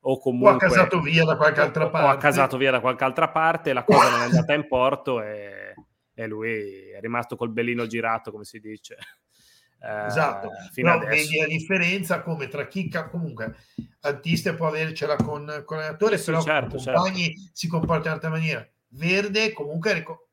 o 0.00 0.18
comunque... 0.18 0.50
O 0.50 0.54
accasato 0.56 1.00
via 1.00 1.24
da 1.24 1.36
qualche 1.36 1.60
altra 1.60 1.88
parte. 1.88 2.06
O 2.06 2.10
accasato 2.10 2.56
via 2.56 2.72
da 2.72 2.80
qualche 2.80 3.04
altra 3.04 3.28
parte, 3.28 3.72
la 3.72 3.84
cosa 3.84 4.10
non 4.10 4.20
è 4.22 4.24
andata 4.24 4.54
in 4.54 4.66
porto 4.66 5.22
e 5.22 5.74
e 6.20 6.26
lui 6.26 6.90
è 6.90 7.00
rimasto 7.00 7.34
col 7.34 7.50
bellino 7.50 7.86
girato, 7.86 8.30
come 8.30 8.44
si 8.44 8.60
dice. 8.60 8.96
Eh, 9.82 10.06
esatto, 10.08 10.50
però 10.74 10.98
vedi 10.98 11.38
la 11.38 11.46
differenza 11.46 12.20
come 12.20 12.48
tra 12.48 12.66
chi 12.66 12.90
comunque 13.10 13.56
Antiste 14.00 14.52
può 14.52 14.66
avercela 14.66 15.16
con, 15.16 15.62
con 15.64 15.78
l'allenatore, 15.78 16.18
sì, 16.18 16.26
però 16.26 16.42
certo, 16.42 16.76
i 16.76 16.84
compagni 16.84 17.34
certo. 17.34 17.50
si 17.54 17.66
comporta 17.66 18.02
in 18.02 18.08
un'altra 18.08 18.28
maniera. 18.28 18.68
Verde 18.88 19.54
comunque 19.54 19.94
ric- 19.94 20.26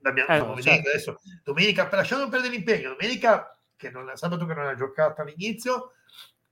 l'abbiamo 0.00 0.34
eh, 0.34 0.38
no, 0.38 0.60
certo. 0.60 0.90
adesso. 0.90 1.20
Domenica, 1.42 1.88
lasciamo 1.90 2.28
perdere 2.28 2.52
l'impegno, 2.52 2.90
domenica 2.90 3.58
che 3.74 3.88
non, 3.88 4.10
sabato 4.16 4.44
che 4.44 4.52
non 4.52 4.66
ha 4.66 4.74
giocato 4.74 5.22
all'inizio, 5.22 5.92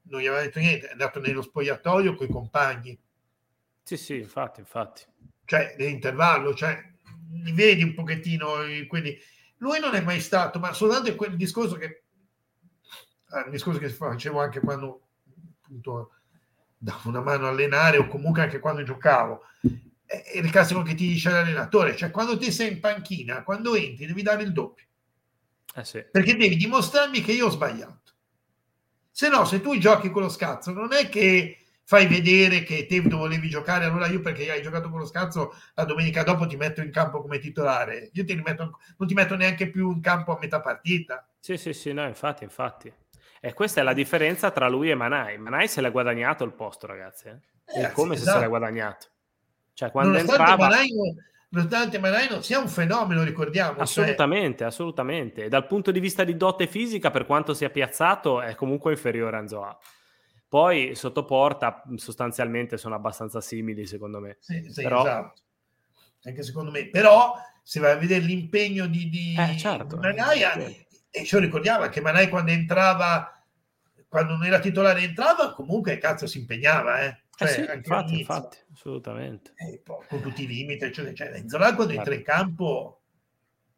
non 0.05 0.23
gli 0.23 0.27
aveva 0.27 0.41
detto 0.41 0.59
niente, 0.59 0.89
è 0.89 0.93
andato 0.93 1.21
nello 1.21 1.43
spogliatoio 1.43 2.15
con 2.15 2.27
i 2.27 2.33
compagni. 2.33 2.99
Sì, 3.83 3.99
sì, 3.99 4.17
infatti, 4.17 4.61
infatti. 4.61 5.03
Cioè, 5.45 5.75
l'intervallo, 5.77 6.55
cioè, 6.55 6.92
li 7.33 7.53
vedi 7.53 7.83
un 7.83 7.95
pochettino, 7.95 8.57
quindi 8.89 9.19
lui 9.59 9.79
non 9.79 9.95
è 9.95 10.01
mai 10.01 10.21
stato, 10.21 10.59
ma 10.59 10.73
soltanto 10.73 11.15
quel 11.15 11.37
discorso 11.37 11.77
che, 11.77 12.03
ah, 13.29 13.49
discorso 13.49 13.79
che 13.79 13.89
facevo 13.89 14.41
anche 14.41 14.61
quando 14.61 15.09
appunto 15.63 16.13
davo 16.77 17.09
una 17.09 17.21
mano 17.21 17.47
a 17.47 17.51
allenare 17.51 17.97
o 17.97 18.09
comunque 18.09 18.43
anche 18.43 18.59
quando 18.59 18.83
giocavo. 18.83 19.43
È 20.05 20.39
il 20.39 20.51
classico 20.51 20.83
che 20.83 20.95
ti 20.95 21.07
dice 21.07 21.31
l'allenatore, 21.31 21.97
cioè 21.97 22.11
quando 22.11 22.37
ti 22.37 22.53
sei 22.53 22.73
in 22.73 22.81
panchina, 22.81 23.45
quando 23.45 23.75
entri 23.75 24.07
devi 24.07 24.23
dare 24.23 24.43
il 24.43 24.53
doppio. 24.53 24.87
Eh 25.75 25.85
sì. 25.85 26.05
Perché 26.11 26.37
devi 26.37 26.57
dimostrarmi 26.57 27.23
che 27.23 27.33
io 27.33 27.47
ho 27.47 27.51
sbagliato. 27.51 28.13
Se 29.11 29.29
no, 29.29 29.45
se 29.45 29.61
tu 29.61 29.79
giochi 29.79 30.11
con 30.11 30.23
lo 30.23 30.29
scazzo, 30.29 30.73
non 30.73 30.93
è 30.93 31.09
che 31.09 31.62
fai 31.85 32.07
vedere 32.07 32.63
che 32.63 32.87
te 32.87 33.01
volevi 33.01 33.49
giocare, 33.49 33.85
allora 33.85 34.07
io 34.07 34.21
perché 34.21 34.51
hai 34.51 34.63
giocato 34.63 34.89
con 34.89 35.01
lo 35.01 35.07
scazzo 35.07 35.55
la 35.75 35.85
domenica 35.85 36.23
dopo 36.23 36.47
ti 36.47 36.57
metto 36.57 36.81
in 36.81 36.91
campo 36.91 37.21
come 37.21 37.39
titolare, 37.39 38.11
io 38.13 38.25
ti 38.25 38.35
rimetto, 38.35 38.79
non 38.97 39.09
ti 39.09 39.15
metto 39.15 39.37
neanche 39.37 39.71
più 39.71 39.91
in 39.91 40.01
campo 40.01 40.35
a 40.35 40.39
metà 40.41 40.61
partita. 40.61 41.27
Sì, 41.39 41.57
sì, 41.57 41.73
sì, 41.73 41.93
no, 41.93 42.07
infatti, 42.07 42.45
infatti. 42.45 42.93
E 43.41 43.53
questa 43.55 43.81
è 43.81 43.85
la 43.85 43.93
differenza 43.93 44.53
tra 44.53 44.69
lui 44.69 44.91
e 44.91 44.95
Manai. 44.95 45.37
Manai 45.37 45.67
se 45.67 45.81
l'ha 45.81 45.91
guadagnato 45.91 46.45
il 46.45 46.53
posto, 46.53 46.87
ragazzi. 46.87 47.27
Eh? 47.27 47.83
Eh, 47.83 47.91
come 47.91 48.15
sì, 48.15 48.23
se 48.23 48.23
esatto. 48.23 48.23
se 48.23 48.25
l'ha 48.25 48.31
esatto. 48.31 48.49
guadagnato. 48.49 49.07
Cioè, 49.75 49.91
quando 49.91 50.13
nonostante 50.13 50.51
entrava... 50.51 50.69
Manai, 50.69 50.91
nonostante 51.49 51.99
Manai 51.99 52.29
non 52.29 52.43
sia 52.45 52.61
un 52.61 52.69
fenomeno, 52.69 53.25
ricordiamo. 53.25 53.73
Cioè 53.73 53.83
assolutamente, 53.83 54.59
cioè... 54.59 54.69
assolutamente. 54.69 55.45
E 55.45 55.49
dal 55.49 55.67
punto 55.67 55.91
di 55.91 55.99
vista 55.99 56.23
di 56.23 56.37
dote 56.37 56.69
fisica, 56.69 57.11
per 57.11 57.27
quanto 57.27 57.53
sia 57.53 57.71
piazzato, 57.71 58.41
è 58.41 58.55
comunque 58.55 58.93
inferiore 58.93 59.35
a 59.35 59.41
Anzola. 59.41 59.79
Poi 60.53 60.95
sotto 60.95 61.25
porta 61.25 61.83
sostanzialmente 61.95 62.77
sono 62.77 62.95
abbastanza 62.95 63.41
simili, 63.41 63.87
secondo 63.87 64.21
me. 64.21 64.37
Sì, 64.39 64.63
sì 64.69 64.83
Però... 64.83 65.01
esatto. 65.01 65.41
Anche 66.25 66.43
secondo 66.43 66.71
me. 66.71 66.91
Però 66.91 67.33
se 67.63 67.81
vai 67.81 67.93
a 67.93 67.97
vedere 67.97 68.23
l'impegno 68.23 68.87
di, 68.87 69.09
di, 69.09 69.35
eh, 69.35 69.57
certo, 69.57 69.97
di 69.97 70.03
Manai, 70.03 70.43
eh, 70.43 70.87
e 71.09 71.25
ci 71.25 71.39
ricordiamo 71.39 71.89
che 71.89 72.03
Manai 72.03 72.29
quando 72.29 72.51
entrava, 72.51 73.43
quando 74.07 74.35
non 74.35 74.45
era 74.45 74.59
titolare 74.59 75.01
entrava, 75.01 75.55
comunque 75.55 75.97
cazzo 75.97 76.27
si 76.27 76.41
impegnava, 76.41 77.01
eh. 77.01 77.23
Cioè, 77.35 77.49
eh 77.49 77.53
sì, 77.53 77.61
infatti, 77.61 78.19
infatti, 78.19 78.59
assolutamente. 78.75 79.55
Poi, 79.83 80.05
con 80.07 80.21
tutti 80.21 80.43
i 80.43 80.47
limiti, 80.47 80.85
eccetera, 80.85 81.13
eccetera. 81.13 81.39
Inzola 81.39 81.75
quando 81.75 81.95
entra 81.95 82.15
in 82.15 82.23
campo 82.23 83.01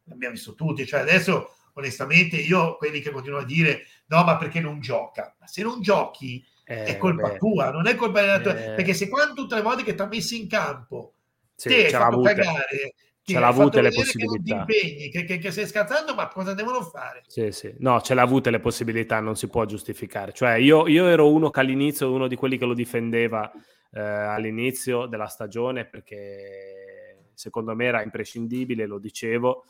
l'abbiamo 0.03 0.33
visto 0.33 0.55
tutti, 0.55 0.85
cioè 0.85 0.99
adesso 0.99 1.55
onestamente 1.75 2.35
io 2.35 2.75
quelli 2.75 2.99
che 2.99 3.11
continuano 3.11 3.45
a 3.45 3.47
dire 3.47 3.85
no 4.07 4.23
ma 4.23 4.37
perché 4.37 4.59
non 4.59 4.79
gioca 4.79 5.35
ma 5.39 5.45
se 5.45 5.61
non 5.61 5.81
giochi 5.81 6.45
eh, 6.65 6.83
è 6.85 6.97
colpa 6.97 7.29
beh. 7.29 7.37
tua, 7.37 7.71
non 7.71 7.87
è 7.87 7.95
colpa 7.95 8.21
dell'allenatore. 8.21 8.71
Eh. 8.71 8.75
Perché 8.75 8.93
se 8.93 9.07
quando 9.07 9.33
tutte 9.33 9.55
le 9.55 9.61
volte 9.61 9.83
che 9.83 9.93
ti 9.93 10.01
ha 10.01 10.07
messo 10.07 10.35
in 10.35 10.47
campo 10.47 11.13
sì, 11.55 11.69
te 11.69 11.85
hai 11.85 11.91
fatto 11.91 12.21
cagare, 12.21 12.95
ce 13.21 13.39
l'ha 13.39 13.47
avute 13.47 13.81
le 13.81 13.91
possibilità. 13.91 14.65
Che, 14.65 14.75
impegni, 14.75 15.09
che, 15.09 15.23
che, 15.23 15.37
che, 15.37 15.51
stai 15.51 15.67
scazzando, 15.67 16.15
ma 16.15 16.27
cosa 16.27 16.53
devono 16.53 16.81
fare? 16.81 17.21
Sì, 17.27 17.51
sì. 17.51 17.73
No, 17.79 18.01
ce 18.01 18.15
l'ha 18.15 18.23
avute 18.23 18.49
le 18.49 18.59
possibilità, 18.59 19.19
non 19.19 19.35
si 19.35 19.47
può 19.47 19.65
giustificare. 19.65 20.33
Cioè, 20.33 20.53
io, 20.53 20.87
io 20.87 21.07
ero 21.07 21.31
uno 21.31 21.51
che 21.51 21.59
all'inizio, 21.59 22.11
uno 22.11 22.27
di 22.27 22.35
quelli 22.35 22.57
che 22.57 22.65
lo 22.65 22.73
difendeva 22.73 23.51
eh, 23.91 23.99
all'inizio 24.01 25.05
della 25.05 25.27
stagione, 25.27 25.85
perché 25.85 27.29
secondo 27.35 27.75
me 27.75 27.85
era 27.85 28.01
imprescindibile, 28.01 28.85
lo 28.85 28.97
dicevo, 28.97 29.65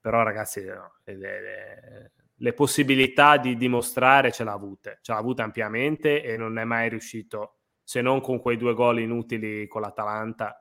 però 0.00 0.22
ragazzi, 0.22 0.64
no, 0.64 0.94
le, 1.04 1.16
le, 1.16 2.12
le 2.38 2.52
possibilità 2.52 3.36
di 3.36 3.56
dimostrare 3.56 4.32
ce 4.32 4.44
l'ha 4.44 4.52
avute, 4.52 4.98
ce 5.02 5.12
l'ha 5.12 5.18
avute 5.18 5.42
ampiamente 5.42 6.22
e 6.22 6.36
non 6.36 6.58
è 6.58 6.64
mai 6.64 6.88
riuscito, 6.88 7.58
se 7.82 8.00
non 8.00 8.20
con 8.20 8.40
quei 8.40 8.56
due 8.56 8.74
gol 8.74 9.00
inutili 9.00 9.66
con 9.68 9.80
l'Atalanta, 9.80 10.58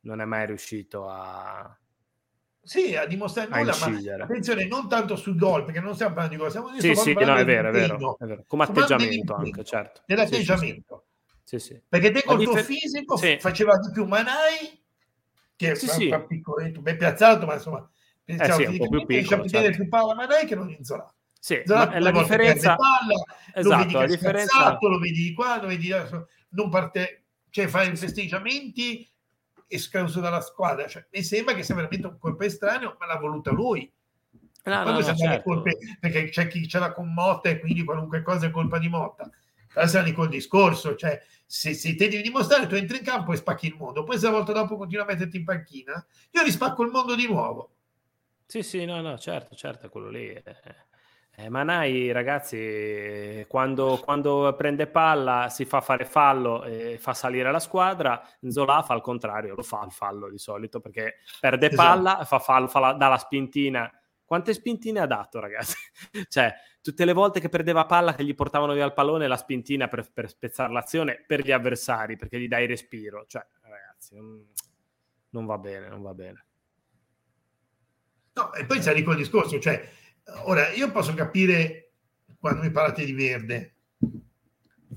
non 0.00 0.20
è 0.20 0.24
mai 0.24 0.46
riuscito 0.46 1.08
a, 1.08 1.76
sì, 2.66 2.96
a 2.96 3.06
dimostrare 3.06 3.48
a 3.48 3.58
nulla, 3.58 4.16
ma 4.18 4.24
attenzione, 4.24 4.66
non 4.66 4.88
tanto 4.88 5.14
sul 5.14 5.36
gol, 5.36 5.64
perché 5.64 5.78
non 5.78 5.94
stiamo 5.94 6.14
parlando 6.14 6.36
di 6.36 6.42
gol, 6.42 6.50
stiamo 6.50 6.80
sì, 6.80 6.94
sì, 6.96 7.12
no, 7.12 7.36
è 7.36 7.44
vero, 7.44 7.68
è 7.68 7.72
vero, 7.72 8.18
è 8.18 8.24
vero, 8.26 8.44
come 8.46 8.64
atteggiamento 8.64 9.34
anche, 9.34 9.62
certo. 9.62 10.02
Nell'atteggiamento. 10.06 11.04
Sì, 11.44 11.60
sì. 11.60 11.80
Perché 11.88 12.10
te 12.10 12.24
col 12.24 12.42
tuo 12.42 12.56
fisico 12.56 13.16
sì. 13.16 13.36
faceva 13.38 13.78
di 13.78 13.92
più 13.92 14.04
Manai, 14.04 14.82
che 15.54 15.76
sì, 15.76 15.86
sì. 15.86 16.08
un 16.08 16.26
piccoletto, 16.26 16.80
ben 16.80 16.96
piazzato, 16.96 17.46
ma 17.46 17.54
insomma, 17.54 17.88
eh 18.26 18.52
sì, 18.52 18.64
un 18.64 18.76
po' 18.76 18.88
più 18.88 19.06
piccolo, 19.06 19.48
certo. 19.48 19.76
più 19.76 19.88
palla 19.88 20.14
Manai 20.14 20.46
che 20.46 20.54
non 20.54 20.68
Inzola. 20.68 21.10
Sì, 21.38 21.62
Zola, 21.64 21.98
la 22.00 22.10
differenza... 22.10 22.74
Palla, 22.74 23.14
esatto, 23.54 23.68
lo 23.68 23.76
vedi 23.78 23.92
la 23.92 24.06
differenza... 24.06 24.78
lo 24.80 24.98
vedi 24.98 25.32
qua, 25.32 25.60
lo 25.60 25.68
vedi 25.68 25.90
non 26.50 26.70
parte, 26.70 27.26
cioè 27.50 27.68
fai 27.68 27.92
i 27.92 27.96
festeggiamenti 27.96 29.08
escluso 29.68 30.20
dalla 30.20 30.40
squadra. 30.40 30.86
Cioè, 30.88 31.06
mi 31.12 31.22
sembra 31.22 31.54
che 31.54 31.62
sia 31.62 31.74
veramente 31.76 32.06
un 32.06 32.18
colpo 32.18 32.44
estraneo, 32.44 32.96
ma 32.98 33.06
l'ha 33.06 33.18
voluta 33.18 33.52
lui. 33.52 33.90
No, 34.64 34.82
no, 34.82 34.90
no, 34.90 35.02
certo. 35.02 35.42
colpe, 35.42 35.78
perché 36.00 36.28
c'è 36.30 36.48
chi 36.48 36.66
ce 36.66 36.80
l'ha 36.80 36.92
con 36.92 37.12
Motta 37.12 37.48
e 37.48 37.60
quindi 37.60 37.84
qualunque 37.84 38.22
cosa 38.22 38.46
è 38.46 38.50
colpa 38.50 38.78
di 38.78 38.88
Motta. 38.88 39.30
Adesso 39.74 39.98
è 40.00 40.12
col 40.12 40.28
discorso, 40.28 40.96
cioè 40.96 41.22
se, 41.44 41.74
se 41.74 41.94
te 41.94 42.08
devi 42.08 42.22
dimostrare, 42.22 42.66
tu 42.66 42.74
entri 42.74 42.98
in 42.98 43.04
campo 43.04 43.32
e 43.32 43.36
spacchi 43.36 43.66
il 43.66 43.76
mondo, 43.78 44.02
poi 44.02 44.18
se 44.18 44.24
la 44.24 44.32
volta 44.32 44.52
dopo 44.52 44.76
continua 44.76 45.04
a 45.04 45.06
metterti 45.06 45.36
in 45.36 45.44
panchina, 45.44 46.04
io 46.30 46.42
rispacco 46.42 46.82
il 46.82 46.90
mondo 46.90 47.14
di 47.14 47.26
nuovo. 47.26 47.75
Sì, 48.46 48.62
sì, 48.62 48.84
no, 48.84 49.00
no, 49.00 49.18
certo, 49.18 49.54
certo, 49.56 49.88
quello 49.88 50.08
lì. 50.08 50.28
Eh. 50.28 50.44
Eh, 51.38 51.50
Manai, 51.50 52.12
ragazzi, 52.12 53.44
quando, 53.46 54.00
quando, 54.02 54.54
prende 54.56 54.86
palla 54.86 55.50
si 55.50 55.66
fa 55.66 55.82
fare 55.82 56.06
fallo 56.06 56.64
e 56.64 56.96
fa 56.98 57.12
salire 57.12 57.50
la 57.52 57.58
squadra, 57.58 58.26
Zola 58.48 58.82
fa 58.82 58.94
il 58.94 59.02
contrario, 59.02 59.54
lo 59.54 59.62
fa 59.62 59.84
il 59.84 59.92
fallo 59.92 60.30
di 60.30 60.38
solito 60.38 60.80
perché 60.80 61.16
perde 61.38 61.66
esatto. 61.70 61.88
palla, 61.88 62.24
fa 62.24 62.38
fallo, 62.38 62.68
fa 62.68 62.80
la, 62.80 62.92
dà 62.94 63.08
la 63.08 63.18
spintina. 63.18 63.90
Quante 64.24 64.54
spintine 64.54 64.98
ha 65.00 65.06
dato, 65.06 65.38
ragazzi? 65.38 65.76
cioè, 66.28 66.54
tutte 66.80 67.04
le 67.04 67.12
volte 67.12 67.38
che 67.38 67.50
perdeva 67.50 67.84
palla 67.84 68.14
che 68.14 68.24
gli 68.24 68.34
portavano 68.34 68.72
via 68.72 68.86
il 68.86 68.94
pallone, 68.94 69.26
la 69.28 69.36
spintina 69.36 69.88
per, 69.88 70.10
per 70.10 70.30
spezzare 70.30 70.72
l'azione 70.72 71.22
per 71.26 71.44
gli 71.44 71.52
avversari, 71.52 72.16
perché 72.16 72.40
gli 72.40 72.48
dai 72.48 72.66
respiro. 72.66 73.26
Cioè, 73.26 73.46
ragazzi, 73.60 74.14
non, 74.14 74.42
non 75.30 75.44
va 75.44 75.58
bene, 75.58 75.88
non 75.88 76.00
va 76.00 76.14
bene. 76.14 76.45
No, 78.36 78.52
e 78.52 78.64
poi 78.64 78.78
c'è 78.78 78.92
il 78.92 79.16
discorso, 79.16 79.58
cioè 79.58 79.90
Ora, 80.44 80.70
io 80.70 80.90
posso 80.90 81.14
capire 81.14 81.92
quando 82.38 82.62
mi 82.62 82.70
parlate 82.70 83.04
di 83.04 83.12
verde, 83.12 83.74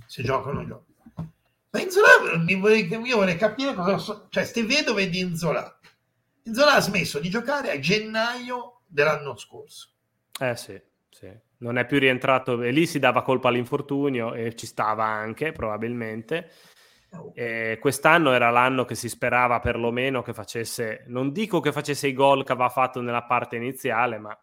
se 0.06 0.24
giocano 0.24 0.60
o 0.60 0.62
no 0.62 0.68
giocano. 0.68 1.34
Ma 1.72 1.82
Inzola, 1.82 2.08
io 2.48 2.60
vorrei 3.18 3.36
capire 3.38 3.76
cosa... 3.76 3.98
So, 4.00 4.28
cioè, 4.30 4.44
ste 4.44 4.64
vedove 4.64 5.08
di 5.08 5.20
Inzola. 5.20 5.80
Inzola 6.44 6.74
ha 6.74 6.80
smesso 6.80 7.20
di 7.20 7.30
giocare 7.30 7.72
a 7.72 7.80
gennaio 7.80 8.82
dell'anno 8.88 9.38
scorso. 9.38 9.90
Eh 10.40 10.56
sì, 10.56 10.82
sì. 11.10 11.32
Non 11.58 11.78
è 11.78 11.86
più 11.86 12.00
rientrato, 12.00 12.62
e 12.64 12.72
lì 12.72 12.88
si 12.88 12.98
dava 12.98 13.22
colpa 13.22 13.50
all'infortunio 13.50 14.34
e 14.34 14.56
ci 14.56 14.66
stava 14.66 15.06
anche, 15.06 15.52
probabilmente. 15.52 16.52
Oh. 17.12 17.32
E 17.34 17.78
quest'anno 17.82 18.34
era 18.34 18.50
l'anno 18.50 18.86
che 18.86 18.96
si 18.96 19.10
sperava 19.10 19.60
perlomeno 19.60 20.22
che 20.22 20.34
facesse, 20.34 21.04
non 21.08 21.32
dico 21.32 21.60
che 21.60 21.72
facesse 21.72 22.08
i 22.08 22.14
gol 22.14 22.44
che 22.44 22.52
aveva 22.52 22.70
fatto 22.70 23.02
nella 23.02 23.24
parte 23.24 23.56
iniziale, 23.56 24.18
ma 24.18 24.38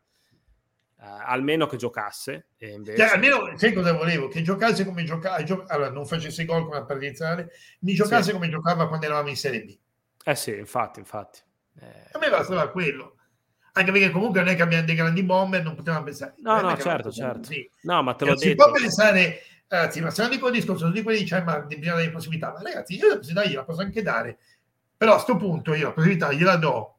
Uh, 0.99 1.05
almeno 1.27 1.67
che 1.67 1.77
giocasse. 1.77 2.53
E 2.57 2.71
invece... 2.71 2.97
Cioè, 2.97 3.15
almeno, 3.15 3.53
sai 3.59 3.75
cosa 3.75 3.93
volevo? 3.93 4.29
Che 4.29 4.41
giocasse 4.41 4.83
come 4.87 5.05
giocava, 5.05 5.43
gio- 5.43 5.65
allora 5.67 5.91
non 5.91 6.07
facesse 6.07 6.47
gol 6.47 6.65
come 6.65 6.77
la 6.77 6.85
partita 6.85 7.07
iniziale, 7.09 7.51
mi 7.81 7.93
giocasse 7.93 8.31
sì. 8.31 8.33
come 8.33 8.49
giocava 8.49 8.89
quando 8.89 9.05
eravamo 9.05 9.29
in 9.29 9.37
Serie 9.37 9.63
B. 9.63 9.79
Eh 10.25 10.35
sì, 10.35 10.57
infatti, 10.57 10.99
infatti. 10.99 11.41
Eh... 11.79 12.09
A 12.13 12.19
me 12.19 12.31
bastava 12.31 12.71
quello. 12.71 13.17
Anche 13.75 13.93
perché 13.93 14.11
comunque 14.11 14.41
non 14.41 14.49
è 14.49 14.57
che 14.57 14.63
abbiamo 14.63 14.87
dei 14.87 14.95
grandi 14.95 15.23
bomber, 15.23 15.63
non 15.63 15.75
potevamo 15.75 16.05
pensare. 16.05 16.33
No, 16.39 16.63
no, 16.63 16.79
certo, 16.79 17.13
certo. 17.13 17.43
Sì. 17.43 17.71
No, 17.83 18.03
ma 18.03 18.15
te 18.15 18.25
l'ho 18.25 18.37
si 18.39 18.49
detto. 18.49 18.63
Si 18.63 18.71
può 18.71 18.81
pensare, 18.81 19.41
ragazzi, 19.69 20.01
ma 20.01 20.11
se 20.11 20.23
non 20.23 20.31
dico 20.31 20.47
il 20.47 20.53
discorso, 20.55 20.85
non 20.85 20.93
dico 20.93 21.11
dice, 21.11 21.43
ma 21.43 21.61
bisogna 21.61 21.95
dare 21.95 22.11
possibilità. 22.11 22.53
Ma 22.53 22.63
ragazzi, 22.63 22.97
io 22.97 23.09
la 23.09 23.17
possibilità 23.17 23.49
gliela 23.49 23.65
posso 23.65 23.81
anche 23.81 24.03
dare. 24.03 24.39
Però 24.97 25.13
a 25.13 25.15
questo 25.15 25.37
punto 25.37 25.75
io 25.75 25.89
la 25.89 25.93
possibilità 25.93 26.33
gliela 26.33 26.57
do 26.57 26.91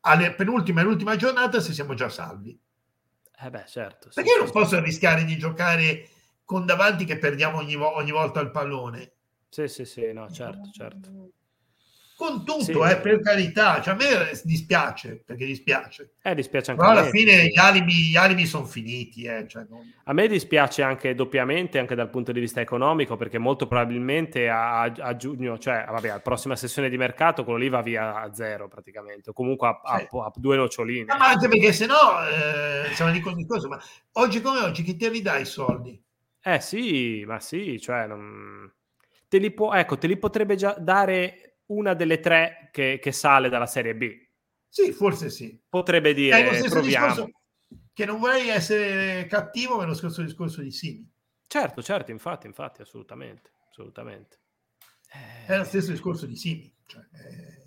alle 0.00 0.34
penultima 0.34 0.80
e 0.80 0.84
l'ultima 0.84 1.16
giornata 1.16 1.60
se 1.60 1.72
siamo 1.72 1.94
già 1.94 2.08
salvi. 2.08 2.58
Eh 3.38 3.50
beh, 3.50 3.64
certo. 3.66 4.10
Perché 4.14 4.30
sì, 4.30 4.38
non 4.38 4.46
sì. 4.46 4.52
posso 4.52 4.80
rischiare 4.80 5.24
di 5.24 5.36
giocare 5.36 6.08
con 6.44 6.64
davanti 6.64 7.04
che 7.04 7.18
perdiamo 7.18 7.58
ogni, 7.58 7.74
ogni 7.74 8.12
volta 8.12 8.40
il 8.40 8.50
pallone? 8.50 9.12
Sì, 9.48 9.66
sì, 9.68 9.84
sì, 9.84 10.12
no, 10.12 10.30
certo, 10.30 10.70
certo 10.70 11.30
con 12.16 12.46
tutto, 12.46 12.62
sì. 12.62 12.72
eh, 12.72 12.96
per 12.96 13.20
carità, 13.20 13.82
cioè, 13.82 13.92
a 13.92 13.96
me 13.96 14.30
dispiace, 14.42 15.22
perché 15.22 15.44
dispiace. 15.44 16.14
Eh, 16.22 16.34
dispiace 16.34 16.70
anche 16.70 16.82
Però 16.82 16.94
alla 16.94 17.04
me, 17.04 17.10
fine 17.10 17.46
gli 17.46 17.58
alibi, 17.58 17.92
gli 18.08 18.16
alibi 18.16 18.46
sono 18.46 18.64
finiti. 18.64 19.24
Eh, 19.24 19.46
cioè 19.46 19.66
non... 19.68 19.92
A 20.04 20.12
me 20.14 20.26
dispiace 20.26 20.82
anche 20.82 21.14
doppiamente, 21.14 21.78
anche 21.78 21.94
dal 21.94 22.08
punto 22.08 22.32
di 22.32 22.40
vista 22.40 22.62
economico, 22.62 23.16
perché 23.16 23.36
molto 23.36 23.66
probabilmente 23.66 24.48
a, 24.48 24.82
a 24.82 25.16
giugno, 25.16 25.58
cioè 25.58 25.84
vabbè, 25.86 26.08
alla 26.08 26.20
prossima 26.20 26.56
sessione 26.56 26.88
di 26.88 26.96
mercato, 26.96 27.44
quello 27.44 27.58
lì 27.58 27.68
va 27.68 27.82
via 27.82 28.16
a 28.22 28.32
zero 28.32 28.66
praticamente, 28.66 29.30
o 29.30 29.32
comunque 29.34 29.68
a, 29.68 29.98
sì. 29.98 30.08
a 30.10 30.32
due 30.34 30.56
noccioline. 30.56 31.04
Ma 31.04 31.28
anche 31.28 31.48
perché 31.48 31.72
se 31.72 31.84
no, 31.84 31.94
eh, 32.26 32.94
siamo 32.94 33.12
di 33.12 33.22
discorso, 33.34 33.68
ma 33.68 33.78
oggi 34.12 34.40
come 34.40 34.60
oggi 34.60 34.82
chi 34.82 34.96
te 34.96 35.10
li 35.10 35.20
dà 35.20 35.36
i 35.36 35.44
soldi? 35.44 36.02
Eh 36.42 36.60
sì, 36.60 37.24
ma 37.26 37.40
sì, 37.40 37.78
cioè... 37.78 38.06
Non... 38.06 38.72
Te 39.28 39.38
li, 39.38 39.50
può, 39.50 39.74
ecco, 39.74 39.98
te 39.98 40.06
li 40.06 40.16
potrebbe 40.16 40.54
già 40.54 40.76
dare 40.78 41.55
una 41.66 41.94
delle 41.94 42.20
tre 42.20 42.68
che, 42.72 42.98
che, 43.00 43.12
sale 43.12 43.48
dalla 43.48 43.66
Serie 43.66 43.94
B. 43.94 44.24
Sì, 44.68 44.92
forse 44.92 45.30
sì. 45.30 45.58
Potrebbe 45.68 46.14
dire, 46.14 46.60
proviamo. 46.68 47.30
Che 47.92 48.04
non 48.04 48.20
vorrei 48.20 48.48
essere 48.48 49.26
cattivo, 49.26 49.76
ma 49.76 49.84
è 49.84 49.86
lo 49.86 49.94
stesso 49.94 50.22
discorso 50.22 50.60
di 50.60 50.70
Simi. 50.70 51.10
Certo, 51.46 51.82
certo, 51.82 52.10
infatti, 52.10 52.46
infatti, 52.46 52.82
assolutamente, 52.82 53.50
assolutamente. 53.70 54.38
Eh... 55.10 55.46
È 55.46 55.56
lo 55.56 55.64
stesso 55.64 55.92
discorso 55.92 56.26
di 56.26 56.36
Simi. 56.36 56.72
Cioè, 56.84 57.02
eh, 57.02 57.66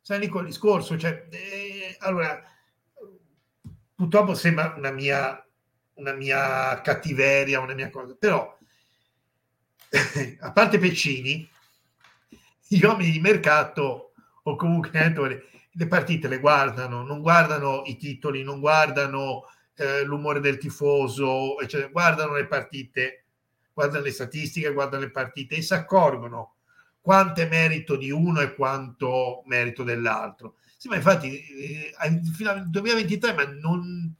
sai 0.00 0.28
con 0.28 0.42
il 0.42 0.48
discorso, 0.48 0.98
cioè, 0.98 1.26
eh, 1.30 1.96
allora, 2.00 2.42
purtroppo 3.94 4.34
sembra 4.34 4.74
una 4.76 4.90
mia, 4.90 5.42
una 5.94 6.12
mia 6.12 6.80
cattiveria, 6.82 7.60
una 7.60 7.74
mia 7.74 7.88
cosa, 7.88 8.14
però, 8.14 8.56
a 10.40 10.52
parte 10.52 10.78
Peccini, 10.78 11.48
gli 12.78 12.84
uomini 12.84 13.10
di 13.10 13.20
mercato 13.20 14.12
o 14.42 14.56
comunque 14.56 14.90
le 15.76 15.86
partite 15.86 16.28
le 16.28 16.38
guardano, 16.38 17.02
non 17.02 17.20
guardano 17.20 17.82
i 17.86 17.96
titoli, 17.96 18.42
non 18.42 18.60
guardano 18.60 19.44
eh, 19.76 20.04
l'umore 20.04 20.40
del 20.40 20.58
tifoso, 20.58 21.58
eccetera. 21.60 21.88
guardano 21.88 22.34
le 22.34 22.46
partite, 22.46 23.24
guardano 23.72 24.04
le 24.04 24.12
statistiche, 24.12 24.72
guardano 24.72 25.02
le 25.02 25.10
partite 25.10 25.56
e 25.56 25.62
si 25.62 25.74
accorgono 25.74 26.54
quanto 27.00 27.40
è 27.40 27.48
merito 27.48 27.96
di 27.96 28.10
uno 28.10 28.40
e 28.40 28.54
quanto 28.54 29.42
merito 29.46 29.82
dell'altro. 29.82 30.54
Sì, 30.76 30.88
ma 30.88 30.96
infatti 30.96 31.38
eh, 31.38 31.92
fino 32.34 32.50
al 32.50 32.68
2023, 32.68 33.32
ma 33.34 33.44
non... 33.44 34.14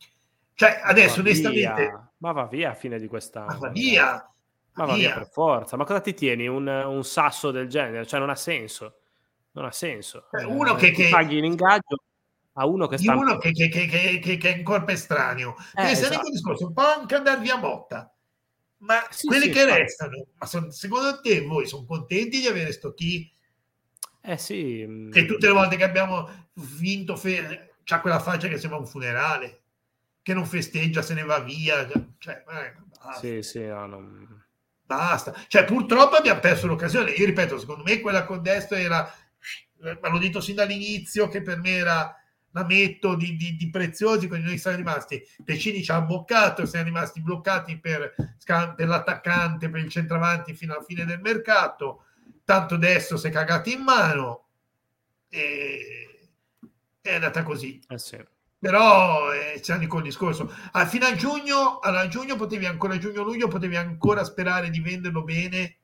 Cioè, 0.55 0.81
adesso 0.82 1.16
ma 1.16 1.28
onestamente... 1.28 1.82
Via. 1.82 2.09
Ma 2.18 2.32
va 2.32 2.47
via 2.47 2.70
a 2.70 2.74
fine 2.74 2.98
di 2.98 3.06
quest'anno. 3.06 3.47
Ma 3.47 3.56
va 3.59 3.68
via! 3.68 4.34
Ma 4.74 4.84
va 4.86 4.94
via. 4.94 5.09
via 5.09 5.18
per 5.18 5.28
forza. 5.28 5.76
Ma 5.76 5.84
cosa 5.84 6.01
ti 6.01 6.14
tieni? 6.14 6.46
Un, 6.46 6.66
un, 6.66 7.05
sasso 7.05 7.51
del 7.51 7.68
genere? 7.68 8.06
Cioè, 8.06 8.20
non 8.20 8.30
ha 8.30 8.36
senso. 8.36 9.01
Non 9.52 9.64
ha 9.64 9.70
senso. 9.70 10.26
Eh, 10.32 10.44
uno 10.44 10.74
che, 10.74 10.90
che 10.90 11.09
paghi 11.09 11.40
l'ingaggio 11.40 12.02
a 12.55 12.66
uno 12.66 12.86
che 12.86 12.98
sta 12.98 13.14
uno 13.14 13.38
che, 13.38 13.52
che, 13.52 13.68
che, 13.68 14.18
che, 14.18 14.38
è 14.38 14.56
in 14.56 14.64
corpo 14.64 14.90
estraneo. 14.90 15.56
Eh, 15.74 15.90
esatto. 15.90 16.30
discorso, 16.30 16.72
può 16.72 16.84
anche 16.84 17.14
andare 17.14 17.40
via 17.40 17.56
Motta. 17.56 18.12
Ma 18.78 19.06
sì, 19.10 19.26
quelli 19.26 19.44
sì, 19.44 19.51
che 19.51 19.62
infatti. 19.62 19.80
restano, 19.80 20.26
ma 20.36 20.46
son, 20.46 20.70
secondo 20.70 21.20
te 21.20 21.40
voi 21.40 21.66
sono 21.66 21.86
contenti 21.86 22.40
di 22.40 22.46
avere 22.46 22.72
sto 22.72 22.92
chi? 22.92 23.32
Eh 24.20 24.38
sì. 24.38 24.84
Mm. 24.86 25.10
Che 25.10 25.24
tutte 25.24 25.46
le 25.46 25.52
volte 25.52 25.76
che 25.76 25.84
abbiamo 25.84 26.28
vinto 26.78 27.16
fe- 27.16 27.76
c'ha 27.82 28.01
quella 28.01 28.18
faccia 28.18 28.48
che 28.48 28.59
sembra 28.59 28.78
un 28.78 28.86
funerale, 28.86 29.62
che 30.22 30.34
non 30.34 30.46
festeggia, 30.46 31.02
se 31.02 31.14
ne 31.14 31.24
va 31.24 31.40
via. 31.40 31.88
Cioè, 32.18 32.44
eh, 32.46 32.74
sì, 33.18 33.42
sì, 33.42 33.64
no, 33.66 33.86
non... 33.86 34.43
Basta. 34.86 35.35
Cioè, 35.48 35.65
purtroppo 35.65 36.16
abbiamo 36.16 36.40
perso 36.40 36.66
l'occasione. 36.66 37.12
Io 37.12 37.27
ripeto, 37.27 37.59
secondo 37.59 37.82
me 37.82 38.01
quella 38.01 38.24
con 38.24 38.43
destro 38.43 38.77
era, 38.77 39.12
ma 40.01 40.09
l'ho 40.09 40.19
detto 40.19 40.40
sin 40.40 40.56
dall'inizio, 40.56 41.28
che 41.28 41.43
per 41.43 41.59
me 41.59 41.70
era 41.70 42.19
la 42.55 42.65
metto 42.65 43.16
di, 43.16 43.36
di, 43.36 43.56
di 43.56 43.69
preziosi, 43.69 44.28
quindi 44.28 44.47
noi 44.47 44.59
siamo 44.59 44.77
rimasti, 44.77 45.20
Pecini 45.44 45.82
ci 45.82 45.90
ha 45.90 45.97
abboccato, 45.97 46.66
siamo 46.66 46.85
rimasti 46.85 47.20
bloccati 47.20 47.81
per, 47.81 48.15
per 48.44 48.86
l'attaccante, 48.86 49.69
per 49.69 49.81
il 49.81 49.90
centravanti 49.90 50.55
fino 50.55 50.74
alla 50.74 50.85
fine 50.85 51.05
del 51.05 51.20
mercato, 51.20 52.05
tanto 52.44 52.74
adesso 52.74 53.16
si 53.16 53.27
è 53.27 53.31
cagato 53.31 53.70
in 53.70 53.82
mano 53.82 54.47
e 55.28 56.28
è 57.01 57.15
andata 57.15 57.43
così. 57.43 57.82
Eh 57.89 57.98
sì. 57.98 58.24
Però 58.64 59.30
eh, 59.30 59.60
c'è 59.60 59.86
col 59.86 60.00
discorso. 60.00 60.50
Ah, 60.72 60.86
fino 60.86 61.04
a 61.04 61.14
giugno, 61.14 61.80
a 61.80 62.08
giugno 62.08 62.34
potevi 62.34 62.64
ancora, 62.64 62.96
giugno-luglio 62.96 63.46
potevi 63.46 63.76
ancora 63.76 64.24
sperare 64.24 64.70
di 64.70 64.80
venderlo 64.80 65.22
bene 65.22 65.76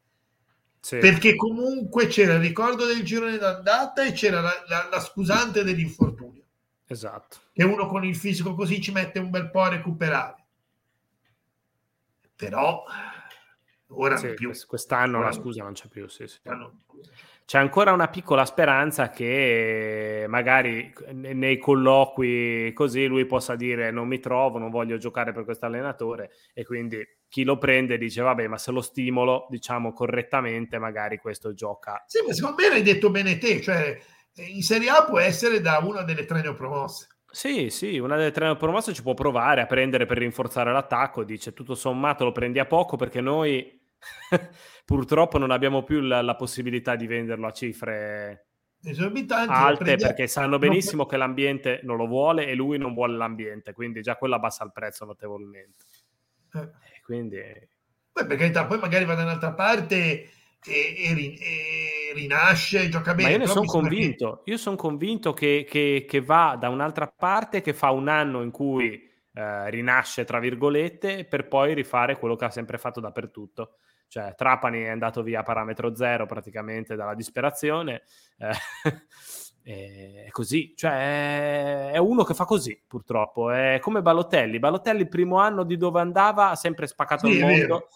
sì. 0.80 0.96
perché 0.96 1.36
comunque 1.36 2.06
c'era 2.06 2.36
il 2.36 2.40
ricordo 2.40 2.86
del 2.86 3.02
girone 3.02 3.36
d'andata 3.36 4.02
e 4.02 4.12
c'era 4.12 4.40
la, 4.40 4.64
la, 4.66 4.88
la 4.90 4.98
scusante 4.98 5.62
dell'infortunio. 5.62 6.42
Esatto. 6.86 7.36
Che 7.52 7.64
uno 7.64 7.86
con 7.86 8.02
il 8.02 8.16
fisico 8.16 8.54
così 8.54 8.80
ci 8.80 8.92
mette 8.92 9.18
un 9.18 9.28
bel 9.28 9.50
po' 9.50 9.60
a 9.60 9.68
recuperare. 9.68 10.42
Però 12.34 12.82
ora 13.88 14.16
sì, 14.16 14.32
più. 14.32 14.52
Quest'anno 14.66 15.18
ora 15.18 15.26
la 15.26 15.32
scusa 15.32 15.64
non 15.64 15.74
c'è 15.74 15.88
più. 15.88 16.08
Sì, 16.08 16.26
sì. 16.26 16.38
C'è 17.50 17.58
ancora 17.58 17.90
una 17.90 18.06
piccola 18.06 18.44
speranza 18.44 19.10
che 19.10 20.24
magari 20.28 20.94
nei 21.10 21.58
colloqui 21.58 22.72
così 22.72 23.06
lui 23.06 23.26
possa 23.26 23.56
dire 23.56 23.90
non 23.90 24.06
mi 24.06 24.20
trovo, 24.20 24.58
non 24.58 24.70
voglio 24.70 24.98
giocare 24.98 25.32
per 25.32 25.42
questo 25.42 25.66
allenatore 25.66 26.30
e 26.54 26.64
quindi 26.64 27.04
chi 27.28 27.42
lo 27.42 27.58
prende 27.58 27.98
dice 27.98 28.22
vabbè 28.22 28.46
ma 28.46 28.56
se 28.56 28.70
lo 28.70 28.80
stimolo 28.80 29.48
diciamo 29.50 29.92
correttamente 29.92 30.78
magari 30.78 31.18
questo 31.18 31.52
gioca. 31.52 32.04
Sì, 32.06 32.24
ma 32.24 32.32
secondo 32.32 32.62
me 32.62 32.68
l'hai 32.68 32.82
detto 32.82 33.10
bene 33.10 33.36
te, 33.36 33.60
cioè 33.60 33.98
in 34.36 34.62
Serie 34.62 34.90
A 34.90 35.02
può 35.02 35.18
essere 35.18 35.60
da 35.60 35.80
una 35.82 36.02
delle 36.02 36.26
tre 36.26 36.42
neopromosse. 36.42 37.08
Sì, 37.32 37.68
sì, 37.70 37.98
una 37.98 38.14
delle 38.14 38.30
tre 38.30 38.44
neopromosse 38.44 38.92
ci 38.92 39.02
può 39.02 39.14
provare 39.14 39.62
a 39.62 39.66
prendere 39.66 40.06
per 40.06 40.18
rinforzare 40.18 40.70
l'attacco, 40.70 41.24
dice 41.24 41.52
tutto 41.52 41.74
sommato 41.74 42.22
lo 42.22 42.30
prendi 42.30 42.60
a 42.60 42.66
poco 42.66 42.94
perché 42.94 43.20
noi 43.20 43.79
purtroppo 44.84 45.38
non 45.38 45.50
abbiamo 45.50 45.82
più 45.82 46.00
la, 46.00 46.22
la, 46.22 46.34
possibilità 46.34 46.96
di 46.96 47.06
venderlo 47.06 47.46
a 47.46 47.52
cifre 47.52 48.46
alte 49.48 49.96
perché 49.96 50.26
sanno 50.26 50.58
benissimo 50.58 51.04
che 51.04 51.16
l'ambiente 51.16 51.80
non 51.82 51.96
lo 51.96 52.06
vuole 52.06 52.46
e 52.46 52.54
lui 52.54 52.78
non 52.78 52.94
vuole 52.94 53.16
l'ambiente, 53.16 53.72
quindi 53.72 54.00
già 54.00 54.16
quello 54.16 54.36
abbassa 54.36 54.64
il 54.64 54.72
prezzo 54.72 55.04
notevolmente. 55.04 55.84
Eh. 56.54 56.70
Quindi... 57.04 57.40
Poi 58.12 58.26
per 58.26 58.36
carità, 58.36 58.66
poi 58.66 58.78
magari 58.78 59.04
va 59.04 59.14
da 59.14 59.22
un'altra 59.22 59.52
parte 59.52 59.96
e, 59.96 60.30
e, 60.64 61.34
e 61.38 62.12
rinasce, 62.14 62.88
gioca 62.88 63.14
bene. 63.14 63.28
Ma 63.28 63.34
io 63.34 63.40
ne 63.40 63.46
sono 63.46 63.64
convinto, 63.64 64.42
che... 64.44 64.50
io 64.50 64.56
sono 64.56 64.76
convinto 64.76 65.32
che, 65.32 65.66
che, 65.68 66.04
che, 66.08 66.20
va 66.20 66.56
da 66.58 66.68
un'altra 66.68 67.06
parte, 67.06 67.60
che 67.60 67.72
fa 67.72 67.90
un 67.90 68.08
anno 68.08 68.42
in 68.42 68.50
cui 68.50 69.08
eh, 69.32 69.70
rinasce, 69.70 70.24
tra 70.24 70.38
virgolette, 70.38 71.24
per 71.24 71.48
poi 71.48 71.74
rifare 71.74 72.18
quello 72.18 72.36
che 72.36 72.46
ha 72.46 72.50
sempre 72.50 72.78
fatto 72.78 73.00
dappertutto. 73.00 73.76
Cioè, 74.10 74.34
Trapani 74.34 74.82
è 74.82 74.88
andato 74.88 75.22
via 75.22 75.38
a 75.38 75.42
parametro 75.44 75.94
zero 75.94 76.26
praticamente 76.26 76.96
dalla 76.96 77.14
disperazione. 77.14 78.02
Eh, 78.38 80.24
è 80.24 80.28
così, 80.32 80.74
cioè 80.76 81.92
è 81.92 81.96
uno 81.98 82.24
che 82.24 82.34
fa 82.34 82.44
così 82.44 82.82
purtroppo. 82.84 83.52
È 83.52 83.78
come 83.80 84.02
Balotelli. 84.02 84.58
Balotelli, 84.58 85.06
primo 85.06 85.38
anno 85.38 85.62
di 85.62 85.76
dove 85.76 86.00
andava, 86.00 86.50
ha 86.50 86.56
sempre 86.56 86.88
spaccato 86.88 87.28
sì, 87.28 87.34
il 87.34 87.40
mondo 87.40 87.86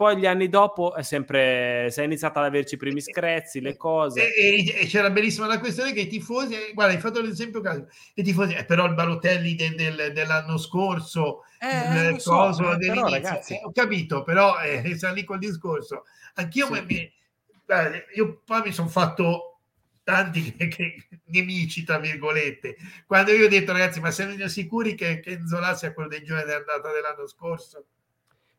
poi 0.00 0.16
gli 0.16 0.24
anni 0.24 0.48
dopo 0.48 0.94
è 0.94 1.02
sempre 1.02 1.88
si 1.90 2.00
è 2.00 2.04
iniziato 2.04 2.38
ad 2.38 2.46
averci 2.46 2.76
i 2.76 2.78
primi 2.78 3.02
screzzi, 3.02 3.60
le 3.60 3.76
cose. 3.76 4.34
E, 4.34 4.64
e, 4.64 4.80
e, 4.80 4.86
c'era 4.86 5.10
benissima 5.10 5.46
la 5.46 5.58
questione 5.58 5.92
che 5.92 6.00
i 6.00 6.06
tifosi, 6.06 6.56
guarda, 6.72 6.94
hai 6.94 7.00
fatto 7.00 7.20
l'esempio 7.20 7.60
caso, 7.60 7.86
i 8.14 8.22
tifosi, 8.22 8.54
eh, 8.54 8.64
però 8.64 8.86
il 8.86 8.94
Balotelli 8.94 9.54
del, 9.54 9.74
del, 9.74 10.12
dell'anno 10.14 10.56
scorso, 10.56 11.42
eh, 11.58 12.12
il 12.12 12.22
coso 12.22 12.62
so, 12.62 12.72
eh, 12.72 12.78
però, 12.78 13.08
ragazzi. 13.08 13.52
Eh, 13.52 13.60
ho 13.62 13.72
capito, 13.72 14.22
però 14.22 14.58
eh, 14.62 14.96
siamo 14.96 15.12
lì 15.12 15.22
col 15.22 15.38
discorso. 15.38 16.04
Anch'io 16.36 16.72
sì. 16.72 16.82
mi, 16.88 17.12
guarda, 17.66 17.98
io 18.14 18.40
poi 18.42 18.62
mi 18.64 18.72
sono 18.72 18.88
fatto 18.88 19.58
tanti 20.02 20.54
che, 20.56 20.68
che, 20.72 21.08
nemici, 21.26 21.84
tra 21.84 21.98
virgolette, 21.98 22.74
quando 23.06 23.32
io 23.32 23.44
ho 23.44 23.50
detto 23.50 23.72
ragazzi, 23.72 24.00
ma 24.00 24.10
siamo 24.10 24.48
sicuri 24.48 24.94
che, 24.94 25.20
che 25.20 25.40
Zola 25.46 25.74
sia 25.74 25.92
quello 25.92 26.08
dei 26.08 26.24
giorni 26.24 26.44
dell'andata 26.44 26.90
dell'anno 26.90 27.26
scorso? 27.26 27.84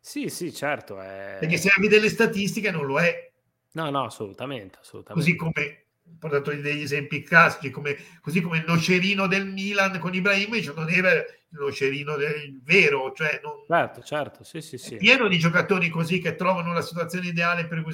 Sì, 0.02 0.30
sì, 0.30 0.52
certo. 0.52 1.00
È... 1.00 1.38
Perché 1.40 1.58
se 1.58 1.70
hai 1.70 1.88
delle 1.88 2.10
statistiche 2.10 2.72
non 2.72 2.86
lo 2.86 3.00
è. 3.00 3.32
No, 3.74 3.90
no, 3.92 4.06
assolutamente. 4.06 4.80
assolutamente. 4.82 5.24
Così 5.24 5.38
come 5.38 5.86
ho 6.04 6.16
portato 6.20 6.50
degli 6.50 6.82
esempi 6.82 7.22
classici, 7.22 7.70
come, 7.70 7.96
così 8.20 8.42
come 8.42 8.58
il 8.58 8.66
nocerino 8.68 9.28
del 9.28 9.46
Milan 9.46 9.98
con 10.00 10.14
Ibrahimovic 10.14 10.74
non 10.76 10.90
era 10.90 11.14
il 11.14 11.26
nocerino 11.50 12.18
del 12.18 12.60
vero, 12.64 13.14
cioè 13.14 13.40
non... 13.44 13.64
Certo, 13.68 14.02
certo, 14.02 14.44
sì, 14.44 14.60
sì, 14.60 14.78
sì. 14.78 14.98
pieno 14.98 15.28
di 15.28 15.38
giocatori 15.38 15.90
così 15.90 16.20
che 16.20 16.36
trovano 16.36 16.74
la 16.74 16.82
situazione 16.82 17.28
ideale 17.28 17.68
per 17.68 17.84
cui... 17.84 17.94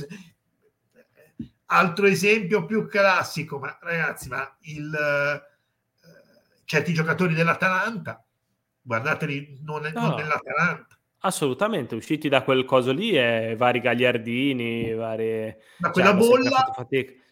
Altro 1.70 2.06
esempio 2.06 2.66
più 2.66 2.88
classico, 2.88 3.60
ma 3.60 3.78
ragazzi, 3.82 4.30
ma 4.30 4.58
il, 4.62 4.90
uh, 4.90 6.08
certi 6.64 6.94
giocatori 6.94 7.34
dell'Atalanta, 7.34 8.26
guardateli, 8.82 9.60
non, 9.64 9.82
no. 9.82 10.02
non 10.02 10.16
nell'Atalanta 10.16 10.97
Assolutamente, 11.20 11.96
usciti 11.96 12.30
da 12.30 12.44
quel 12.44 12.64
coso 12.66 12.92
lì 12.92 13.18
e 13.18 13.56
vari 13.58 13.80
gagliardini, 13.80 14.94
varie... 14.94 15.60
Da 15.78 15.92
cioè, 15.92 16.04
quella 16.04 16.14
bolla... 16.14 16.88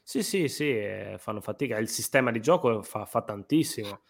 Sì, 0.07 0.21
sì, 0.21 0.47
sì, 0.47 0.79
fanno 1.17 1.41
fatica. 1.41 1.77
Il 1.79 1.89
sistema 1.89 2.29
di 2.29 2.39
gioco 2.39 2.83
fa, 2.83 3.05
fa 3.05 3.23
tantissimo. 3.23 4.01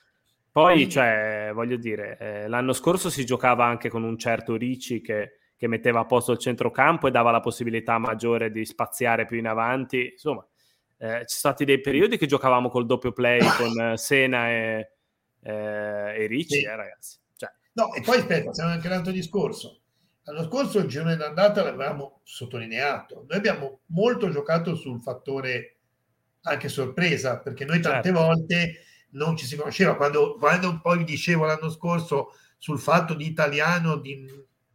Poi, 0.52 0.90
cioè, 0.90 1.52
voglio 1.54 1.78
dire, 1.78 2.18
eh, 2.18 2.48
l'anno 2.48 2.74
scorso 2.74 3.10
si 3.10 3.26
giocava 3.26 3.66
anche 3.66 3.88
con 3.90 4.04
un 4.04 4.18
certo 4.18 4.58
Ricci 4.58 5.00
che, 5.00 5.40
che, 5.56 5.68
metteva 5.68 6.02
a 6.02 6.06
posto 6.06 6.34
il 6.34 6.38
centrocampo 6.38 7.08
e 7.08 7.12
dava 7.12 7.32
la 7.32 7.40
possibilità 7.40 7.98
maggiore 7.98 8.52
di 8.52 8.66
spaziare 8.66 9.26
più 9.26 9.38
in 9.38 9.48
avanti. 9.48 10.10
Insomma, 10.12 10.46
eh, 10.98 11.26
ci 11.26 11.38
sono 11.38 11.54
stati 11.54 11.66
dei 11.66 11.80
periodi 11.80 12.18
che 12.18 12.26
giocavamo 12.26 12.70
col 12.70 12.86
doppio 12.86 13.12
play 13.12 13.40
con 13.58 13.98
Sena 13.98 14.50
e, 14.50 14.92
eh, 15.44 16.24
e 16.24 16.28
Ricci, 16.28 16.60
sì. 16.60 16.64
eh, 16.66 16.76
ragazzi. 16.76 17.18
No, 17.76 17.94
e 17.94 18.02
poi 18.02 18.18
aspetta, 18.20 18.52
c'è 18.52 18.64
anche 18.64 18.88
un 18.88 18.94
altro 18.94 19.12
discorso. 19.12 19.82
L'anno 20.24 20.44
scorso 20.44 20.80
il 20.80 20.88
girone 20.88 21.16
d'andata 21.16 21.64
l'avevamo 21.64 22.22
sottolineato. 22.24 23.26
Noi 23.28 23.38
abbiamo 23.38 23.82
molto 23.88 24.30
giocato 24.30 24.76
sul 24.76 25.02
fattore 25.02 25.78
anche 26.44 26.70
sorpresa, 26.70 27.40
perché 27.40 27.66
noi 27.66 27.80
tante 27.82 28.10
certo. 28.10 28.24
volte 28.26 28.84
non 29.12 29.36
ci 29.36 29.46
si 29.46 29.56
conosceva. 29.56 29.96
Quando, 29.96 30.36
quando 30.38 30.70
un 30.70 30.82
po' 30.82 30.96
vi 30.96 31.04
dicevo 31.04 31.46
l'anno 31.46 31.70
scorso 31.70 32.34
sul 32.58 32.80
fatto 32.80 33.14
di 33.14 33.26
italiano 33.26 33.98
di, 33.98 34.26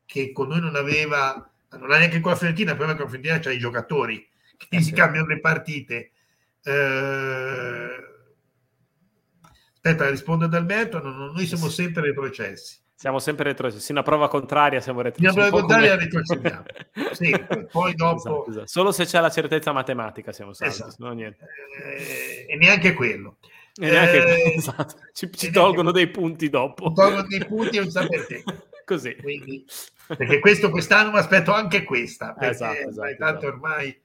che 0.04 0.32
con 0.32 0.48
noi 0.48 0.60
non 0.60 0.76
aveva 0.76 1.50
non 1.78 1.92
ha 1.92 1.98
neanche 1.98 2.20
con 2.20 2.32
la 2.32 2.36
Fiorentina, 2.36 2.72
è 2.72 2.76
che 2.76 2.84
la 2.84 2.94
Fiorentina 2.96 3.38
c'ha 3.38 3.52
i 3.52 3.58
giocatori 3.58 4.28
che 4.56 4.76
eh, 4.76 4.78
si 4.80 4.86
sì. 4.86 4.92
cambiano 4.92 5.26
le 5.26 5.40
partite. 5.40 6.12
Eh... 6.62 8.04
Aspetta, 9.72 10.10
rispondo 10.10 10.44
ad 10.44 10.54
Alberto, 10.54 11.00
no, 11.00 11.10
no, 11.10 11.32
noi 11.32 11.46
siamo 11.46 11.68
sempre 11.68 12.02
retrocessi. 12.02 12.78
Siamo 13.00 13.18
sempre 13.18 13.44
retrocessi. 13.44 13.82
Sì, 13.82 13.92
una 13.92 14.02
prova 14.02 14.28
contraria 14.28 14.78
siamo 14.82 15.00
retrocessi. 15.00 15.38
Una 15.38 15.48
prova 15.48 15.62
contraria 15.62 15.92
come... 15.92 16.04
retrocediamo. 16.04 16.64
sì, 17.12 17.44
poi 17.72 17.94
dopo... 17.94 18.16
Esatto, 18.16 18.46
esatto. 18.50 18.66
Solo 18.66 18.92
se 18.92 19.06
c'è 19.06 19.20
la 19.20 19.30
certezza 19.30 19.72
matematica 19.72 20.32
siamo 20.32 20.52
salvi, 20.52 20.74
esatto. 20.74 20.96
no, 20.98 21.12
niente. 21.12 21.46
Eh, 21.82 22.44
e 22.46 22.56
neanche 22.56 22.92
quello. 22.92 23.38
E 23.80 23.88
neanche... 23.88 24.42
Eh, 24.42 24.52
esatto. 24.60 24.96
Ci, 25.14 25.30
ci 25.32 25.50
tolgono 25.50 25.92
dei 25.92 26.08
punti 26.08 26.50
dopo. 26.50 26.92
Tolgono 26.92 27.26
dei 27.26 27.42
punti 27.42 27.78
e 27.78 27.80
non 27.80 27.90
sa 27.90 28.06
perché. 28.06 28.44
Così. 28.84 29.16
Quindi, 29.16 29.64
perché 30.06 30.38
questo 30.38 30.68
quest'anno 30.68 31.10
mi 31.10 31.18
aspetto 31.20 31.54
anche 31.54 31.84
questa. 31.84 32.34
Perché, 32.34 32.50
esatto, 32.54 32.86
esatto, 32.86 33.16
tanto 33.16 33.38
esatto. 33.38 33.46
ormai... 33.46 33.98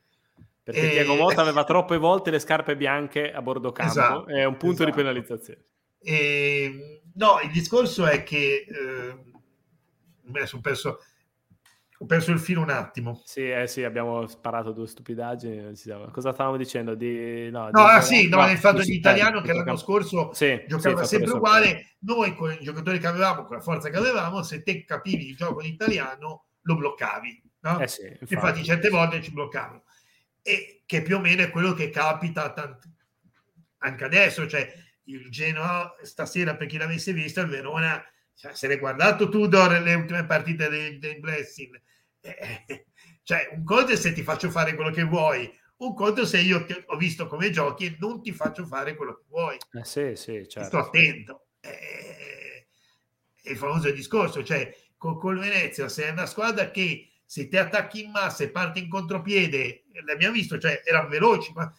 Perché 0.63 0.87
eh, 0.87 0.89
Diego 0.91 1.15
Motta 1.15 1.41
aveva 1.41 1.65
troppe 1.65 1.97
volte 1.97 2.31
le 2.31 2.39
scarpe 2.39 2.77
bianche 2.77 3.33
a 3.33 3.41
bordo 3.41 3.73
campo. 3.73 3.91
Esatto, 3.91 4.27
è 4.27 4.45
un 4.45 4.55
punto 4.55 4.85
di 4.85 4.91
esatto. 4.91 4.95
penalizzazione. 4.95 5.63
E 5.99 6.94
No, 7.15 7.39
il 7.41 7.51
discorso 7.51 8.05
è 8.05 8.23
che 8.23 8.65
eh, 8.67 9.09
ho, 9.09 10.59
perso, 10.59 10.99
ho 11.97 12.05
perso 12.05 12.31
il 12.31 12.39
filo 12.39 12.61
un 12.61 12.69
attimo. 12.69 13.21
Sì, 13.23 13.49
eh, 13.49 13.67
sì, 13.67 13.83
abbiamo 13.83 14.27
sparato 14.27 14.71
due 14.71 14.87
stupidaggini. 14.87 15.73
Cosa 16.11 16.33
stavamo 16.33 16.57
dicendo? 16.57 16.93
Di, 16.93 17.49
no, 17.49 17.69
no, 17.69 17.71
di, 17.71 17.79
ah, 17.79 18.01
sì, 18.01 18.27
no, 18.27 18.45
nel 18.45 18.57
fatto 18.57 18.81
di 18.81 18.95
italiano 18.95 19.41
che 19.41 19.53
l'anno 19.53 19.77
scorso 19.77 20.33
sì, 20.33 20.63
giocava 20.67 21.03
sì, 21.03 21.15
sempre 21.15 21.31
uguale. 21.31 21.95
Noi 21.99 22.35
con 22.35 22.51
i 22.51 22.63
giocatori 22.63 22.99
che 22.99 23.07
avevamo, 23.07 23.45
con 23.45 23.55
la 23.55 23.61
forza 23.61 23.89
che 23.89 23.97
avevamo, 23.97 24.43
se 24.43 24.61
te 24.61 24.83
capivi 24.83 25.29
il 25.29 25.37
gioco 25.37 25.61
in 25.61 25.71
italiano, 25.71 26.47
lo 26.61 26.75
bloccavi. 26.75 27.43
No? 27.61 27.79
Eh 27.79 27.87
sì, 27.87 28.05
infatti. 28.05 28.33
infatti. 28.33 28.63
certe 28.63 28.89
volte 28.89 29.21
ci 29.21 29.31
bloccavano. 29.31 29.83
E 30.41 30.83
che 30.85 31.01
più 31.01 31.15
o 31.15 31.19
meno 31.19 31.43
è 31.43 31.49
quello 31.49 31.73
che 31.73 31.89
capita 31.89 32.51
tant- 32.51 32.89
anche 33.77 34.03
adesso, 34.03 34.47
cioè 34.47 34.71
il 35.05 35.29
Genoa 35.29 35.95
stasera 36.01 36.55
per 36.55 36.67
chi 36.67 36.77
l'avesse 36.77 37.13
visto 37.13 37.41
il 37.41 37.47
Verona 37.47 38.03
cioè, 38.33 38.53
se 38.53 38.67
l'hai 38.67 38.77
guardato 38.77 39.29
Tudor 39.29 39.79
le 39.81 39.93
ultime 39.93 40.25
partite 40.25 40.69
del, 40.69 40.99
del 40.99 41.19
Blessing. 41.19 41.81
Eh, 42.21 42.85
cioè 43.23 43.49
un 43.53 43.63
conto 43.63 43.91
è 43.91 43.95
se 43.95 44.13
ti 44.13 44.23
faccio 44.23 44.49
fare 44.49 44.75
quello 44.75 44.91
che 44.91 45.03
vuoi 45.03 45.51
un 45.77 45.93
conto 45.93 46.25
se 46.25 46.39
io 46.39 46.65
ti, 46.65 46.73
ho 46.85 46.95
visto 46.95 47.27
come 47.27 47.49
giochi 47.49 47.85
e 47.85 47.97
non 47.99 48.21
ti 48.21 48.31
faccio 48.31 48.65
fare 48.65 48.95
quello 48.95 49.15
che 49.15 49.23
vuoi. 49.27 49.57
Eh 49.73 49.83
sì, 49.83 50.15
sì, 50.15 50.47
certo. 50.47 50.67
sto 50.67 50.77
attento. 50.77 51.47
Eh, 51.59 52.67
è 53.45 53.51
il 53.51 53.57
famoso 53.57 53.91
discorso 53.91 54.43
cioè 54.43 54.75
con, 54.97 55.17
col 55.17 55.39
Venezia 55.39 55.87
sei 55.87 56.11
una 56.11 56.25
squadra 56.25 56.71
che 56.71 57.09
se 57.25 57.47
ti 57.47 57.57
attacchi 57.57 58.03
in 58.03 58.11
massa 58.11 58.43
e 58.43 58.49
parti 58.49 58.79
in 58.79 58.89
contropiede 58.89 59.85
l'abbiamo 60.05 60.33
visto 60.33 60.57
cioè 60.57 60.81
erano 60.83 61.09
veloci 61.09 61.51
ma 61.53 61.71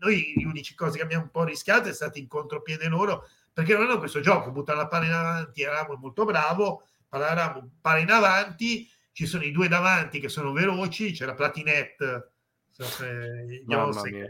noi 0.00 0.34
gli 0.36 0.44
unici 0.44 0.74
cose 0.74 0.98
che 0.98 1.04
abbiamo 1.04 1.24
un 1.24 1.30
po' 1.30 1.44
rischiato 1.44 1.88
è 1.88 1.92
stato 1.92 2.18
in 2.18 2.26
contropiede 2.26 2.88
loro 2.88 3.28
perché 3.52 3.74
non 3.74 3.84
hanno 3.84 3.98
questo 3.98 4.20
gioco, 4.20 4.50
buttare 4.50 4.78
la 4.78 4.86
palla 4.86 5.04
in 5.06 5.12
avanti, 5.12 5.62
eravamo 5.62 5.98
molto 5.98 6.24
bravo, 6.24 6.86
parlavamo 7.08 7.70
palla 7.80 7.98
in 7.98 8.10
avanti, 8.10 8.88
ci 9.12 9.26
sono 9.26 9.44
i 9.44 9.50
due 9.50 9.68
davanti 9.68 10.20
che 10.20 10.28
sono 10.28 10.52
veloci, 10.52 11.12
c'è 11.12 11.26
la 11.26 11.34
Platinet 11.34 12.28
Mamma 13.66 14.02
mia. 14.04 14.26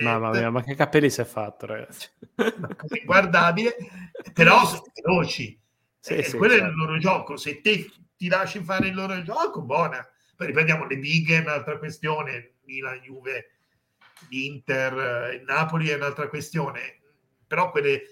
Mamma 0.00 0.30
mia, 0.30 0.50
ma 0.50 0.62
che 0.62 0.76
capelli 0.76 1.10
si 1.10 1.20
è 1.20 1.24
fatto, 1.24 1.66
ragazzi? 1.66 2.08
Guardabile, 3.04 3.74
però 4.32 4.62
sono 4.66 4.84
veloci. 4.94 5.60
Sì, 5.98 6.14
eh, 6.14 6.22
sì, 6.22 6.36
quello 6.36 6.52
certo. 6.52 6.66
è 6.66 6.70
il 6.70 6.76
loro 6.76 6.98
gioco. 6.98 7.36
Se 7.36 7.60
te 7.60 7.90
ti 8.16 8.28
lasci 8.28 8.62
fare 8.62 8.88
il 8.88 8.94
loro 8.94 9.20
gioco, 9.22 9.62
buona. 9.62 10.06
Poi 10.36 10.46
riprendiamo 10.46 10.86
le 10.86 10.96
big, 10.98 11.30
è 11.30 11.40
un'altra 11.40 11.78
questione. 11.78 12.54
Milan, 12.64 13.00
Juve, 13.00 13.57
l'Inter, 14.28 15.34
il 15.34 15.42
Napoli 15.44 15.88
è 15.88 15.94
un'altra 15.94 16.28
questione, 16.28 17.00
però 17.46 17.70
quelle 17.70 18.02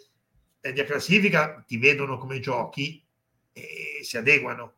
di 0.61 0.85
classifica 0.85 1.63
ti 1.67 1.79
vedono 1.79 2.19
come 2.19 2.41
giochi 2.41 3.05
e 3.53 4.01
si 4.03 4.17
adeguano. 4.17 4.75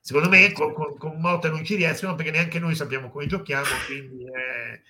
Secondo 0.00 0.28
me 0.28 0.52
con, 0.52 0.72
con, 0.72 0.96
con 0.96 1.20
Motta 1.20 1.48
non 1.48 1.64
ci 1.64 1.74
riescono 1.74 2.14
perché 2.14 2.30
neanche 2.30 2.58
noi 2.58 2.74
sappiamo 2.74 3.10
come 3.10 3.26
giochiamo, 3.26 3.66
quindi 3.86 4.24
è, 4.24 4.80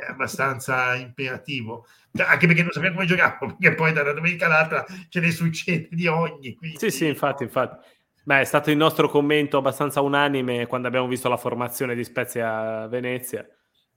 è 0.00 0.06
abbastanza 0.08 0.94
impegnativo. 0.96 1.86
Anche 2.18 2.46
perché 2.46 2.62
non 2.62 2.72
sappiamo 2.72 2.96
come 2.96 3.06
giochiamo, 3.06 3.36
perché 3.38 3.74
poi 3.74 3.92
da 3.92 4.02
una 4.02 4.12
domenica 4.12 4.46
all'altra 4.46 4.84
ce 5.08 5.20
ne 5.20 5.30
succede 5.30 5.88
di 5.92 6.06
ogni. 6.08 6.54
Quindi... 6.54 6.78
Sì, 6.78 6.90
sì, 6.90 7.06
infatti, 7.06 7.44
infatti. 7.44 7.86
Beh, 8.24 8.40
è 8.40 8.44
stato 8.44 8.70
il 8.70 8.76
nostro 8.76 9.08
commento 9.08 9.56
abbastanza 9.56 10.00
unanime 10.00 10.66
quando 10.66 10.88
abbiamo 10.88 11.06
visto 11.06 11.28
la 11.28 11.36
formazione 11.36 11.94
di 11.94 12.04
Spezia 12.04 12.82
a 12.82 12.88
Venezia 12.88 13.48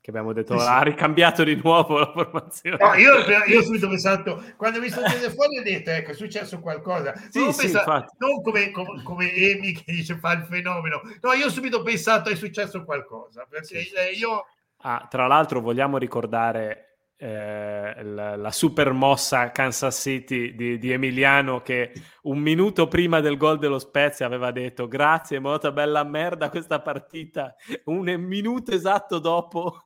che 0.02 0.10
abbiamo 0.10 0.34
detto 0.34 0.58
sì, 0.58 0.68
ha 0.68 0.82
ricambiato 0.82 1.44
di 1.44 1.56
nuovo 1.64 2.00
la 2.00 2.12
formazione. 2.12 2.78
No, 2.84 2.96
io, 2.96 3.24
io 3.46 3.62
subito 3.62 3.86
ho 3.86 3.90
pensato, 3.90 4.44
quando 4.58 4.80
ho 4.80 4.82
visto 4.82 5.00
il 5.00 5.32
fuori 5.32 5.60
ho 5.60 5.64
detto 5.64 5.92
ecco 5.92 6.10
è 6.10 6.14
successo 6.16 6.60
qualcosa. 6.60 7.14
Sì, 7.30 7.52
sì, 7.52 7.70
pensato, 7.70 8.16
non 8.18 8.42
come, 8.42 8.72
come, 8.72 9.04
come 9.04 9.32
Emi 9.32 9.74
che 9.74 9.84
dice 9.86 10.18
fa 10.18 10.34
il 10.34 10.46
fenomeno. 10.50 11.02
No, 11.22 11.34
io 11.34 11.46
ho 11.46 11.50
subito 11.50 11.84
pensato 11.84 12.32
è 12.32 12.36
successo 12.36 12.84
qualcosa. 12.84 13.46
Perché 13.48 13.84
sì, 13.84 14.20
io... 14.20 14.48
Ah, 14.84 15.06
tra 15.08 15.28
l'altro 15.28 15.62
vogliamo 15.62 16.00
ricordare 16.00 16.91
eh, 17.24 18.04
la, 18.04 18.36
la, 18.36 18.52
super 18.52 18.94
mossa 18.94 19.52
Kansas 19.52 19.96
City 20.02 20.56
di, 20.56 20.80
di, 20.80 20.92
Emiliano 20.92 21.62
che 21.62 21.94
un 22.24 22.40
minuto 22.40 22.88
prima 22.88 23.20
del 23.20 23.38
gol 23.38 23.60
dello 23.60 23.78
Spezia 23.78 24.26
aveva 24.26 24.50
detto 24.50 24.88
grazie 24.88 25.38
molto 25.38 25.72
bella 25.72 26.04
merda 26.04 26.50
questa 26.50 26.82
partita. 26.82 27.54
Un 27.86 28.12
minuto 28.20 28.72
esatto 28.72 29.20
dopo 29.20 29.84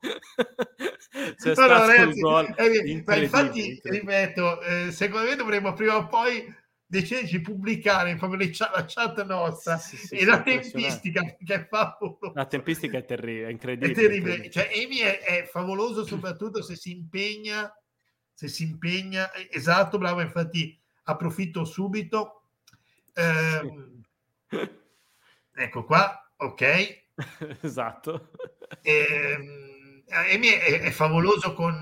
c'è 1.36 1.48
no, 1.48 1.54
stato 1.54 1.86
no, 1.86 2.02
il 2.10 2.20
gol 2.20 2.54
eh, 2.56 2.90
infatti 2.90 3.80
ripeto 3.82 4.60
eh, 4.62 4.90
secondo 4.90 5.28
me 5.28 5.36
dovremmo 5.36 5.74
prima 5.74 5.96
o 5.96 6.06
poi 6.06 6.42
decide 6.86 7.24
di 7.24 7.40
pubblicare 7.40 8.16
le 8.16 8.50
chat, 8.50 8.74
la 8.74 8.84
chat 8.86 9.24
nostra 9.24 9.76
sì, 9.76 9.96
sì, 9.96 10.14
e 10.14 10.18
sì, 10.20 10.24
la 10.24 10.42
tempistica 10.42 11.22
che 11.22 11.54
è 11.54 11.66
favolosa. 11.66 12.32
La 12.34 12.46
tempistica 12.46 12.98
è 12.98 13.04
terribile, 13.04 13.48
è 13.48 13.50
incredibile. 13.50 13.92
È 13.92 13.94
terribile. 13.94 14.50
Cioè, 14.50 14.70
Amy 14.72 14.98
è, 14.98 15.18
è, 15.20 15.44
favoloso 15.44 16.04
soprattutto 16.04 16.62
se 16.62 16.76
si 16.76 16.92
impegna, 16.92 17.72
se 18.32 18.48
si 18.48 18.62
impegna, 18.62 19.32
esatto, 19.50 19.98
bravo, 19.98 20.20
infatti 20.20 20.78
approfitto 21.04 21.64
subito. 21.64 22.42
Eh, 23.12 23.94
ecco 25.54 25.84
qua, 25.84 26.32
ok. 26.36 27.04
esatto. 27.62 28.30
Eh, 28.82 30.04
Amy 30.08 30.48
è, 30.48 30.80
è, 30.82 30.90
favoloso 30.90 31.52
con, 31.54 31.80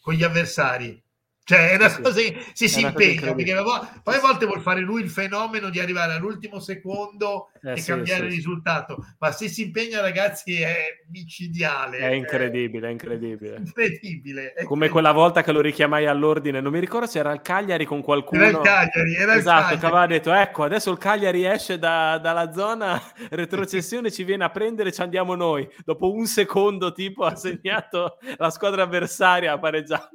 con 0.00 0.14
gli 0.14 0.22
avversari 0.22 1.01
cioè, 1.44 1.70
è 1.70 1.74
una 1.74 1.88
sì, 1.88 2.02
cosa 2.02 2.20
che 2.20 2.44
si, 2.52 2.68
si 2.68 2.80
impegna 2.82 3.34
perché 3.34 3.54
poi 4.02 4.14
a 4.14 4.20
volte 4.20 4.46
vuol 4.46 4.60
fare 4.60 4.80
lui 4.80 5.02
il 5.02 5.10
fenomeno 5.10 5.70
di 5.70 5.80
arrivare 5.80 6.12
all'ultimo 6.12 6.60
secondo 6.60 7.50
eh, 7.62 7.72
e 7.72 7.76
sì, 7.78 7.90
cambiare 7.90 8.20
sì, 8.20 8.26
il 8.26 8.32
risultato, 8.32 9.04
ma 9.18 9.32
se 9.32 9.48
si 9.48 9.62
impegna, 9.62 10.00
ragazzi, 10.00 10.60
è 10.60 11.02
micidiale. 11.10 11.98
È 11.98 12.12
incredibile, 12.12 12.86
è, 12.86 12.88
è 12.90 12.92
incredibile. 12.92 13.56
Incredibile. 13.56 14.52
È 14.52 14.62
Come 14.62 14.88
quella 14.88 15.10
volta 15.10 15.42
che 15.42 15.50
lo 15.50 15.60
richiamai 15.60 16.06
all'ordine, 16.06 16.60
non 16.60 16.70
mi 16.70 16.78
ricordo 16.78 17.06
se 17.08 17.18
era 17.18 17.32
il 17.32 17.42
Cagliari 17.42 17.86
con 17.86 18.02
qualcuno. 18.02 18.44
Era 18.44 18.58
il 18.58 18.64
Cagliari, 18.64 19.14
era 19.14 19.34
esatto, 19.34 19.74
il 19.74 19.80
Cagliari. 19.80 19.80
che 19.80 19.86
aveva 19.86 20.06
detto: 20.06 20.32
Ecco, 20.32 20.62
adesso 20.62 20.90
il 20.92 20.98
Cagliari 20.98 21.44
esce 21.44 21.76
da, 21.76 22.18
dalla 22.18 22.52
zona 22.52 23.02
retrocessione, 23.30 24.12
ci 24.12 24.22
viene 24.22 24.44
a 24.44 24.50
prendere, 24.50 24.92
ci 24.92 25.02
andiamo 25.02 25.34
noi. 25.34 25.68
Dopo 25.84 26.12
un 26.12 26.26
secondo, 26.26 26.92
tipo, 26.92 27.24
ha 27.24 27.34
segnato 27.34 28.18
la 28.36 28.50
squadra 28.50 28.84
avversaria, 28.84 29.52
ha 29.52 29.58
pareggiato 29.58 30.10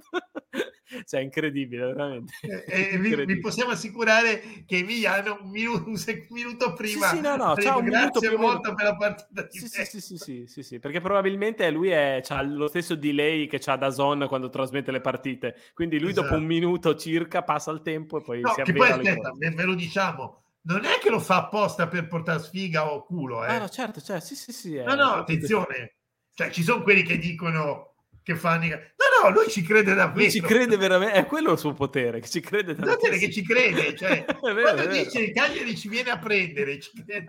cioè, 1.05 1.21
incredibile, 1.21 1.85
veramente. 1.85 2.33
E, 2.41 2.49
eh, 2.49 2.63
eh, 2.67 2.81
incredibile. 2.81 3.25
Vi, 3.25 3.33
vi, 3.35 3.39
possiamo 3.39 3.71
assicurare 3.71 4.41
che 4.65 4.77
Emiliano 4.77 5.39
un 5.41 5.49
minuto, 5.49 5.89
un 5.89 5.97
minuto 6.29 6.73
prima. 6.73 7.07
Sì, 7.07 7.15
sì 7.15 7.21
no, 7.21 7.35
no, 7.35 7.55
ciao, 7.57 7.79
un 7.79 7.85
minuto 7.85 8.19
prima. 8.19 8.39
molto 8.39 8.73
per 8.73 8.85
la 8.85 8.95
partita 8.95 9.47
sì, 9.49 9.67
sì, 9.67 9.85
sì, 9.85 10.01
sì, 10.01 10.17
sì, 10.17 10.45
sì, 10.47 10.63
sì, 10.63 10.79
perché 10.79 11.01
probabilmente 11.01 11.69
lui 11.69 11.93
ha 11.93 12.41
lo 12.41 12.67
stesso 12.67 12.95
delay 12.95 13.47
che 13.47 13.59
ha 13.65 13.75
da 13.75 13.89
Zon 13.89 14.25
quando 14.27 14.49
trasmette 14.49 14.91
le 14.91 15.01
partite. 15.01 15.55
Quindi 15.73 15.99
lui 15.99 16.11
esatto. 16.11 16.27
dopo 16.27 16.39
un 16.39 16.45
minuto 16.45 16.95
circa 16.95 17.43
passa 17.43 17.71
il 17.71 17.81
tempo 17.81 18.19
e 18.19 18.21
poi 18.21 18.41
no, 18.41 18.53
si 18.53 18.61
che 18.61 18.73
poi 18.73 18.89
aspetta, 18.89 19.31
ve 19.37 19.63
lo 19.63 19.75
diciamo. 19.75 20.41
Non 20.67 20.83
è 20.83 20.99
che 21.01 21.09
lo 21.09 21.19
fa 21.19 21.37
apposta 21.37 21.87
per 21.87 22.07
portare 22.07 22.39
sfiga 22.39 22.91
o 22.91 23.05
culo, 23.05 23.45
eh. 23.45 23.49
Ah, 23.49 23.59
no, 23.59 23.69
certo, 23.69 24.01
cioè, 24.01 24.19
sì, 24.19 24.35
sì, 24.35 24.51
sì. 24.51 24.83
No, 24.83 24.95
no, 24.95 25.11
attenzione. 25.13 25.95
Cioè, 26.33 26.51
ci 26.51 26.61
sono 26.61 26.83
quelli 26.83 27.03
che 27.03 27.17
dicono 27.17 27.86
che 28.27 28.35
fanno. 28.35 28.67
No, 28.67 29.23
no, 29.23 29.29
lui 29.29 29.49
ci 29.49 29.61
crede 29.61 29.93
davvero. 29.93 30.19
Lui 30.19 30.31
ci 30.31 30.41
crede 30.41 30.75
veramente, 30.75 31.13
è 31.13 31.25
quello 31.25 31.53
il 31.53 31.57
suo 31.57 31.71
potere, 31.71 32.19
che 32.19 32.27
ci 32.27 32.41
crede 32.41 32.75
davvero. 32.75 33.15
che 33.17 33.31
ci 33.31 33.41
crede, 33.41 33.95
cioè, 33.95 34.25
vero, 34.43 34.61
quando 34.61 34.85
dice 34.87 35.19
il 35.19 35.31
Cagliari 35.31 35.77
ci 35.77 35.87
viene 35.87 36.09
a 36.09 36.19
prendere, 36.19 36.77
ci 36.77 36.91
crede. 37.05 37.27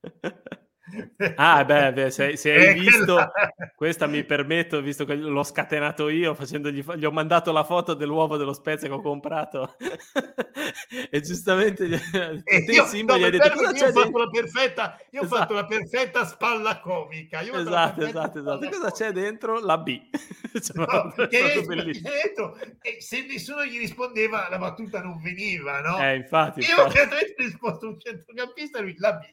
ah, 1.36 1.64
beh, 1.64 1.92
beh 1.92 2.10
se, 2.10 2.36
se 2.36 2.52
hai 2.52 2.78
visto 2.78 3.14
quella... 3.14 3.32
questa 3.74 4.06
mi 4.06 4.24
permetto, 4.24 4.80
visto 4.80 5.04
che 5.04 5.14
l'ho 5.14 5.42
scatenato 5.42 6.08
io, 6.08 6.34
facendogli, 6.34 6.84
gli 6.96 7.04
ho 7.04 7.10
mandato 7.10 7.52
la 7.52 7.64
foto 7.64 7.94
dell'uovo 7.94 8.36
dello 8.36 8.52
Spezia 8.52 8.88
che 8.88 8.94
ho 8.94 9.00
comprato 9.00 9.76
e 11.10 11.20
giustamente 11.20 11.84
e 12.44 12.58
io, 12.68 12.84
no, 13.04 13.18
gli 13.18 13.24
hai 13.24 13.30
detto 13.30 13.60
io 13.60 13.88
ho 13.88 13.92
fatto 13.92 14.18
la 14.18 14.28
perfetta, 14.28 14.98
io 15.10 15.22
esatto. 15.22 15.34
ho 15.34 15.38
fatto 15.38 15.54
la 15.54 15.66
perfetta 15.66 16.24
spalla 16.24 16.80
comica. 16.80 17.40
Io 17.40 17.54
esatto, 17.54 18.02
esatto, 18.02 18.38
esatto. 18.38 18.68
Cosa 18.68 18.90
c'è 18.90 19.12
dentro? 19.12 19.60
La 19.60 19.78
B. 19.78 20.00
cioè, 20.60 20.76
no, 20.76 21.12
che 21.28 21.62
detto, 22.00 22.58
e 22.80 23.00
se 23.00 23.26
nessuno 23.26 23.64
gli 23.64 23.78
rispondeva 23.78 24.48
la 24.48 24.58
battuta 24.58 25.02
non 25.02 25.20
veniva, 25.20 25.80
no? 25.80 25.98
Eh, 25.98 26.16
infatti. 26.16 26.60
Io 26.60 26.84
ho 26.84 26.90
risposto 27.36 27.88
un 27.88 27.98
centrocampista 27.98 28.80
lui 28.80 28.94
la 28.98 29.14
B. 29.14 29.24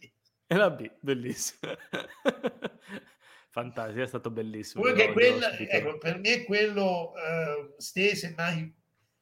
E 0.51 0.55
la 0.57 0.69
B, 0.69 0.91
bellissimo. 0.99 1.71
Fantastico, 3.47 4.01
è 4.01 4.07
stato 4.07 4.29
bellissimo. 4.29 4.83
Quella, 5.13 5.57
ecco, 5.57 5.97
per 5.97 6.19
me 6.19 6.43
quello, 6.43 7.11
uh, 7.11 7.73
se, 7.77 8.17
se 8.17 8.33
mai 8.35 8.69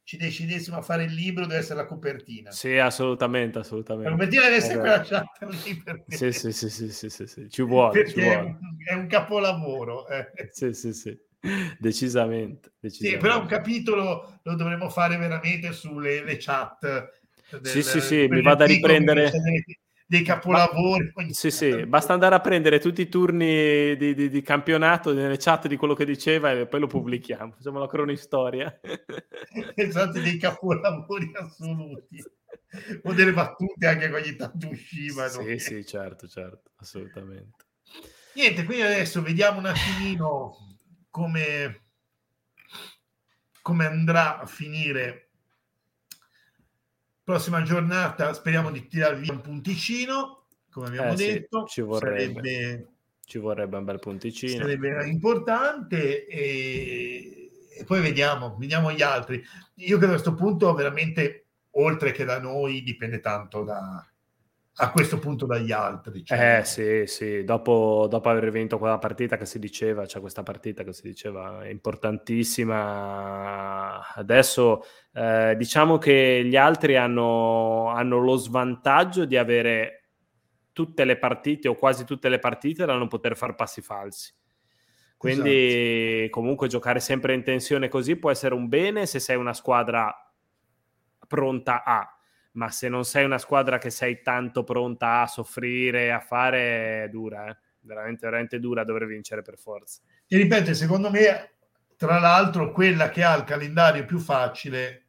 ci 0.02 0.18
decidessimo 0.18 0.78
a 0.78 0.82
fare 0.82 1.04
il 1.04 1.14
libro, 1.14 1.46
deve 1.46 1.60
essere 1.60 1.82
la 1.82 1.86
copertina. 1.86 2.50
Sì, 2.50 2.78
assolutamente, 2.78 3.60
assolutamente. 3.60 4.10
La 4.10 4.16
copertina 4.16 4.42
deve 4.46 4.56
essere 4.56 4.80
quella 4.80 5.02
chat 5.02 5.64
lì 5.64 5.76
perché... 5.76 6.16
Sì, 6.16 6.32
sì, 6.32 6.52
sì, 6.52 6.68
sì, 6.68 6.92
sì, 6.92 7.10
sì, 7.10 7.28
sì. 7.28 7.48
ci 7.48 7.62
vuole. 7.62 8.08
Ci 8.08 8.20
vuole. 8.20 8.36
È, 8.36 8.40
un, 8.40 8.58
è, 8.88 8.94
un, 8.96 9.06
capolavoro. 9.06 10.08
Eh. 10.08 10.32
Sì, 10.50 10.74
sì, 10.74 10.94
sì, 10.94 11.16
decisamente. 11.78 12.74
decisamente. 12.80 12.90
Sì, 12.90 13.18
però 13.18 13.40
un 13.40 13.48
capitolo 13.48 14.40
lo 14.42 14.56
dovremmo 14.56 14.90
fare 14.90 15.16
veramente 15.18 15.74
sulle 15.74 16.38
chat. 16.40 17.12
Del, 17.52 17.66
sì, 17.68 17.84
sì, 17.84 18.02
sì, 18.02 18.28
mi 18.28 18.42
vado 18.42 18.64
a 18.64 18.66
riprendere 18.66 19.32
dei 20.10 20.24
capolavori. 20.24 21.12
Ma, 21.14 21.26
sì, 21.30 21.52
sì, 21.52 21.86
basta 21.86 22.14
andare 22.14 22.34
a 22.34 22.40
prendere 22.40 22.80
tutti 22.80 23.02
i 23.02 23.10
turni 23.10 23.96
di, 23.96 24.16
di, 24.16 24.28
di, 24.28 24.42
campionato 24.42 25.14
nelle 25.14 25.38
chat 25.38 25.68
di 25.68 25.76
quello 25.76 25.94
che 25.94 26.04
diceva 26.04 26.52
e 26.52 26.66
poi 26.66 26.80
lo 26.80 26.88
pubblichiamo. 26.88 27.52
Facciamo 27.52 27.78
la 27.78 27.88
cronistoria. 27.88 28.80
esatto, 29.76 30.20
dei 30.20 30.38
capolavori 30.38 31.32
assoluti. 31.36 32.24
O 33.02 33.14
delle 33.14 33.34
battute 33.34 33.88
anche 33.88 34.10
che 34.10 34.14
ogni 34.14 34.36
tanto 34.36 34.68
uscivano. 34.70 35.42
Sì, 35.42 35.58
sì, 35.58 35.84
certo, 35.84 36.28
certo, 36.28 36.70
assolutamente. 36.76 37.66
Niente, 38.36 38.64
quindi 38.64 38.84
adesso 38.84 39.24
vediamo 39.24 39.58
un 39.58 39.66
attimino 39.66 40.56
come, 41.10 41.82
come 43.64 43.86
andrà 43.88 44.40
a 44.40 44.46
finire 44.46 45.29
Prossima 47.30 47.62
giornata 47.62 48.34
speriamo 48.34 48.72
di 48.72 48.88
tirare 48.88 49.18
via 49.18 49.32
un 49.32 49.42
punticino, 49.42 50.46
come 50.72 50.88
abbiamo 50.88 51.12
eh, 51.12 51.16
detto. 51.16 51.68
Sì, 51.68 51.74
ci, 51.74 51.82
vorrebbe, 51.82 52.42
sarebbe, 52.42 52.88
ci 53.24 53.38
vorrebbe 53.38 53.78
un 53.78 53.84
bel 53.84 54.00
punticino. 54.00 54.64
Sarebbe 54.64 55.08
importante 55.08 56.26
e, 56.26 57.52
e 57.70 57.84
poi 57.84 58.02
vediamo, 58.02 58.56
vediamo 58.58 58.92
gli 58.92 59.04
altri. 59.04 59.44
Io 59.76 59.98
credo 59.98 60.14
a 60.14 60.20
questo 60.20 60.34
punto 60.34 60.74
veramente, 60.74 61.46
oltre 61.74 62.14
che 62.14 62.26
da 62.26 62.40
noi, 62.40 62.82
dipende 62.82 63.20
tanto 63.20 63.64
da, 63.64 64.04
a 64.76 64.92
questo 64.92 65.20
punto 65.20 65.46
dagli 65.46 65.72
altri. 65.72 66.24
Cioè... 66.24 66.60
Eh 66.60 66.64
sì, 66.64 67.04
sì, 67.06 67.44
dopo, 67.44 68.08
dopo, 68.10 68.30
aver 68.30 68.52
vinto 68.52 68.78
quella 68.78 68.98
partita 68.98 69.38
che 69.38 69.46
si 69.46 69.60
diceva, 69.60 70.06
cioè 70.06 70.22
questa 70.22 70.44
partita 70.44 70.84
che 70.84 70.94
si 70.94 71.02
diceva 71.04 71.64
è 71.64 71.70
importantissima, 71.70 74.14
adesso 74.14 74.84
eh, 75.14 75.56
diciamo 75.58 75.98
che 75.98 76.44
gli 76.46 76.56
altri 76.56 76.96
hanno, 76.96 77.90
hanno, 77.90 78.20
lo 78.20 78.38
svantaggio 78.38 79.26
di 79.26 79.36
avere 79.36 79.96
tutte 80.72 81.04
le 81.04 81.18
partite 81.18 81.68
o 81.68 81.76
quasi 81.76 82.06
tutte 82.06 82.30
le 82.30 82.40
partite 82.40 82.86
da 82.86 82.96
non 82.96 83.10
poter 83.10 83.36
far 83.36 83.56
passi 83.56 83.82
falsi. 83.82 84.34
Quindi 85.18 86.20
esatto. 86.20 86.30
comunque 86.30 86.70
giocare 86.70 87.02
sempre 87.02 87.34
in 87.34 87.44
tensione 87.44 87.90
così 87.90 88.16
può 88.16 88.32
essere 88.32 88.56
un 88.56 88.70
bene 88.70 89.06
se 89.06 89.20
sei 89.20 89.36
una 89.36 89.54
squadra 89.54 90.16
pronta 91.28 91.84
a 91.84 92.19
ma 92.60 92.70
se 92.72 92.90
non 92.90 93.06
sei 93.06 93.24
una 93.24 93.38
squadra 93.38 93.78
che 93.78 93.90
sei 93.90 94.22
tanto 94.22 94.66
pronta 94.66 95.22
a 95.22 95.28
soffrire, 95.28 96.12
a 96.12 96.20
fare, 96.20 97.06
è 97.06 97.10
dura, 97.10 97.48
eh? 97.48 97.58
veramente, 97.80 98.26
veramente 98.26 98.60
dura 98.60 98.84
dover 98.84 99.06
vincere 99.06 99.42
per 99.42 99.58
forza. 99.58 100.02
E 100.28 100.36
ripeto, 100.36 100.74
secondo 100.74 101.10
me, 101.10 101.52
tra 101.96 102.20
l'altro, 102.20 102.74
quella 102.74 103.10
che 103.10 103.24
ha 103.24 103.34
il 103.38 103.46
calendario 103.46 104.04
più 104.04 104.20
facile, 104.20 105.06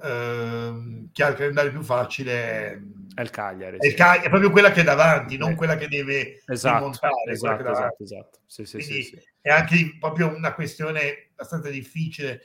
ehm, 0.00 1.10
che 1.10 1.24
ha 1.24 1.28
il 1.28 1.34
calendario 1.34 1.72
più 1.72 1.82
facile 1.82 2.84
è, 3.12 3.20
il 3.20 3.30
Cagliari. 3.30 3.78
È, 3.78 3.86
il 3.86 3.94
Cagliari, 3.94 4.26
è 4.26 4.28
proprio 4.28 4.52
quella 4.52 4.70
che 4.70 4.82
è 4.82 4.84
davanti, 4.84 5.36
non 5.36 5.56
quella 5.56 5.76
che 5.76 5.88
deve 5.88 6.40
esatto, 6.46 6.84
montare. 6.84 7.32
Esatto, 7.32 7.68
esatto, 7.68 8.02
esatto. 8.04 8.38
Sì, 8.46 8.64
sì, 8.64 8.80
sì, 8.80 9.20
è 9.40 9.50
anche 9.50 9.96
proprio 9.98 10.32
una 10.32 10.54
questione 10.54 11.30
abbastanza 11.32 11.68
difficile. 11.68 12.44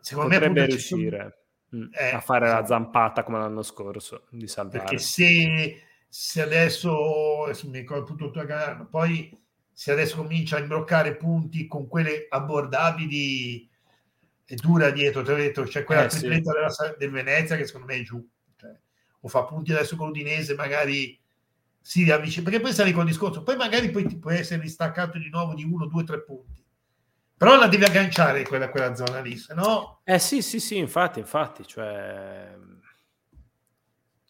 Secondo 0.00 0.34
Potrebbe 0.34 0.60
me 0.60 0.66
riuscire. 0.66 1.38
Mm, 1.74 1.88
eh, 1.92 2.14
a 2.14 2.20
fare 2.20 2.48
la 2.48 2.64
zampata 2.64 3.22
come 3.22 3.38
l'anno 3.38 3.62
scorso 3.62 4.24
di 4.30 4.48
salvare. 4.48 4.78
Perché 4.78 4.98
se, 4.98 5.82
se 6.08 6.40
adesso, 6.40 7.44
adesso 7.44 7.68
mi 7.68 7.78
ricordo 7.78 8.14
tutto 8.14 8.40
il 8.40 8.88
poi 8.90 9.30
se 9.70 9.92
adesso 9.92 10.16
comincia 10.16 10.56
a 10.56 10.60
imbroccare 10.60 11.16
punti 11.16 11.66
con 11.66 11.86
quelle 11.86 12.26
abbordabili 12.28 13.68
è 14.44 14.54
dura 14.54 14.90
dietro, 14.90 15.22
te 15.22 15.30
l'ho 15.30 15.36
detto, 15.36 15.62
c'è 15.64 15.84
quella 15.84 16.04
eh, 16.04 16.08
tripletta 16.08 16.70
sì. 16.70 16.82
della, 16.82 16.96
del 16.96 17.10
Venezia 17.10 17.56
che 17.56 17.66
secondo 17.66 17.86
me 17.86 17.96
è 17.96 18.02
giù. 18.02 18.26
Cioè, 18.56 18.74
o 19.20 19.28
fa 19.28 19.44
punti 19.44 19.72
adesso 19.72 19.94
con 19.94 20.06
l'Udinese, 20.06 20.54
magari 20.54 21.20
si 21.80 22.02
riavvicina, 22.02 22.44
perché 22.44 22.60
poi 22.60 22.72
sali 22.72 22.92
con 22.92 23.02
il 23.02 23.10
discorso, 23.10 23.42
poi 23.42 23.56
magari 23.56 23.90
poi 23.90 24.06
ti 24.06 24.18
può 24.18 24.30
essere 24.30 24.62
distaccato 24.62 25.18
di 25.18 25.28
nuovo 25.28 25.54
di 25.54 25.64
uno, 25.64 25.86
due, 25.86 26.02
tre 26.04 26.22
punti 26.22 26.64
però 27.38 27.56
la 27.56 27.68
devi 27.68 27.84
agganciare 27.84 28.42
quella, 28.42 28.68
quella 28.68 28.96
zona 28.96 29.20
lì, 29.20 29.36
se 29.36 29.54
no... 29.54 30.00
Eh 30.02 30.18
sì, 30.18 30.42
sì, 30.42 30.58
sì, 30.58 30.76
infatti, 30.76 31.20
infatti, 31.20 31.64
cioè... 31.64 32.52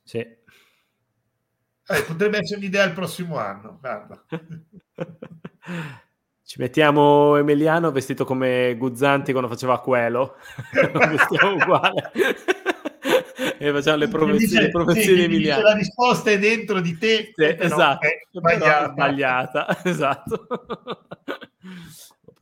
Sì. 0.05 0.19
Eh, 0.19 2.03
potrebbe 2.07 2.41
essere 2.41 2.59
un'idea 2.59 2.85
il 2.85 2.93
prossimo 2.93 3.39
anno, 3.39 3.79
guarda. 3.81 4.23
Ci 6.45 6.61
mettiamo 6.61 7.37
Emiliano 7.37 7.91
vestito 7.93 8.27
come 8.27 8.75
Guzzanti 8.77 9.33
quando 9.33 9.49
faceva 9.49 9.81
quello. 9.81 10.37
vestiamo 10.93 11.55
uguale. 11.55 12.11
e 13.59 13.73
facciamo 13.73 13.97
le 13.97 14.09
promozioni, 14.09 14.65
le 14.67 14.71
promozioni 14.71 15.19
sì, 15.19 15.25
Emiliano. 15.25 15.63
La 15.63 15.75
risposta 15.75 16.31
è 16.31 16.39
dentro 16.39 16.81
di 16.81 16.99
te. 16.99 17.33
Sì, 17.35 17.57
esatto. 17.59 18.07
È 18.07 18.19
sbagliata. 18.31 18.93
sbagliata. 18.93 19.85
esatto 19.85 20.47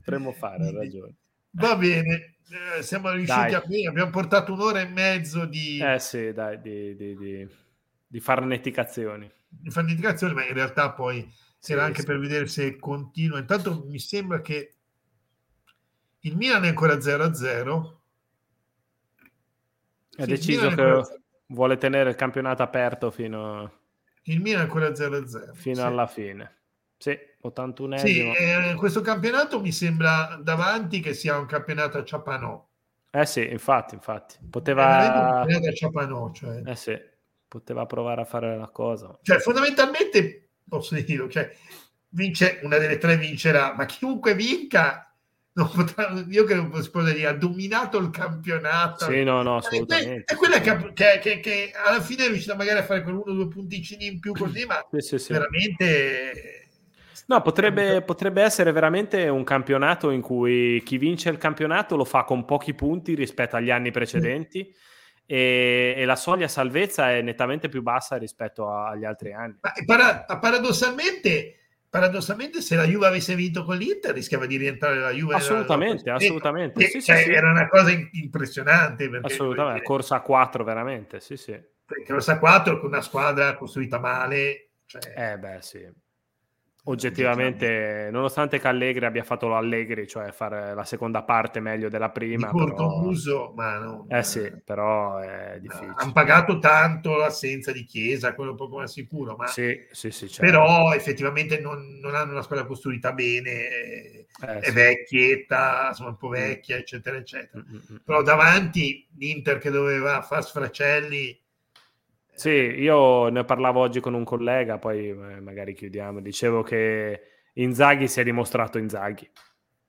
potremmo 0.07 0.33
fare, 0.33 0.67
hai 0.67 0.73
ragione. 0.73 1.15
Va 1.51 1.77
bene, 1.77 2.37
eh, 2.79 2.83
siamo 2.83 3.11
riusciti 3.11 3.51
dai. 3.51 3.85
a... 3.85 3.91
Abbiamo 3.91 4.11
portato 4.11 4.53
un'ora 4.53 4.81
e 4.81 4.87
mezzo 4.87 5.45
di... 5.47 5.81
Eh 5.83 5.99
sì, 5.99 6.33
dai, 6.33 6.61
di, 6.61 6.95
di, 6.95 7.17
di, 7.17 7.49
di 8.07 8.21
farneticazioni. 8.21 9.31
Di 9.49 9.71
farneticazioni, 9.71 10.35
ma 10.35 10.47
in 10.47 10.55
realtà 10.55 10.93
poi 10.93 11.29
sì, 11.59 11.73
era 11.73 11.85
anche 11.85 12.01
sì. 12.01 12.07
per 12.07 12.19
vedere 12.19 12.47
se 12.47 12.77
continua. 12.77 13.39
Intanto 13.39 13.85
mi 13.89 13.99
sembra 13.99 14.41
che 14.41 14.75
il 16.21 16.37
Milan 16.37 16.65
è 16.65 16.69
ancora 16.69 16.95
0-0. 16.95 17.95
È 20.17 20.23
sì, 20.23 20.29
deciso 20.29 20.69
che 20.69 20.81
ancora... 20.81 21.03
vuole 21.47 21.77
tenere 21.79 22.11
il 22.11 22.17
campionato 22.17 22.63
aperto 22.63 23.11
fino... 23.11 23.81
Il 24.29 24.41
Milan 24.41 24.61
è 24.61 24.65
ancora 24.65 24.89
0-0. 24.89 25.55
Fino 25.55 25.85
alla 25.85 26.07
fine. 26.07 26.56
Sì, 26.99 27.17
81 27.41 27.99
Sì, 27.99 28.21
eh, 28.21 28.75
questo 28.77 29.01
campionato 29.01 29.61
mi 29.61 29.73
sembra 29.73 30.39
davanti 30.43 31.01
che 31.01 31.15
sia 31.15 31.39
un 31.39 31.47
campionato 31.47 31.99
a 31.99 32.05
Ciapanò. 32.05 32.67
Eh 33.11 33.27
sì, 33.27 33.49
infatti, 33.49 33.95
infatti. 33.95 34.37
Poteva... 34.51 35.43
A 35.43 35.73
Ciapanò, 35.75 36.33
cioè. 36.33 36.63
Eh 36.65 36.77
sì, 36.77 36.99
poteva 37.47 37.87
provare 37.87 38.23
a 38.23 38.25
fare 38.25 38.57
la 38.57 38.69
cosa. 38.69 39.19
Cioè, 39.23 39.39
fondamentalmente, 39.39 40.51
posso 40.69 40.95
dirlo, 40.95 41.29
cioè, 41.29 41.51
vince, 42.11 42.61
una 42.63 42.79
delle 42.79 42.99
tre 42.99 43.17
vincerà, 43.17 43.75
ma 43.75 43.85
chiunque 43.85 44.35
vinca 44.35 45.07
non 45.57 45.71
potrà, 45.75 46.13
io 46.29 46.45
credo 46.45 46.69
che 46.69 47.15
dire 47.15 47.27
ha 47.27 47.33
dominato 47.33 47.97
il 47.97 48.11
campionato 48.11 49.07
sì 49.07 49.25
no 49.25 49.41
no 49.41 49.57
assolutamente 49.57 50.25
è 50.31 50.37
quella 50.37 50.61
che, 50.61 50.93
che, 51.19 51.41
che, 51.41 51.73
alla 51.75 52.03
fine 52.03 52.27
è 52.27 52.29
riuscita 52.29 52.55
magari 52.55 52.81
a 52.81 52.85
fare 52.85 53.03
con 53.03 53.15
uno 53.15 53.23
o 53.31 53.33
due 53.33 53.49
punticini 53.49 54.07
in 54.07 54.21
più 54.21 54.33
così 54.33 54.67
ma 54.67 54.87
sì, 54.91 55.01
sì, 55.01 55.19
sì. 55.19 55.33
veramente 55.33 56.66
No, 57.29 57.43
potrebbe, 57.43 58.03
potrebbe, 58.03 58.43
essere 58.43 58.71
veramente 58.71 59.29
un 59.29 59.43
campionato 59.43 60.11
in 60.11 60.21
cui 60.21 60.81
chi 60.85 60.97
vince 60.97 61.29
il 61.29 61.39
campionato 61.39 61.97
lo 61.97 62.05
fa 62.05 62.23
con 62.23 62.45
pochi 62.45 62.73
punti 62.73 63.15
rispetto 63.15 63.57
agli 63.57 63.71
anni 63.71 63.91
precedenti 63.91 64.73
e, 65.27 65.95
e, 65.97 66.05
la 66.05 66.15
soglia 66.15 66.47
salvezza 66.47 67.11
è 67.11 67.23
nettamente 67.23 67.69
più 67.69 67.83
bassa 67.83 68.17
rispetto 68.17 68.71
agli 68.71 69.05
altri 69.05 69.33
anni. 69.33 69.57
Ma 69.61 69.73
para, 69.85 70.25
paradossalmente, 70.39 71.57
paradossalmente, 71.91 72.61
se 72.61 72.77
la 72.77 72.85
Juve 72.85 73.09
avesse 73.09 73.35
vinto 73.35 73.65
con 73.65 73.77
l'Inter 73.77 74.15
rischiava 74.15 74.47
di 74.47 74.57
rientrare 74.57 75.01
la 75.01 75.11
Juve. 75.11 75.35
Assolutamente, 75.35 76.09
assolutamente. 76.11 76.87
Sì, 76.87 77.03
cioè, 77.03 77.25
sì, 77.25 77.33
era 77.33 77.51
una 77.51 77.67
cosa 77.67 77.91
impressionante. 78.13 79.11
Assolutamente, 79.21 79.83
corsa 79.83 80.15
a 80.15 80.21
4 80.21 80.63
veramente, 80.63 81.19
sì 81.19 81.37
sì. 81.37 81.61
Corsa 82.07 82.35
a 82.35 82.39
4 82.39 82.79
con 82.79 82.91
una 82.91 83.03
squadra 83.03 83.57
costruita 83.57 83.99
male. 83.99 84.75
Cioè... 84.87 85.33
Eh 85.33 85.39
beh 85.39 85.59
sì 85.61 86.05
oggettivamente, 86.89 88.09
nonostante 88.11 88.59
che 88.59 88.69
Allegri 88.69 89.05
abbia 89.05 89.25
fatto 89.25 89.49
l'Allegri, 89.49 90.07
cioè 90.07 90.31
fare 90.33 90.75
la 90.75 90.85
seconda 90.85 91.23
parte 91.23 91.61
meglio 91.61 91.89
della 91.89 92.11
prima. 92.11 92.47
Di 92.47 92.53
corto 92.53 92.75
però... 92.75 93.01
uso, 93.03 93.53
ma 93.55 93.79
no. 93.79 94.07
Eh 94.09 94.23
sì, 94.23 94.53
però 94.65 95.19
è 95.19 95.59
difficile. 95.61 95.95
Hanno 95.97 96.13
pagato 96.13 96.59
tanto 96.59 97.17
l'assenza 97.17 97.73
di 97.73 97.85
Chiesa, 97.85 98.35
quello 98.35 98.55
poco 98.55 98.79
ma 98.79 98.87
sicuro, 98.87 99.37
ma... 99.37 99.47
Sì, 99.47 99.87
sì, 99.91 100.11
sì. 100.11 100.29
Certo. 100.29 100.45
Però 100.45 100.93
effettivamente 100.93 101.59
non, 101.61 101.99
non, 102.01 102.15
hanno 102.15 102.33
una 102.33 102.43
squadra 102.43 102.67
costruita 102.67 103.13
bene, 103.13 103.51
eh, 103.51 104.27
è 104.39 104.65
sì. 104.65 104.73
vecchietta, 104.73 105.93
sono 105.93 106.11
un 106.11 106.17
po' 106.17 106.29
mm. 106.29 106.33
vecchia, 106.33 106.77
eccetera, 106.77 107.17
eccetera. 107.17 107.65
Mm-hmm. 107.69 108.01
Però 108.05 108.23
davanti 108.23 109.07
l'Inter 109.17 109.59
che 109.59 109.71
doveva 109.71 110.23
far 110.23 110.45
sfracelli 110.45 111.45
sì, 112.37 112.51
io 112.51 113.29
ne 113.29 113.45
parlavo 113.45 113.81
oggi 113.81 114.01
con 114.01 114.13
un 114.13 114.23
collega, 114.23 114.77
poi 114.77 115.09
eh, 115.09 115.41
magari 115.41 115.73
chiudiamo. 115.73 116.21
Dicevo 116.21 116.63
che 116.63 117.21
Inzaghi 117.55 118.09
si 118.09 118.21
è 118.21 118.25
dimostrato 118.25 118.77
Inzaghi. 118.77 119.31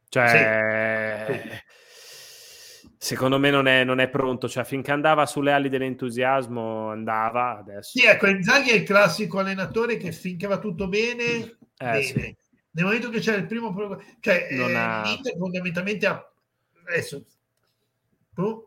Cioè, 0.07 1.28
sì. 1.28 2.94
secondo 2.98 3.38
me 3.38 3.49
non 3.49 3.68
è, 3.68 3.84
non 3.84 3.99
è, 3.99 4.07
pronto. 4.07 4.48
Cioè, 4.48 4.64
finché 4.64 4.91
andava 4.91 5.26
sulle 5.26 5.52
ali 5.52 5.68
dell'entusiasmo, 5.68 6.90
andava. 6.90 7.57
Adesso. 7.57 7.99
Sì, 7.99 8.06
ecco, 8.06 8.28
Inzaghi 8.28 8.69
è 8.69 8.76
il 8.76 8.84
classico 8.84 9.40
allenatore 9.40 9.98
che 9.98 10.14
finché 10.14 10.48
va 10.48 10.60
tutto 10.60 10.88
bene, 10.88 11.24
eh, 11.24 11.57
bene. 11.78 12.02
Sì. 12.02 12.36
Nel 12.72 12.86
momento 12.86 13.10
che 13.10 13.19
c'è 13.19 13.36
il 13.36 13.45
primo... 13.45 13.76
Cioè, 14.22 14.48
non 14.52 14.69
eh, 14.69 14.76
ha... 14.76 15.03
fondamentalmente 15.38 16.06
ha... 16.06 16.32
Adesso... 16.88 17.26
Oh, 18.36 18.66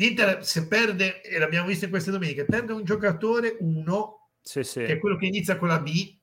L'Inter 0.00 0.42
se 0.42 0.66
perde, 0.66 1.20
e 1.20 1.38
l'abbiamo 1.38 1.66
visto 1.66 1.84
in 1.84 1.90
queste 1.90 2.10
domeniche, 2.10 2.46
perde 2.46 2.72
un 2.72 2.84
giocatore, 2.84 3.58
uno, 3.60 4.30
sì, 4.40 4.62
sì. 4.62 4.78
che 4.78 4.94
è 4.94 4.98
quello 4.98 5.16
che 5.16 5.26
inizia 5.26 5.58
con 5.58 5.68
la 5.68 5.78
B, 5.78 6.16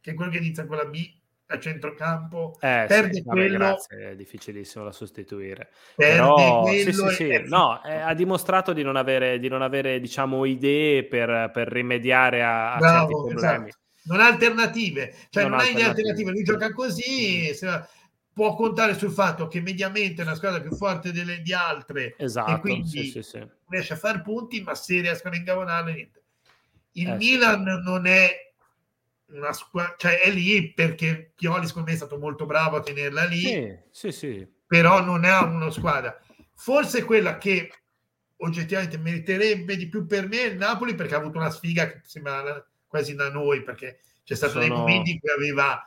che 0.00 0.10
è 0.10 0.14
quello 0.14 0.30
che 0.30 0.38
inizia 0.38 0.64
con 0.64 0.78
la 0.78 0.86
B 0.86 1.06
a 1.48 1.58
centrocampo, 1.58 2.56
eh, 2.60 2.86
perde 2.88 3.12
sì, 3.12 3.22
quello... 3.22 3.58
Vabbè, 3.58 3.72
grazie, 3.72 4.10
è 4.12 4.16
difficilissimo 4.16 4.84
da 4.84 4.92
sostituire. 4.92 5.68
Però, 5.94 6.66
sì, 6.66 6.94
sì, 6.94 7.08
sì. 7.10 7.28
È... 7.28 7.40
No, 7.40 7.84
eh, 7.84 7.96
ha 7.96 8.14
dimostrato 8.14 8.72
di 8.72 8.82
non 8.82 8.96
avere, 8.96 9.38
di 9.38 9.48
non 9.48 9.60
avere 9.60 10.00
diciamo, 10.00 10.46
idee 10.46 11.04
per, 11.04 11.50
per 11.52 11.68
rimediare 11.68 12.42
a, 12.42 12.72
a 12.72 12.78
Bravo, 12.78 13.22
certi 13.22 13.34
problemi. 13.34 13.68
Esatto. 13.68 13.80
Non 14.04 14.20
ha 14.20 14.26
alternative, 14.28 15.14
cioè 15.28 15.42
non, 15.42 15.52
non 15.52 15.60
ha 15.60 15.62
alternative. 15.64 15.88
alternative. 15.88 16.30
Lui 16.30 16.42
gioca 16.42 16.72
così, 16.72 17.52
se 17.52 17.66
può 18.32 18.54
contare 18.54 18.96
sul 18.96 19.10
fatto 19.10 19.46
che 19.46 19.60
mediamente 19.60 20.22
è 20.22 20.24
una 20.24 20.34
squadra 20.34 20.60
più 20.60 20.74
forte 20.74 21.12
delle, 21.12 21.42
di 21.42 21.52
altre 21.52 22.14
esatto, 22.16 22.52
e 22.52 22.60
quindi 22.60 22.88
sì, 22.88 23.10
sì, 23.10 23.22
sì. 23.22 23.46
riesce 23.68 23.92
a 23.92 23.96
fare 23.96 24.22
punti, 24.22 24.62
ma 24.62 24.74
se 24.74 25.00
riescono 25.00 25.34
a 25.34 25.38
ingavonarle 25.38 25.92
niente. 25.92 26.22
Il 26.92 27.08
eh, 27.08 27.16
Milan 27.16 27.62
non 27.84 28.06
è 28.06 28.52
una 29.26 29.52
squadra, 29.52 29.94
cioè 29.98 30.20
è 30.20 30.30
lì 30.30 30.72
perché 30.72 31.32
Pioli 31.34 31.66
secondo 31.66 31.88
me 31.88 31.94
è 31.94 31.98
stato 31.98 32.18
molto 32.18 32.46
bravo 32.46 32.76
a 32.76 32.82
tenerla 32.82 33.24
lì, 33.24 33.78
sì, 33.90 34.12
sì, 34.12 34.46
però 34.66 35.02
non 35.02 35.24
è 35.24 35.38
una 35.38 35.70
squadra. 35.70 36.18
Forse 36.54 37.04
quella 37.04 37.38
che 37.38 37.70
oggettivamente 38.36 38.98
meriterebbe 38.98 39.76
di 39.76 39.88
più 39.88 40.06
per 40.06 40.28
me 40.28 40.42
è 40.42 40.46
il 40.46 40.56
Napoli 40.56 40.94
perché 40.94 41.14
ha 41.14 41.18
avuto 41.18 41.38
una 41.38 41.50
sfiga 41.50 41.86
che 41.86 42.00
sembra 42.04 42.66
quasi 42.86 43.14
da 43.14 43.30
noi 43.30 43.62
perché 43.62 44.00
c'è 44.24 44.34
stato 44.34 44.60
Sono... 44.60 44.64
dei 44.64 44.70
momenti 44.70 45.12
in 45.12 45.20
cui 45.20 45.30
aveva 45.30 45.82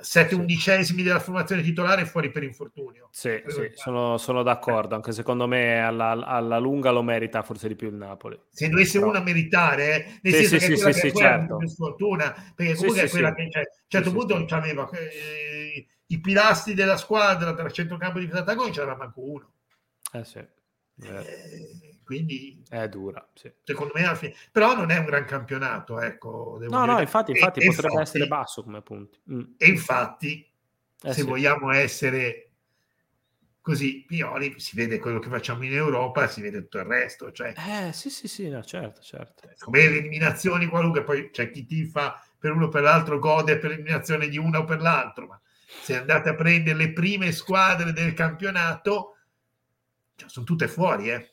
sette 0.00 0.34
undicesimi 0.34 1.02
della 1.02 1.20
formazione 1.20 1.62
titolare 1.62 2.06
fuori 2.06 2.30
per 2.30 2.42
infortunio. 2.42 3.08
Sì, 3.12 3.42
sì 3.46 3.70
sono, 3.74 4.16
sono, 4.18 4.42
d'accordo, 4.42 4.94
anche 4.94 5.12
secondo 5.12 5.46
me 5.46 5.80
alla, 5.80 6.10
alla, 6.10 6.58
lunga 6.58 6.90
lo 6.90 7.02
merita 7.02 7.42
forse 7.42 7.68
di 7.68 7.76
più 7.76 7.88
il 7.88 7.94
Napoli. 7.94 8.40
Se 8.50 8.68
dovesse 8.68 8.98
Però... 8.98 9.10
una 9.10 9.20
meritare, 9.20 10.06
eh, 10.06 10.18
nel 10.22 10.34
sì, 10.34 10.46
senso 10.46 10.58
sì, 10.58 10.66
che 10.68 10.76
sì, 10.76 10.82
quella 10.82 10.96
sì, 10.96 11.00
che 11.00 11.16
certo. 11.16 11.56
più 11.56 11.68
sfortuna, 11.68 12.52
perché 12.54 12.74
comunque 12.74 13.02
è 13.02 13.10
quella 13.10 13.34
che 13.34 13.48
cioè, 13.50 13.62
a 13.62 13.66
un 13.66 13.88
certo 13.88 14.12
punto 14.12 14.34
non 14.34 14.46
c'aveva 14.46 14.88
eh, 14.90 15.86
i 16.06 16.20
pilastri 16.20 16.74
della 16.74 16.96
squadra 16.96 17.54
tra 17.54 17.70
centrocampo 17.70 18.18
difesa 18.18 18.44
non 18.54 18.70
c'era 18.70 18.96
manco 18.96 19.20
uno. 19.22 19.52
Eh 20.12 20.24
sì. 20.24 20.38
Eh, 20.38 21.89
quindi 22.10 22.60
è 22.68 22.88
dura, 22.88 23.24
sì. 23.34 23.52
secondo 23.62 23.92
me, 23.94 24.16
fine, 24.16 24.34
però 24.50 24.74
non 24.74 24.90
è 24.90 24.98
un 24.98 25.04
gran 25.04 25.24
campionato. 25.24 26.00
Ecco, 26.00 26.58
no, 26.68 26.84
no, 26.84 26.98
infatti, 26.98 27.30
infatti 27.30 27.60
e, 27.60 27.66
potrebbe 27.66 27.94
infatti, 27.94 28.00
essere 28.00 28.26
basso 28.26 28.64
come 28.64 28.82
punti. 28.82 29.16
Mm. 29.30 29.42
E 29.56 29.68
infatti, 29.68 30.44
eh, 31.02 31.12
se 31.12 31.20
sì. 31.20 31.22
vogliamo 31.22 31.70
essere 31.70 32.50
così, 33.60 34.04
Pioli 34.04 34.58
si 34.58 34.74
vede 34.74 34.98
quello 34.98 35.20
che 35.20 35.28
facciamo 35.28 35.62
in 35.62 35.72
Europa, 35.72 36.26
si 36.26 36.40
vede 36.40 36.62
tutto 36.62 36.78
il 36.78 36.86
resto. 36.86 37.30
Cioè, 37.30 37.54
eh, 37.56 37.92
sì, 37.92 38.10
sì, 38.10 38.26
sì, 38.26 38.48
no, 38.48 38.64
certo, 38.64 39.00
certo. 39.02 39.48
Come 39.60 39.88
le 39.88 39.98
eliminazioni 39.98 40.66
qualunque, 40.66 41.04
poi 41.04 41.30
c'è 41.30 41.52
chi 41.52 41.64
ti 41.64 41.84
fa 41.84 42.20
per 42.36 42.50
uno 42.50 42.64
o 42.64 42.68
per 42.70 42.82
l'altro, 42.82 43.20
gode 43.20 43.56
per 43.58 43.70
l'eliminazione 43.70 44.26
di 44.26 44.36
uno 44.36 44.58
o 44.58 44.64
per 44.64 44.80
l'altro, 44.80 45.26
ma 45.26 45.40
se 45.80 45.96
andate 45.96 46.30
a 46.30 46.34
prendere 46.34 46.76
le 46.76 46.92
prime 46.92 47.30
squadre 47.30 47.92
del 47.92 48.14
campionato, 48.14 49.14
cioè, 50.16 50.28
sono 50.28 50.44
tutte 50.44 50.66
fuori, 50.66 51.12
eh 51.12 51.29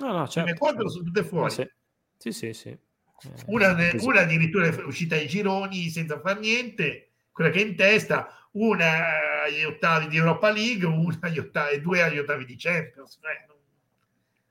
No, 0.00 0.12
no, 0.12 0.28
certo. 0.28 0.50
Le 0.50 0.58
quattro 0.58 0.88
sono 0.88 1.04
tutte 1.04 1.24
fuori. 1.24 1.52
Sì, 1.52 1.68
sì, 2.16 2.32
sì. 2.32 2.52
sì. 2.52 2.68
Eh, 2.68 3.44
una, 3.46 3.76
una, 4.00 4.20
addirittura 4.22 4.66
è 4.66 4.82
uscita 4.84 5.14
ai 5.14 5.26
gironi 5.26 5.90
senza 5.90 6.18
far 6.20 6.38
niente, 6.38 7.10
quella 7.30 7.50
che 7.50 7.60
è 7.60 7.66
in 7.66 7.76
testa, 7.76 8.48
una 8.52 9.42
agli 9.44 9.62
ottavi 9.62 10.08
di 10.08 10.16
Europa 10.16 10.50
League, 10.50 10.86
una 10.86 11.18
agli 11.20 11.38
ottavi, 11.38 11.80
due 11.80 12.02
agli 12.02 12.18
ottavi 12.18 12.46
di 12.46 12.56
Champions. 12.56 13.18
Eh, 13.22 13.44
non... 13.46 13.56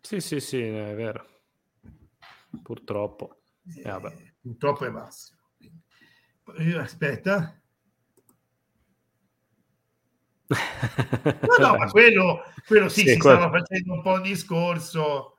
Sì, 0.01 0.19
sì, 0.19 0.39
sì, 0.39 0.61
è 0.61 0.93
vero. 0.93 1.25
Purtroppo. 2.61 3.41
Eh, 3.83 3.89
eh, 3.89 4.33
purtroppo 4.39 4.85
è 4.85 4.91
basso. 4.91 5.33
Aspetta. 6.77 7.55
No, 11.41 11.57
no, 11.59 11.77
ma 11.77 11.87
quello, 11.89 12.41
quello 12.65 12.89
sì, 12.89 13.01
sì 13.01 13.09
si 13.09 13.17
quello... 13.19 13.37
stava 13.37 13.59
facendo 13.59 13.93
un 13.93 14.01
po' 14.01 14.13
un 14.13 14.23
discorso 14.23 15.38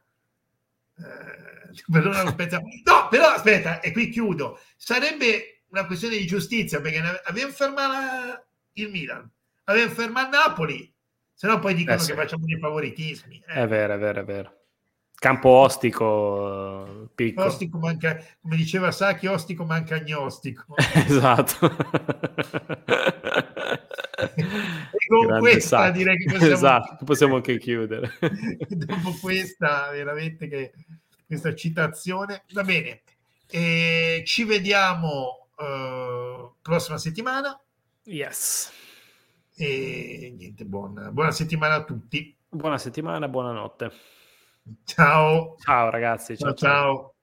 eh, 1.00 1.70
no, 2.84 3.08
però 3.08 3.28
aspetta, 3.28 3.80
e 3.80 3.92
qui 3.92 4.08
chiudo. 4.10 4.58
Sarebbe 4.76 5.62
una 5.68 5.86
questione 5.86 6.16
di 6.16 6.26
giustizia 6.26 6.80
perché 6.80 7.00
abbiamo 7.24 7.52
fermato 7.52 8.46
il 8.74 8.90
Milan, 8.90 9.30
abbiamo 9.64 9.92
fermato 9.92 10.36
Napoli, 10.36 10.92
se 11.32 11.46
no 11.46 11.58
poi 11.58 11.74
dicono 11.74 11.96
eh 11.96 12.00
sì. 12.00 12.10
che 12.10 12.16
facciamo 12.16 12.44
dei 12.44 12.58
favoritismi. 12.58 13.42
Eh. 13.46 13.62
È 13.62 13.66
vero, 13.66 13.94
è 13.94 13.98
vero, 13.98 14.20
è 14.20 14.24
vero. 14.24 14.59
Campo 15.20 15.50
ostico, 15.50 17.10
piccolo. 17.14 17.46
Ostico 17.46 17.76
manca, 17.76 18.24
come 18.40 18.56
diceva 18.56 18.90
Sacchi, 18.90 19.26
ostico 19.26 19.66
manca 19.66 19.96
agnostico. 19.96 20.74
esatto. 20.94 21.66
e 21.66 21.76
con 25.06 25.26
Grande 25.26 25.40
questa 25.40 25.76
sacco. 25.76 25.98
direi 25.98 26.16
che 26.16 26.24
possiamo, 26.24 26.54
esatto, 26.54 27.04
possiamo 27.04 27.36
anche 27.36 27.58
chiudere. 27.58 28.14
Dopo 28.66 29.14
questa, 29.20 29.90
veramente 29.90 30.48
che 30.48 30.72
questa 31.26 31.54
citazione, 31.54 32.44
va 32.54 32.64
bene. 32.64 33.02
E 33.50 34.22
ci 34.24 34.44
vediamo 34.44 35.48
uh, 35.54 36.54
prossima 36.62 36.96
settimana. 36.96 37.60
Yes. 38.04 38.72
E 39.54 40.34
niente, 40.34 40.64
buona, 40.64 41.12
buona 41.12 41.30
settimana 41.30 41.74
a 41.74 41.84
tutti. 41.84 42.34
Buona 42.48 42.78
settimana, 42.78 43.28
buonanotte. 43.28 44.18
Ciao. 44.84 45.56
Ciao 45.58 45.90
ragazzi. 45.90 46.36
ciao. 46.36 46.54
ciao. 46.54 46.56
ciao. 46.56 47.14